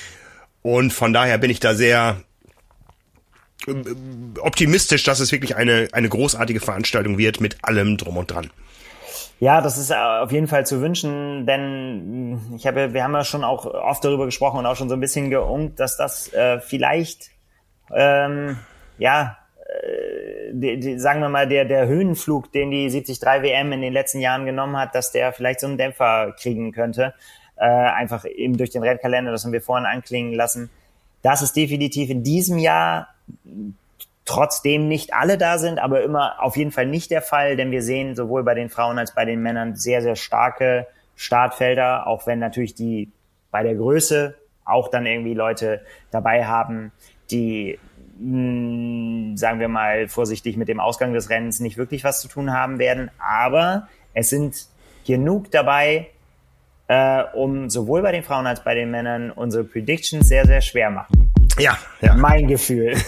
Und 0.61 0.93
von 0.93 1.13
daher 1.13 1.37
bin 1.37 1.49
ich 1.49 1.59
da 1.59 1.73
sehr 1.73 2.21
äh, 3.67 3.73
optimistisch, 4.39 5.03
dass 5.03 5.19
es 5.19 5.31
wirklich 5.31 5.55
eine, 5.55 5.87
eine 5.91 6.09
großartige 6.09 6.59
Veranstaltung 6.59 7.17
wird 7.17 7.41
mit 7.41 7.63
allem 7.63 7.97
drum 7.97 8.17
und 8.17 8.31
dran. 8.31 8.51
Ja, 9.39 9.61
das 9.61 9.77
ist 9.77 9.91
äh, 9.91 9.95
auf 9.95 10.31
jeden 10.31 10.47
Fall 10.47 10.65
zu 10.65 10.81
wünschen, 10.81 11.45
denn 11.45 12.55
ich 12.55 12.65
habe, 12.65 12.93
wir 12.93 13.03
haben 13.03 13.13
ja 13.13 13.23
schon 13.23 13.43
auch 13.43 13.65
oft 13.65 14.03
darüber 14.03 14.25
gesprochen 14.25 14.59
und 14.59 14.65
auch 14.65 14.77
schon 14.77 14.87
so 14.87 14.95
ein 14.95 15.01
bisschen 15.01 15.29
geungt, 15.29 15.79
dass 15.79 15.97
das 15.97 16.31
äh, 16.33 16.59
vielleicht, 16.61 17.31
ähm, 17.93 18.57
ja, 18.97 19.37
äh, 19.65 20.53
die, 20.53 20.79
die, 20.79 20.99
sagen 20.99 21.19
wir 21.19 21.27
mal, 21.27 21.47
der, 21.47 21.65
der 21.65 21.85
Höhenflug, 21.85 22.51
den 22.53 22.71
die 22.71 22.89
73 22.89 23.21
WM 23.21 23.73
in 23.73 23.81
den 23.81 23.91
letzten 23.91 24.21
Jahren 24.21 24.45
genommen 24.45 24.77
hat, 24.77 24.95
dass 24.95 25.11
der 25.11 25.33
vielleicht 25.33 25.59
so 25.59 25.67
einen 25.67 25.77
Dämpfer 25.77 26.33
kriegen 26.39 26.71
könnte. 26.71 27.13
Äh, 27.57 27.65
einfach 27.65 28.25
eben 28.25 28.57
durch 28.57 28.69
den 28.69 28.83
Rennkalender, 28.83 29.31
das 29.31 29.43
haben 29.43 29.51
wir 29.51 29.61
vorhin 29.61 29.85
anklingen 29.85 30.33
lassen. 30.33 30.69
Das 31.21 31.41
ist 31.41 31.55
definitiv 31.55 32.09
in 32.09 32.23
diesem 32.23 32.57
Jahr 32.57 33.09
trotzdem 34.25 34.87
nicht 34.87 35.13
alle 35.13 35.37
da 35.37 35.57
sind, 35.59 35.79
aber 35.79 36.03
immer 36.03 36.43
auf 36.43 36.57
jeden 36.57 36.71
Fall 36.71 36.87
nicht 36.87 37.11
der 37.11 37.21
Fall, 37.21 37.55
denn 37.55 37.71
wir 37.71 37.83
sehen 37.83 38.15
sowohl 38.15 38.43
bei 38.43 38.55
den 38.55 38.69
Frauen 38.69 38.97
als 38.97 39.13
bei 39.13 39.23
den 39.23 39.41
Männern 39.41 39.75
sehr, 39.75 40.01
sehr 40.01 40.15
starke 40.15 40.87
Startfelder, 41.15 42.07
auch 42.07 42.27
wenn 42.27 42.39
natürlich 42.39 42.73
die 42.73 43.11
bei 43.51 43.63
der 43.63 43.75
Größe 43.75 44.35
auch 44.65 44.89
dann 44.89 45.05
irgendwie 45.05 45.35
Leute 45.35 45.81
dabei 46.11 46.45
haben, 46.45 46.91
die 47.29 47.79
mh, 48.19 49.29
hm, 49.31 49.37
sagen 49.37 49.59
wir 49.59 49.67
mal 49.67 50.07
vorsichtig 50.07 50.57
mit 50.57 50.67
dem 50.67 50.79
Ausgang 50.79 51.13
des 51.13 51.29
Rennens 51.29 51.59
nicht 51.59 51.77
wirklich 51.77 52.03
was 52.03 52.19
zu 52.19 52.27
tun 52.27 52.51
haben 52.51 52.79
werden, 52.79 53.11
aber 53.19 53.87
es 54.13 54.29
sind 54.29 54.55
genug 55.05 55.51
dabei, 55.51 56.09
äh, 56.87 57.23
um 57.33 57.69
sowohl 57.69 58.01
bei 58.01 58.11
den 58.11 58.23
Frauen 58.23 58.47
als 58.47 58.63
bei 58.63 58.73
den 58.73 58.89
Männern 58.89 59.31
unsere 59.31 59.63
Predictions 59.63 60.27
sehr, 60.27 60.45
sehr 60.45 60.61
schwer 60.61 60.89
machen. 60.89 61.24
Ja, 61.57 61.77
ja. 62.01 62.15
Mein 62.15 62.47
Gefühl. 62.47 62.95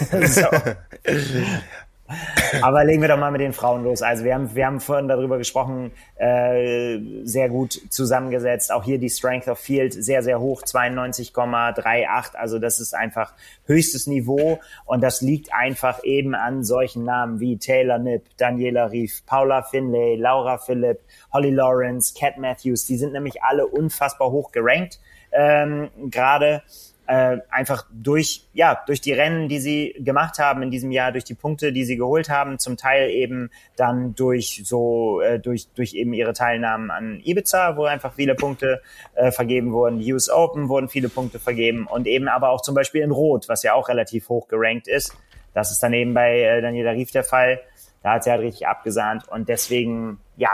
Aber 2.62 2.86
legen 2.86 3.02
wir 3.02 3.10
doch 3.10 3.18
mal 3.18 3.32
mit 3.32 3.42
den 3.42 3.52
Frauen 3.52 3.84
los. 3.84 4.02
Also 4.02 4.24
wir 4.24 4.34
haben, 4.34 4.56
wir 4.56 4.66
haben 4.66 4.80
vorhin 4.80 5.10
darüber 5.10 5.38
gesprochen, 5.38 5.92
äh, 6.16 7.00
sehr 7.24 7.50
gut 7.50 7.74
zusammengesetzt. 7.90 8.72
Auch 8.72 8.86
hier 8.86 8.98
die 8.98 9.10
Strength 9.10 9.50
of 9.50 9.60
Field 9.60 9.94
sehr, 9.94 10.24
sehr 10.24 10.40
hoch, 10.40 10.64
92,38. 10.64 12.36
Also 12.36 12.60
das 12.60 12.80
ist 12.80 12.96
einfach 12.96 13.34
höchstes 13.66 14.08
Niveau 14.08 14.62
und 14.86 15.02
das 15.02 15.22
liegt 15.22 15.54
einfach 15.54 16.02
eben 16.06 16.34
an 16.34 16.64
solchen 16.64 17.04
Namen 17.04 17.42
wie 17.42 17.58
Taylor 17.58 18.00
Nipp, 18.00 18.24
Daniela 18.38 18.86
Rief, 18.86 19.26
Paula 19.26 19.64
Finlay, 19.64 20.16
Laura 20.16 20.60
Philipp, 20.60 21.02
Holly 21.34 21.52
Lawrence, 21.52 22.14
Cat 22.18 22.38
Matthews. 22.38 22.86
Die 22.86 22.98
sind 22.98 23.12
nämlich 23.12 23.44
alle 23.44 23.68
unfassbar 23.68 24.32
hoch 24.32 24.54
gerankt 24.54 25.00
ähm, 25.32 25.90
gerade 26.10 26.64
äh, 27.08 27.38
einfach 27.50 27.86
durch, 27.92 28.48
ja, 28.54 28.84
durch 28.86 29.00
die 29.00 29.14
Rennen, 29.14 29.48
die 29.48 29.60
sie 29.60 29.96
gemacht 30.00 30.40
haben 30.40 30.62
in 30.62 30.72
diesem 30.72 30.92
Jahr, 30.92 31.14
durch 31.14 31.24
die 31.24 31.36
Punkte, 31.36 31.72
die 31.72 31.86
sie 31.86 31.96
geholt 31.96 32.30
haben, 32.30 32.60
zum 32.60 32.76
Teil 32.76 33.10
eben 33.10 33.50
dann 33.78 34.14
durch 34.14 34.62
so, 34.66 35.22
äh, 35.22 35.40
durch, 35.40 35.70
durch 35.74 35.94
eben 35.94 36.14
ihre 36.14 36.34
Teilnahmen 36.34 36.92
an 36.92 37.22
Ibiza, 37.24 37.78
wo 37.78 37.86
einfach 37.86 38.14
viele 38.14 38.36
Punkte 38.36 38.82
äh, 39.16 39.32
vergeben 39.32 39.72
wurden. 39.72 40.00
Die 40.00 40.14
US 40.14 40.30
Open 40.30 40.68
wurden 40.68 40.90
viele 40.90 41.08
Punkte 41.08 41.40
vergeben 41.40 41.88
und 41.88 42.08
eben 42.08 42.28
aber 42.28 42.50
auch 42.50 42.62
zum 42.62 42.76
Beispiel 42.76 43.02
in 43.02 43.12
Rot, 43.12 43.48
was 43.48 43.64
ja 43.64 43.74
auch 43.74 43.88
relativ 43.88 44.28
hoch 44.28 44.50
gerankt 44.50 44.88
ist. 44.90 45.16
Das 45.54 45.72
ist 45.72 45.82
dann 45.82 45.94
eben 45.94 46.14
bei 46.14 46.42
äh, 46.42 46.62
Daniela 46.62 46.92
Rief 46.92 47.12
der 47.12 47.24
Fall. 47.24 47.62
Da 48.04 48.14
hat 48.14 48.26
sie 48.26 48.32
halt 48.32 48.42
richtig 48.42 48.68
abgesahnt 48.68 49.28
und 49.30 49.48
deswegen, 49.48 50.20
ja, 50.36 50.50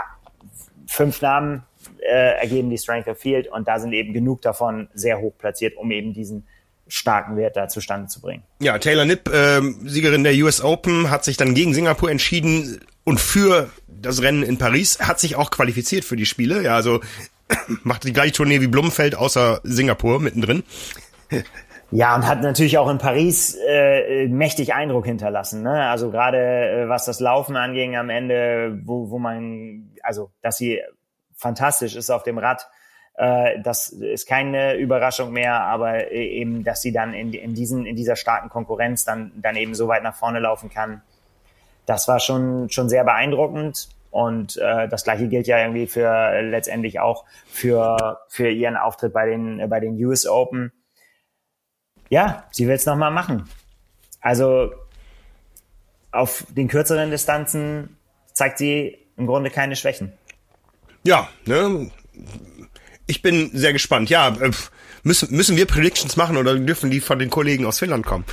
fünf 0.86 1.20
Namen 1.20 1.64
äh, 2.04 2.38
ergeben 2.40 2.70
die 2.70 2.78
Strength 2.78 3.08
of 3.08 3.18
Field 3.18 3.48
und 3.48 3.66
da 3.66 3.78
sind 3.78 3.92
eben 3.92 4.12
genug 4.12 4.42
davon 4.42 4.88
sehr 4.94 5.20
hoch 5.20 5.32
platziert, 5.38 5.76
um 5.76 5.90
eben 5.90 6.12
diesen 6.12 6.46
starken 6.86 7.36
Wert 7.36 7.56
da 7.56 7.68
zustande 7.68 8.08
zu 8.08 8.20
bringen. 8.20 8.42
Ja, 8.60 8.78
Taylor 8.78 9.04
Nipp, 9.04 9.28
äh, 9.28 9.60
Siegerin 9.84 10.24
der 10.24 10.34
US 10.44 10.62
Open, 10.62 11.10
hat 11.10 11.24
sich 11.24 11.36
dann 11.36 11.54
gegen 11.54 11.72
Singapur 11.72 12.10
entschieden 12.10 12.80
und 13.04 13.20
für 13.20 13.70
das 13.88 14.22
Rennen 14.22 14.42
in 14.42 14.58
Paris 14.58 14.98
hat 15.00 15.18
sich 15.18 15.36
auch 15.36 15.50
qualifiziert 15.50 16.04
für 16.04 16.16
die 16.16 16.26
Spiele. 16.26 16.62
Ja, 16.62 16.74
also 16.76 17.00
macht 17.82 18.04
die 18.04 18.12
gleiche 18.12 18.32
Tournee 18.32 18.60
wie 18.60 18.66
Blumfeld 18.66 19.14
außer 19.14 19.60
Singapur 19.62 20.20
mittendrin. 20.20 20.62
Ja, 21.90 22.16
und 22.16 22.26
hat 22.26 22.42
natürlich 22.42 22.76
auch 22.78 22.90
in 22.90 22.98
Paris 22.98 23.56
äh, 23.68 24.26
mächtig 24.26 24.74
Eindruck 24.74 25.06
hinterlassen. 25.06 25.62
Ne? 25.62 25.86
Also 25.86 26.10
gerade 26.10 26.38
äh, 26.38 26.88
was 26.88 27.04
das 27.04 27.20
Laufen 27.20 27.56
anging 27.56 27.94
am 27.94 28.10
Ende, 28.10 28.80
wo, 28.84 29.10
wo 29.10 29.20
man, 29.20 29.92
also 30.02 30.32
dass 30.42 30.56
sie 30.56 30.80
fantastisch 31.36 31.96
ist 31.96 32.10
auf 32.10 32.22
dem 32.22 32.38
Rad. 32.38 32.68
Äh, 33.16 33.60
das 33.62 33.88
ist 33.88 34.26
keine 34.26 34.74
Überraschung 34.74 35.32
mehr, 35.32 35.60
aber 35.60 36.10
eben, 36.10 36.64
dass 36.64 36.82
sie 36.82 36.92
dann 36.92 37.14
in, 37.14 37.32
in, 37.32 37.54
diesen, 37.54 37.86
in 37.86 37.96
dieser 37.96 38.16
starken 38.16 38.48
Konkurrenz 38.48 39.04
dann, 39.04 39.32
dann 39.36 39.56
eben 39.56 39.74
so 39.74 39.88
weit 39.88 40.02
nach 40.02 40.14
vorne 40.14 40.40
laufen 40.40 40.70
kann, 40.70 41.02
das 41.86 42.08
war 42.08 42.20
schon, 42.20 42.70
schon 42.70 42.88
sehr 42.88 43.04
beeindruckend. 43.04 43.88
Und 44.10 44.56
äh, 44.58 44.88
das 44.88 45.02
gleiche 45.02 45.26
gilt 45.26 45.48
ja 45.48 45.58
irgendwie 45.58 45.88
für 45.88 46.08
äh, 46.08 46.40
letztendlich 46.40 47.00
auch 47.00 47.24
für, 47.46 48.20
für 48.28 48.48
ihren 48.48 48.76
Auftritt 48.76 49.12
bei 49.12 49.26
den, 49.26 49.58
äh, 49.58 49.66
bei 49.66 49.80
den 49.80 50.02
US 50.04 50.24
Open. 50.24 50.72
Ja, 52.10 52.44
sie 52.52 52.68
will 52.68 52.76
es 52.76 52.86
nochmal 52.86 53.10
machen. 53.10 53.48
Also 54.20 54.72
auf 56.12 56.46
den 56.48 56.68
kürzeren 56.68 57.10
Distanzen 57.10 57.96
zeigt 58.32 58.58
sie 58.58 58.98
im 59.16 59.26
Grunde 59.26 59.50
keine 59.50 59.74
Schwächen. 59.74 60.12
Ja, 61.06 61.28
ne? 61.44 61.90
Ich 63.06 63.20
bin 63.20 63.50
sehr 63.52 63.72
gespannt. 63.72 64.08
Ja, 64.08 64.28
äh, 64.28 64.50
müssen, 65.02 65.34
müssen 65.36 65.56
wir 65.56 65.66
Predictions 65.66 66.16
machen 66.16 66.36
oder 66.36 66.58
dürfen 66.58 66.90
die 66.90 67.00
von 67.00 67.18
den 67.18 67.30
Kollegen 67.30 67.66
aus 67.66 67.78
Finnland 67.78 68.06
kommen? 68.06 68.24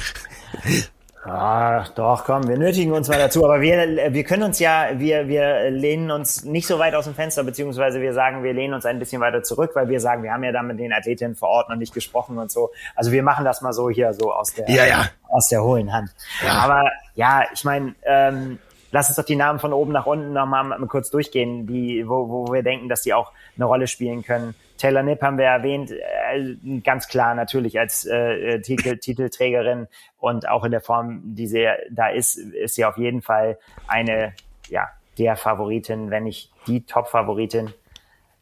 Ach, 1.24 1.88
doch, 1.90 2.24
komm, 2.26 2.48
wir 2.48 2.58
nötigen 2.58 2.94
uns 2.94 3.08
mal 3.08 3.20
dazu. 3.20 3.46
Aber 3.46 3.62
wir, 3.62 4.14
wir 4.14 4.24
können 4.24 4.44
uns 4.44 4.58
ja, 4.58 4.88
wir, 4.96 5.28
wir 5.28 5.70
lehnen 5.70 6.10
uns 6.10 6.46
nicht 6.46 6.66
so 6.66 6.80
weit 6.80 6.96
aus 6.96 7.06
dem 7.06 7.14
Fenster, 7.14 7.44
beziehungsweise 7.44 8.02
wir 8.02 8.14
sagen, 8.14 8.44
wir 8.44 8.54
lehnen 8.54 8.74
uns 8.74 8.86
ein 8.86 8.98
bisschen 8.98 9.22
weiter 9.22 9.44
zurück, 9.44 9.72
weil 9.76 9.88
wir 9.88 10.00
sagen, 10.00 10.24
wir 10.24 10.32
haben 10.32 10.44
ja 10.44 10.52
da 10.52 10.64
mit 10.64 10.80
den 10.80 10.94
Athletinnen 10.94 11.36
vor 11.36 11.50
Ort 11.50 11.70
noch 11.70 11.76
nicht 11.76 11.94
gesprochen 11.94 12.40
und 12.40 12.50
so. 12.50 12.72
Also 12.96 13.12
wir 13.12 13.22
machen 13.22 13.46
das 13.46 13.62
mal 13.62 13.74
so 13.74 13.90
hier 13.90 14.14
so 14.14 14.34
aus 14.34 14.54
der, 14.54 14.68
ja, 14.70 14.86
ja. 14.86 15.10
aus 15.30 15.50
der 15.50 15.62
hohlen 15.62 15.94
Hand. 15.94 16.10
Ja. 16.44 16.54
Aber 16.54 16.90
ja, 17.14 17.44
ich 17.54 17.64
meine, 17.66 17.94
ähm, 18.04 18.58
lass 18.92 19.10
uns 19.10 19.16
doch 19.16 19.26
die 19.26 19.36
Namen 19.36 19.60
von 19.60 19.74
oben 19.74 19.92
nach 19.92 20.06
unten 20.06 20.34
nochmal 20.34 20.64
mal 20.64 20.88
kurz 20.88 21.10
durchgehen, 21.10 21.66
die, 21.66 22.08
wo, 22.08 22.30
wo 22.30 22.54
wir 22.54 22.64
denken, 22.64 22.90
dass 22.90 23.02
die 23.02 23.14
auch 23.14 23.32
eine 23.56 23.66
Rolle 23.66 23.88
spielen 23.88 24.24
können. 24.24 24.56
Taylor 24.78 25.04
Nipp 25.04 25.22
haben 25.22 25.38
wir 25.38 25.46
erwähnt, 25.46 25.92
äh, 25.92 26.80
ganz 26.84 27.08
klar 27.08 27.36
natürlich 27.36 27.80
als 27.80 28.06
äh, 28.06 28.56
äh 28.56 28.62
Titel, 28.62 28.98
Titelträgerin 29.02 29.88
und 30.20 30.48
auch 30.48 30.64
in 30.64 30.72
der 30.72 30.82
Form, 30.82 31.22
die 31.24 31.48
sie 31.48 31.68
da 31.90 32.08
ist, 32.08 32.36
ist 32.36 32.76
sie 32.76 32.86
auf 32.86 32.98
jeden 32.98 33.22
Fall 33.22 33.58
eine, 33.88 34.34
ja, 34.70 34.90
der 35.18 35.36
Favoritin, 35.36 36.10
wenn 36.10 36.24
nicht 36.24 36.52
die 36.68 36.86
Top-Favoritin. 36.86 37.74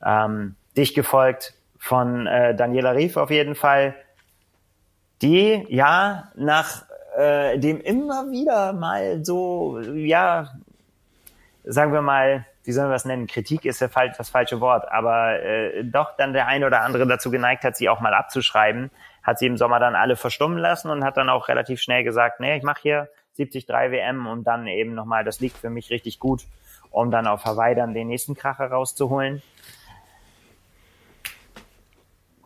Ähm, 0.05 0.55
dich 0.77 0.93
gefolgt 0.93 1.55
von 1.77 2.27
äh, 2.27 2.55
Daniela 2.55 2.91
Rief 2.91 3.17
auf 3.17 3.31
jeden 3.31 3.55
Fall, 3.55 3.95
die 5.21 5.65
ja 5.67 6.31
nach 6.35 6.83
äh, 7.19 7.59
dem 7.59 7.81
immer 7.81 8.31
wieder 8.31 8.71
mal 8.71 9.25
so, 9.25 9.79
ja, 9.81 10.51
sagen 11.65 11.91
wir 11.91 12.01
mal, 12.01 12.45
wie 12.63 12.71
sollen 12.71 12.87
wir 12.87 12.93
das 12.93 13.03
nennen? 13.03 13.27
Kritik 13.27 13.65
ist 13.65 13.81
ja 13.81 13.89
das 14.17 14.29
falsche 14.29 14.61
Wort, 14.61 14.89
aber 14.89 15.41
äh, 15.41 15.83
doch 15.83 16.15
dann 16.15 16.31
der 16.31 16.47
eine 16.47 16.65
oder 16.65 16.81
andere 16.81 17.05
dazu 17.05 17.29
geneigt 17.29 17.63
hat, 17.65 17.75
sie 17.75 17.89
auch 17.89 17.99
mal 17.99 18.13
abzuschreiben, 18.13 18.89
hat 19.21 19.37
sie 19.37 19.47
im 19.47 19.57
Sommer 19.57 19.79
dann 19.79 19.95
alle 19.95 20.15
verstummen 20.15 20.57
lassen 20.57 20.89
und 20.89 21.03
hat 21.03 21.17
dann 21.17 21.29
auch 21.29 21.49
relativ 21.49 21.81
schnell 21.81 22.05
gesagt, 22.05 22.39
nee, 22.39 22.55
ich 22.55 22.63
mache 22.63 22.81
hier 22.81 23.09
73 23.35 23.67
WM 23.67 24.25
und 24.25 24.45
dann 24.45 24.67
eben 24.67 24.93
nochmal, 24.93 25.25
das 25.25 25.41
liegt 25.41 25.57
für 25.57 25.69
mich 25.69 25.89
richtig 25.89 26.19
gut, 26.19 26.43
um 26.89 27.11
dann 27.11 27.27
auf 27.27 27.43
Hawaii 27.43 27.75
dann 27.75 27.93
den 27.93 28.07
nächsten 28.07 28.35
Kracher 28.35 28.67
rauszuholen. 28.67 29.41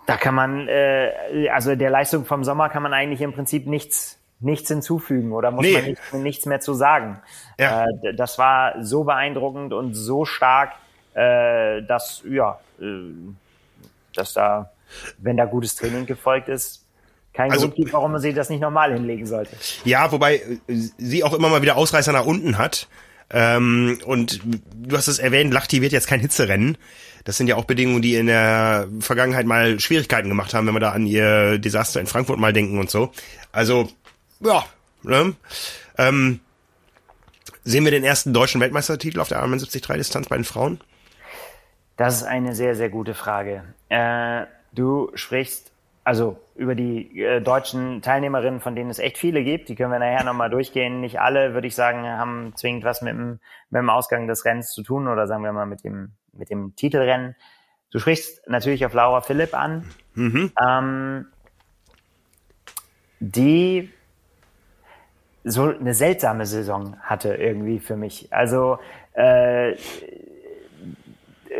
Da 0.08 0.18
kann 0.18 0.34
man, 0.34 0.68
äh, 0.68 1.50
also 1.52 1.76
der 1.76 1.91
Leistung 1.91 2.26
vom 2.26 2.44
Sommer 2.44 2.70
kann 2.70 2.84
man 2.84 2.94
eigentlich 2.94 3.22
im 3.22 3.34
Prinzip 3.34 3.68
nichts 3.68 4.23
nichts 4.44 4.70
hinzufügen 4.70 5.32
oder 5.32 5.52
muss 5.52 5.65
nee. 5.65 5.74
man 5.74 5.86
nicht, 5.86 6.14
nichts 6.14 6.45
mehr 6.45 6.60
zu 6.60 6.74
sagen. 6.74 7.22
Ja. 7.60 7.86
Äh, 7.86 8.14
das 8.14 8.38
war 8.38 8.84
so 8.84 9.03
beeindruckend 9.03 9.74
und 9.74 9.94
so 9.94 10.26
stark, 10.26 10.74
äh, 11.14 11.82
dass 11.84 12.24
ja, 12.30 12.60
äh, 12.80 12.86
dass 14.15 14.34
da, 14.34 14.72
wenn 15.18 15.38
da 15.38 15.45
gutes 15.45 15.76
Training 15.76 16.06
gefolgt 16.06 16.49
ist, 16.49 16.84
kein 17.34 17.52
also, 17.52 17.68
Grund 17.68 17.76
gibt, 17.76 17.94
warum 17.94 18.11
man 18.11 18.22
sich 18.22 18.36
das 18.36 18.49
nicht 18.49 18.61
normal 18.61 18.94
hinlegen 18.94 19.26
sollte. 19.26 19.56
Ja, 19.86 20.11
wobei 20.11 20.36
äh, 20.36 20.52
sie 20.68 21.24
auch 21.24 21.34
immer 21.34 21.49
mal 21.49 21.61
wieder 21.61 21.78
Ausreißer 21.78 22.11
nach 22.11 22.26
unten 22.26 22.57
hat. 22.57 22.88
Ähm, 23.32 23.99
und 24.06 24.41
du 24.76 24.95
hast 24.95 25.07
es 25.07 25.18
erwähnt, 25.18 25.52
Lachti 25.52 25.82
wird 25.82 25.91
jetzt 25.91 26.07
kein 26.07 26.20
Hitzerennen. 26.20 26.78
Das 27.24 27.38
sind 27.38 27.48
ja 27.48 27.56
auch 27.56 27.65
Bedingungen, 27.65 28.02
die 28.02 28.15
in 28.15 28.28
der 28.28 28.88
Vergangenheit 28.99 29.45
mal 29.45 29.80
Schwierigkeiten 29.80 30.30
gemacht 30.30 30.53
haben, 30.53 30.68
wenn 30.68 30.76
wir 30.76 30.80
da 30.80 30.91
an 30.91 31.07
ihr 31.07 31.57
Desaster 31.57 31.99
in 31.99 32.06
Frankfurt 32.06 32.38
mal 32.38 32.53
denken 32.53 32.80
und 32.80 32.91
so. 32.91 33.11
Also 33.52 33.90
ja, 34.39 34.64
ne? 35.03 35.35
Ähm, 35.97 36.39
sehen 37.64 37.84
wir 37.85 37.91
den 37.91 38.03
ersten 38.03 38.34
deutschen 38.34 38.61
Weltmeistertitel 38.61 39.19
auf 39.19 39.30
der 39.30 39.39
Ironman 39.39 39.60
73 39.60 39.95
Distanz 39.97 40.27
bei 40.27 40.35
den 40.35 40.45
Frauen? 40.45 40.81
Das 41.97 42.15
ist 42.15 42.23
eine 42.23 42.55
sehr, 42.55 42.76
sehr 42.76 42.89
gute 42.89 43.14
Frage. 43.14 43.64
Äh, 43.89 44.45
du 44.73 45.11
sprichst 45.15 45.73
also 46.03 46.38
über 46.55 46.76
die 46.76 47.22
äh, 47.22 47.41
deutschen 47.41 48.01
Teilnehmerinnen, 48.01 48.60
von 48.60 48.76
denen 48.76 48.89
es 48.89 48.99
echt 48.99 49.18
viele 49.18 49.43
gibt, 49.43 49.69
die 49.69 49.76
können 49.76 49.91
wir 49.91 49.99
nachher 49.99 50.23
nochmal 50.23 50.49
durchgehen. 50.49 50.99
Nicht 50.99 51.19
alle, 51.19 51.53
würde 51.53 51.68
ich 51.68 51.76
sagen, 51.76 52.05
haben 52.05 52.53
zwingend 52.55 52.84
was 52.84 53.01
mit 53.01 53.14
dem, 53.14 53.39
mit 53.69 53.80
dem 53.80 53.89
Ausgang 53.89 54.27
des 54.27 54.43
Rennens 54.43 54.72
zu 54.72 54.84
tun 54.84 55.07
oder 55.07 55.27
sagen 55.27 55.43
wir 55.43 55.53
mal 55.53 55.65
mit 55.65 55.84
dem, 55.84 56.11
mit 56.34 56.49
dem 56.49 56.76
Titelrennen. 56.76 57.35
Du 57.91 57.99
sprichst 57.99 58.47
natürlich 58.47 58.85
auf 58.85 58.93
Laura 58.93 59.22
Philipp 59.22 59.53
an, 59.53 59.89
mhm. 60.15 60.51
ähm, 60.61 61.27
die 63.19 63.89
so 65.44 65.64
eine 65.64 65.94
seltsame 65.94 66.45
Saison 66.45 66.98
hatte 67.02 67.36
irgendwie 67.36 67.80
für 67.80 67.98
mich. 67.98 68.32
Also 68.32 68.80
äh, 69.14 69.76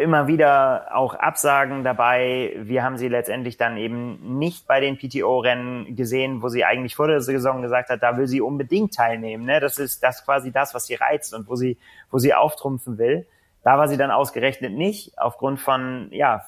immer 0.01 0.27
wieder 0.27 0.88
auch 0.93 1.14
Absagen 1.14 1.84
dabei. 1.84 2.53
Wir 2.57 2.84
haben 2.84 2.97
sie 2.97 3.07
letztendlich 3.07 3.57
dann 3.57 3.77
eben 3.77 4.38
nicht 4.39 4.68
bei 4.68 4.80
den 4.80 4.97
PTO-Rennen 4.97 5.95
gesehen, 5.95 6.41
wo 6.41 6.49
sie 6.49 6.65
eigentlich 6.65 6.95
vor 6.95 7.07
der 7.07 7.22
Saison 7.22 7.61
gesagt 7.61 7.89
hat, 7.89 8.01
da 8.01 8.18
will 8.18 8.27
sie 8.27 8.41
unbedingt 8.41 8.93
teilnehmen. 8.93 9.45
Ne? 9.45 9.60
Das 9.60 9.77
ist 9.77 10.03
das 10.03 10.26
quasi 10.26 10.51
das, 10.51 10.73
was 10.73 10.85
sie 10.85 10.95
reizt 10.95 11.34
und 11.34 11.47
wo 11.47 11.55
sie, 11.55 11.77
wo 12.10 12.18
sie 12.18 12.34
auftrumpfen 12.34 12.97
will. 12.97 13.27
Da 13.64 13.77
war 13.77 13.88
sie 13.88 13.97
dann 13.97 14.11
ausgerechnet 14.11 14.73
nicht, 14.73 15.18
aufgrund 15.18 15.60
von 15.60 16.07
ja, 16.11 16.43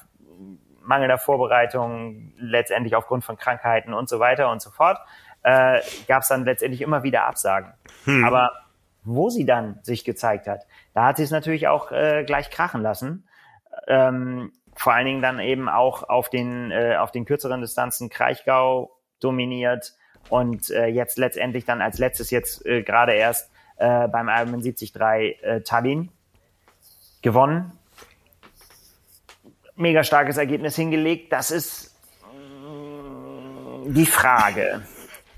mangelnder 0.84 1.18
Vorbereitung, 1.18 2.34
letztendlich 2.38 2.95
aufgrund 2.95 3.24
von 3.24 3.38
Krankheiten 3.38 3.94
und 3.94 4.10
so 4.10 4.20
weiter 4.20 4.52
und 4.52 4.62
so 4.62 4.70
fort 4.70 4.99
äh, 5.45 5.80
gab 6.07 6.23
es 6.23 6.27
dann 6.27 6.43
letztendlich 6.43 6.81
immer 6.81 7.03
wieder 7.03 7.26
Absagen. 7.26 7.72
Hm. 8.05 8.26
Aber 8.26 8.51
wo 9.03 9.30
sie 9.30 9.45
dann 9.45 9.80
sich 9.84 10.03
gezeigt 10.03 10.47
hat, 10.47 10.65
da 10.95 11.05
hat 11.05 11.17
sie 11.17 11.23
es 11.23 11.30
natürlich 11.30 11.67
auch 11.67 11.91
äh, 11.91 12.23
gleich 12.26 12.49
krachen 12.49 12.81
lassen. 12.81 13.27
Ähm, 13.88 14.51
vor 14.76 14.93
allen 14.93 15.05
Dingen 15.05 15.22
dann 15.22 15.39
eben 15.39 15.69
auch 15.69 16.09
auf 16.09 16.30
den, 16.30 16.72
äh, 16.72 16.95
auf 16.97 17.11
den 17.11 17.26
kürzeren 17.26 17.61
Distanzen 17.61 18.09
Kraichgau 18.09 18.97
dominiert 19.19 19.93
und 20.30 20.72
äh, 20.72 20.88
jetzt 20.88 21.19
letztendlich 21.19 21.65
dann 21.65 21.80
als 21.81 21.99
letztes 21.99 22.31
jetzt 22.31 22.65
äh, 22.65 22.81
gerade 22.81 23.13
erst 23.13 23.51
äh, 23.77 24.07
beim 24.07 24.27
Ironman 24.27 24.61
73 24.61 24.95
äh, 24.95 25.61
Tallinn 25.61 26.09
gewonnen. 27.22 27.72
Mega 29.76 30.03
starkes 30.03 30.38
Ergebnis 30.38 30.76
hingelegt. 30.76 31.31
Das 31.31 31.51
ist 31.51 31.95
mh, 32.34 33.89
mm, 33.89 33.93
die 33.93 34.07
Frage. 34.07 34.81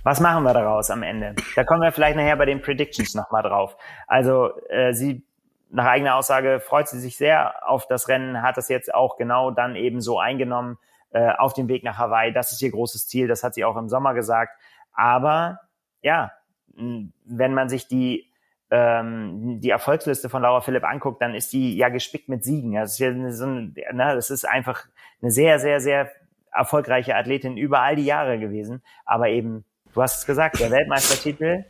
Was 0.07 0.21
machen 0.21 0.45
wir 0.45 0.53
daraus 0.53 0.89
am 0.89 1.03
Ende? 1.03 1.35
Da 1.57 1.65
kommen 1.65 1.81
wir 1.81 1.91
vielleicht 1.91 2.15
nachher 2.15 2.37
bei 2.37 2.45
den 2.45 2.61
Predictions 2.61 3.13
nochmal 3.13 3.43
drauf. 3.43 3.75
Also 4.07 4.57
äh, 4.69 4.93
sie 4.93 5.25
nach 5.69 5.85
eigener 5.85 6.15
Aussage 6.15 6.61
freut 6.61 6.87
sie 6.87 7.01
sich 7.01 7.17
sehr 7.17 7.69
auf 7.69 7.89
das 7.89 8.07
Rennen, 8.07 8.41
hat 8.41 8.55
das 8.55 8.69
jetzt 8.69 8.93
auch 8.93 9.17
genau 9.17 9.51
dann 9.51 9.75
eben 9.75 9.99
so 9.99 10.17
eingenommen 10.17 10.77
äh, 11.09 11.33
auf 11.33 11.55
dem 11.55 11.67
Weg 11.67 11.83
nach 11.83 11.97
Hawaii. 11.97 12.31
Das 12.31 12.53
ist 12.53 12.61
ihr 12.61 12.71
großes 12.71 13.09
Ziel, 13.09 13.27
das 13.27 13.43
hat 13.43 13.53
sie 13.53 13.65
auch 13.65 13.75
im 13.75 13.89
Sommer 13.89 14.13
gesagt. 14.13 14.57
Aber 14.93 15.59
ja, 16.01 16.31
wenn 16.77 17.53
man 17.53 17.67
sich 17.67 17.89
die 17.89 18.31
ähm, 18.71 19.59
die 19.59 19.71
Erfolgsliste 19.71 20.29
von 20.29 20.41
Laura 20.41 20.61
Philipp 20.61 20.85
anguckt, 20.85 21.21
dann 21.21 21.35
ist 21.35 21.51
die 21.51 21.75
ja 21.75 21.89
gespickt 21.89 22.29
mit 22.29 22.45
Siegen. 22.45 22.75
Das 22.75 22.93
ist, 22.93 22.99
ja 22.99 23.31
so 23.33 23.45
ein, 23.45 23.75
na, 23.91 24.15
das 24.15 24.29
ist 24.29 24.47
einfach 24.47 24.85
eine 25.21 25.31
sehr, 25.31 25.59
sehr, 25.59 25.81
sehr 25.81 26.09
erfolgreiche 26.49 27.13
Athletin 27.13 27.57
über 27.57 27.81
all 27.81 27.97
die 27.97 28.05
Jahre 28.05 28.39
gewesen, 28.39 28.81
aber 29.03 29.27
eben 29.27 29.65
du 29.97 30.03
hast 30.03 30.19
es 30.19 30.25
gesagt, 30.27 30.59
der 30.59 30.69
Weltmeistertitel, 30.69 31.63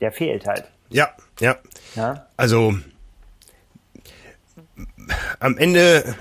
der 0.00 0.12
fehlt 0.12 0.46
halt. 0.46 0.70
Ja, 0.88 1.10
ja. 1.40 1.56
ja? 1.96 2.26
Also 2.36 2.78
am 5.40 5.58
Ende 5.58 6.14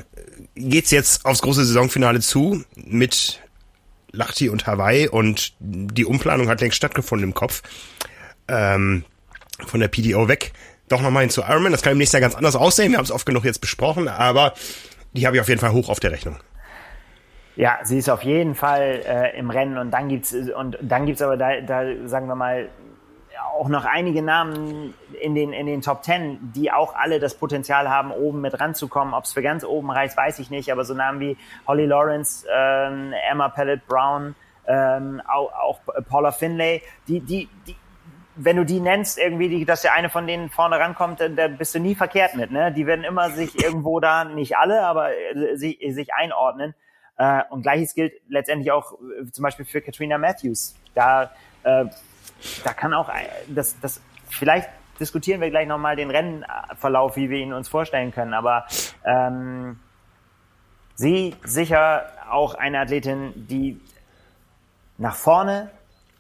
geht's 0.56 0.90
jetzt 0.90 1.26
aufs 1.26 1.44
große 1.44 1.64
Saisonfinale 1.66 2.20
zu 2.20 2.64
mit 2.76 3.42
Lachti 4.12 4.50
und 4.50 4.66
Hawaii 4.66 5.08
und 5.08 5.54
die 5.60 6.06
Umplanung 6.06 6.50
hat 6.50 6.62
längst 6.62 6.78
stattgefunden 6.78 7.30
im 7.30 7.36
Kopf. 7.36 7.62
Ähm, 8.48 9.06
von 9.68 9.82
der 9.82 9.90
PDO 9.90 10.28
weg. 10.28 10.54
Doch 10.88 11.02
nochmal 11.02 11.22
hin 11.22 11.30
zu 11.30 11.42
Ironman. 11.42 11.74
Das 11.74 11.84
kann 11.84 11.92
im 11.92 12.00
nächsten 12.00 12.16
Jahr 12.16 12.22
ganz 12.22 12.34
anders 12.34 12.56
aussehen. 12.56 12.92
Wir 12.92 12.98
haben 12.98 13.06
es 13.06 13.12
oft 13.12 13.28
genug 13.28 13.46
jetzt 13.46 13.62
besprochen, 13.62 14.08
aber 14.08 14.56
die 15.14 15.28
habe 15.28 15.36
ich 15.36 15.42
auf 15.42 15.50
jeden 15.50 15.62
Fall 15.62 15.74
hoch 15.74 15.90
auf 15.90 16.00
der 16.00 16.12
Rechnung. 16.12 16.38
Ja, 17.60 17.80
sie 17.84 17.98
ist 17.98 18.10
auf 18.10 18.24
jeden 18.24 18.56
Fall 18.56 19.02
äh, 19.06 19.38
im 19.38 19.50
Rennen 19.50 19.78
und 19.78 19.92
dann 19.92 20.08
gibt's 20.08 20.34
und 20.34 20.78
dann 20.82 21.06
gibt's 21.06 21.22
aber 21.22 21.36
da, 21.36 21.60
da 21.60 21.84
sagen 22.06 22.28
wir 22.30 22.36
mal 22.36 22.70
auch 23.54 23.68
noch 23.68 23.84
einige 23.84 24.22
Namen 24.22 24.94
in 25.20 25.36
den 25.36 25.52
in 25.52 25.66
den 25.66 25.82
Top 25.82 26.02
Ten, 26.02 26.54
die 26.56 26.72
auch 26.72 26.96
alle 26.96 27.20
das 27.20 27.36
Potenzial 27.36 27.90
haben, 27.90 28.12
oben 28.12 28.40
mit 28.40 28.58
ranzukommen. 28.62 29.14
Ob 29.14 29.26
es 29.26 29.34
für 29.34 29.42
ganz 29.42 29.66
oben 29.66 29.92
reicht, 29.92 30.16
weiß 30.16 30.40
ich 30.40 30.50
nicht. 30.50 30.72
Aber 30.72 30.86
so 30.86 30.94
Namen 30.94 31.20
wie 31.20 31.36
Holly 31.68 31.86
Lawrence, 31.86 32.48
ähm, 32.50 33.14
Emma 33.30 33.50
Pellet 33.50 33.86
Brown, 33.88 34.36
ähm, 34.66 35.22
auch, 35.28 35.52
auch 35.52 35.80
Paula 36.08 36.32
Finlay, 36.32 36.82
die 37.10 37.20
die 37.20 37.50
die 37.68 37.76
wenn 38.38 38.56
du 38.56 38.64
die 38.64 38.80
nennst, 38.80 39.20
irgendwie, 39.20 39.50
die, 39.50 39.66
dass 39.66 39.82
der 39.82 39.92
eine 39.92 40.08
von 40.08 40.26
denen 40.26 40.50
vorne 40.50 40.80
rankommt, 40.80 41.20
dann, 41.20 41.36
da 41.36 41.50
bist 41.50 41.76
du 41.76 41.80
nie 41.80 41.94
verkehrt 41.94 42.36
mit. 42.36 42.52
Ne? 42.52 42.72
Die 42.72 42.88
werden 42.88 43.04
immer 43.04 43.32
sich 43.32 43.62
irgendwo 43.62 44.00
da, 44.00 44.24
nicht 44.24 44.56
alle, 44.56 44.84
aber 44.84 45.10
äh, 45.12 45.58
sich, 45.58 45.78
sich 45.90 46.14
einordnen. 46.14 46.74
Äh, 47.20 47.44
und 47.50 47.64
gleiches 47.64 47.94
gilt 47.94 48.14
letztendlich 48.30 48.72
auch 48.72 48.94
äh, 48.94 49.30
zum 49.32 49.44
Beispiel 49.44 49.66
für 49.66 49.82
Katrina 49.82 50.18
Matthews. 50.18 50.74
Da, 50.96 51.24
äh, 51.64 51.86
da 52.64 52.74
kann 52.74 52.94
auch 52.94 53.10
äh, 53.10 53.28
das, 53.50 53.78
das 53.82 54.02
vielleicht 54.30 54.70
diskutieren 55.02 55.42
wir 55.42 55.50
gleich 55.50 55.68
nochmal 55.68 55.98
den 55.98 56.12
Rennverlauf, 56.12 57.18
wie 57.18 57.30
wir 57.30 57.40
ihn 57.40 57.52
uns 57.52 57.68
vorstellen 57.68 58.14
können. 58.14 58.34
Aber 58.34 58.66
ähm, 59.06 59.80
sie 60.96 61.36
sicher 61.44 62.06
auch 62.30 62.56
eine 62.56 62.80
Athletin, 62.80 63.34
die 63.36 63.82
nach 64.98 65.16
vorne, 65.16 65.72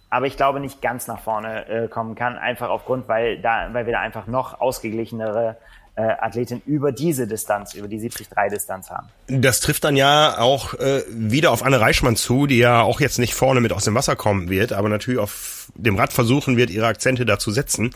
aber 0.10 0.26
ich 0.26 0.36
glaube 0.36 0.60
nicht 0.60 0.82
ganz 0.82 1.08
nach 1.08 1.20
vorne 1.20 1.68
äh, 1.68 1.88
kommen 1.88 2.16
kann, 2.16 2.38
einfach 2.38 2.70
aufgrund, 2.70 3.08
weil 3.08 3.42
da, 3.42 3.74
weil 3.74 3.86
wir 3.86 3.94
da 3.94 4.02
einfach 4.02 4.28
noch 4.28 4.60
ausgeglichenere 4.60 5.56
äh, 5.96 6.02
Athletin 6.02 6.62
über 6.66 6.92
diese 6.92 7.28
Distanz, 7.28 7.74
über 7.74 7.88
die 7.88 8.00
73-Distanz 8.00 8.90
haben. 8.90 9.08
Das 9.28 9.60
trifft 9.60 9.84
dann 9.84 9.96
ja 9.96 10.38
auch 10.40 10.74
äh, 10.76 11.04
wieder 11.10 11.52
auf 11.52 11.64
Anne 11.64 11.80
Reichmann 11.80 12.16
zu, 12.16 12.48
die 12.48 12.58
ja 12.58 12.82
auch 12.82 13.00
jetzt 13.00 13.20
nicht 13.20 13.34
vorne 13.34 13.62
mit 13.62 13.74
aus 13.74 13.84
dem 13.84 13.96
Wasser 13.96 14.16
kommen 14.16 14.50
wird, 14.50 14.74
aber 14.74 14.90
natürlich 14.90 15.20
auf 15.20 15.72
dem 15.76 15.96
Rad 15.96 16.14
versuchen 16.14 16.58
wird, 16.58 16.70
ihre 16.70 16.88
Akzente 16.88 17.26
da 17.26 17.40
zu 17.40 17.52
setzen. 17.52 17.92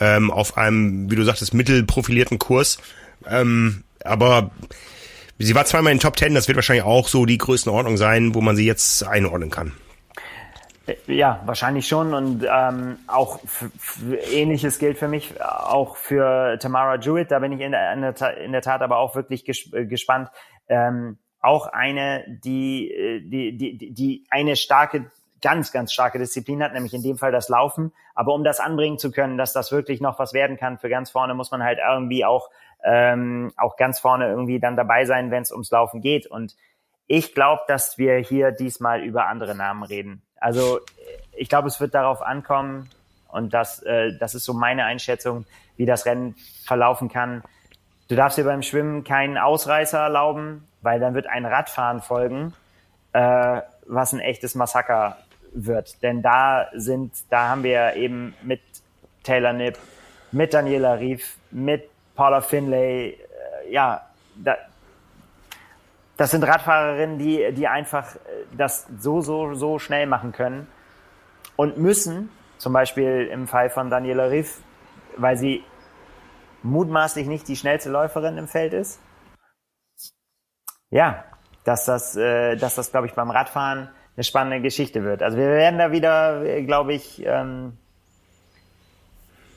Ähm, 0.00 0.30
auf 0.30 0.56
einem, 0.56 1.10
wie 1.10 1.14
du 1.14 1.22
sagtest, 1.22 1.54
mittelprofilierten 1.54 2.38
Kurs. 2.38 2.78
Ähm, 3.28 3.84
aber 4.02 4.50
sie 5.38 5.54
war 5.54 5.64
zweimal 5.66 5.92
in 5.92 6.00
Top 6.00 6.16
Ten, 6.16 6.34
das 6.34 6.48
wird 6.48 6.56
wahrscheinlich 6.56 6.84
auch 6.84 7.08
so 7.08 7.26
die 7.26 7.38
Größenordnung 7.38 7.96
sein, 7.96 8.34
wo 8.34 8.40
man 8.40 8.56
sie 8.56 8.66
jetzt 8.66 9.04
einordnen 9.04 9.50
kann. 9.50 9.72
Ja, 11.06 11.40
wahrscheinlich 11.46 11.88
schon. 11.88 12.12
Und 12.12 12.46
ähm, 12.50 12.98
auch 13.06 13.40
ähnliches 14.32 14.78
gilt 14.78 14.98
für 14.98 15.08
mich 15.08 15.40
auch 15.42 15.96
für 15.96 16.58
Tamara 16.58 16.96
Jewett. 16.96 17.30
Da 17.30 17.38
bin 17.38 17.52
ich 17.52 17.60
in 17.60 17.72
der, 17.72 17.92
in 17.92 18.02
der, 18.02 18.36
in 18.38 18.52
der 18.52 18.62
Tat 18.62 18.82
aber 18.82 18.98
auch 18.98 19.14
wirklich 19.14 19.44
ges 19.44 19.72
äh, 19.72 19.86
gespannt. 19.86 20.30
Ähm, 20.68 21.18
auch 21.40 21.66
eine, 21.66 22.24
die, 22.44 22.90
äh, 22.90 23.20
die, 23.20 23.56
die, 23.56 23.92
die 23.92 24.24
eine 24.30 24.56
starke, 24.56 25.10
ganz, 25.40 25.72
ganz 25.72 25.92
starke 25.92 26.18
Disziplin 26.18 26.62
hat, 26.62 26.72
nämlich 26.74 26.94
in 26.94 27.02
dem 27.02 27.16
Fall 27.16 27.32
das 27.32 27.48
Laufen. 27.48 27.92
Aber 28.14 28.34
um 28.34 28.44
das 28.44 28.60
anbringen 28.60 28.98
zu 28.98 29.10
können, 29.10 29.38
dass 29.38 29.52
das 29.52 29.72
wirklich 29.72 30.00
noch 30.00 30.18
was 30.18 30.32
werden 30.34 30.56
kann 30.56 30.78
für 30.78 30.88
ganz 30.88 31.10
vorne, 31.10 31.34
muss 31.34 31.50
man 31.50 31.62
halt 31.62 31.78
irgendwie 31.86 32.24
auch, 32.24 32.50
ähm, 32.82 33.52
auch 33.56 33.76
ganz 33.76 34.00
vorne 34.00 34.28
irgendwie 34.28 34.60
dann 34.60 34.76
dabei 34.76 35.06
sein, 35.06 35.30
wenn 35.30 35.42
es 35.42 35.50
ums 35.50 35.70
Laufen 35.70 36.02
geht. 36.02 36.26
Und 36.26 36.56
ich 37.06 37.34
glaube, 37.34 37.62
dass 37.68 37.98
wir 37.98 38.16
hier 38.16 38.50
diesmal 38.50 39.02
über 39.02 39.26
andere 39.26 39.54
Namen 39.54 39.82
reden. 39.82 40.22
Also 40.36 40.80
ich 41.32 41.48
glaube, 41.48 41.68
es 41.68 41.80
wird 41.80 41.94
darauf 41.94 42.22
ankommen, 42.22 42.88
Und 43.34 43.52
das, 43.52 43.82
äh, 43.82 44.16
das 44.18 44.36
ist 44.36 44.44
so 44.44 44.54
meine 44.54 44.84
Einschätzung, 44.84 45.44
wie 45.76 45.86
das 45.86 46.06
Rennen 46.06 46.36
verlaufen 46.64 47.08
kann. 47.08 47.42
Du 48.06 48.14
darfst 48.14 48.38
dir 48.38 48.44
beim 48.44 48.62
Schwimmen 48.62 49.02
keinen 49.02 49.38
Ausreißer 49.38 49.98
erlauben, 49.98 50.68
weil 50.82 51.00
dann 51.00 51.14
wird 51.14 51.26
ein 51.26 51.44
Radfahren 51.44 52.00
folgen, 52.00 52.54
äh, 53.12 53.60
was 53.86 54.12
ein 54.12 54.20
echtes 54.20 54.54
Massaker 54.54 55.18
wird. 55.52 56.00
Denn 56.04 56.22
da 56.22 56.68
sind, 56.74 57.12
da 57.28 57.48
haben 57.48 57.64
wir 57.64 57.96
eben 57.96 58.34
mit 58.42 58.60
Taylor 59.24 59.52
Nipp, 59.52 59.78
mit 60.30 60.54
Daniela 60.54 60.94
Rief, 60.94 61.36
mit 61.50 61.90
Paula 62.14 62.40
Finlay, 62.40 63.08
äh, 63.08 63.72
ja, 63.72 64.06
da, 64.36 64.56
das 66.16 66.30
sind 66.30 66.44
Radfahrerinnen, 66.44 67.18
die, 67.18 67.52
die 67.52 67.66
einfach 67.66 68.14
äh, 68.14 68.18
das 68.56 68.86
so, 68.98 69.20
so, 69.20 69.54
so 69.54 69.78
schnell 69.78 70.06
machen 70.06 70.32
können 70.32 70.66
und 71.56 71.78
müssen, 71.78 72.30
zum 72.58 72.72
Beispiel 72.72 73.28
im 73.30 73.46
Fall 73.46 73.70
von 73.70 73.90
Daniela 73.90 74.30
Riff, 74.30 74.60
weil 75.16 75.36
sie 75.36 75.64
mutmaßlich 76.62 77.26
nicht 77.26 77.48
die 77.48 77.56
schnellste 77.56 77.90
Läuferin 77.90 78.38
im 78.38 78.48
Feld 78.48 78.72
ist. 78.72 79.00
Ja, 80.90 81.24
dass 81.64 81.84
das, 81.84 82.16
äh, 82.16 82.56
dass 82.56 82.76
das, 82.76 82.90
glaube 82.90 83.06
ich, 83.06 83.14
beim 83.14 83.30
Radfahren 83.30 83.90
eine 84.16 84.24
spannende 84.24 84.60
Geschichte 84.60 85.02
wird. 85.02 85.22
Also 85.22 85.36
wir 85.36 85.48
werden 85.48 85.78
da 85.78 85.90
wieder, 85.90 86.44
äh, 86.44 86.62
glaube 86.62 86.94
ich, 86.94 87.24
ähm, 87.24 87.76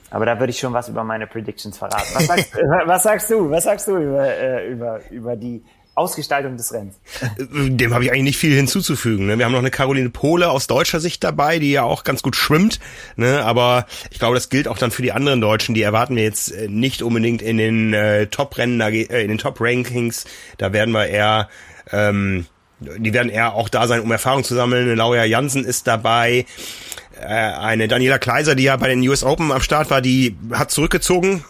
aber 0.09 0.25
da 0.25 0.39
würde 0.39 0.51
ich 0.51 0.59
schon 0.59 0.73
was 0.73 0.87
über 0.87 1.03
meine 1.03 1.27
Predictions 1.27 1.77
verraten. 1.77 2.07
Was 2.13 2.27
sagst, 2.27 2.55
was 2.85 3.03
sagst 3.03 3.29
du? 3.29 3.51
Was 3.51 3.63
sagst 3.65 3.87
du 3.87 3.97
über, 3.97 4.25
äh, 4.25 4.67
über, 4.67 4.99
über 5.11 5.35
die 5.35 5.63
Ausgestaltung 5.97 6.57
des 6.57 6.73
Rennens. 6.73 6.95
Dem 7.37 7.93
habe 7.93 8.03
ich 8.03 8.11
eigentlich 8.11 8.23
nicht 8.23 8.37
viel 8.37 8.55
hinzuzufügen. 8.55 9.25
Ne? 9.25 9.37
Wir 9.37 9.45
haben 9.45 9.51
noch 9.51 9.59
eine 9.59 9.71
Caroline 9.71 10.09
Pohle 10.09 10.49
aus 10.49 10.67
deutscher 10.67 10.99
Sicht 10.99 11.23
dabei, 11.23 11.59
die 11.59 11.71
ja 11.71 11.83
auch 11.83 12.03
ganz 12.03 12.21
gut 12.21 12.35
schwimmt. 12.35 12.79
Ne? 13.15 13.43
Aber 13.43 13.87
ich 14.11 14.19
glaube, 14.19 14.35
das 14.35 14.49
gilt 14.49 14.67
auch 14.67 14.77
dann 14.77 14.91
für 14.91 15.01
die 15.01 15.11
anderen 15.11 15.41
Deutschen. 15.41 15.73
Die 15.73 15.81
erwarten 15.81 16.15
wir 16.15 16.23
jetzt 16.23 16.51
äh, 16.51 16.67
nicht 16.67 17.01
unbedingt 17.01 17.41
in 17.41 17.57
den 17.57 17.93
äh, 17.93 18.27
Top-Rennen, 18.27 18.79
äh, 18.79 19.21
in 19.21 19.29
den 19.29 19.37
Top-Rankings. 19.39 20.25
Da 20.57 20.71
werden 20.71 20.91
wir 20.91 21.07
eher 21.07 21.49
ähm, 21.91 22.45
die 22.79 23.13
werden 23.13 23.29
eher 23.29 23.55
auch 23.55 23.69
da 23.69 23.87
sein, 23.87 24.01
um 24.01 24.11
Erfahrung 24.11 24.43
zu 24.43 24.53
sammeln. 24.53 24.83
Eine 24.83 24.95
Lauria 24.95 25.25
Jansen 25.25 25.65
ist 25.65 25.87
dabei. 25.87 26.45
Äh, 27.19 27.25
eine 27.25 27.87
Daniela 27.87 28.19
Kleiser, 28.19 28.53
die 28.53 28.63
ja 28.63 28.77
bei 28.77 28.87
den 28.87 29.01
US 29.07 29.23
Open 29.23 29.51
am 29.51 29.61
Start 29.61 29.89
war, 29.89 30.01
die 30.01 30.37
hat 30.51 30.69
zurückgezogen, 30.69 31.43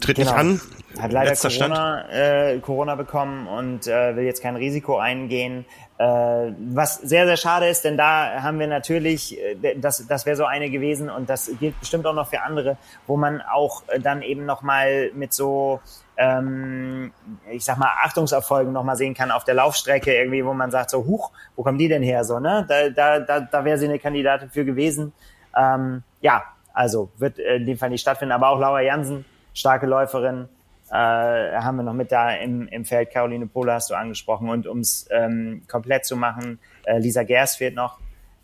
tritt 0.00 0.16
genau. 0.16 0.30
nicht 0.30 0.38
an. 0.38 0.60
Hat 1.02 1.12
leider 1.12 1.34
Corona, 1.34 2.08
äh, 2.10 2.58
Corona 2.58 2.94
bekommen 2.94 3.46
und 3.46 3.86
äh, 3.86 4.16
will 4.16 4.24
jetzt 4.24 4.42
kein 4.42 4.56
Risiko 4.56 4.98
eingehen. 4.98 5.64
Äh, 5.98 6.52
was 6.58 6.96
sehr, 6.96 7.26
sehr 7.26 7.36
schade 7.36 7.68
ist, 7.68 7.84
denn 7.84 7.98
da 7.98 8.42
haben 8.42 8.58
wir 8.58 8.66
natürlich, 8.66 9.38
äh, 9.38 9.76
das, 9.78 10.06
das 10.06 10.24
wäre 10.24 10.34
so 10.34 10.46
eine 10.46 10.70
gewesen 10.70 11.10
und 11.10 11.28
das 11.28 11.50
gilt 11.60 11.78
bestimmt 11.78 12.06
auch 12.06 12.14
noch 12.14 12.28
für 12.28 12.40
andere, 12.40 12.78
wo 13.06 13.18
man 13.18 13.42
auch 13.42 13.82
äh, 13.88 14.00
dann 14.00 14.22
eben 14.22 14.46
nochmal 14.46 15.10
mit 15.12 15.34
so, 15.34 15.80
ähm, 16.16 17.12
ich 17.50 17.66
sag 17.66 17.76
mal, 17.76 17.90
Achtungserfolgen 18.02 18.72
nochmal 18.72 18.96
sehen 18.96 19.12
kann 19.12 19.30
auf 19.30 19.44
der 19.44 19.54
Laufstrecke 19.54 20.14
irgendwie, 20.14 20.42
wo 20.44 20.54
man 20.54 20.70
sagt 20.70 20.88
so, 20.88 21.04
huch, 21.04 21.32
wo 21.54 21.62
kommen 21.62 21.76
die 21.76 21.88
denn 21.88 22.02
her 22.02 22.24
so, 22.24 22.38
ne? 22.38 22.64
Da, 22.66 22.88
da, 22.88 23.20
da, 23.20 23.40
da 23.40 23.64
wäre 23.66 23.76
sie 23.76 23.84
eine 23.84 23.98
Kandidatin 23.98 24.48
für 24.48 24.64
gewesen. 24.64 25.12
Ähm, 25.54 26.02
ja, 26.22 26.44
also 26.72 27.10
wird 27.18 27.38
in 27.38 27.66
dem 27.66 27.76
Fall 27.76 27.90
nicht 27.90 28.00
stattfinden, 28.00 28.32
aber 28.32 28.48
auch 28.48 28.58
Laura 28.58 28.80
Jansen, 28.80 29.26
starke 29.52 29.84
Läuferin, 29.86 30.48
äh, 30.90 30.94
haben 30.94 31.76
wir 31.76 31.82
noch 31.84 31.94
mit 31.94 32.10
da 32.10 32.34
im, 32.34 32.66
im 32.68 32.84
Feld. 32.84 33.10
Caroline 33.10 33.46
Pohle 33.46 33.74
hast 33.74 33.90
du 33.90 33.94
angesprochen. 33.94 34.48
Und 34.48 34.66
um 34.66 34.80
es 34.80 35.06
ähm, 35.10 35.62
komplett 35.68 36.04
zu 36.04 36.16
machen, 36.16 36.58
äh, 36.84 36.98
Lisa 36.98 37.22
Gers 37.22 37.56
fehlt 37.56 37.74
noch. 37.74 37.98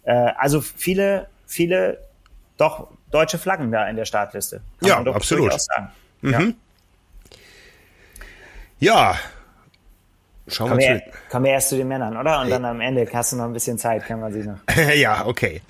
Äh, 0.04 0.12
also 0.12 0.60
viele, 0.60 1.28
viele 1.46 1.98
doch 2.56 2.88
deutsche 3.10 3.38
Flaggen 3.38 3.72
da 3.72 3.88
in 3.88 3.96
der 3.96 4.04
Startliste. 4.04 4.60
Kann 4.80 4.88
ja, 4.88 5.12
absolut. 5.12 5.52
Mhm. 6.22 6.54
Ja. 8.78 9.12
ja, 9.12 9.18
Schauen 10.48 10.68
kommen, 10.68 10.80
wir, 10.80 11.02
kommen 11.28 11.44
wir 11.44 11.52
erst 11.52 11.70
zu 11.70 11.76
den 11.76 11.88
Männern, 11.88 12.16
oder? 12.16 12.40
Und 12.40 12.50
dann 12.50 12.64
am 12.64 12.80
Ende 12.80 13.06
hast 13.12 13.32
du 13.32 13.36
noch 13.36 13.46
ein 13.46 13.52
bisschen 13.52 13.78
Zeit, 13.78 14.06
kann 14.06 14.20
man 14.20 14.32
sich 14.32 14.46
noch. 14.46 14.58
ja, 14.94 15.26
okay. 15.26 15.60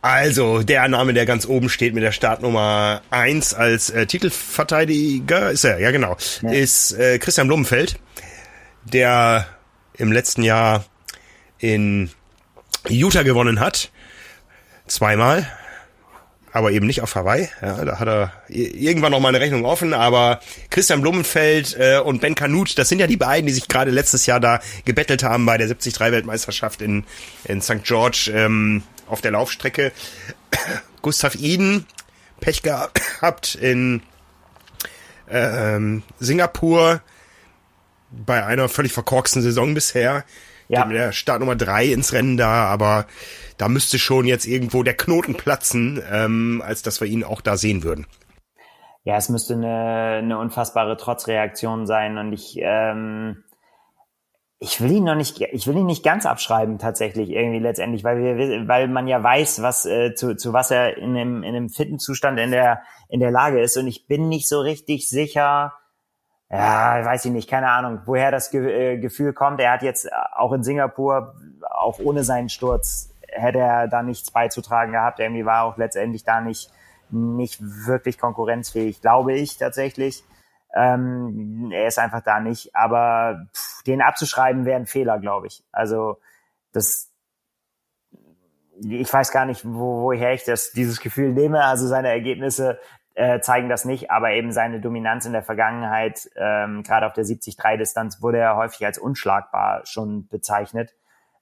Also, 0.00 0.62
der 0.62 0.88
Name, 0.88 1.12
der 1.12 1.26
ganz 1.26 1.46
oben 1.46 1.68
steht 1.68 1.92
mit 1.92 2.02
der 2.02 2.12
Startnummer 2.12 3.02
eins 3.10 3.52
als 3.52 3.90
äh, 3.90 4.06
Titelverteidiger, 4.06 5.50
ist 5.50 5.64
er, 5.64 5.78
ja 5.78 5.90
genau, 5.90 6.16
ja. 6.40 6.50
ist 6.50 6.92
äh, 6.92 7.18
Christian 7.18 7.48
Blumenfeld, 7.48 7.96
der 8.84 9.46
im 9.94 10.10
letzten 10.10 10.42
Jahr 10.42 10.84
in 11.58 12.10
Utah 12.88 13.22
gewonnen 13.22 13.60
hat. 13.60 13.90
Zweimal 14.86 15.46
aber 16.54 16.70
eben 16.70 16.86
nicht 16.86 17.02
auf 17.02 17.16
Hawaii. 17.16 17.48
Ja, 17.60 17.84
da 17.84 17.98
hat 17.98 18.06
er 18.06 18.32
irgendwann 18.46 19.10
noch 19.10 19.18
mal 19.18 19.30
eine 19.30 19.40
Rechnung 19.40 19.64
offen. 19.64 19.92
Aber 19.92 20.38
Christian 20.70 21.00
Blumenfeld 21.00 21.76
äh, 21.76 21.98
und 21.98 22.20
Ben 22.20 22.36
Kanut, 22.36 22.78
das 22.78 22.88
sind 22.88 23.00
ja 23.00 23.08
die 23.08 23.16
beiden, 23.16 23.48
die 23.48 23.52
sich 23.52 23.66
gerade 23.66 23.90
letztes 23.90 24.24
Jahr 24.26 24.38
da 24.38 24.60
gebettelt 24.84 25.24
haben 25.24 25.44
bei 25.46 25.58
der 25.58 25.68
73-Weltmeisterschaft 25.68 26.80
in, 26.80 27.04
in 27.44 27.60
St. 27.60 27.82
George 27.82 28.30
ähm, 28.32 28.84
auf 29.08 29.20
der 29.20 29.32
Laufstrecke. 29.32 29.90
Gustav 31.02 31.34
Iden, 31.34 31.86
Pech 32.38 32.62
gehabt 32.62 33.56
in 33.56 34.02
ähm, 35.28 36.04
Singapur 36.20 37.02
bei 38.12 38.46
einer 38.46 38.68
völlig 38.68 38.92
verkorksten 38.92 39.42
Saison 39.42 39.74
bisher. 39.74 40.24
Ja. 40.68 40.84
Der 40.84 41.10
Startnummer 41.10 41.56
drei 41.56 41.86
ins 41.86 42.12
Rennen 42.12 42.36
da, 42.36 42.66
aber 42.66 43.06
da 43.56 43.68
müsste 43.68 43.98
schon 43.98 44.26
jetzt 44.26 44.46
irgendwo 44.46 44.82
der 44.82 44.94
Knoten 44.94 45.34
platzen, 45.34 46.02
ähm, 46.10 46.62
als 46.64 46.82
dass 46.82 47.00
wir 47.00 47.08
ihn 47.08 47.24
auch 47.24 47.40
da 47.40 47.56
sehen 47.56 47.82
würden. 47.82 48.06
Ja, 49.04 49.16
es 49.16 49.28
müsste 49.28 49.54
eine, 49.54 50.18
eine 50.22 50.38
unfassbare 50.38 50.96
Trotzreaktion 50.96 51.86
sein 51.86 52.16
und 52.16 52.32
ich, 52.32 52.56
ähm, 52.58 53.44
ich 54.58 54.80
will 54.80 54.92
ihn 54.92 55.04
noch 55.04 55.14
nicht, 55.14 55.40
ich 55.40 55.66
will 55.66 55.76
ihn 55.76 55.86
nicht 55.86 56.02
ganz 56.02 56.24
abschreiben 56.24 56.78
tatsächlich 56.78 57.28
irgendwie 57.30 57.58
letztendlich, 57.58 58.02
weil 58.02 58.18
wir, 58.18 58.66
weil 58.66 58.88
man 58.88 59.06
ja 59.06 59.22
weiß, 59.22 59.60
was 59.60 59.84
äh, 59.84 60.14
zu, 60.14 60.36
zu 60.36 60.54
was 60.54 60.70
er 60.70 60.96
in 60.96 61.10
einem, 61.16 61.42
in 61.42 61.54
einem 61.54 61.68
fitten 61.68 61.98
Zustand 61.98 62.38
in 62.38 62.50
der 62.50 62.82
in 63.08 63.20
der 63.20 63.30
Lage 63.30 63.60
ist 63.60 63.76
und 63.76 63.86
ich 63.86 64.06
bin 64.06 64.28
nicht 64.28 64.48
so 64.48 64.60
richtig 64.60 65.08
sicher. 65.08 65.74
Ja, 66.50 67.04
weiß 67.04 67.24
ich 67.24 67.32
nicht, 67.32 67.48
keine 67.48 67.70
Ahnung, 67.70 68.00
woher 68.06 68.30
das 68.30 68.50
Ge 68.50 68.94
äh, 68.94 68.98
Gefühl 68.98 69.32
kommt. 69.32 69.60
Er 69.60 69.72
hat 69.72 69.82
jetzt 69.82 70.08
auch 70.34 70.52
in 70.52 70.62
Singapur, 70.62 71.34
auch 71.68 71.98
ohne 71.98 72.22
seinen 72.22 72.48
Sturz, 72.48 73.13
hätte 73.34 73.58
er 73.58 73.88
da 73.88 74.02
nichts 74.02 74.30
beizutragen 74.30 74.92
gehabt. 74.92 75.20
Irgendwie 75.20 75.44
war 75.44 75.64
auch 75.64 75.76
letztendlich 75.76 76.24
da 76.24 76.40
nicht, 76.40 76.70
nicht 77.10 77.60
wirklich 77.60 78.18
konkurrenzfähig, 78.18 79.00
glaube 79.00 79.34
ich 79.34 79.58
tatsächlich. 79.58 80.24
Ähm, 80.74 81.70
er 81.72 81.86
ist 81.86 81.98
einfach 81.98 82.22
da 82.22 82.40
nicht. 82.40 82.74
Aber 82.74 83.46
pff, 83.54 83.82
den 83.84 84.02
abzuschreiben 84.02 84.64
wäre 84.64 84.76
ein 84.76 84.86
Fehler, 84.86 85.18
glaube 85.18 85.46
ich. 85.46 85.64
Also 85.72 86.18
das, 86.72 87.12
ich 88.80 89.12
weiß 89.12 89.30
gar 89.30 89.46
nicht, 89.46 89.64
wo, 89.64 90.02
woher 90.02 90.32
ich 90.32 90.44
das, 90.44 90.72
dieses 90.72 91.00
Gefühl 91.00 91.32
nehme. 91.32 91.64
Also 91.64 91.86
seine 91.86 92.08
Ergebnisse 92.08 92.80
äh, 93.14 93.40
zeigen 93.40 93.68
das 93.68 93.84
nicht, 93.84 94.10
aber 94.10 94.32
eben 94.32 94.50
seine 94.50 94.80
Dominanz 94.80 95.24
in 95.24 95.32
der 95.32 95.44
Vergangenheit, 95.44 96.28
ähm, 96.36 96.82
gerade 96.82 97.06
auf 97.06 97.12
der 97.12 97.24
70-3-Distanz, 97.24 98.20
wurde 98.20 98.38
er 98.38 98.56
häufig 98.56 98.84
als 98.84 98.98
unschlagbar 98.98 99.82
schon 99.86 100.26
bezeichnet. 100.26 100.94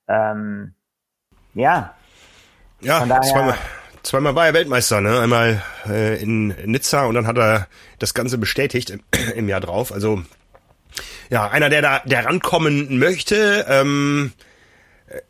Ähm, 0.06 0.74
ja. 1.54 1.94
Ja, 2.80 3.06
daher, 3.06 3.22
zweimal, 3.22 3.58
zweimal 4.02 4.34
war 4.34 4.46
er 4.46 4.54
Weltmeister, 4.54 5.00
ne? 5.00 5.20
Einmal 5.20 5.62
äh, 5.86 6.20
in 6.20 6.48
Nizza 6.66 7.04
und 7.04 7.14
dann 7.14 7.26
hat 7.26 7.38
er 7.38 7.68
das 7.98 8.14
Ganze 8.14 8.38
bestätigt 8.38 8.90
im, 8.90 9.00
im 9.34 9.48
Jahr 9.48 9.60
drauf. 9.60 9.92
Also 9.92 10.22
ja, 11.30 11.48
einer, 11.48 11.70
der 11.70 11.82
da 11.82 11.98
der 12.04 12.26
rankommen 12.26 12.98
möchte, 12.98 13.66
ähm, 13.68 14.32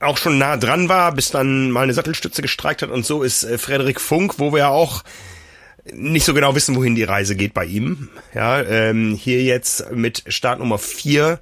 auch 0.00 0.16
schon 0.16 0.38
nah 0.38 0.56
dran 0.56 0.88
war, 0.88 1.12
bis 1.12 1.30
dann 1.30 1.70
mal 1.70 1.82
eine 1.82 1.94
Sattelstütze 1.94 2.42
gestreikt 2.42 2.82
hat 2.82 2.90
und 2.90 3.04
so 3.04 3.22
ist 3.22 3.44
äh, 3.44 3.58
Frederik 3.58 4.00
Funk, 4.00 4.34
wo 4.38 4.52
wir 4.52 4.60
ja 4.60 4.68
auch 4.68 5.02
nicht 5.92 6.24
so 6.24 6.32
genau 6.34 6.54
wissen, 6.54 6.76
wohin 6.76 6.94
die 6.94 7.02
Reise 7.02 7.34
geht 7.34 7.54
bei 7.54 7.64
ihm. 7.64 8.08
Ja, 8.34 8.62
ähm, 8.62 9.14
hier 9.14 9.42
jetzt 9.42 9.90
mit 9.90 10.22
Startnummer 10.28 10.78
vier 10.78 11.40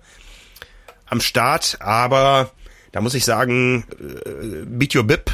am 1.06 1.20
Start, 1.20 1.76
aber 1.80 2.50
da 2.92 3.00
muss 3.00 3.14
ich 3.14 3.24
sagen, 3.24 3.84
äh, 3.98 4.64
Beat 4.66 4.94
Your 4.94 5.04
Bip, 5.04 5.30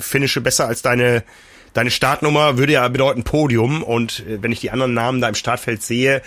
finische 0.00 0.40
besser 0.40 0.66
als 0.66 0.82
deine 0.82 1.24
deine 1.72 1.90
Startnummer 1.90 2.58
würde 2.58 2.72
ja 2.72 2.88
bedeuten 2.88 3.24
Podium 3.24 3.82
und 3.82 4.20
äh, 4.26 4.42
wenn 4.42 4.52
ich 4.52 4.60
die 4.60 4.70
anderen 4.70 4.94
Namen 4.94 5.20
da 5.20 5.28
im 5.28 5.34
Startfeld 5.34 5.82
sehe 5.82 6.22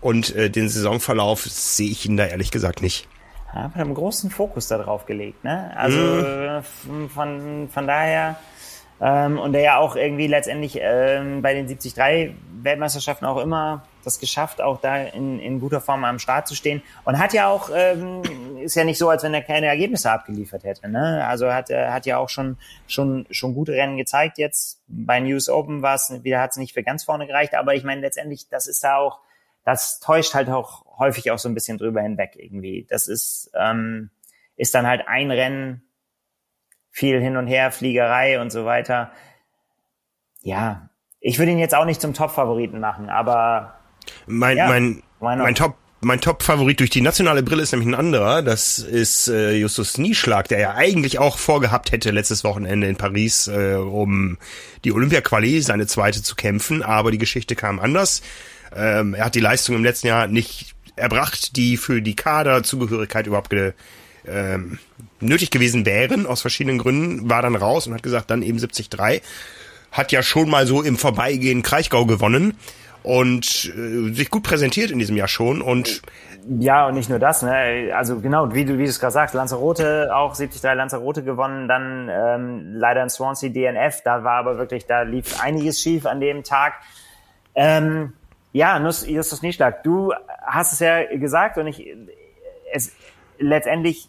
und 0.00 0.34
äh, 0.34 0.50
den 0.50 0.68
Saisonverlauf 0.68 1.42
sehe 1.44 1.90
ich 1.90 2.04
ihn 2.06 2.16
da 2.16 2.26
ehrlich 2.26 2.50
gesagt 2.50 2.82
nicht. 2.82 3.08
Ja, 3.54 3.68
mit 3.68 3.76
einem 3.76 3.94
großen 3.94 4.30
Fokus 4.30 4.68
darauf 4.68 5.06
gelegt, 5.06 5.44
ne? 5.44 5.72
Also 5.76 5.98
mm. 5.98 7.08
von, 7.08 7.68
von 7.70 7.86
daher 7.86 8.36
ähm, 9.00 9.38
und 9.38 9.52
der 9.52 9.62
ja 9.62 9.76
auch 9.78 9.96
irgendwie 9.96 10.26
letztendlich 10.26 10.78
ähm, 10.80 11.42
bei 11.42 11.54
den 11.54 11.66
73 11.66 11.96
Weltmeisterschaften 12.62 13.26
auch 13.26 13.38
immer 13.42 13.82
das 14.04 14.18
geschafft, 14.18 14.60
auch 14.60 14.80
da 14.80 14.96
in, 14.96 15.38
in 15.38 15.60
guter 15.60 15.80
Form 15.80 16.04
am 16.04 16.18
Start 16.18 16.48
zu 16.48 16.54
stehen. 16.54 16.82
Und 17.04 17.18
hat 17.18 17.32
ja 17.32 17.48
auch, 17.48 17.70
ähm, 17.74 18.22
ist 18.60 18.74
ja 18.74 18.84
nicht 18.84 18.98
so, 18.98 19.08
als 19.08 19.22
wenn 19.22 19.34
er 19.34 19.42
keine 19.42 19.66
Ergebnisse 19.66 20.10
abgeliefert 20.10 20.64
hätte. 20.64 20.88
Ne? 20.88 21.26
Also 21.26 21.52
hat 21.52 21.70
er 21.70 21.92
hat 21.92 22.06
ja 22.06 22.18
auch 22.18 22.28
schon, 22.28 22.58
schon, 22.86 23.26
schon 23.30 23.54
gute 23.54 23.72
Rennen 23.72 23.96
gezeigt 23.96 24.38
jetzt. 24.38 24.82
Bei 24.88 25.20
News 25.20 25.48
Open 25.48 25.82
war 25.82 25.94
es, 25.94 26.12
wieder 26.22 26.40
hat 26.40 26.52
es 26.52 26.56
nicht 26.56 26.74
für 26.74 26.82
ganz 26.82 27.04
vorne 27.04 27.26
gereicht, 27.26 27.54
aber 27.54 27.74
ich 27.74 27.84
meine, 27.84 28.00
letztendlich, 28.00 28.48
das 28.48 28.66
ist 28.66 28.84
da 28.84 28.96
auch, 28.96 29.20
das 29.64 30.00
täuscht 30.00 30.34
halt 30.34 30.48
auch 30.48 30.84
häufig 30.98 31.30
auch 31.30 31.38
so 31.38 31.48
ein 31.48 31.54
bisschen 31.54 31.78
drüber 31.78 32.02
hinweg 32.02 32.32
irgendwie. 32.36 32.86
Das 32.88 33.08
ist, 33.08 33.50
ähm, 33.54 34.10
ist 34.56 34.74
dann 34.74 34.86
halt 34.86 35.08
ein 35.08 35.30
Rennen, 35.30 35.82
viel 36.90 37.20
hin 37.20 37.36
und 37.36 37.46
her, 37.46 37.72
Fliegerei 37.72 38.40
und 38.40 38.50
so 38.50 38.64
weiter. 38.64 39.10
Ja, 40.42 40.90
ich 41.20 41.38
würde 41.38 41.52
ihn 41.52 41.58
jetzt 41.58 41.74
auch 41.74 41.84
nicht 41.84 42.00
zum 42.00 42.14
Top-Favoriten 42.14 42.80
machen, 42.80 43.08
aber 43.08 43.74
mein, 44.26 44.56
ja, 44.56 44.68
mein, 44.68 45.02
mein 45.20 45.54
Top 45.54 45.76
mein 46.04 46.20
Top-Favorit 46.20 46.80
durch 46.80 46.90
die 46.90 47.00
nationale 47.00 47.44
Brille 47.44 47.62
ist 47.62 47.70
nämlich 47.70 47.88
ein 47.88 47.94
anderer. 47.94 48.42
Das 48.42 48.80
ist 48.80 49.28
äh, 49.28 49.54
Justus 49.54 49.98
Nieschlag, 49.98 50.48
der 50.48 50.58
ja 50.58 50.74
eigentlich 50.74 51.20
auch 51.20 51.38
vorgehabt 51.38 51.92
hätte, 51.92 52.10
letztes 52.10 52.42
Wochenende 52.42 52.88
in 52.88 52.96
Paris, 52.96 53.46
äh, 53.46 53.74
um 53.74 54.36
die 54.84 54.90
Olympia-Quali, 54.90 55.62
seine 55.62 55.86
zweite, 55.86 56.20
zu 56.22 56.34
kämpfen. 56.34 56.82
Aber 56.82 57.12
die 57.12 57.18
Geschichte 57.18 57.54
kam 57.54 57.78
anders. 57.78 58.22
Ähm, 58.74 59.14
er 59.14 59.26
hat 59.26 59.36
die 59.36 59.40
Leistung 59.40 59.76
im 59.76 59.84
letzten 59.84 60.08
Jahr 60.08 60.26
nicht 60.26 60.74
erbracht, 60.96 61.56
die 61.56 61.76
für 61.76 62.02
die 62.02 62.16
Kaderzugehörigkeit 62.16 63.28
überhaupt 63.28 63.50
ge, 63.50 63.72
ähm, 64.26 64.80
nötig 65.20 65.50
gewesen 65.50 65.86
wären, 65.86 66.26
aus 66.26 66.40
verschiedenen 66.40 66.78
Gründen. 66.78 67.30
War 67.30 67.42
dann 67.42 67.54
raus 67.54 67.86
und 67.86 67.94
hat 67.94 68.02
gesagt, 68.02 68.30
dann 68.30 68.42
eben 68.42 68.58
73. 68.58 68.88
Hat 69.92 70.10
ja 70.10 70.22
schon 70.24 70.50
mal 70.50 70.66
so 70.66 70.82
im 70.82 70.98
Vorbeigehen 70.98 71.62
Kraichgau 71.62 72.06
gewonnen 72.06 72.54
und 73.02 73.72
äh, 73.76 74.12
sich 74.12 74.30
gut 74.30 74.42
präsentiert 74.42 74.90
in 74.90 74.98
diesem 74.98 75.16
Jahr 75.16 75.28
schon 75.28 75.60
und 75.62 76.02
ja, 76.58 76.88
und 76.88 76.94
nicht 76.94 77.08
nur 77.08 77.20
das, 77.20 77.42
ne? 77.42 77.92
Also 77.94 78.18
genau, 78.18 78.52
wie 78.52 78.64
du, 78.64 78.76
wie 78.76 78.84
du 78.84 78.90
es 78.90 78.98
gerade 78.98 79.12
sagst, 79.12 79.34
Lanzarote 79.34 80.10
auch 80.12 80.36
73 80.36 80.62
Lanzarote 80.74 81.22
gewonnen, 81.22 81.68
dann 81.68 82.08
ähm, 82.10 82.74
leider 82.74 83.02
in 83.02 83.10
Swansea 83.10 83.48
DNF, 83.50 84.02
da 84.02 84.24
war 84.24 84.38
aber 84.38 84.58
wirklich, 84.58 84.86
da 84.86 85.02
lief 85.02 85.40
einiges 85.40 85.80
schief 85.80 86.04
an 86.04 86.20
dem 86.20 86.42
Tag. 86.42 86.74
Ähm, 87.54 88.14
ja, 88.52 88.78
Justus 88.80 89.42
Nieschlag, 89.42 89.84
du 89.84 90.12
hast 90.44 90.72
es 90.72 90.80
ja 90.80 91.04
gesagt 91.16 91.58
und 91.58 91.68
ich, 91.68 91.86
es 92.72 92.92
letztendlich 93.38 94.08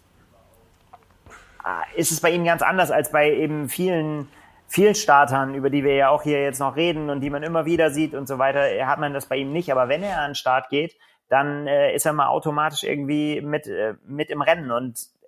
äh, 1.63 1.99
ist 1.99 2.11
es 2.11 2.19
bei 2.19 2.31
ihm 2.31 2.45
ganz 2.45 2.63
anders 2.63 2.89
als 2.89 3.11
bei 3.11 3.31
eben 3.31 3.69
vielen 3.69 4.27
Vielstartern, 4.73 5.53
über 5.53 5.69
die 5.69 5.83
wir 5.83 5.93
ja 5.93 6.09
auch 6.09 6.23
hier 6.23 6.41
jetzt 6.41 6.57
noch 6.57 6.75
reden 6.75 7.11
und 7.11 7.21
die 7.21 7.29
man 7.29 7.43
immer 7.43 7.65
wieder 7.65 7.91
sieht 7.91 8.15
und 8.15 8.27
so 8.27 8.39
weiter, 8.39 8.63
hat 8.87 8.97
man 8.97 9.13
das 9.13 9.27
bei 9.27 9.35
ihm 9.35 9.53
nicht. 9.53 9.71
Aber 9.71 9.87
wenn 9.87 10.01
er 10.01 10.21
an 10.21 10.31
den 10.31 10.35
Start 10.35 10.69
geht, 10.69 10.97
dann 11.29 11.67
äh, 11.67 11.93
ist 11.93 12.07
er 12.07 12.13
mal 12.13 12.25
automatisch 12.25 12.81
irgendwie 12.81 13.39
mit, 13.41 13.67
äh, 13.67 13.93
mit 14.03 14.31
im 14.31 14.41
Rennen. 14.41 14.71
Und 14.71 14.97
äh, 14.97 15.25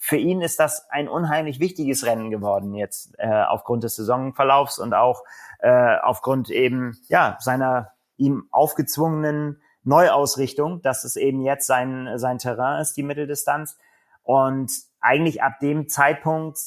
für 0.00 0.16
ihn 0.16 0.40
ist 0.40 0.58
das 0.58 0.84
ein 0.90 1.08
unheimlich 1.08 1.60
wichtiges 1.60 2.04
Rennen 2.04 2.28
geworden 2.32 2.74
jetzt 2.74 3.14
äh, 3.18 3.44
aufgrund 3.44 3.84
des 3.84 3.94
Saisonverlaufs 3.94 4.80
und 4.80 4.94
auch 4.94 5.22
äh, 5.60 5.98
aufgrund 6.02 6.50
eben 6.50 6.98
ja 7.06 7.36
seiner 7.38 7.92
ihm 8.16 8.48
aufgezwungenen 8.50 9.62
Neuausrichtung, 9.84 10.82
dass 10.82 11.04
es 11.04 11.14
eben 11.14 11.40
jetzt 11.40 11.68
sein 11.68 12.18
sein 12.18 12.38
Terrain 12.38 12.80
ist, 12.80 12.96
die 12.96 13.04
Mitteldistanz. 13.04 13.78
Und 14.24 14.72
eigentlich 14.98 15.40
ab 15.40 15.60
dem 15.60 15.88
Zeitpunkt 15.88 16.58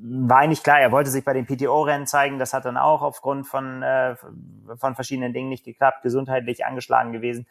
war 0.00 0.38
eigentlich 0.38 0.62
klar, 0.62 0.80
er 0.80 0.92
wollte 0.92 1.10
sich 1.10 1.24
bei 1.24 1.32
den 1.32 1.46
PTO-Rennen 1.46 2.06
zeigen. 2.06 2.38
Das 2.38 2.54
hat 2.54 2.64
dann 2.64 2.76
auch 2.76 3.02
aufgrund 3.02 3.46
von, 3.46 3.82
äh, 3.82 4.16
von 4.76 4.94
verschiedenen 4.94 5.32
Dingen 5.32 5.48
nicht 5.48 5.64
geklappt, 5.64 6.02
gesundheitlich 6.02 6.64
angeschlagen 6.64 7.12
gewesen. 7.12 7.46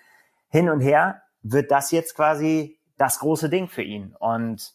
Hin 0.50 0.70
und 0.70 0.80
her 0.80 1.22
wird 1.42 1.72
das 1.72 1.92
jetzt 1.92 2.16
quasi 2.16 2.80
das 2.98 3.20
große 3.20 3.50
Ding 3.50 3.68
für 3.68 3.82
ihn. 3.82 4.16
Und 4.18 4.74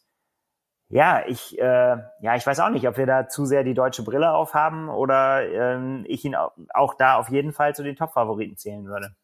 ja, 0.88 1.22
ich, 1.26 1.58
äh, 1.58 1.96
ja, 2.20 2.36
ich 2.36 2.46
weiß 2.46 2.60
auch 2.60 2.68
nicht, 2.68 2.86
ob 2.86 2.98
wir 2.98 3.06
da 3.06 3.26
zu 3.26 3.46
sehr 3.46 3.64
die 3.64 3.74
deutsche 3.74 4.04
Brille 4.04 4.32
aufhaben 4.32 4.90
oder 4.90 5.42
ähm, 5.48 6.04
ich 6.06 6.24
ihn 6.24 6.34
auch, 6.34 6.52
auch 6.74 6.94
da 6.94 7.16
auf 7.16 7.30
jeden 7.30 7.52
Fall 7.52 7.74
zu 7.74 7.82
den 7.82 7.96
Top-Favoriten 7.96 8.58
zählen 8.58 8.84
würde. 8.84 9.14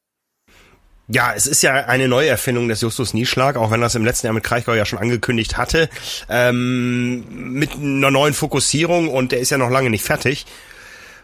Ja, 1.11 1.33
es 1.35 1.47
ist 1.47 1.63
ja 1.63 1.73
eine 1.73 2.07
Neuerfindung 2.07 2.69
des 2.69 2.83
Justus 2.83 3.15
Nieschlag, 3.15 3.57
auch 3.57 3.71
wenn 3.71 3.81
das 3.81 3.95
im 3.95 4.05
letzten 4.05 4.27
Jahr 4.27 4.35
mit 4.35 4.45
Kraichgau 4.45 4.75
ja 4.75 4.85
schon 4.85 4.99
angekündigt 4.99 5.57
hatte, 5.57 5.89
ähm, 6.29 7.25
mit 7.31 7.73
einer 7.73 8.11
neuen 8.11 8.35
Fokussierung 8.35 9.09
und 9.09 9.33
der 9.33 9.41
ist 9.41 9.49
ja 9.49 9.57
noch 9.57 9.71
lange 9.71 9.89
nicht 9.89 10.05
fertig. 10.05 10.45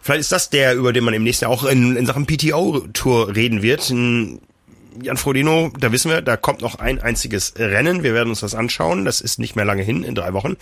Vielleicht 0.01 0.23
ist 0.23 0.33
das 0.33 0.49
der, 0.49 0.75
über 0.75 0.95
den 0.95 1.05
man 1.05 1.13
im 1.13 1.23
nächsten 1.23 1.45
Jahr 1.45 1.53
auch 1.53 1.65
in, 1.65 1.97
in 1.97 2.07
Sachen 2.07 2.27
PTO-Tour 2.27 3.37
reden 3.37 3.61
wird. 3.61 3.91
Jan 3.91 5.17
Frodeno, 5.17 5.71
da 5.79 5.93
wissen 5.93 6.11
wir, 6.11 6.23
da 6.23 6.39
kommt 6.39 6.63
noch 6.63 6.77
ein 6.77 7.01
einziges 7.01 7.53
Rennen. 7.57 8.03
Wir 8.03 8.15
werden 8.15 8.31
uns 8.31 8.41
das 8.41 8.55
anschauen. 8.55 9.05
Das 9.05 9.21
ist 9.21 9.39
nicht 9.39 9.55
mehr 9.55 9.65
lange 9.67 9.83
hin, 9.83 10.03
in 10.03 10.15
drei 10.15 10.33
Wochen. 10.33 10.57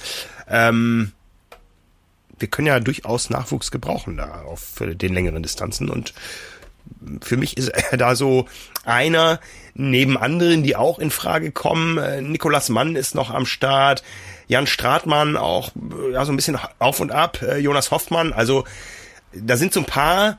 Ähm, 0.48 1.12
wir 2.38 2.48
können 2.48 2.66
ja 2.66 2.80
durchaus 2.80 3.30
Nachwuchs 3.30 3.70
gebrauchen 3.70 4.16
da 4.16 4.42
auf 4.42 4.80
den 4.80 5.14
längeren 5.14 5.44
Distanzen 5.44 5.88
und 5.88 6.12
für 7.20 7.36
mich 7.36 7.56
ist 7.56 7.68
er 7.68 7.96
da 7.98 8.14
so 8.14 8.46
einer 8.84 9.40
neben 9.74 10.18
anderen, 10.18 10.62
die 10.62 10.76
auch 10.76 10.98
in 10.98 11.10
Frage 11.10 11.50
kommen. 11.50 11.98
Äh, 11.98 12.20
Nikolas 12.20 12.68
Mann 12.68 12.96
ist 12.96 13.14
noch 13.14 13.30
am 13.30 13.46
Start, 13.46 14.02
Jan 14.48 14.66
Stratmann 14.66 15.36
auch 15.36 15.70
ja 16.12 16.24
so 16.24 16.32
ein 16.32 16.36
bisschen 16.36 16.58
auf 16.78 17.00
und 17.00 17.12
ab, 17.12 17.40
äh, 17.42 17.58
Jonas 17.58 17.90
Hoffmann, 17.90 18.32
also 18.32 18.64
da 19.34 19.56
sind 19.56 19.72
so 19.72 19.80
ein 19.80 19.86
paar, 19.86 20.38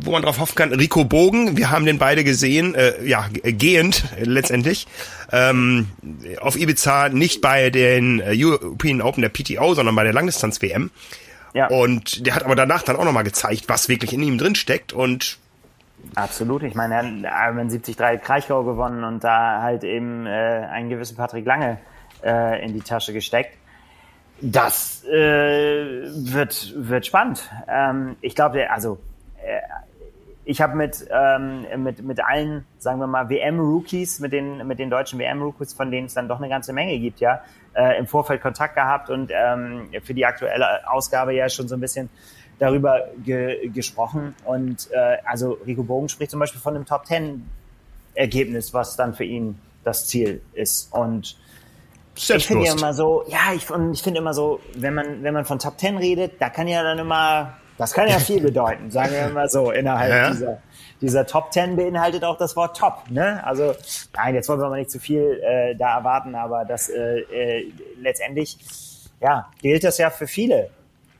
wo 0.00 0.12
man 0.12 0.22
drauf 0.22 0.38
hoffen 0.38 0.54
kann. 0.54 0.72
Rico 0.72 1.04
Bogen, 1.04 1.56
wir 1.56 1.70
haben 1.70 1.86
den 1.86 1.98
beide 1.98 2.24
gesehen, 2.24 2.74
äh, 2.74 3.04
ja, 3.04 3.28
gehend 3.42 4.04
letztendlich. 4.20 4.86
Ähm, 5.32 5.88
auf 6.40 6.56
Ibiza 6.56 7.08
nicht 7.08 7.40
bei 7.40 7.70
den 7.70 8.20
äh, 8.20 8.32
European 8.34 9.02
Open 9.02 9.22
der 9.22 9.30
PTO, 9.30 9.74
sondern 9.74 9.96
bei 9.96 10.04
der 10.04 10.12
Langdistanz-WM. 10.12 10.90
Ja. 11.54 11.68
Und 11.68 12.26
der 12.26 12.34
hat 12.34 12.44
aber 12.44 12.54
danach 12.54 12.82
dann 12.82 12.96
auch 12.96 13.04
nochmal 13.04 13.24
gezeigt, 13.24 13.64
was 13.68 13.88
wirklich 13.88 14.12
in 14.12 14.22
ihm 14.22 14.38
drin 14.38 14.54
steckt. 14.54 14.92
Und 14.92 15.38
Absolut. 16.14 16.62
Ich 16.62 16.74
meine, 16.74 16.94
er 16.94 17.02
mit 17.02 17.24
73 17.24 17.96
Kraichgau 17.96 18.64
gewonnen 18.64 19.04
und 19.04 19.24
da 19.24 19.62
halt 19.62 19.84
eben 19.84 20.26
äh, 20.26 20.30
einen 20.30 20.88
gewissen 20.88 21.16
Patrick 21.16 21.44
Lange 21.44 21.78
äh, 22.24 22.64
in 22.64 22.72
die 22.72 22.80
Tasche 22.80 23.12
gesteckt. 23.12 23.56
Das 24.40 25.04
äh, 25.04 25.12
wird, 25.12 26.74
wird 26.76 27.06
spannend. 27.06 27.50
Ähm, 27.68 28.16
ich 28.20 28.34
glaube, 28.34 28.70
also 28.70 28.98
äh, 29.42 29.60
ich 30.44 30.60
habe 30.60 30.76
mit, 30.76 31.06
ähm, 31.10 31.66
mit, 31.82 32.02
mit 32.04 32.24
allen, 32.24 32.66
sagen 32.78 33.00
wir 33.00 33.08
mal, 33.08 33.28
WM-Rookies, 33.28 34.20
mit 34.20 34.32
den, 34.32 34.64
mit 34.66 34.78
den 34.78 34.90
deutschen 34.90 35.18
WM-Rookies, 35.18 35.74
von 35.74 35.90
denen 35.90 36.06
es 36.06 36.14
dann 36.14 36.28
doch 36.28 36.38
eine 36.38 36.48
ganze 36.48 36.72
Menge 36.72 36.98
gibt, 36.98 37.18
ja, 37.18 37.42
äh, 37.74 37.98
im 37.98 38.06
Vorfeld 38.06 38.42
Kontakt 38.42 38.76
gehabt 38.76 39.10
und 39.10 39.32
ähm, 39.34 39.90
für 40.02 40.14
die 40.14 40.24
aktuelle 40.24 40.88
Ausgabe 40.88 41.34
ja 41.34 41.48
schon 41.48 41.66
so 41.66 41.74
ein 41.74 41.80
bisschen 41.80 42.10
darüber 42.58 43.08
ge 43.24 43.68
gesprochen. 43.68 44.34
Und 44.44 44.88
äh, 44.92 45.18
also 45.24 45.58
Rico 45.66 45.82
Bogen 45.82 46.08
spricht 46.08 46.30
zum 46.30 46.40
Beispiel 46.40 46.60
von 46.60 46.74
einem 46.74 46.86
Top 46.86 47.04
Ten 47.04 47.48
Ergebnis, 48.14 48.72
was 48.72 48.96
dann 48.96 49.14
für 49.14 49.24
ihn 49.24 49.58
das 49.84 50.06
Ziel 50.06 50.40
ist. 50.54 50.92
Und 50.92 51.36
ich 52.16 52.46
finde 52.46 52.66
ja 52.66 52.72
immer 52.72 52.94
so, 52.94 53.24
ja, 53.28 53.52
ich, 53.54 53.66
ich 53.92 54.02
finde 54.02 54.20
immer 54.20 54.32
so, 54.32 54.60
wenn 54.74 54.94
man, 54.94 55.22
wenn 55.22 55.34
man 55.34 55.44
von 55.44 55.58
Top 55.58 55.76
Ten 55.78 55.98
redet, 55.98 56.40
da 56.40 56.48
kann 56.48 56.66
ja 56.66 56.82
dann 56.82 56.98
immer, 56.98 57.54
das 57.76 57.92
kann 57.92 58.08
ja 58.08 58.18
viel 58.18 58.40
bedeuten, 58.40 58.90
sagen 58.90 59.12
wir 59.12 59.28
mal 59.28 59.48
so, 59.50 59.70
innerhalb 59.70 60.10
ja. 60.10 60.30
dieser, 60.30 60.58
dieser 61.02 61.26
Top 61.26 61.50
Ten 61.50 61.76
beinhaltet 61.76 62.24
auch 62.24 62.38
das 62.38 62.56
Wort 62.56 62.76
Top, 62.76 63.10
ne? 63.10 63.44
Also, 63.44 63.74
nein, 64.14 64.34
jetzt 64.34 64.48
wollen 64.48 64.60
wir 64.60 64.70
mal 64.70 64.78
nicht 64.78 64.90
zu 64.90 64.98
viel 64.98 65.42
äh, 65.44 65.76
da 65.76 65.98
erwarten, 65.98 66.34
aber 66.34 66.64
das 66.64 66.88
äh, 66.88 67.20
äh, 67.20 67.72
letztendlich, 68.00 68.56
ja, 69.20 69.50
gilt 69.60 69.84
das 69.84 69.98
ja 69.98 70.08
für 70.08 70.26
viele 70.26 70.70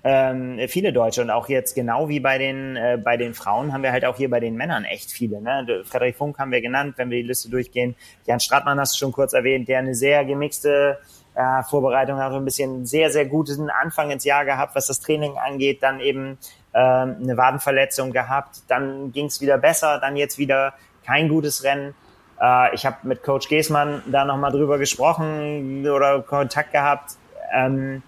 ähm, 0.08 0.60
viele 0.68 0.92
Deutsche 0.92 1.20
und 1.20 1.30
auch 1.30 1.48
jetzt 1.48 1.74
genau 1.74 2.08
wie 2.08 2.20
bei 2.20 2.38
den 2.38 2.76
äh, 2.76 2.96
bei 3.02 3.16
den 3.16 3.34
Frauen 3.34 3.72
haben 3.72 3.82
wir 3.82 3.90
halt 3.90 4.04
auch 4.04 4.16
hier 4.16 4.30
bei 4.30 4.38
den 4.38 4.54
Männern 4.54 4.84
echt 4.84 5.10
viele. 5.10 5.40
Ne? 5.40 5.82
Frederik 5.84 6.16
Funk 6.16 6.38
haben 6.38 6.52
wir 6.52 6.60
genannt, 6.60 6.94
wenn 6.96 7.10
wir 7.10 7.20
die 7.20 7.26
Liste 7.26 7.50
durchgehen. 7.50 7.96
Jan 8.24 8.38
Stratmann 8.38 8.78
hast 8.78 8.94
du 8.94 8.98
schon 8.98 9.10
kurz 9.10 9.32
erwähnt, 9.32 9.66
der 9.66 9.80
eine 9.80 9.96
sehr 9.96 10.24
gemixte 10.24 11.00
äh, 11.34 11.62
Vorbereitung 11.64 12.18
hat, 12.18 12.32
ein 12.32 12.44
bisschen 12.44 12.86
sehr 12.86 13.10
sehr 13.10 13.26
guten 13.26 13.68
Anfang 13.68 14.12
ins 14.12 14.22
Jahr 14.22 14.44
gehabt, 14.44 14.76
was 14.76 14.86
das 14.86 15.00
Training 15.00 15.38
angeht, 15.38 15.82
dann 15.82 15.98
eben 15.98 16.38
ähm, 16.72 17.16
eine 17.20 17.36
Wadenverletzung 17.36 18.12
gehabt, 18.12 18.60
dann 18.68 19.10
ging 19.10 19.26
es 19.26 19.40
wieder 19.40 19.58
besser, 19.58 19.98
dann 19.98 20.14
jetzt 20.14 20.38
wieder 20.38 20.74
kein 21.04 21.28
gutes 21.28 21.64
Rennen. 21.64 21.96
Äh, 22.40 22.72
ich 22.76 22.86
habe 22.86 22.98
mit 23.02 23.24
Coach 23.24 23.48
Geßmann 23.48 24.04
da 24.06 24.24
nochmal 24.24 24.52
drüber 24.52 24.78
gesprochen 24.78 25.84
oder 25.88 26.22
Kontakt 26.22 26.70
gehabt. 26.70 27.16
Ähm, 27.52 28.04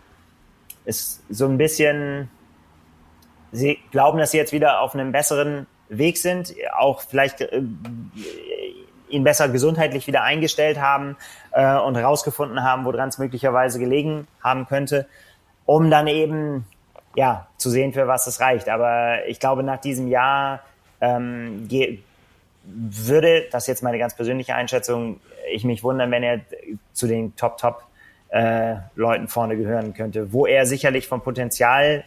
ist 0.89 1.23
so 1.29 1.47
ein 1.47 1.59
bisschen, 1.59 2.31
sie 3.53 3.79
glauben, 3.91 4.19
dass 4.19 4.31
sie 4.31 4.39
jetzt 4.39 4.53
wieder 4.53 4.81
auf 4.81 4.95
einem 4.95 5.13
besseren 5.13 5.67
Weg 5.91 6.17
sind, 6.17 6.55
auch 6.77 7.03
vielleicht 7.03 7.43
äh, 7.43 7.63
ihn 9.11 9.23
besser 9.23 9.49
gesundheitlich 9.49 10.07
wieder 10.07 10.23
eingestellt 10.23 10.81
haben 10.81 11.17
äh, 11.53 11.77
und 11.77 11.97
herausgefunden 11.97 12.63
haben, 12.63 12.85
woran 12.85 13.11
es 13.11 13.19
möglicherweise 13.19 13.79
gelegen 13.79 14.27
haben 14.43 14.67
könnte, 14.67 15.07
um 15.67 15.91
dann 15.91 16.07
eben 16.07 16.65
ja 17.15 17.49
zu 17.59 17.69
sehen, 17.69 17.93
für 17.93 18.07
was 18.07 18.27
es 18.27 18.41
reicht. 18.41 18.69
Aber 18.69 19.27
ich 19.27 19.41
glaube, 19.41 19.63
nach 19.63 19.81
diesem 19.81 20.09
Jahr 20.09 20.61
ähm, 21.01 21.69
würde, 22.65 23.47
das 23.51 23.65
ist 23.65 23.69
jetzt 23.69 23.83
meine 23.83 23.99
ganz 23.99 24.15
persönliche 24.15 24.55
Einschätzung, 24.55 25.21
ich 25.51 25.65
mich 25.65 25.83
wundern, 25.83 26.11
wenn 26.11 26.23
er 26.23 26.41
zu 26.93 27.07
den 27.07 27.37
Top-Top 27.37 27.88
äh, 28.31 28.77
Leuten 28.95 29.29
vorne 29.29 29.57
gehören 29.57 29.95
könnte, 29.95 30.33
wo 30.33 30.47
er 30.47 30.67
sicherlich 30.67 31.07
vom 31.07 31.23
Potenzial 31.23 32.05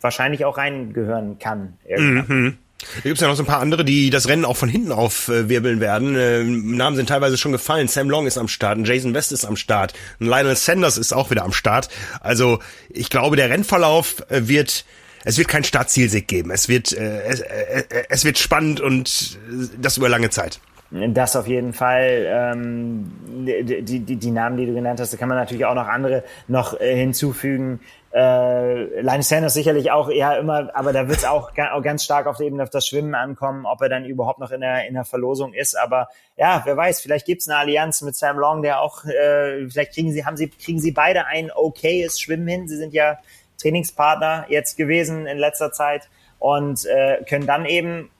wahrscheinlich 0.00 0.44
auch 0.44 0.58
reingehören 0.58 1.38
kann. 1.38 1.78
Mhm. 1.88 2.58
Da 2.96 3.00
gibt 3.02 3.14
es 3.14 3.20
ja 3.20 3.28
noch 3.28 3.36
so 3.36 3.44
ein 3.44 3.46
paar 3.46 3.60
andere, 3.60 3.84
die 3.84 4.10
das 4.10 4.28
Rennen 4.28 4.44
auch 4.44 4.56
von 4.56 4.68
hinten 4.68 4.92
aufwirbeln 4.92 5.80
werden. 5.80 6.16
Äh, 6.16 6.42
Namen 6.42 6.96
sind 6.96 7.08
teilweise 7.08 7.38
schon 7.38 7.52
gefallen. 7.52 7.88
Sam 7.88 8.10
Long 8.10 8.26
ist 8.26 8.38
am 8.38 8.48
Start, 8.48 8.78
Jason 8.86 9.14
West 9.14 9.32
ist 9.32 9.44
am 9.44 9.56
Start, 9.56 9.94
Lionel 10.18 10.56
Sanders 10.56 10.98
ist 10.98 11.12
auch 11.12 11.30
wieder 11.30 11.44
am 11.44 11.52
Start. 11.52 11.88
Also 12.20 12.58
ich 12.90 13.08
glaube, 13.08 13.36
der 13.36 13.50
Rennverlauf 13.50 14.24
äh, 14.30 14.48
wird 14.48 14.84
es 15.24 15.38
wird 15.38 15.46
kein 15.46 15.62
Startzielsieg 15.62 16.26
geben. 16.26 16.50
Es 16.50 16.68
wird 16.68 16.92
äh, 16.92 17.22
es, 17.22 17.40
äh, 17.40 17.84
es 18.08 18.24
wird 18.24 18.38
spannend 18.38 18.80
und 18.80 19.38
das 19.80 19.96
über 19.96 20.08
lange 20.08 20.30
Zeit. 20.30 20.58
Das 20.92 21.36
auf 21.36 21.46
jeden 21.46 21.72
Fall. 21.72 22.26
Ähm, 22.28 23.10
die, 23.46 23.82
die, 23.82 24.16
die 24.16 24.30
Namen, 24.30 24.58
die 24.58 24.66
du 24.66 24.74
genannt 24.74 25.00
hast, 25.00 25.12
da 25.12 25.16
kann 25.16 25.28
man 25.28 25.38
natürlich 25.38 25.64
auch 25.64 25.74
noch 25.74 25.88
andere 25.88 26.22
noch 26.48 26.78
äh, 26.78 26.94
hinzufügen. 26.94 27.80
Äh, 28.14 29.00
Linus 29.00 29.30
Sanders 29.30 29.54
sicherlich 29.54 29.90
auch, 29.90 30.10
ja 30.10 30.34
immer, 30.34 30.68
aber 30.74 30.92
da 30.92 31.08
wird 31.08 31.18
es 31.18 31.24
auch, 31.24 31.52
auch 31.56 31.82
ganz 31.82 32.04
stark 32.04 32.26
auf 32.26 32.40
eben 32.40 32.60
auf 32.60 32.68
das 32.68 32.86
Schwimmen 32.86 33.14
ankommen, 33.14 33.64
ob 33.64 33.80
er 33.80 33.88
dann 33.88 34.04
überhaupt 34.04 34.38
noch 34.38 34.50
in 34.50 34.60
der, 34.60 34.86
in 34.86 34.92
der 34.92 35.06
Verlosung 35.06 35.54
ist. 35.54 35.78
Aber 35.78 36.08
ja, 36.36 36.60
wer 36.66 36.76
weiß, 36.76 37.00
vielleicht 37.00 37.24
gibt's 37.24 37.48
eine 37.48 37.56
Allianz 37.56 38.02
mit 38.02 38.14
Sam 38.14 38.38
Long, 38.38 38.60
der 38.60 38.82
auch, 38.82 39.06
äh, 39.06 39.66
vielleicht 39.70 39.94
kriegen 39.94 40.12
sie, 40.12 40.26
haben 40.26 40.36
sie, 40.36 40.50
kriegen 40.50 40.78
sie 40.78 40.92
beide 40.92 41.24
ein 41.26 41.50
okayes 41.50 42.20
Schwimmen 42.20 42.46
hin. 42.46 42.68
Sie 42.68 42.76
sind 42.76 42.92
ja 42.92 43.16
Trainingspartner 43.62 44.44
jetzt 44.48 44.76
gewesen 44.76 45.26
in 45.26 45.38
letzter 45.38 45.72
Zeit 45.72 46.10
und 46.38 46.84
äh, 46.84 47.24
können 47.26 47.46
dann 47.46 47.64
eben, 47.64 48.10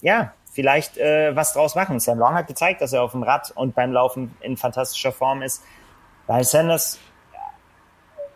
ja, 0.00 0.32
vielleicht 0.56 0.98
äh, 0.98 1.36
was 1.36 1.52
draus 1.52 1.76
machen. 1.76 2.00
Sam 2.00 2.18
Long 2.18 2.34
hat 2.34 2.48
gezeigt, 2.48 2.80
dass 2.80 2.92
er 2.92 3.04
auf 3.04 3.12
dem 3.12 3.22
Rad 3.22 3.52
und 3.54 3.76
beim 3.76 3.92
Laufen 3.92 4.34
in 4.40 4.56
fantastischer 4.56 5.12
Form 5.12 5.42
ist. 5.42 5.62
Weil 6.26 6.42
Sanders, 6.42 6.98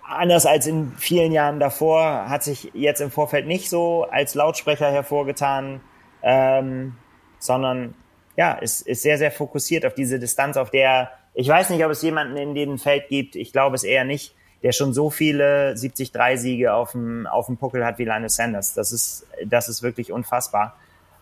anders 0.07 0.47
als 0.47 0.69
in 0.69 0.93
vielen 0.93 1.33
Jahren 1.33 1.59
davor, 1.59 2.29
hat 2.29 2.45
sich 2.45 2.71
jetzt 2.75 3.01
im 3.01 3.11
Vorfeld 3.11 3.49
nicht 3.49 3.69
so 3.69 4.05
als 4.05 4.37
Lautsprecher 4.37 4.93
hervorgetan, 4.93 5.81
ähm, 6.23 6.95
sondern 7.41 7.95
ja, 8.37 8.53
ist, 8.53 8.87
ist 8.87 9.03
sehr, 9.03 9.19
sehr 9.19 9.33
fokussiert 9.33 9.85
auf 9.85 9.95
diese 9.95 10.21
Distanz, 10.21 10.57
auf 10.57 10.71
der 10.71 11.11
ich 11.35 11.49
weiß 11.49 11.71
nicht, 11.71 11.85
ob 11.85 11.91
es 11.91 12.03
jemanden 12.03 12.37
in 12.37 12.55
dem 12.55 12.79
Feld 12.79 13.09
gibt, 13.09 13.37
ich 13.37 13.53
glaube 13.53 13.77
es 13.77 13.85
eher 13.85 14.05
nicht, 14.05 14.35
der 14.63 14.73
schon 14.73 14.93
so 14.93 15.11
viele 15.11 15.73
70-3-Siege 15.73 16.75
auf 16.75 16.93
dem, 16.93 17.27
auf 17.27 17.47
dem 17.47 17.57
Puckel 17.57 17.85
hat 17.85 17.99
wie 17.99 18.05
Linus 18.05 18.35
Sanders. 18.35 18.75
Das 18.75 18.93
ist, 18.93 19.27
das 19.47 19.69
ist 19.69 19.83
wirklich 19.83 20.13
unfassbar. 20.13 20.77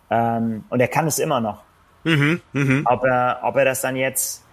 Ähm, 0.09 0.63
und 0.69 0.79
er 0.79 0.87
kann 0.87 1.07
es 1.07 1.19
immer 1.19 1.39
noch. 1.39 1.63
Mhm, 2.03 2.41
mh. 2.53 2.81
ob, 2.85 3.03
er, 3.03 3.39
ob 3.43 3.55
er 3.57 3.65
das 3.65 3.81
dann 3.81 3.95
jetzt 3.95 4.43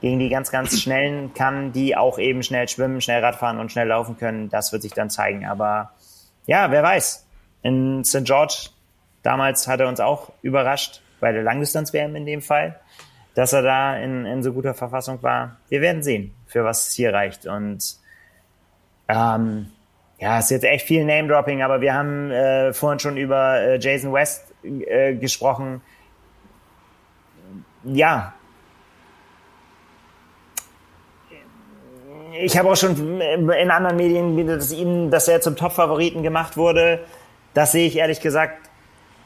gegen 0.00 0.18
die 0.18 0.28
ganz, 0.28 0.50
ganz 0.50 0.80
Schnellen 0.80 1.32
kann, 1.34 1.72
die 1.72 1.96
auch 1.96 2.18
eben 2.18 2.42
schnell 2.42 2.68
schwimmen, 2.68 3.00
schnell 3.00 3.24
Radfahren 3.24 3.58
und 3.58 3.72
schnell 3.72 3.88
laufen 3.88 4.16
können, 4.18 4.48
das 4.48 4.72
wird 4.72 4.82
sich 4.82 4.92
dann 4.92 5.10
zeigen. 5.10 5.46
Aber 5.46 5.92
ja, 6.46 6.70
wer 6.70 6.82
weiß. 6.82 7.26
In 7.62 8.04
St. 8.04 8.24
George 8.24 8.68
damals 9.22 9.66
hat 9.66 9.80
er 9.80 9.88
uns 9.88 10.00
auch 10.00 10.32
überrascht, 10.42 11.00
bei 11.20 11.32
der 11.32 11.42
Langdistanz-WM 11.42 12.14
in 12.16 12.26
dem 12.26 12.42
Fall, 12.42 12.78
dass 13.34 13.52
er 13.52 13.62
da 13.62 13.96
in, 13.96 14.26
in 14.26 14.42
so 14.42 14.52
guter 14.52 14.74
Verfassung 14.74 15.22
war. 15.22 15.56
Wir 15.68 15.80
werden 15.80 16.02
sehen, 16.02 16.34
für 16.46 16.64
was 16.64 16.88
es 16.88 16.94
hier 16.94 17.14
reicht. 17.14 17.46
Und 17.46 17.96
ähm, 19.08 19.68
ja, 20.18 20.38
es 20.38 20.44
ist 20.44 20.50
jetzt 20.50 20.64
echt 20.64 20.86
viel 20.86 21.04
Name-Dropping, 21.04 21.62
aber 21.62 21.80
wir 21.80 21.94
haben 21.94 22.30
äh, 22.30 22.72
vorhin 22.72 22.98
schon 22.98 23.16
über 23.16 23.58
äh, 23.60 23.78
Jason 23.80 24.12
West 24.12 24.53
äh, 24.64 25.14
gesprochen. 25.14 25.82
Ja. 27.84 28.34
Ich 32.40 32.58
habe 32.58 32.70
auch 32.70 32.76
schon 32.76 33.20
in 33.20 33.70
anderen 33.70 33.96
Medien, 33.96 34.46
dass, 34.46 34.72
ihm, 34.72 35.10
dass 35.10 35.28
er 35.28 35.40
zum 35.40 35.54
Top-Favoriten 35.54 36.22
gemacht 36.22 36.56
wurde. 36.56 37.04
Das 37.52 37.72
sehe 37.72 37.86
ich 37.86 37.96
ehrlich 37.96 38.20
gesagt 38.20 38.68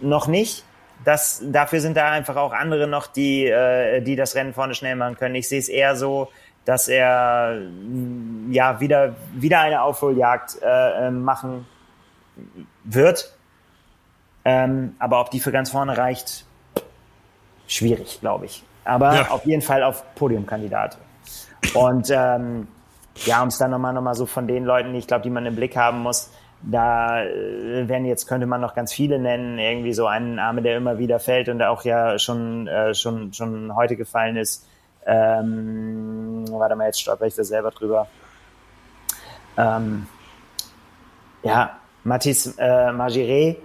noch 0.00 0.26
nicht. 0.26 0.64
Das, 1.04 1.42
dafür 1.44 1.80
sind 1.80 1.96
da 1.96 2.10
einfach 2.10 2.36
auch 2.36 2.52
andere 2.52 2.86
noch, 2.86 3.06
die, 3.06 3.46
äh, 3.46 4.00
die 4.02 4.16
das 4.16 4.34
Rennen 4.34 4.52
vorne 4.52 4.74
schnell 4.74 4.96
machen 4.96 5.16
können. 5.16 5.36
Ich 5.36 5.48
sehe 5.48 5.60
es 5.60 5.68
eher 5.68 5.96
so, 5.96 6.28
dass 6.64 6.88
er 6.88 7.62
ja 8.50 8.78
wieder, 8.80 9.14
wieder 9.32 9.60
eine 9.60 9.80
Aufholjagd 9.80 10.58
äh, 10.60 11.06
ähm, 11.06 11.22
machen 11.22 11.66
wird. 12.84 13.37
Ähm, 14.44 14.96
aber 14.98 15.20
ob 15.20 15.30
die 15.30 15.40
für 15.40 15.52
ganz 15.52 15.70
vorne 15.70 15.96
reicht, 15.96 16.46
schwierig, 17.66 18.20
glaube 18.20 18.46
ich. 18.46 18.64
Aber 18.84 19.14
ja. 19.14 19.30
auf 19.30 19.44
jeden 19.44 19.62
Fall 19.62 19.82
auf 19.82 20.02
Podiumkandidat. 20.14 20.98
Und 21.74 22.10
ähm, 22.10 22.68
ja, 23.26 23.42
um 23.42 23.48
es 23.48 23.58
dann 23.58 23.70
nochmal 23.70 23.92
noch 23.92 24.02
mal 24.02 24.14
so 24.14 24.26
von 24.26 24.46
den 24.46 24.64
Leuten, 24.64 24.94
ich 24.94 25.06
glaube, 25.06 25.22
die 25.22 25.30
man 25.30 25.44
im 25.44 25.56
Blick 25.56 25.76
haben 25.76 26.00
muss, 26.00 26.30
da 26.62 27.22
äh, 27.22 27.88
werden 27.88 28.04
jetzt 28.04 28.26
könnte 28.26 28.46
man 28.46 28.60
noch 28.60 28.74
ganz 28.74 28.92
viele 28.92 29.18
nennen, 29.18 29.58
irgendwie 29.58 29.92
so 29.92 30.06
einen 30.06 30.36
Name, 30.36 30.62
der 30.62 30.76
immer 30.76 30.98
wieder 30.98 31.20
fällt 31.20 31.48
und 31.48 31.62
auch 31.62 31.84
ja 31.84 32.18
schon 32.18 32.66
äh, 32.66 32.94
schon 32.94 33.32
schon 33.32 33.74
heute 33.76 33.96
gefallen 33.96 34.36
ist. 34.36 34.66
Ähm, 35.06 36.44
warte 36.50 36.76
mal, 36.76 36.86
jetzt 36.86 37.00
stolper 37.00 37.26
ich 37.26 37.34
da 37.34 37.44
selber 37.44 37.70
drüber. 37.70 38.08
Ähm, 39.56 40.06
ja, 41.42 41.78
Mathis 42.04 42.56
äh, 42.58 42.90
Magiré 42.90 43.56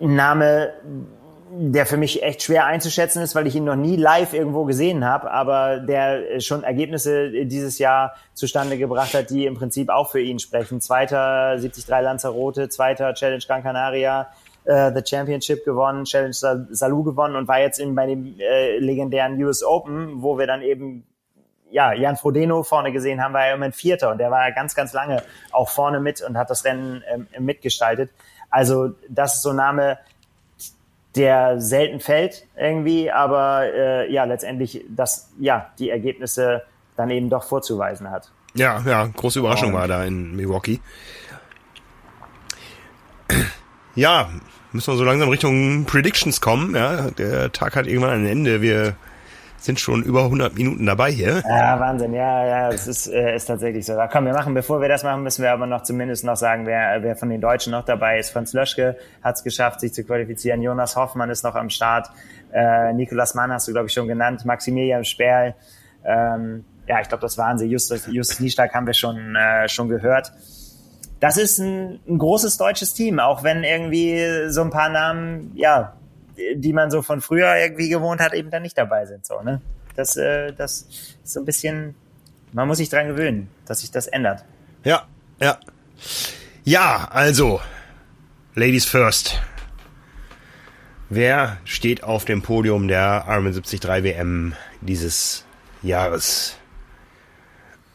ein 0.00 0.14
Name, 0.14 0.72
der 1.52 1.84
für 1.84 1.96
mich 1.96 2.22
echt 2.22 2.42
schwer 2.42 2.66
einzuschätzen 2.66 3.22
ist, 3.22 3.34
weil 3.34 3.46
ich 3.46 3.56
ihn 3.56 3.64
noch 3.64 3.76
nie 3.76 3.96
live 3.96 4.34
irgendwo 4.34 4.64
gesehen 4.64 5.04
habe, 5.04 5.30
aber 5.30 5.78
der 5.78 6.40
schon 6.40 6.62
Ergebnisse 6.62 7.44
dieses 7.46 7.78
Jahr 7.78 8.14
zustande 8.34 8.78
gebracht 8.78 9.14
hat, 9.14 9.30
die 9.30 9.46
im 9.46 9.54
Prinzip 9.54 9.88
auch 9.88 10.10
für 10.10 10.20
ihn 10.20 10.38
sprechen. 10.38 10.80
Zweiter 10.80 11.56
73 11.56 11.88
Lanzarote, 11.88 12.68
zweiter 12.68 13.14
Challenge 13.14 13.42
Gran 13.44 13.62
Canaria, 13.62 14.28
äh, 14.64 14.92
The 14.94 15.02
Championship 15.04 15.64
gewonnen, 15.64 16.04
Challenge 16.04 16.34
Salou 16.70 17.02
gewonnen 17.02 17.34
und 17.34 17.48
war 17.48 17.60
jetzt 17.60 17.80
eben 17.80 17.94
bei 17.94 18.06
dem 18.06 18.38
äh, 18.38 18.78
legendären 18.78 19.42
US 19.42 19.64
Open, 19.64 20.22
wo 20.22 20.38
wir 20.38 20.46
dann 20.46 20.62
eben 20.62 21.04
ja, 21.70 21.92
Jan 21.92 22.16
Frodeno 22.16 22.62
vorne 22.62 22.92
gesehen 22.92 23.22
haben, 23.22 23.32
war 23.32 23.46
er 23.46 23.54
immer 23.54 23.66
ein 23.66 23.72
Vierter 23.72 24.10
und 24.10 24.18
der 24.18 24.30
war 24.30 24.48
ja 24.48 24.54
ganz, 24.54 24.74
ganz 24.74 24.92
lange 24.92 25.22
auch 25.52 25.68
vorne 25.68 26.00
mit 26.00 26.20
und 26.20 26.36
hat 26.36 26.50
das 26.50 26.64
Rennen 26.64 27.02
ähm, 27.08 27.26
mitgestaltet. 27.38 28.10
Also 28.50 28.94
das 29.08 29.36
ist 29.36 29.42
so 29.42 29.50
ein 29.50 29.56
Name, 29.56 29.98
der 31.16 31.60
selten 31.60 32.00
fällt 32.00 32.46
irgendwie, 32.56 33.10
aber 33.10 33.64
äh, 33.72 34.12
ja, 34.12 34.24
letztendlich 34.24 34.84
das, 34.88 35.30
ja, 35.38 35.70
die 35.78 35.90
Ergebnisse 35.90 36.62
dann 36.96 37.10
eben 37.10 37.30
doch 37.30 37.44
vorzuweisen 37.44 38.10
hat. 38.10 38.30
Ja, 38.54 38.82
ja, 38.86 39.06
große 39.06 39.38
Überraschung 39.38 39.70
und, 39.70 39.74
war 39.74 39.88
da 39.88 40.04
in 40.04 40.36
Milwaukee. 40.36 40.80
Ja, 43.94 44.28
müssen 44.72 44.92
wir 44.92 44.96
so 44.96 45.04
langsam 45.04 45.28
Richtung 45.28 45.84
Predictions 45.84 46.40
kommen. 46.40 46.74
Ja, 46.74 47.10
der 47.10 47.52
Tag 47.52 47.76
hat 47.76 47.86
irgendwann 47.86 48.24
ein 48.24 48.26
Ende. 48.26 48.60
Wir 48.60 48.96
sind 49.60 49.78
schon 49.78 50.02
über 50.02 50.24
100 50.24 50.54
Minuten 50.54 50.86
dabei 50.86 51.10
hier. 51.10 51.42
Ja, 51.46 51.78
Wahnsinn. 51.78 52.14
Ja, 52.14 52.46
ja, 52.46 52.68
es 52.70 52.86
ist, 52.86 53.06
äh, 53.08 53.36
ist 53.36 53.46
tatsächlich 53.46 53.84
so. 53.84 53.96
komm, 54.10 54.24
wir 54.26 54.32
machen, 54.32 54.54
bevor 54.54 54.80
wir 54.80 54.88
das 54.88 55.02
machen, 55.02 55.22
müssen 55.22 55.42
wir 55.42 55.52
aber 55.52 55.66
noch 55.66 55.82
zumindest 55.82 56.24
noch 56.24 56.36
sagen, 56.36 56.66
wer, 56.66 57.02
wer 57.02 57.16
von 57.16 57.28
den 57.28 57.40
Deutschen 57.40 57.72
noch 57.72 57.84
dabei 57.84 58.18
ist. 58.18 58.30
Franz 58.30 58.52
Löschke 58.52 58.96
hat 59.22 59.36
es 59.36 59.44
geschafft, 59.44 59.80
sich 59.80 59.92
zu 59.92 60.02
qualifizieren. 60.04 60.62
Jonas 60.62 60.96
Hoffmann 60.96 61.30
ist 61.30 61.44
noch 61.44 61.54
am 61.54 61.68
Start. 61.70 62.10
Äh, 62.52 62.92
Nikolas 62.94 63.34
Mann 63.34 63.52
hast 63.52 63.68
du, 63.68 63.72
glaube 63.72 63.88
ich, 63.88 63.92
schon 63.92 64.08
genannt. 64.08 64.44
Maximilian 64.44 65.04
Sperl. 65.04 65.54
Ähm, 66.04 66.64
ja, 66.86 67.00
ich 67.00 67.08
glaube, 67.08 67.22
das 67.22 67.36
waren 67.36 67.58
sie. 67.58 67.66
Justus, 67.66 68.06
Justus 68.06 68.40
Niestark 68.40 68.74
haben 68.74 68.86
wir 68.86 68.94
schon, 68.94 69.36
äh, 69.36 69.68
schon 69.68 69.88
gehört. 69.88 70.32
Das 71.20 71.36
ist 71.36 71.58
ein, 71.58 72.00
ein 72.08 72.18
großes 72.18 72.56
deutsches 72.56 72.94
Team, 72.94 73.20
auch 73.20 73.44
wenn 73.44 73.62
irgendwie 73.62 74.48
so 74.48 74.62
ein 74.62 74.70
paar 74.70 74.88
Namen, 74.88 75.52
ja, 75.54 75.92
die 76.54 76.72
man 76.72 76.90
so 76.90 77.02
von 77.02 77.20
früher 77.20 77.56
irgendwie 77.56 77.88
gewohnt 77.88 78.20
hat, 78.20 78.34
eben 78.34 78.50
dann 78.50 78.62
nicht 78.62 78.78
dabei 78.78 79.06
sind. 79.06 79.26
So, 79.26 79.40
ne? 79.42 79.60
Das, 79.94 80.16
äh, 80.16 80.52
das 80.52 80.82
ist 80.82 81.32
so 81.32 81.40
ein 81.40 81.46
bisschen, 81.46 81.94
man 82.52 82.68
muss 82.68 82.78
sich 82.78 82.88
dran 82.88 83.08
gewöhnen, 83.08 83.48
dass 83.66 83.80
sich 83.80 83.90
das 83.90 84.06
ändert. 84.06 84.44
Ja, 84.84 85.06
ja. 85.40 85.58
Ja, 86.64 87.08
also, 87.10 87.60
Ladies 88.54 88.84
first. 88.84 89.40
Wer 91.08 91.58
steht 91.64 92.04
auf 92.04 92.24
dem 92.24 92.42
Podium 92.42 92.86
der 92.86 93.24
Ironman 93.26 93.52
73 93.52 93.82
WM 94.04 94.54
dieses 94.80 95.44
Jahres? 95.82 96.56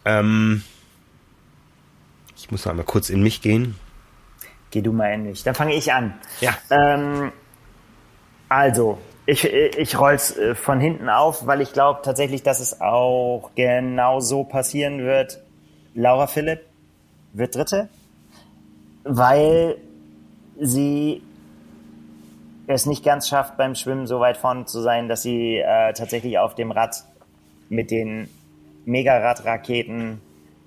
Ähm, 0.04 0.64
ich 2.36 2.52
muss 2.52 2.66
noch 2.66 2.72
einmal 2.72 2.86
kurz 2.86 3.10
in 3.10 3.24
mich 3.24 3.42
gehen. 3.42 3.76
Geh 4.72 4.82
du 4.82 4.92
mal 4.92 5.14
in 5.14 5.24
mich. 5.24 5.44
Dann 5.44 5.56
fange 5.56 5.74
ich 5.74 5.94
an. 5.94 6.14
Ja. 6.42 6.58
Ähm, 6.70 7.32
also, 8.50 8.98
ich, 9.26 9.44
ich 9.46 10.00
roll's 10.00 10.38
äh, 10.38 10.56
von 10.56 10.80
hinten 10.80 11.10
auf, 11.10 11.48
weil 11.48 11.62
ich 11.62 11.74
glaube 11.74 12.02
tatsächlich, 12.04 12.44
dass 12.44 12.60
es 12.60 12.80
auch 12.82 13.52
genau 13.56 14.20
so 14.20 14.44
passieren 14.44 15.00
wird. 15.00 15.42
Laura 15.94 16.28
Philipp 16.28 16.62
wird 17.34 17.56
Dritte, 17.56 17.90
weil 19.04 19.78
sie 20.60 21.22
es 22.68 22.86
nicht 22.86 23.04
ganz 23.04 23.28
schafft, 23.28 23.58
beim 23.58 23.76
Schwimmen 23.76 24.08
so 24.08 24.20
weit 24.20 24.38
vorne 24.38 24.66
zu 24.66 24.82
sein, 24.82 25.08
dass 25.08 25.22
sie 25.22 25.58
äh, 25.58 25.94
tatsächlich 25.94 26.40
auf 26.40 26.56
dem 26.56 26.72
Rad 26.72 27.04
mit 27.70 27.92
den 27.92 28.30
Megarad-Raketen 28.86 30.22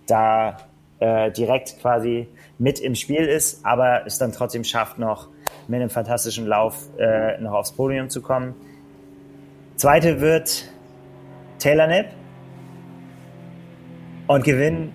da 0.06 0.56
äh, 1.00 1.30
direkt 1.30 1.80
quasi 1.80 2.28
mit 2.59 2.80
im 2.80 2.94
Spiel 2.94 3.24
ist, 3.24 3.64
aber 3.64 4.06
es 4.06 4.18
dann 4.18 4.32
trotzdem 4.32 4.64
schafft, 4.64 4.98
noch 4.98 5.28
mit 5.68 5.80
einem 5.80 5.90
fantastischen 5.90 6.47
Lauf 6.47 6.89
äh, 6.98 7.40
noch 7.40 7.52
aufs 7.52 7.72
Podium 7.72 8.10
zu 8.10 8.20
kommen. 8.20 8.55
Zweite 9.76 10.20
wird 10.20 10.64
Taylor 11.59 11.86
Nipp 11.86 12.06
und 14.26 14.44
gewinnen 14.44 14.93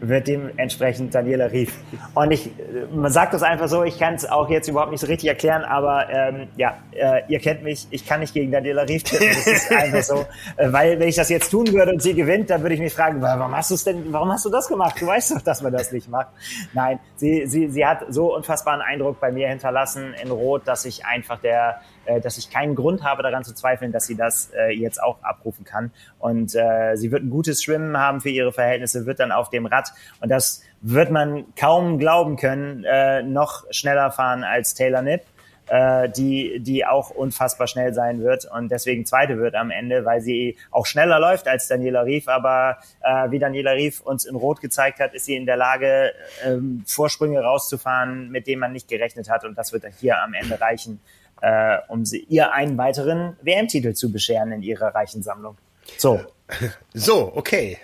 wird 0.00 0.28
dementsprechend 0.28 1.14
Daniela 1.14 1.46
Rief. 1.46 1.76
Und 2.14 2.30
ich, 2.30 2.50
man 2.92 3.10
sagt 3.10 3.34
das 3.34 3.42
einfach 3.42 3.68
so, 3.68 3.84
ich 3.84 3.98
kann 3.98 4.14
es 4.14 4.28
auch 4.28 4.48
jetzt 4.48 4.68
überhaupt 4.68 4.90
nicht 4.90 5.00
so 5.00 5.06
richtig 5.06 5.28
erklären, 5.28 5.62
aber 5.62 6.08
ähm, 6.10 6.48
ja, 6.56 6.78
äh, 6.92 7.22
ihr 7.28 7.38
kennt 7.38 7.62
mich, 7.62 7.86
ich 7.90 8.06
kann 8.06 8.20
nicht 8.20 8.34
gegen 8.34 8.50
Daniela 8.50 8.82
Rief 8.82 9.02
tippen, 9.02 9.28
das 9.28 9.46
ist 9.46 9.72
einfach 9.76 10.02
so. 10.02 10.26
Äh, 10.56 10.72
weil 10.72 10.98
wenn 10.98 11.08
ich 11.08 11.16
das 11.16 11.28
jetzt 11.28 11.50
tun 11.50 11.72
würde 11.72 11.92
und 11.92 12.02
sie 12.02 12.14
gewinnt, 12.14 12.50
dann 12.50 12.62
würde 12.62 12.74
ich 12.74 12.80
mich 12.80 12.92
fragen, 12.92 13.20
warum 13.20 13.54
hast 13.54 13.70
du 13.70 13.74
es 13.74 13.84
denn, 13.84 14.12
warum 14.12 14.32
hast 14.32 14.44
du 14.44 14.50
das 14.50 14.68
gemacht? 14.68 14.96
Du 15.00 15.06
weißt 15.06 15.32
doch, 15.32 15.42
dass 15.42 15.62
man 15.62 15.72
das 15.72 15.92
nicht 15.92 16.08
macht. 16.08 16.28
Nein, 16.72 16.98
sie, 17.16 17.46
sie, 17.46 17.68
sie 17.68 17.86
hat 17.86 18.04
so 18.08 18.34
unfassbaren 18.34 18.80
Eindruck 18.80 19.20
bei 19.20 19.30
mir 19.30 19.48
hinterlassen 19.48 20.14
in 20.22 20.30
Rot, 20.30 20.66
dass 20.66 20.84
ich 20.84 21.04
einfach 21.04 21.40
der 21.40 21.80
äh, 22.06 22.20
dass 22.20 22.38
ich 22.38 22.50
keinen 22.50 22.74
Grund 22.74 23.02
habe 23.02 23.22
daran 23.22 23.44
zu 23.44 23.54
zweifeln, 23.54 23.92
dass 23.92 24.06
sie 24.06 24.16
das 24.16 24.50
äh, 24.54 24.72
jetzt 24.72 25.02
auch 25.02 25.22
abrufen 25.22 25.64
kann. 25.64 25.90
Und 26.18 26.54
äh, 26.54 26.96
sie 26.96 27.12
wird 27.12 27.22
ein 27.22 27.30
gutes 27.30 27.62
Schwimmen 27.62 27.96
haben 27.96 28.20
für 28.20 28.30
ihre 28.30 28.52
Verhältnisse, 28.52 29.06
wird 29.06 29.20
dann 29.20 29.32
auf 29.32 29.50
dem 29.50 29.66
Rad. 29.66 29.92
Und 30.20 30.30
das 30.30 30.62
wird 30.80 31.10
man 31.10 31.44
kaum 31.56 31.98
glauben 31.98 32.36
können, 32.36 32.84
äh, 32.84 33.22
noch 33.22 33.64
schneller 33.70 34.10
fahren 34.10 34.44
als 34.44 34.74
Taylor 34.74 35.02
Nipp 35.02 35.22
äh, 35.70 36.08
die, 36.08 36.60
die 36.60 36.84
auch 36.84 37.10
unfassbar 37.10 37.66
schnell 37.66 37.94
sein 37.94 38.22
wird. 38.22 38.44
Und 38.44 38.70
deswegen 38.70 39.06
zweite 39.06 39.38
wird 39.38 39.54
am 39.54 39.70
Ende, 39.70 40.04
weil 40.04 40.20
sie 40.20 40.58
auch 40.70 40.84
schneller 40.84 41.18
läuft 41.20 41.48
als 41.48 41.68
Daniela 41.68 42.02
Rief, 42.02 42.28
aber 42.28 42.78
äh, 43.02 43.30
wie 43.30 43.38
Daniela 43.38 43.72
Rief 43.72 44.00
uns 44.00 44.24
in 44.24 44.34
Rot 44.34 44.60
gezeigt 44.60 44.98
hat, 44.98 45.14
ist 45.14 45.26
sie 45.26 45.36
in 45.36 45.46
der 45.46 45.56
Lage, 45.56 46.12
ähm, 46.44 46.82
Vorsprünge 46.86 47.40
rauszufahren, 47.40 48.30
mit 48.30 48.46
denen 48.46 48.60
man 48.60 48.72
nicht 48.72 48.88
gerechnet 48.88 49.30
hat. 49.30 49.44
Und 49.44 49.56
das 49.56 49.72
wird 49.72 49.84
hier 50.00 50.20
am 50.20 50.34
Ende 50.34 50.60
reichen, 50.60 51.00
äh, 51.40 51.78
um 51.88 52.04
sie, 52.04 52.24
ihr 52.28 52.52
einen 52.52 52.76
weiteren 52.78 53.36
WM-Titel 53.42 53.94
zu 53.94 54.12
bescheren 54.12 54.52
in 54.52 54.62
ihrer 54.62 54.94
reichen 54.94 55.22
Sammlung. 55.22 55.56
So. 55.96 56.20
So, 56.92 57.32
okay. 57.36 57.78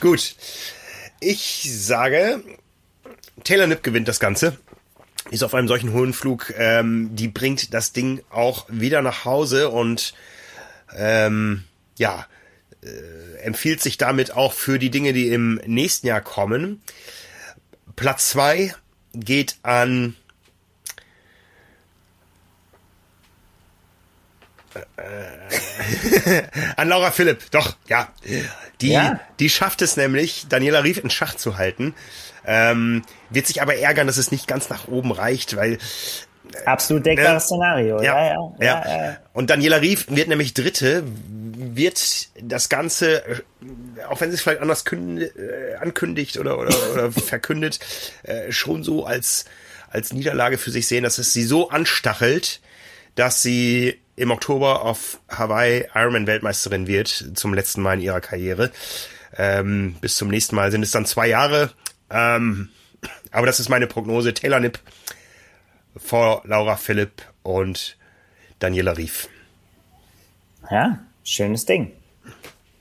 Gut. 0.00 0.34
Ich 1.20 1.68
sage, 1.70 2.42
Taylor 3.44 3.66
Nipp 3.66 3.82
gewinnt 3.82 4.08
das 4.08 4.18
Ganze. 4.18 4.56
Ist 5.30 5.44
auf 5.44 5.52
einem 5.52 5.68
solchen 5.68 5.92
hohen 5.92 6.14
Flug. 6.14 6.54
Ähm, 6.56 7.10
die 7.14 7.28
bringt 7.28 7.74
das 7.74 7.92
Ding 7.92 8.22
auch 8.30 8.64
wieder 8.70 9.02
nach 9.02 9.26
Hause 9.26 9.68
und 9.68 10.14
ähm, 10.96 11.64
ja, 11.96 12.26
äh, 12.82 13.40
empfiehlt 13.42 13.82
sich 13.82 13.98
damit 13.98 14.30
auch 14.34 14.52
für 14.52 14.78
die 14.78 14.90
Dinge, 14.90 15.12
die 15.12 15.28
im 15.28 15.60
nächsten 15.66 16.06
Jahr 16.06 16.22
kommen. 16.22 16.80
Platz 17.96 18.30
zwei 18.30 18.74
geht 19.12 19.56
an 19.62 20.14
an 26.76 26.88
Laura 26.88 27.10
Philipp, 27.10 27.50
doch, 27.50 27.76
ja. 27.88 28.08
Die, 28.80 28.92
ja. 28.92 29.20
die 29.40 29.48
schafft 29.48 29.82
es 29.82 29.96
nämlich, 29.96 30.46
Daniela 30.48 30.84
Rief 30.84 30.98
in 30.98 31.10
Schach 31.10 31.34
zu 31.34 31.56
halten. 31.56 31.94
Ähm, 32.46 33.02
wird 33.30 33.46
sich 33.46 33.60
aber 33.60 33.76
ärgern, 33.76 34.06
dass 34.06 34.16
es 34.16 34.30
nicht 34.30 34.46
ganz 34.46 34.70
nach 34.70 34.88
oben 34.88 35.12
reicht, 35.12 35.56
weil 35.56 35.74
äh, 35.74 36.64
Absolut 36.64 37.04
denkbares 37.04 37.44
äh, 37.44 37.46
Szenario. 37.46 38.02
Ja 38.02 38.24
ja, 38.24 38.34
ja, 38.58 38.84
ja, 38.84 39.02
ja. 39.04 39.16
Und 39.32 39.50
Daniela 39.50 39.80
Rief 39.80 40.06
wird 40.08 40.28
nämlich 40.28 40.54
Dritte, 40.54 41.04
wird 41.06 42.28
das 42.40 42.68
Ganze, 42.68 43.24
äh, 43.26 43.42
auch 44.08 44.20
wenn 44.20 44.30
sie 44.30 44.36
es 44.36 44.42
vielleicht 44.42 44.62
anders 44.62 44.84
kündigt, 44.84 45.36
äh, 45.36 45.74
ankündigt 45.76 46.38
oder, 46.38 46.58
oder, 46.58 46.74
oder 46.92 47.12
verkündet, 47.12 47.80
äh, 48.22 48.52
schon 48.52 48.82
so 48.82 49.04
als, 49.04 49.44
als 49.90 50.12
Niederlage 50.12 50.58
für 50.58 50.70
sich 50.70 50.86
sehen, 50.86 51.04
dass 51.04 51.18
es 51.18 51.32
sie 51.32 51.44
so 51.44 51.70
anstachelt, 51.70 52.60
dass 53.14 53.42
sie 53.42 53.98
im 54.18 54.30
Oktober 54.30 54.82
auf 54.82 55.20
Hawaii 55.28 55.86
Ironman-Weltmeisterin 55.94 56.86
wird, 56.86 57.08
zum 57.34 57.54
letzten 57.54 57.82
Mal 57.82 57.94
in 57.94 58.00
ihrer 58.00 58.20
Karriere. 58.20 58.70
Ähm, 59.36 59.96
bis 60.00 60.16
zum 60.16 60.28
nächsten 60.28 60.56
Mal 60.56 60.70
sind 60.70 60.82
es 60.82 60.90
dann 60.90 61.06
zwei 61.06 61.28
Jahre. 61.28 61.70
Ähm, 62.10 62.70
aber 63.30 63.46
das 63.46 63.60
ist 63.60 63.68
meine 63.68 63.86
Prognose. 63.86 64.34
Taylor 64.34 64.60
Nipp 64.60 64.80
vor 65.96 66.42
Laura 66.44 66.76
Philipp 66.76 67.22
und 67.42 67.96
Daniela 68.58 68.96
Rief. 68.96 69.28
Ja, 70.70 70.98
schönes 71.22 71.64
Ding. 71.64 71.92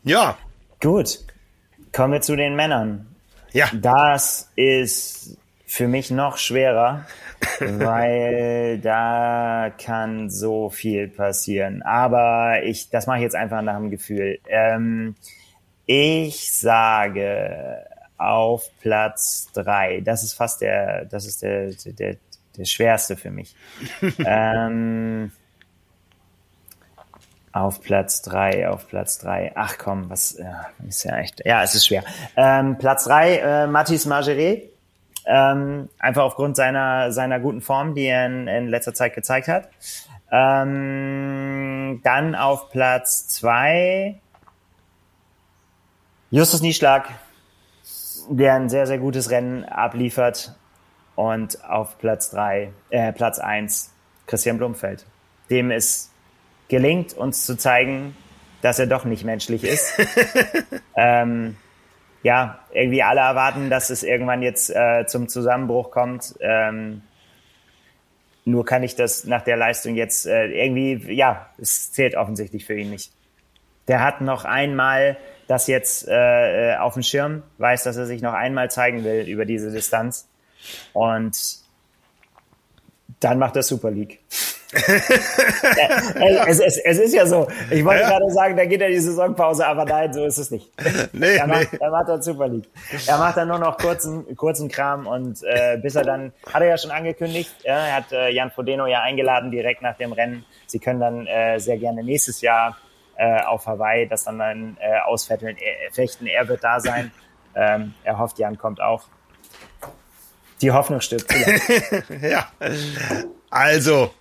Ja. 0.04 0.38
Gut. 0.82 1.20
Kommen 1.92 2.14
wir 2.14 2.22
zu 2.22 2.36
den 2.36 2.56
Männern. 2.56 3.08
Ja. 3.54 3.70
Das 3.74 4.50
ist 4.56 5.38
für 5.66 5.88
mich 5.88 6.12
noch 6.12 6.38
schwerer, 6.38 7.06
weil 7.60 8.80
da 8.80 9.72
kann 9.78 10.30
so 10.30 10.70
viel 10.70 11.08
passieren. 11.08 11.82
Aber 11.84 12.64
ich, 12.64 12.90
das 12.90 13.08
mache 13.08 13.18
ich 13.18 13.24
jetzt 13.24 13.36
einfach 13.36 13.62
nach 13.62 13.78
dem 13.78 13.90
Gefühl. 13.90 14.40
Ähm, 14.48 15.16
ich 15.86 16.54
sage 16.54 17.86
auf 18.18 18.70
Platz 18.82 19.50
drei. 19.54 20.02
Das 20.02 20.24
ist 20.24 20.34
fast 20.34 20.62
der, 20.62 21.06
das 21.06 21.26
ist 21.26 21.42
der, 21.42 21.72
der, 21.86 22.18
der 22.58 22.66
schwerste 22.66 23.16
für 23.16 23.32
mich. 23.32 23.56
ähm, 24.26 25.32
auf 27.52 27.82
Platz 27.82 28.22
drei, 28.22 28.70
auf 28.70 28.88
Platz 28.88 29.20
drei. 29.20 29.52
Ach 29.56 29.78
komm, 29.78 30.10
was 30.10 30.38
ja, 30.38 30.68
ist 30.88 31.04
ja 31.04 31.18
echt. 31.18 31.44
Ja, 31.46 31.64
es 31.64 31.74
ist 31.76 31.88
schwer. 31.88 32.04
Ähm, 32.36 32.78
Platz 32.78 33.06
drei, 33.06 33.38
äh, 33.38 33.68
Mathis 33.68 34.06
Margeret 34.06 34.77
ähm, 35.28 35.90
einfach 36.00 36.24
aufgrund 36.24 36.56
seiner, 36.56 37.12
seiner 37.12 37.40
guten 37.40 37.62
Form, 37.62 37.94
die 37.94 38.06
er 38.06 38.26
in, 38.26 38.48
in 38.48 38.68
letzter 38.68 38.94
Zeit 38.94 39.14
gezeigt 39.14 39.48
hat. 39.48 39.70
Ähm, 40.32 42.02
dann 42.04 42.36
auf 42.36 42.70
Platz 42.70 43.28
zwei 43.28 44.20
Justus 46.30 46.62
Nieschlag, 46.62 47.10
der 48.30 48.56
ein 48.56 48.70
sehr, 48.70 48.88
sehr 48.88 48.98
gutes 48.98 49.30
Rennen 49.30 49.64
abliefert. 49.64 50.56
Und 51.16 51.64
auf 51.64 51.98
Platz 51.98 52.30
drei, 52.30 52.72
äh, 52.90 53.12
Platz 53.12 53.40
eins 53.40 53.92
Christian 54.28 54.58
Blumfeld. 54.58 55.06
Dem 55.50 55.72
es 55.72 56.12
gelingt, 56.68 57.14
uns 57.14 57.46
zu 57.46 57.58
zeigen, 57.58 58.16
dass 58.62 58.78
er 58.78 58.88
doch 58.88 59.04
nicht 59.04 59.24
menschlich 59.24 59.64
ist. 59.64 59.94
ähm, 60.96 61.58
ja, 62.24 62.60
irgendwie 62.72 63.04
alle 63.04 63.22
erwarten, 63.22 63.70
dass 63.70 63.90
es 63.90 64.04
irgendwann 64.04 64.42
jetzt 64.42 64.70
äh, 64.70 65.06
zum 65.08 65.28
Zusammenbruch 65.28 65.92
kommt. 65.92 66.36
Ähm, 66.40 67.02
nur 68.46 68.66
kann 68.66 68.84
ich 68.84 68.96
das 68.96 69.26
nach 69.26 69.42
der 69.42 69.58
Leistung 69.58 69.96
jetzt 69.96 70.26
äh, 70.26 70.48
irgendwie, 70.48 71.14
ja, 71.14 71.50
es 71.58 71.92
zählt 71.92 72.16
offensichtlich 72.16 72.66
für 72.66 72.76
ihn 72.76 72.90
nicht. 72.90 73.12
Der 73.88 74.04
hat 74.04 74.22
noch 74.22 74.46
einmal 74.46 75.18
das 75.48 75.68
jetzt 75.68 76.08
äh, 76.08 76.76
auf 76.78 76.94
dem 76.94 77.04
Schirm, 77.04 77.44
weiß, 77.58 77.84
dass 77.84 77.98
er 77.98 78.06
sich 78.06 78.22
noch 78.22 78.34
einmal 78.34 78.70
zeigen 78.70 79.04
will 79.04 79.28
über 79.28 79.46
diese 79.46 79.72
Distanz. 79.72 80.28
Und 80.94 81.38
dann 83.20 83.40
macht 83.40 83.56
er 83.56 83.64
Super 83.64 83.92
League. 83.92 84.20
es, 86.48 86.60
es, 86.60 86.78
es, 86.78 87.00
ist 87.00 87.14
ja 87.14 87.26
so. 87.26 87.48
Ich 87.72 87.86
wollte 87.86 88.02
ja. 88.02 88.10
gerade 88.10 88.30
sagen, 88.32 88.58
da 88.58 88.66
geht 88.66 88.82
ja 88.82 88.88
die 88.88 89.00
Saisonpause, 89.00 89.66
aber 89.66 89.86
nein, 89.86 90.12
so 90.14 90.26
ist 90.26 90.38
es 90.38 90.52
nicht. 90.52 90.70
Nee, 91.14 91.38
er, 91.38 91.48
macht, 91.48 91.72
nee. 91.72 91.80
er 91.80 91.90
macht 91.90 92.10
dann 92.10 92.22
Super 92.22 92.50
League. 92.50 92.68
Er 93.08 93.18
macht 93.18 93.38
dann 93.38 93.48
nur 93.48 93.60
noch 93.60 93.78
kurzen, 93.78 94.36
kurzen 94.36 94.68
Kram 94.68 95.08
und 95.08 95.42
äh, 95.44 95.78
bis 95.82 95.96
er 95.96 96.04
dann, 96.04 96.34
hat 96.52 96.62
er 96.62 96.68
ja 96.68 96.78
schon 96.78 96.92
angekündigt, 96.92 97.56
ja, 97.64 97.78
er 97.78 97.96
hat 97.96 98.12
äh, 98.12 98.30
Jan 98.30 98.52
Frodeno 98.52 98.88
ja 98.88 99.02
eingeladen 99.02 99.52
direkt 99.52 99.82
nach 99.82 99.96
dem 99.96 100.12
Rennen. 100.12 100.44
Sie 100.66 100.80
können 100.80 101.00
dann 101.00 101.28
äh, 101.28 101.60
sehr 101.60 101.78
gerne 101.78 102.04
nächstes 102.04 102.42
Jahr 102.42 102.78
äh, 103.16 103.42
auf 103.44 103.66
Hawaii 103.68 104.08
das 104.08 104.26
dann, 104.26 104.40
dann 104.40 104.78
äh, 104.82 105.00
ausfechten. 105.00 105.56
Er, 105.58 106.40
er 106.42 106.48
wird 106.48 106.64
da 106.64 106.80
sein. 106.82 107.12
Ähm, 107.56 107.94
er 108.04 108.20
hofft, 108.20 108.38
Jan 108.38 108.58
kommt 108.58 108.82
auch. 108.82 109.04
Die 110.62 110.72
Hoffnung 110.72 111.02
stirbt. 111.02 111.34
ja. 112.22 112.48
Also, 113.50 114.12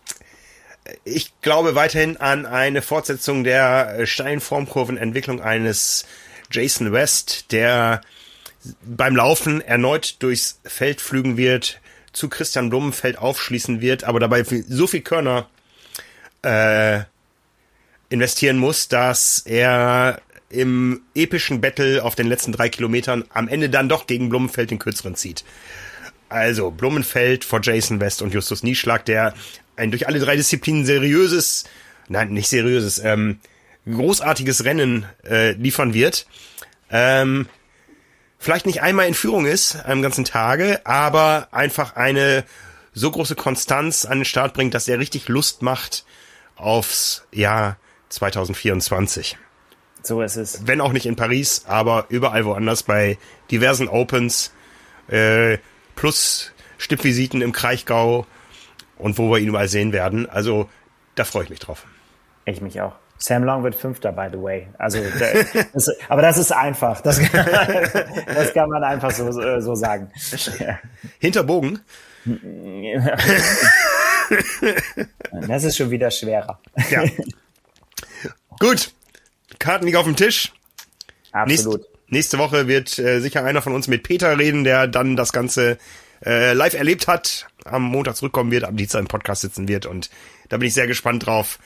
ich 1.05 1.33
glaube 1.41 1.75
weiterhin 1.75 2.17
an 2.17 2.47
eine 2.47 2.83
Fortsetzung 2.83 3.45
der 3.45 4.07
Steinformkurvenentwicklung 4.07 5.41
eines 5.41 6.07
Jason 6.51 6.93
West, 6.93 7.53
der 7.53 8.01
beim 8.83 9.17
Laufen 9.17 9.61
erneut 9.61 10.17
durchs 10.21 10.61
Feld 10.65 11.01
flügen 11.01 11.37
wird, 11.37 11.81
zu 12.13 12.29
Christian 12.29 12.71
Blumenfeld 12.71 13.19
aufschließen 13.19 13.81
wird, 13.81 14.05
aber 14.05 14.21
dabei 14.21 14.43
so 14.45 14.87
viel 14.87 15.03
Körner 15.03 15.49
äh, 16.43 17.01
investieren 18.09 18.59
muss, 18.59 18.89
dass 18.89 19.41
er 19.41 20.21
im 20.49 21.03
epischen 21.15 21.61
Battle 21.61 22.03
auf 22.03 22.15
den 22.15 22.29
letzten 22.29 22.53
drei 22.53 22.69
Kilometern 22.69 23.25
am 23.31 23.49
Ende 23.49 23.69
dann 23.69 23.89
doch 23.89 24.07
gegen 24.07 24.29
Blumenfeld 24.29 24.71
den 24.71 24.79
kürzeren 24.79 25.17
zieht. 25.17 25.45
Also 26.29 26.71
Blumenfeld 26.71 27.45
vor 27.45 27.61
Jason 27.63 28.01
West 28.01 28.23
und 28.23 28.33
Justus 28.33 28.63
Nieschlag, 28.63 29.05
der 29.05 29.35
ein 29.77 29.91
durch 29.91 30.09
alle 30.09 30.19
drei 30.19 30.37
Disziplinen 30.37 30.85
seriöses, 30.85 31.65
nein, 32.09 32.31
nicht 32.31 32.49
seriöses, 32.49 32.99
ähm, 32.99 33.41
großartiges 33.87 34.65
Rennen 34.65 35.07
äh, 35.25 35.53
liefern 35.53 35.95
wird. 35.95 36.27
Ähm, 36.91 37.49
vielleicht 38.39 38.67
nicht 38.67 38.83
einmal 38.83 39.07
in 39.07 39.15
Führung 39.15 39.47
ist 39.47 39.77
am 39.85 40.03
ganzen 40.03 40.25
Tage, 40.25 40.85
aber 40.85 41.49
einfach 41.53 41.97
eine 41.97 42.45
so 42.93 43.11
große 43.11 43.35
Konstanz 43.35 44.05
an 44.05 44.21
den 44.21 44.25
Start 44.25 44.55
bringt, 44.55 44.75
dass 44.75 44.89
er 44.89 44.99
richtig 44.99 45.29
Lust 45.29 45.63
macht 45.63 46.05
aufs 46.57 47.27
Jahr 47.33 47.77
2024. 48.09 49.37
So 50.03 50.23
ist 50.23 50.37
es. 50.37 50.67
Wenn 50.67 50.81
auch 50.81 50.93
nicht 50.93 51.07
in 51.07 51.17
Paris, 51.17 51.65
aber 51.67 52.07
überall 52.09 52.45
woanders 52.45 52.83
bei 52.85 53.19
diversen 53.51 53.89
Opens. 53.89 54.53
Äh, 55.09 55.59
plus 55.95 56.53
Stippvisiten 56.79 57.43
im 57.43 57.53
Kraichgau 57.53 58.27
und 58.99 59.19
wo 59.19 59.31
wir 59.31 59.39
ihn 59.39 59.49
überall 59.49 59.69
sehen 59.69 59.93
werden. 59.93 60.29
Also 60.29 60.69
da 61.15 61.25
freue 61.25 61.45
ich 61.45 61.51
mich 61.51 61.61
drauf. 61.61 61.85
Ich 62.45 62.61
mich 62.61 62.81
auch. 62.81 62.95
Sam 63.19 63.45
Long 63.45 63.65
wird 63.65 63.75
Fünfter, 63.75 64.13
by 64.13 64.29
the 64.31 64.41
way. 64.41 64.69
Also, 64.79 64.99
das, 65.73 65.91
aber 66.09 66.23
das 66.23 66.39
ist 66.39 66.53
einfach. 66.53 67.01
Das, 67.01 67.19
das 67.33 68.55
kann 68.55 68.69
man 68.69 68.85
einfach 68.85 69.11
so, 69.11 69.33
so 69.61 69.75
sagen. 69.75 70.11
Hinter 71.19 71.43
Bogen? 71.43 71.81
Das 75.49 75.65
ist 75.65 75.77
schon 75.77 75.91
wieder 75.91 76.11
schwerer. 76.11 76.61
Ja. 76.91 77.05
Gut. 78.59 78.93
Karten 79.59 79.87
liegen 79.87 79.97
auf 79.97 80.05
dem 80.05 80.17
Tisch. 80.17 80.53
Absolut. 81.33 81.81
Nächste, 81.81 81.99
nächste 82.09 82.39
Woche 82.39 82.69
wird 82.69 82.99
äh, 82.99 83.21
sicher 83.21 83.45
einer 83.45 83.63
von 83.63 83.75
uns 83.75 83.89
mit 83.89 84.03
Peter 84.03 84.39
reden, 84.39 84.65
der 84.65 84.87
dann 84.89 85.17
das 85.17 85.33
Ganze 85.33 85.79
äh, 86.25 86.53
live 86.53 86.75
erlebt 86.75 87.09
hat, 87.09 87.47
am 87.65 87.83
Montag 87.83 88.17
zurückkommen 88.17 88.51
wird, 88.51 88.65
am 88.65 88.77
Dienstag 88.77 89.01
im 89.01 89.09
Podcast 89.09 89.43
sitzen 89.43 89.69
wird 89.69 89.87
und 89.87 90.11
da 90.49 90.57
bin 90.57 90.69
ich 90.69 90.75
sehr 90.75 90.87
gespannt 90.87 91.27
drauf. 91.27 91.59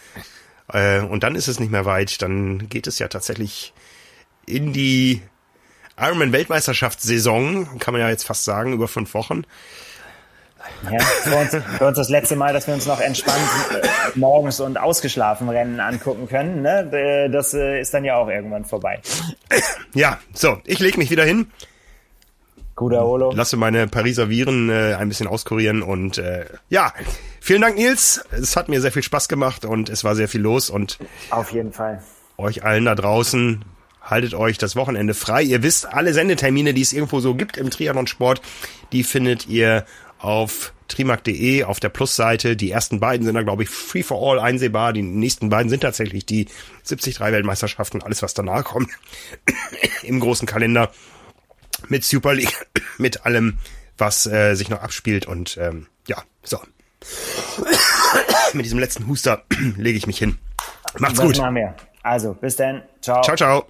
Äh, 0.73 1.01
und 1.01 1.23
dann 1.23 1.35
ist 1.35 1.49
es 1.49 1.61
nicht 1.61 1.73
mehr 1.73 1.85
weit, 1.85 2.23
dann 2.23 2.69
geht 2.69 2.87
es 2.87 2.99
ja 2.99 3.09
tatsächlich 3.09 3.73
in 4.47 4.73
die 4.73 5.23
Ironman 5.99 6.33
Weltmeisterschaftssaison, 6.33 7.79
kann 7.79 7.93
man 7.93 8.01
ja 8.01 8.09
jetzt 8.09 8.25
fast 8.25 8.45
sagen, 8.45 8.73
über 8.73 8.89
fünf 8.89 9.13
Wochen. 9.15 9.45
Ja, 10.91 10.99
für, 11.01 11.37
uns, 11.37 11.57
für 11.79 11.87
uns 11.87 11.97
das 11.97 12.09
letzte 12.09 12.37
Mal, 12.37 12.53
dass 12.53 12.67
wir 12.67 12.75
uns 12.75 12.87
noch 12.87 13.01
entspannt 13.01 13.49
äh, 13.83 13.89
morgens 14.15 14.61
und 14.61 14.79
ausgeschlafen 14.79 15.49
Rennen 15.49 15.81
angucken 15.81 16.29
können. 16.29 16.63
Ne? 16.63 17.29
Das 17.33 17.55
äh, 17.55 17.81
ist 17.81 17.93
dann 17.95 18.05
ja 18.05 18.17
auch 18.17 18.29
irgendwann 18.29 18.65
vorbei. 18.65 19.01
Ja, 19.95 20.19
so, 20.33 20.61
ich 20.65 20.79
lege 20.79 20.99
mich 20.99 21.11
wieder 21.11 21.25
hin. 21.25 21.51
Guter 22.81 23.05
Olo. 23.05 23.31
Lasse 23.33 23.59
meine 23.59 23.87
Pariser 23.89 24.31
Viren 24.31 24.71
äh, 24.71 24.95
ein 24.95 25.11
bisschen 25.11 25.27
auskurieren 25.27 25.83
und 25.83 26.17
äh, 26.17 26.47
ja, 26.71 26.95
vielen 27.39 27.61
Dank 27.61 27.77
Nils. 27.77 28.25
Es 28.31 28.57
hat 28.57 28.71
mir 28.71 28.81
sehr 28.81 28.91
viel 28.91 29.03
Spaß 29.03 29.29
gemacht 29.29 29.67
und 29.67 29.91
es 29.91 30.03
war 30.03 30.17
sehr 30.17 30.29
viel 30.29 30.41
los 30.41 30.71
und 30.71 30.99
auf 31.29 31.53
jeden 31.53 31.75
Fall. 31.75 32.03
Euch 32.39 32.65
allen 32.65 32.87
da 32.87 32.95
draußen 32.95 33.67
haltet 34.01 34.33
euch 34.33 34.57
das 34.57 34.77
Wochenende 34.77 35.13
frei. 35.13 35.43
Ihr 35.43 35.63
wisst, 35.63 35.93
alle 35.93 36.15
Sendetermine, 36.15 36.73
die 36.73 36.81
es 36.81 36.95
irgendwo 36.95 37.21
so 37.21 37.35
gibt 37.35 37.59
im 37.59 37.69
Triathlon-Sport, 37.69 38.41
die 38.93 39.05
findet 39.05 39.47
ihr 39.47 39.85
auf 40.19 40.73
trimark.de 40.89 41.65
auf 41.65 41.81
der 41.81 41.91
Plusseite. 41.91 42.57
Die 42.57 42.71
ersten 42.71 42.99
beiden 42.99 43.27
sind 43.27 43.35
da, 43.35 43.43
glaube 43.43 43.65
ich, 43.65 43.69
free 43.69 44.03
for 44.03 44.19
all 44.23 44.41
einsehbar. 44.41 44.95
Die 44.95 45.03
nächsten 45.03 45.51
beiden 45.51 45.69
sind 45.69 45.81
tatsächlich 45.81 46.25
die 46.25 46.47
73 46.87 47.21
Weltmeisterschaften, 47.21 48.03
alles 48.03 48.23
was 48.23 48.33
danach 48.33 48.65
kommt, 48.65 48.89
im 50.03 50.19
großen 50.19 50.49
Kalender 50.49 50.91
mit 51.91 52.05
Super 52.05 52.33
League, 52.35 52.67
mit 52.99 53.27
allem, 53.27 53.59
was 53.99 54.27
äh, 54.27 54.55
sich 54.55 54.71
noch 54.71 54.83
abspielt. 54.83 55.27
Und 55.27 55.59
ähm, 55.61 55.89
ja, 56.09 56.23
so. 56.43 56.59
mit 58.55 58.65
diesem 58.65 58.79
letzten 58.79 59.07
Huster 59.07 59.45
lege 59.77 59.99
ich 59.99 60.07
mich 60.07 60.19
hin. 60.19 60.39
Macht's 60.99 61.21
gut. 61.21 61.39
Also, 62.03 62.35
bis 62.35 62.57
dann. 62.57 62.83
Ciao. 63.03 63.23
Ciao, 63.23 63.37
ciao. 63.37 63.67